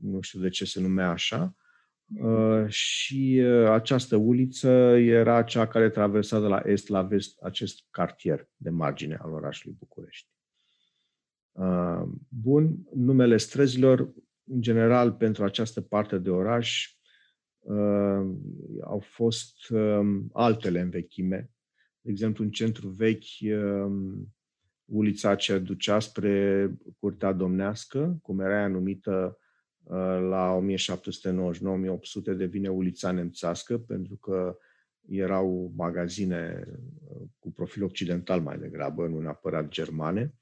nu 0.00 0.20
știu 0.20 0.40
de 0.40 0.48
ce 0.48 0.64
se 0.64 0.80
numea 0.80 1.10
așa, 1.10 1.56
uh, 1.56 1.61
și 2.66 3.42
această 3.68 4.16
uliță 4.16 4.68
era 4.96 5.42
cea 5.42 5.66
care 5.66 5.88
traversa 5.88 6.40
de 6.40 6.46
la 6.46 6.62
est 6.64 6.88
la 6.88 7.02
vest 7.02 7.42
acest 7.42 7.84
cartier 7.90 8.48
de 8.56 8.70
margine 8.70 9.18
al 9.20 9.32
orașului 9.32 9.76
București. 9.78 10.28
Bun, 12.28 12.76
numele 12.94 13.36
străzilor, 13.36 14.12
în 14.44 14.60
general, 14.60 15.12
pentru 15.12 15.44
această 15.44 15.80
parte 15.80 16.18
de 16.18 16.30
oraș, 16.30 16.96
uh, 17.58 18.30
au 18.84 18.98
fost 19.00 19.68
uh, 19.68 20.20
altele 20.32 20.80
în 20.80 20.90
vechime. 20.90 21.50
De 22.00 22.10
exemplu, 22.10 22.44
în 22.44 22.50
centru 22.50 22.88
vechi, 22.88 23.40
uh, 23.40 23.92
ulița 24.84 25.30
aceea 25.30 25.58
ducea 25.58 25.98
spre 25.98 26.70
Curtea 26.98 27.32
Domnească, 27.32 28.18
cum 28.22 28.40
era 28.40 28.60
ea 28.60 28.68
numită 28.68 29.36
uh, 29.36 29.41
la 30.28 30.60
1799-1800, 30.60 32.36
devine 32.36 32.68
ulița 32.68 33.10
nemțească, 33.10 33.78
pentru 33.78 34.16
că 34.16 34.56
erau 35.08 35.72
magazine 35.76 36.64
uh, 36.66 37.22
cu 37.38 37.52
profil 37.52 37.84
occidental 37.84 38.40
mai 38.40 38.58
degrabă, 38.58 39.06
nu 39.06 39.20
neapărat 39.20 39.68
germane, 39.68 40.34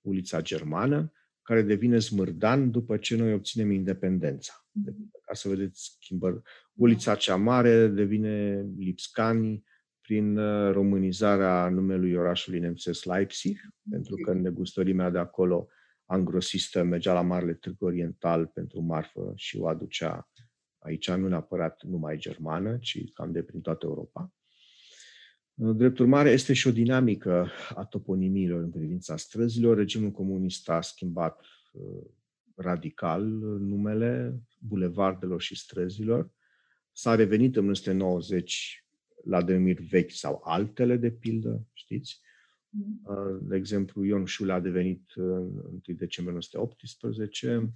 ulița 0.00 0.40
germană, 0.40 1.12
care 1.42 1.62
devine 1.62 1.98
smârdan 1.98 2.70
după 2.70 2.96
ce 2.96 3.16
noi 3.16 3.32
obținem 3.32 3.70
independența. 3.70 4.52
Ca 5.24 5.34
să 5.34 5.48
vedeți 5.48 5.96
schimbări. 6.00 6.40
Ulița 6.74 7.14
cea 7.14 7.36
mare 7.36 7.88
devine 7.88 8.66
Lipscani 8.76 9.64
prin 10.00 10.36
uh, 10.38 10.72
românizarea 10.72 11.68
numelui 11.68 12.14
orașului 12.14 12.58
nemțesc 12.58 13.04
Leipzig, 13.04 13.60
pentru 13.90 14.14
că 14.14 14.32
negustărimea 14.32 15.10
de 15.10 15.18
acolo 15.18 15.68
angrosistă 16.06 16.82
mergea 16.82 17.12
la 17.12 17.22
Marele 17.22 17.54
Târg 17.54 17.82
Oriental 17.82 18.46
pentru 18.46 18.80
marfă 18.80 19.32
și 19.34 19.58
o 19.58 19.68
aducea 19.68 20.30
aici, 20.78 21.10
nu 21.10 21.28
neapărat 21.28 21.82
numai 21.82 22.16
germană, 22.16 22.78
ci 22.78 23.12
cam 23.12 23.32
de 23.32 23.42
prin 23.42 23.60
toată 23.60 23.86
Europa. 23.86 24.32
Drept 25.54 25.98
urmare, 25.98 26.30
este 26.30 26.52
și 26.52 26.66
o 26.66 26.70
dinamică 26.70 27.50
a 27.74 27.84
toponimiilor 27.84 28.62
în 28.62 28.70
privința 28.70 29.16
străzilor. 29.16 29.76
Regimul 29.76 30.10
comunist 30.10 30.68
a 30.68 30.80
schimbat 30.80 31.40
uh, 31.72 32.04
radical 32.54 33.24
numele 33.58 34.40
bulevardelor 34.58 35.40
și 35.40 35.56
străzilor. 35.56 36.30
S-a 36.92 37.14
revenit 37.14 37.56
în 37.56 37.62
1990 37.62 38.84
la 39.24 39.42
denumiri 39.42 39.82
vechi 39.82 40.10
sau 40.10 40.40
altele, 40.44 40.96
de 40.96 41.10
pildă, 41.10 41.66
știți? 41.72 42.20
Mm. 42.76 43.00
Uh, 43.04 43.38
de 43.40 43.56
exemplu, 43.56 44.04
Ion 44.04 44.24
Șule 44.24 44.52
a 44.52 44.60
devenit 44.60 45.10
în 45.14 45.24
1 45.26 45.80
decembrie 45.86 46.36
1918 46.36 47.72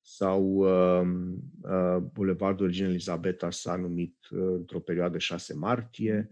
sau 0.00 0.42
uh, 0.44 1.08
uh, 1.62 1.96
Bulevardul 2.12 2.66
Regina 2.66 2.88
Elisabeta 2.88 3.50
s-a 3.50 3.76
numit 3.76 4.16
uh, 4.30 4.40
într-o 4.40 4.80
perioadă 4.80 5.18
6 5.18 5.54
martie 5.54 6.30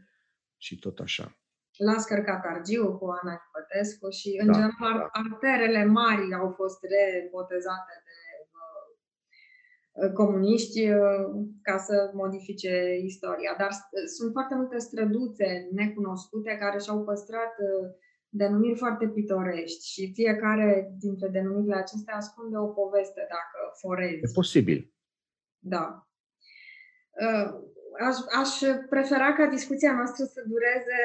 și 0.56 0.78
tot 0.78 0.98
așa. 0.98 1.36
L-a 1.76 1.98
scărcat 1.98 2.44
Argiu 2.44 2.98
cu 2.98 3.06
Ana 3.22 3.40
Pătescu 3.52 4.10
și, 4.10 4.38
în 4.40 4.46
da, 4.46 4.52
general, 4.52 4.98
da. 4.98 5.08
arterele 5.12 5.84
mari 5.84 6.34
au 6.34 6.50
fost 6.50 6.78
rebotezate 6.82 7.94
de 8.06 8.18
uh, 9.92 10.12
comuniști 10.12 10.90
uh, 10.90 11.24
ca 11.62 11.78
să 11.78 12.10
modifice 12.14 13.00
istoria. 13.04 13.54
Dar 13.58 13.70
sunt 14.16 14.32
foarte 14.32 14.54
multe 14.54 14.78
străduțe 14.78 15.68
necunoscute 15.72 16.56
care 16.60 16.78
și-au 16.78 17.04
păstrat 17.04 17.54
uh, 17.58 17.90
denumiri 18.36 18.78
foarte 18.78 19.06
pitorești 19.08 19.86
și 19.92 20.12
fiecare 20.12 20.94
dintre 20.98 21.28
denumirile 21.28 21.76
acestea 21.76 22.16
ascunde 22.16 22.56
o 22.56 22.66
poveste 22.66 23.20
dacă 23.20 23.58
forezi. 23.80 24.24
E 24.24 24.40
posibil. 24.40 24.94
Da 25.58 26.06
aș, 28.08 28.16
aș 28.40 28.50
prefera 28.92 29.28
ca 29.38 29.44
discuția 29.56 29.92
noastră 29.98 30.24
să 30.34 30.40
dureze 30.52 30.98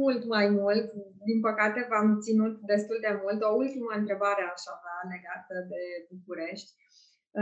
mult 0.00 0.22
mai 0.34 0.46
mult. 0.60 0.86
Din 1.28 1.38
păcate, 1.48 1.86
v-am 1.90 2.08
ținut 2.26 2.54
destul 2.72 2.98
de 3.06 3.12
mult. 3.22 3.38
O 3.42 3.58
ultimă 3.62 3.90
întrebare 4.00 4.42
aș 4.54 4.62
avea 4.74 4.98
legată 5.14 5.54
de 5.72 5.82
București. 6.12 6.70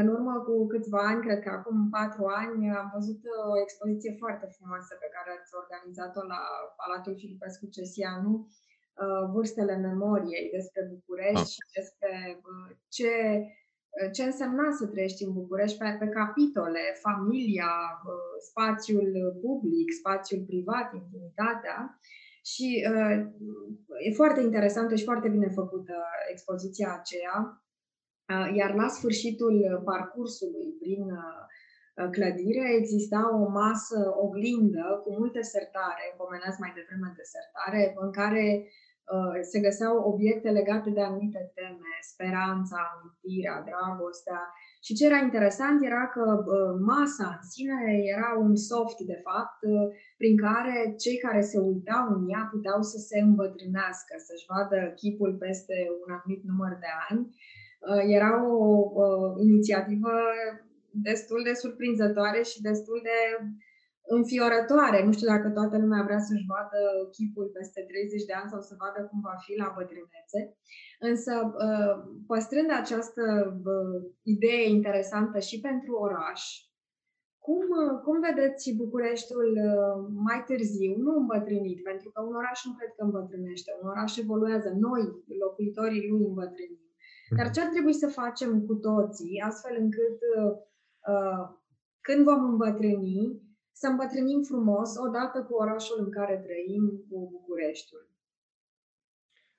În 0.01 0.07
urmă 0.15 0.35
cu 0.47 0.55
câțiva 0.73 1.03
ani, 1.11 1.25
cred 1.27 1.41
că 1.43 1.51
acum 1.59 1.77
patru 1.97 2.25
ani, 2.43 2.59
am 2.81 2.89
văzut 2.97 3.21
o 3.53 3.55
expoziție 3.65 4.13
foarte 4.23 4.47
frumoasă 4.57 4.93
pe 5.03 5.09
care 5.15 5.31
ați 5.33 5.53
organizat-o 5.63 6.23
la 6.35 6.43
Palatul 6.81 7.15
Filipescu 7.23 7.67
Cesianu, 7.77 8.33
uh, 8.35 8.68
Vârstele 9.33 9.77
Memoriei, 9.77 10.51
despre 10.53 10.91
București 10.95 11.41
ah. 11.41 11.47
și 11.55 11.63
despre 11.75 12.13
uh, 12.37 12.77
ce 12.89 13.11
ce 14.13 14.23
însemna 14.23 14.71
să 14.79 14.87
trăiești 14.87 15.25
în 15.25 15.33
București 15.33 15.79
pe, 15.79 15.97
pe 15.99 16.07
capitole, 16.07 16.81
familia, 17.01 17.71
spațiul 18.39 19.39
public, 19.41 19.93
spațiul 19.93 20.45
privat, 20.47 20.95
intimitatea. 20.95 21.99
Și 22.45 22.87
uh, 22.91 23.17
e 24.07 24.13
foarte 24.15 24.41
interesantă 24.41 24.95
și 24.95 25.05
foarte 25.05 25.29
bine 25.29 25.49
făcută 25.49 25.95
expoziția 26.31 26.97
aceea. 26.99 27.63
Uh, 28.33 28.57
iar 28.57 28.75
la 28.75 28.89
sfârșitul 28.89 29.83
parcursului 29.85 30.69
prin 30.81 31.03
uh, 31.03 32.09
clădire 32.11 32.75
exista 32.79 33.21
o 33.43 33.49
masă 33.49 34.15
oglindă 34.25 35.01
cu 35.05 35.11
multe 35.19 35.43
sertare, 35.43 36.15
pomeneați 36.17 36.61
mai 36.61 36.73
devreme 36.75 37.13
de 37.17 37.23
sertare, 37.35 37.95
în 38.05 38.11
care 38.13 38.45
Uh, 38.65 38.88
se 39.51 39.59
găseau 39.67 39.95
obiecte 40.13 40.51
legate 40.51 40.91
de 40.91 41.03
anumite 41.03 41.53
teme, 41.55 41.93
speranța, 42.13 42.79
amintirea, 42.93 43.57
dragostea. 43.69 44.41
Și 44.85 44.95
ce 44.95 45.07
era 45.07 45.21
interesant 45.29 45.79
era 45.91 46.05
că 46.17 46.25
uh, 46.39 46.73
masa 46.93 47.29
în 47.39 47.45
sine 47.55 47.79
era 48.15 48.31
un 48.47 48.55
soft, 48.71 48.99
de 49.13 49.19
fapt, 49.27 49.59
uh, 49.63 49.87
prin 50.21 50.37
care 50.47 50.77
cei 51.03 51.19
care 51.27 51.43
se 51.51 51.59
uitau 51.59 52.05
în 52.17 52.23
ea 52.33 52.45
puteau 52.53 52.81
să 52.93 52.99
se 53.09 53.19
îmbătrânească, 53.29 54.13
să-și 54.27 54.49
vadă 54.53 54.79
chipul 55.01 55.33
peste 55.45 55.77
un 56.03 56.09
anumit 56.17 56.43
număr 56.51 56.73
de 56.85 56.91
ani. 57.09 57.23
Era 58.19 58.33
o, 58.55 58.57
o 59.03 59.07
inițiativă 59.49 60.15
destul 60.91 61.41
de 61.45 61.55
surprinzătoare 61.63 62.43
și 62.43 62.61
destul 62.61 63.01
de 63.03 63.19
înfiorătoare. 64.17 64.99
Nu 65.05 65.13
știu 65.13 65.29
dacă 65.35 65.49
toată 65.49 65.77
lumea 65.79 66.03
vrea 66.09 66.23
să-și 66.29 66.49
vadă 66.55 66.81
chipul 67.17 67.47
peste 67.57 67.81
30 67.89 68.25
de 68.29 68.35
ani 68.41 68.53
sau 68.53 68.61
să 68.69 68.75
vadă 68.83 69.01
cum 69.09 69.21
va 69.29 69.37
fi 69.45 69.53
la 69.63 69.69
bătrânețe. 69.77 70.41
Însă, 71.11 71.33
uh, 71.67 71.95
păstrând 72.31 72.71
această 72.83 73.25
uh, 73.75 73.97
idee 74.35 74.65
interesantă 74.77 75.39
și 75.49 75.57
pentru 75.69 75.93
oraș, 76.07 76.43
cum, 77.47 77.67
uh, 77.83 77.95
cum 78.05 78.17
vedeți 78.29 78.77
Bucureștiul 78.83 79.51
mai 80.29 80.41
târziu, 80.49 80.93
nu 81.07 81.13
îmbătrânit, 81.23 81.81
pentru 81.91 82.09
că 82.13 82.19
un 82.29 82.35
oraș 82.43 82.59
nu 82.67 82.73
cred 82.79 82.93
că 82.97 83.03
îmbătrânește, 83.05 83.71
un 83.81 83.89
oraș 83.95 84.13
evoluează, 84.17 84.69
noi, 84.87 85.03
locuitorii 85.45 86.09
lui, 86.11 86.25
îmbătrânim. 86.33 86.87
Dar 87.37 87.51
ce 87.51 87.61
ar 87.61 87.71
trebui 87.75 87.93
să 88.03 88.17
facem 88.21 88.51
cu 88.67 88.75
toții, 88.75 89.41
astfel 89.49 89.77
încât 89.85 90.19
uh, 90.37 90.53
când 92.01 92.25
vom 92.25 92.43
îmbătrâni, 92.53 93.48
să 93.81 93.87
îmbătrânim 93.87 94.43
frumos 94.43 94.97
odată 94.97 95.43
cu 95.43 95.55
orașul 95.55 95.97
în 96.05 96.11
care 96.11 96.37
trăim, 96.37 97.05
cu 97.09 97.29
Bucureștiul. 97.31 98.11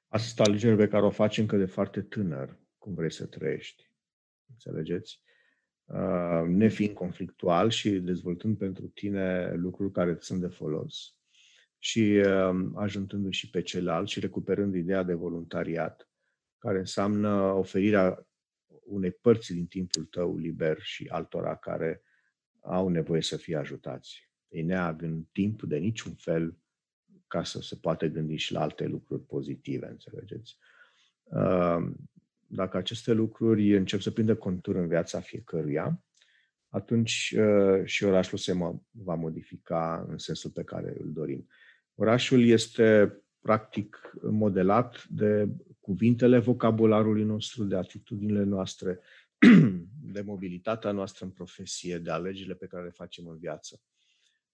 Asta 0.08 0.44
alegere 0.44 0.76
pe 0.76 0.88
care 0.88 1.06
o 1.06 1.10
faci 1.10 1.38
încă 1.38 1.58
de 1.58 1.66
foarte 1.66 2.02
tânăr, 2.02 2.58
cum 2.78 2.94
vrei 2.94 3.12
să 3.12 3.26
trăiești. 3.26 3.92
Înțelegeți? 4.50 5.22
Uh, 5.86 6.44
nefiind 6.48 6.94
conflictual 6.94 7.70
și 7.70 7.90
dezvoltând 7.90 8.58
pentru 8.58 8.88
tine 8.88 9.54
lucruri 9.54 9.92
care 9.92 10.12
îți 10.12 10.26
sunt 10.26 10.42
de 10.42 10.48
folos 10.48 11.16
și 11.78 12.24
uh, 12.26 12.70
ajutându 12.76 13.30
și 13.30 13.50
pe 13.50 13.62
celălalt 13.62 14.08
și 14.08 14.20
recuperând 14.20 14.76
ideea 14.76 15.04
de 15.04 15.14
voluntariat, 15.14 16.10
care 16.58 16.78
înseamnă 16.78 17.42
oferirea 17.42 18.28
unei 18.68 19.12
părți 19.12 19.54
din 19.54 19.68
timpul 19.68 20.06
tău 20.06 20.38
liber 20.38 20.78
și 20.82 21.08
altora 21.08 21.56
care 21.56 22.04
au 22.70 22.88
nevoie 22.88 23.22
să 23.22 23.38
fie 23.38 23.56
ajutați. 23.56 24.30
Ei 24.48 24.62
neagă 24.62 25.26
timp 25.32 25.64
de 25.64 25.78
niciun 25.78 26.14
fel 26.14 26.58
ca 27.28 27.44
să 27.44 27.62
se 27.62 27.76
poată 27.76 28.08
gândi 28.08 28.36
și 28.36 28.54
la 28.54 28.62
alte 28.62 28.86
lucruri 28.86 29.22
pozitive, 29.22 29.88
înțelegeți? 29.88 30.58
Dacă 32.48 32.78
aceste 32.78 33.14
lucruri 33.14 33.78
încep 33.78 34.00
să 34.00 34.12
prindă 34.12 34.36
contur 34.36 34.76
în 34.76 34.88
viața 34.88 35.20
fiecăruia, 35.20 36.04
atunci 36.70 37.36
și 37.84 38.04
orașul 38.04 38.38
se 38.38 38.54
va 38.92 39.16
modifica 39.16 40.06
în 40.10 40.18
sensul 40.18 40.52
pe 40.52 40.64
care 40.64 40.98
îl 41.00 41.12
dorim. 41.12 41.48
Orașul 41.96 42.46
este 42.46 43.18
practic 43.42 44.12
modelat 44.22 45.06
de 45.10 45.50
cuvintele 45.80 46.40
vocabularului 46.40 47.24
nostru, 47.24 47.64
de 47.64 47.76
atitudinile 47.76 48.44
noastre, 48.44 49.00
de 50.14 50.22
mobilitatea 50.22 50.92
noastră 50.92 51.26
în 51.26 51.32
profesie, 51.32 51.98
de 51.98 52.12
alegerile 52.12 52.56
pe 52.56 52.68
care 52.68 52.84
le 52.84 52.90
facem 52.90 53.28
în 53.28 53.38
viață. 53.38 53.82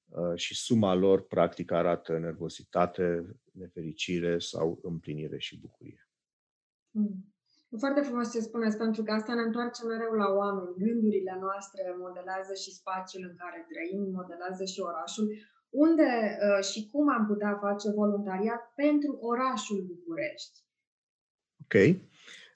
Uh, 0.05 0.35
și 0.35 0.55
suma 0.55 0.93
lor, 0.93 1.27
practic, 1.27 1.71
arată 1.71 2.17
nervozitate, 2.17 3.35
nefericire 3.51 4.39
sau 4.39 4.79
împlinire 4.83 5.37
și 5.37 5.59
bucurie. 5.59 6.09
Mm. 6.91 7.35
Foarte 7.77 8.01
frumos 8.01 8.31
ce 8.31 8.39
spuneți, 8.39 8.77
pentru 8.77 9.03
că 9.03 9.11
asta 9.11 9.33
ne 9.33 9.41
întoarce 9.41 9.85
mereu 9.85 10.13
la 10.13 10.27
oameni. 10.41 10.75
Gândurile 10.77 11.37
noastre 11.39 11.95
modelează 11.97 12.53
și 12.53 12.71
spațiul 12.71 13.23
în 13.29 13.35
care 13.35 13.67
trăim, 13.71 14.11
modelează 14.11 14.63
și 14.65 14.79
orașul. 14.79 15.25
Unde 15.69 16.09
uh, 16.45 16.63
și 16.69 16.89
cum 16.91 17.09
am 17.09 17.25
putea 17.25 17.57
face 17.61 17.87
voluntariat 17.91 18.73
pentru 18.75 19.11
orașul 19.21 19.79
București? 19.91 20.57
Ok. 21.63 21.75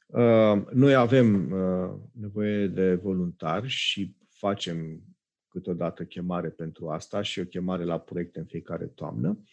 Uh, 0.09 0.65
noi 0.73 0.95
avem 0.95 1.51
uh, 1.51 1.99
nevoie 2.11 2.67
de 2.67 2.95
voluntari 2.95 3.67
și 3.67 4.15
facem 4.29 5.03
câteodată 5.47 6.05
chemare 6.05 6.49
pentru 6.49 6.89
asta 6.89 7.21
și 7.21 7.39
o 7.39 7.43
chemare 7.45 7.83
la 7.83 7.99
proiecte 7.99 8.39
în 8.39 8.45
fiecare 8.45 8.85
toamnă, 8.85 9.43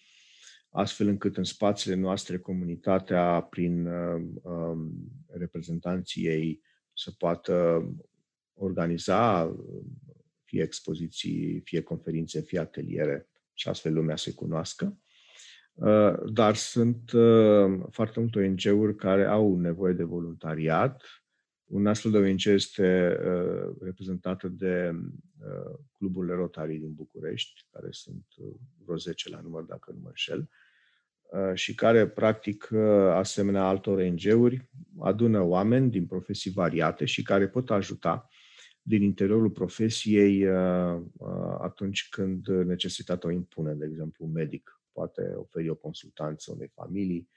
astfel 0.70 1.06
încât 1.06 1.36
în 1.36 1.44
spațiile 1.44 1.96
noastre 1.96 2.38
comunitatea, 2.38 3.40
prin 3.40 3.86
uh, 3.86 4.22
um, 4.42 4.92
reprezentanții 5.28 6.26
ei, 6.26 6.62
să 6.92 7.10
poată 7.18 7.84
organiza 8.54 9.56
fie 10.44 10.62
expoziții, 10.62 11.60
fie 11.64 11.80
conferințe, 11.80 12.40
fie 12.40 12.58
ateliere 12.58 13.28
și 13.52 13.68
astfel 13.68 13.92
lumea 13.92 14.16
se 14.16 14.34
cunoască. 14.34 14.98
Uh, 15.76 16.14
dar 16.32 16.54
sunt 16.54 17.12
uh, 17.12 17.80
foarte 17.90 18.20
multe 18.20 18.38
ONG-uri 18.38 18.94
care 18.94 19.24
au 19.24 19.56
nevoie 19.56 19.92
de 19.92 20.02
voluntariat. 20.02 21.02
Un 21.64 21.86
astfel 21.86 22.10
de 22.10 22.18
ONG 22.18 22.44
este 22.44 23.18
uh, 23.20 23.76
reprezentată 23.80 24.48
de 24.48 24.90
uh, 24.94 25.78
cluburile 25.92 26.34
Rotary 26.34 26.76
din 26.76 26.92
București, 26.92 27.66
care 27.70 27.88
sunt 27.90 28.24
uh, 28.36 28.54
vreo 28.84 28.96
10 28.96 29.30
la 29.30 29.40
număr, 29.40 29.62
dacă 29.62 29.92
nu 29.92 29.98
mă 30.02 30.08
înșel, 30.08 30.48
uh, 31.22 31.54
și 31.54 31.74
care, 31.74 32.08
practic, 32.08 32.68
uh, 32.72 32.80
asemenea 33.12 33.62
altor 33.62 33.98
ONG-uri, 33.98 34.70
adună 34.98 35.40
oameni 35.40 35.90
din 35.90 36.06
profesii 36.06 36.50
variate 36.50 37.04
și 37.04 37.22
care 37.22 37.48
pot 37.48 37.70
ajuta 37.70 38.28
din 38.82 39.02
interiorul 39.02 39.50
profesiei 39.50 40.46
uh, 40.46 41.00
uh, 41.16 41.56
atunci 41.60 42.08
când 42.08 42.46
necesitatea 42.48 43.28
o 43.28 43.32
impune, 43.32 43.72
de 43.72 43.84
exemplu, 43.84 44.24
un 44.24 44.32
medic 44.32 44.80
poate 44.98 45.22
oferi 45.44 45.68
o 45.68 45.74
consultanță 45.86 46.52
unei 46.52 46.70
familii 46.80 47.28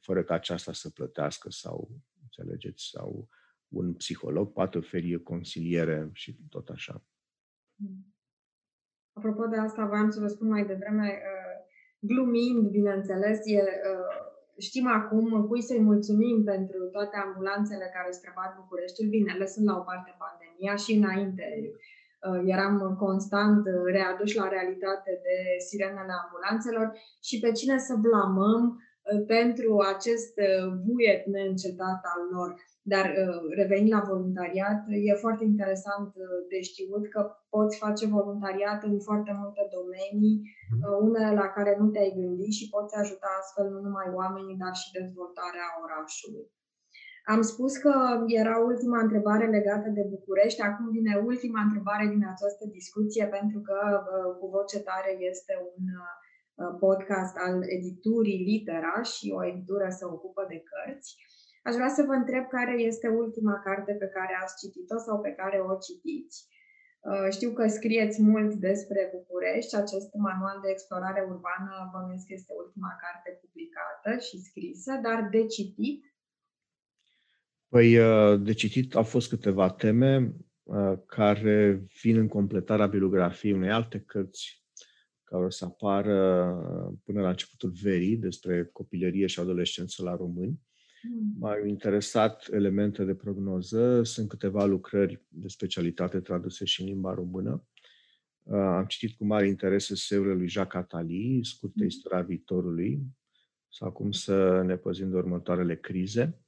fără 0.00 0.22
ca 0.24 0.34
aceasta 0.34 0.72
să 0.72 0.90
plătească 0.90 1.50
sau, 1.50 1.76
înțelegeți, 2.22 2.82
sau 2.94 3.28
un 3.68 3.94
psiholog 3.94 4.52
poate 4.52 4.78
oferi 4.78 5.22
consiliere 5.22 6.10
și 6.12 6.30
tot 6.48 6.68
așa. 6.68 7.04
Apropo 9.12 9.46
de 9.46 9.56
asta, 9.56 9.86
voiam 9.86 10.10
să 10.10 10.20
vă 10.20 10.26
spun 10.26 10.48
mai 10.48 10.66
devreme, 10.66 11.08
uh, 11.08 11.56
glumind, 11.98 12.68
bineînțeles, 12.70 13.38
e, 13.44 13.60
știm 14.58 14.86
acum 14.86 15.46
cui 15.46 15.62
să-i 15.62 15.80
mulțumim 15.80 16.44
pentru 16.44 16.88
toate 16.92 17.16
ambulanțele 17.16 17.90
care 17.94 18.10
străbat 18.10 18.56
Bucureștiul. 18.56 19.08
Bine, 19.08 19.36
lăsând 19.38 19.66
la 19.66 19.76
o 19.76 19.80
parte 19.90 20.16
pandemia 20.24 20.76
și 20.76 20.92
înainte 20.92 21.44
uh, 21.62 21.95
eram 22.44 22.96
constant 22.98 23.62
uh, 23.66 23.72
readuși 23.96 24.36
la 24.36 24.48
realitate 24.48 25.10
de 25.26 25.36
sirenele 25.66 26.14
ambulanțelor 26.22 26.86
și 27.22 27.36
pe 27.38 27.50
cine 27.58 27.78
să 27.78 27.94
blamăm 28.06 28.62
uh, 28.76 29.24
pentru 29.26 29.70
acest 29.94 30.34
buiet 30.84 31.26
neîncetat 31.26 32.00
al 32.14 32.22
lor. 32.34 32.50
Dar 32.92 33.06
uh, 33.22 33.42
revenind 33.60 33.92
la 33.96 34.06
voluntariat, 34.12 34.78
e 35.08 35.24
foarte 35.24 35.44
interesant 35.52 36.10
uh, 36.14 36.24
de 36.52 36.58
știut 36.68 37.04
că 37.14 37.20
poți 37.54 37.78
face 37.84 38.04
voluntariat 38.18 38.80
în 38.90 38.96
foarte 39.08 39.32
multe 39.40 39.62
domenii, 39.76 40.36
mhm. 40.72 40.82
uh, 40.86 40.98
unele 41.08 41.30
la 41.42 41.48
care 41.56 41.72
nu 41.80 41.86
te-ai 41.90 42.16
gândit 42.20 42.52
și 42.58 42.70
poți 42.74 42.96
ajuta 43.02 43.28
astfel 43.40 43.66
nu 43.74 43.80
numai 43.86 44.08
oamenii, 44.20 44.60
dar 44.62 44.74
și 44.82 44.94
dezvoltarea 44.98 45.68
orașului. 45.84 46.46
Am 47.34 47.42
spus 47.42 47.72
că 47.76 47.94
era 48.26 48.56
ultima 48.70 48.98
întrebare 49.00 49.46
legată 49.56 49.88
de 49.88 50.04
București, 50.14 50.60
acum 50.62 50.86
vine 50.90 51.22
ultima 51.30 51.60
întrebare 51.66 52.06
din 52.14 52.24
această 52.32 52.64
discuție, 52.78 53.24
pentru 53.36 53.60
că 53.68 53.78
cu 54.38 54.46
voce 54.56 54.78
tare 54.88 55.12
este 55.30 55.54
un 55.76 55.84
podcast 56.84 57.34
al 57.46 57.56
editurii 57.76 58.44
Litera 58.50 59.02
și 59.02 59.26
o 59.38 59.46
editură 59.50 59.86
se 59.98 60.04
ocupă 60.04 60.42
de 60.48 60.58
cărți. 60.68 61.10
Aș 61.66 61.74
vrea 61.78 61.92
să 61.96 62.02
vă 62.08 62.14
întreb 62.20 62.44
care 62.56 62.74
este 62.90 63.08
ultima 63.08 63.56
carte 63.66 63.92
pe 64.02 64.08
care 64.16 64.34
ați 64.42 64.58
citit-o 64.60 64.98
sau 65.06 65.16
pe 65.26 65.32
care 65.40 65.58
o 65.70 65.72
citiți. 65.86 66.38
Uh, 67.10 67.28
știu 67.36 67.50
că 67.58 67.64
scrieți 67.78 68.18
mult 68.30 68.50
despre 68.68 69.00
București. 69.16 69.76
Acest 69.76 70.10
manual 70.28 70.58
de 70.62 70.70
explorare 70.70 71.22
urbană 71.32 71.72
bănuiesc 71.92 72.26
că 72.26 72.34
este 72.36 72.52
ultima 72.62 72.92
carte 73.04 73.30
publicată 73.42 74.10
și 74.26 74.36
scrisă, 74.48 74.92
dar 75.06 75.18
de 75.34 75.42
citit? 75.56 76.00
Păi, 77.76 77.98
uh, 77.98 78.40
de 78.42 78.52
citit 78.52 78.94
au 78.94 79.02
fost 79.02 79.28
câteva 79.28 79.70
teme 79.70 80.34
uh, 80.62 80.92
care 81.06 81.86
vin 82.02 82.16
în 82.16 82.28
completarea 82.28 82.86
bibliografiei 82.86 83.52
unei 83.52 83.70
alte 83.70 84.00
cărți 84.00 84.64
care 85.24 85.44
o 85.44 85.50
să 85.50 85.64
apară 85.64 87.00
până 87.04 87.20
la 87.20 87.28
începutul 87.28 87.70
verii 87.82 88.16
despre 88.16 88.64
copilărie 88.72 89.26
și 89.26 89.40
adolescență 89.40 90.02
la 90.02 90.16
români. 90.16 90.60
M-au 91.38 91.64
interesat 91.64 92.48
elemente 92.50 93.04
de 93.04 93.14
prognoză, 93.14 94.02
sunt 94.02 94.28
câteva 94.28 94.64
lucrări 94.64 95.24
de 95.28 95.48
specialitate 95.48 96.20
traduse 96.20 96.64
și 96.64 96.80
în 96.80 96.86
limba 96.86 97.14
română. 97.14 97.66
Uh, 98.42 98.56
am 98.56 98.84
citit 98.84 99.16
cu 99.16 99.24
mare 99.24 99.46
interes 99.46 99.88
eseurile 99.88 100.34
lui 100.34 100.48
Jacques 100.48 100.82
Attali, 100.82 101.40
scurtă 101.42 101.80
mm. 101.80 101.86
istoria 101.86 102.22
viitorului, 102.22 103.02
sau 103.68 103.92
cum 103.92 104.10
să 104.10 104.62
ne 104.62 104.76
păzim 104.76 105.10
de 105.10 105.16
următoarele 105.16 105.76
crize. 105.76 106.40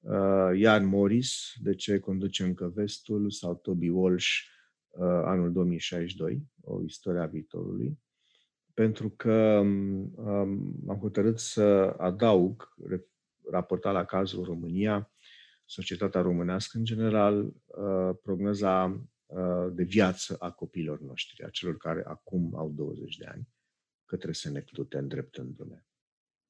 Uh, 0.00 0.58
Ian 0.58 0.86
Morris, 0.86 1.52
De 1.62 1.74
ce 1.74 1.98
conduce 1.98 2.44
încă 2.44 2.72
vestul, 2.74 3.30
sau 3.30 3.54
Toby 3.54 3.88
Walsh, 3.88 4.28
uh, 4.88 5.02
anul 5.02 5.52
2062, 5.52 6.42
o 6.60 6.82
istoria 6.82 7.26
viitorului 7.26 7.98
pentru 8.80 9.10
că 9.10 9.58
um, 9.58 10.14
am 10.88 10.98
hotărât 11.00 11.38
să 11.38 11.94
adaug 11.98 12.74
raportat 13.50 13.92
la 13.92 14.04
cazul 14.04 14.44
România, 14.44 15.10
societatea 15.64 16.20
românească 16.20 16.78
în 16.78 16.84
general, 16.84 17.44
uh, 17.44 18.10
prognoza 18.22 18.84
uh, 19.26 19.66
de 19.72 19.82
viață 19.82 20.36
a 20.38 20.50
copiilor 20.50 21.00
noștri, 21.00 21.44
a 21.44 21.48
celor 21.48 21.76
care 21.76 22.02
acum 22.06 22.56
au 22.56 22.70
20 22.70 23.16
de 23.16 23.26
ani, 23.26 23.48
către 24.04 24.32
senectute 24.32 24.98
îndreptându-le. 24.98 25.86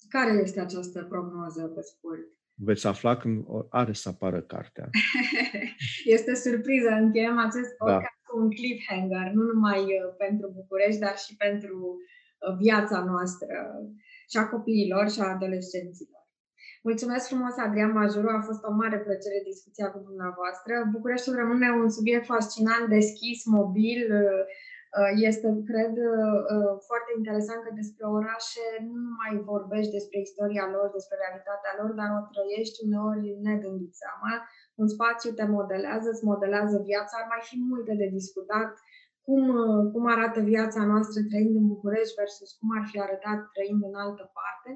Care 0.09 0.40
este 0.43 0.60
această 0.60 1.05
prognoză, 1.09 1.66
pe 1.66 1.81
scurt? 1.81 2.40
Veți 2.62 2.87
afla 2.87 3.16
când 3.16 3.45
are 3.70 3.93
să 3.93 4.09
apară 4.09 4.41
cartea. 4.41 4.89
este 6.16 6.35
surpriză. 6.35 6.91
Încheiem 6.91 7.39
acest 7.39 7.70
da. 7.77 7.85
podcast 7.85 8.19
da. 8.23 8.27
cu 8.27 8.39
un 8.39 8.51
cliffhanger, 8.51 9.27
nu 9.32 9.43
numai 9.53 9.81
uh, 9.81 10.15
pentru 10.19 10.53
București, 10.55 11.01
dar 11.01 11.16
și 11.16 11.37
pentru 11.37 11.97
viața 12.59 12.99
noastră 13.05 13.55
și 14.31 14.37
a 14.37 14.49
copiilor 14.49 15.11
și 15.11 15.20
a 15.20 15.32
adolescenților. 15.37 16.20
Mulțumesc 16.82 17.28
frumos, 17.28 17.55
Adrian 17.57 17.93
Majuru, 17.93 18.28
a 18.28 18.41
fost 18.49 18.62
o 18.65 18.73
mare 18.73 18.99
plăcere 19.07 19.49
discuția 19.51 19.89
cu 19.91 19.99
dumneavoastră. 20.09 20.73
Bucureștiul 20.93 21.37
rămâne 21.43 21.69
un 21.70 21.91
subiect 21.91 22.24
fascinant, 22.24 22.85
deschis, 22.89 23.45
mobil. 23.45 24.01
Uh, 24.99 25.12
este, 25.29 25.49
cred, 25.71 25.95
uh, 26.55 26.73
foarte 26.89 27.11
interesant 27.19 27.61
că 27.62 27.71
despre 27.81 28.05
orașe 28.19 28.65
nu 28.93 29.03
mai 29.21 29.33
vorbești 29.53 29.97
despre 29.99 30.19
istoria 30.27 30.67
lor, 30.75 30.87
despre 30.97 31.17
realitatea 31.23 31.73
lor, 31.81 31.91
dar 32.01 32.11
o 32.19 32.21
trăiești 32.35 32.79
uneori 32.87 33.27
negândit 33.49 33.93
seama. 34.03 34.33
Un 34.81 34.89
spațiu 34.95 35.31
te 35.39 35.47
modelează, 35.57 36.07
îți 36.11 36.29
modelează 36.31 36.77
viața. 36.91 37.15
Ar 37.19 37.27
mai 37.35 37.43
fi 37.49 37.57
multe 37.71 37.93
de 38.01 38.09
discutat 38.19 38.71
cum, 39.27 39.43
uh, 39.62 39.83
cum 39.93 40.03
arată 40.15 40.41
viața 40.53 40.81
noastră 40.93 41.19
trăind 41.31 41.55
în 41.61 41.67
București 41.75 42.17
versus 42.19 42.51
cum 42.59 42.69
ar 42.79 42.85
fi 42.91 42.97
arătat 43.07 43.39
trăind 43.55 43.81
în 43.89 43.97
altă 44.05 44.25
parte 44.39 44.71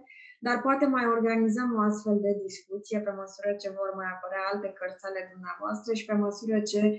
dar 0.46 0.56
poate 0.66 0.86
mai 0.96 1.06
organizăm 1.16 1.68
o 1.78 1.80
astfel 1.90 2.16
de 2.26 2.32
discuție 2.46 2.98
pe 3.06 3.12
măsură 3.20 3.50
ce 3.62 3.68
vor 3.78 3.90
mai 3.98 4.08
apărea 4.14 4.44
alte 4.52 4.68
cărți 4.78 5.06
ale 5.08 5.22
dumneavoastră 5.32 5.90
și 5.98 6.04
pe 6.08 6.16
măsură 6.24 6.56
ce 6.70 6.80
uh, 6.90 6.98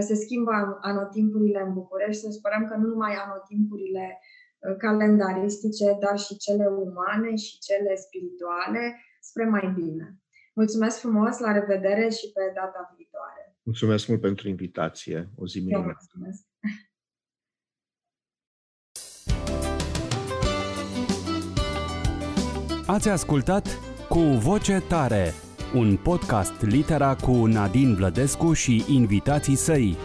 se 0.00 0.14
schimbă 0.14 0.78
anotimpurile 0.80 1.60
în 1.66 1.72
București, 1.72 2.22
să 2.22 2.30
sperăm 2.30 2.66
că 2.68 2.76
nu 2.76 2.86
numai 2.88 3.14
anotimpurile 3.26 4.18
uh, 4.18 4.76
calendaristice, 4.76 5.96
dar 6.00 6.18
și 6.18 6.36
cele 6.36 6.66
umane 6.66 7.34
și 7.36 7.58
cele 7.58 7.94
spirituale 7.94 8.82
spre 9.20 9.44
mai 9.44 9.72
bine. 9.74 10.18
Mulțumesc 10.54 10.98
frumos, 10.98 11.38
la 11.38 11.52
revedere 11.52 12.08
și 12.08 12.32
pe 12.32 12.52
data 12.54 12.94
viitoare. 12.96 13.56
Mulțumesc 13.62 14.08
mult 14.08 14.20
pentru 14.20 14.48
invitație. 14.48 15.28
O 15.36 15.46
zi 15.46 15.60
minunată. 15.60 15.98
Mulțumesc. 16.00 16.42
Ați 22.86 23.08
ascultat 23.08 23.66
Cu 24.08 24.18
Voce 24.18 24.82
Tare, 24.88 25.32
un 25.74 25.96
podcast 26.02 26.52
litera 26.60 27.14
cu 27.14 27.46
Nadine 27.46 27.94
Vlădescu 27.94 28.52
și 28.52 28.84
invitații 28.88 29.54
săi. 29.54 29.96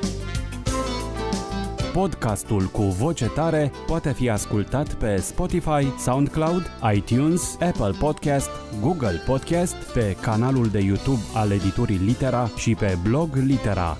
Podcastul 1.93 2.63
cu 2.63 2.81
voce 2.81 3.25
tare 3.25 3.71
poate 3.87 4.13
fi 4.13 4.29
ascultat 4.29 4.93
pe 4.93 5.15
Spotify, 5.15 5.97
SoundCloud, 5.99 6.71
iTunes, 6.93 7.57
Apple 7.59 7.91
Podcast, 7.99 8.49
Google 8.81 9.21
Podcast, 9.25 9.75
pe 9.75 10.17
canalul 10.21 10.67
de 10.67 10.79
YouTube 10.79 11.21
al 11.33 11.51
editurii 11.51 11.97
Litera 11.97 12.49
și 12.55 12.75
pe 12.75 12.97
blog 13.03 13.35
Litera. 13.35 13.97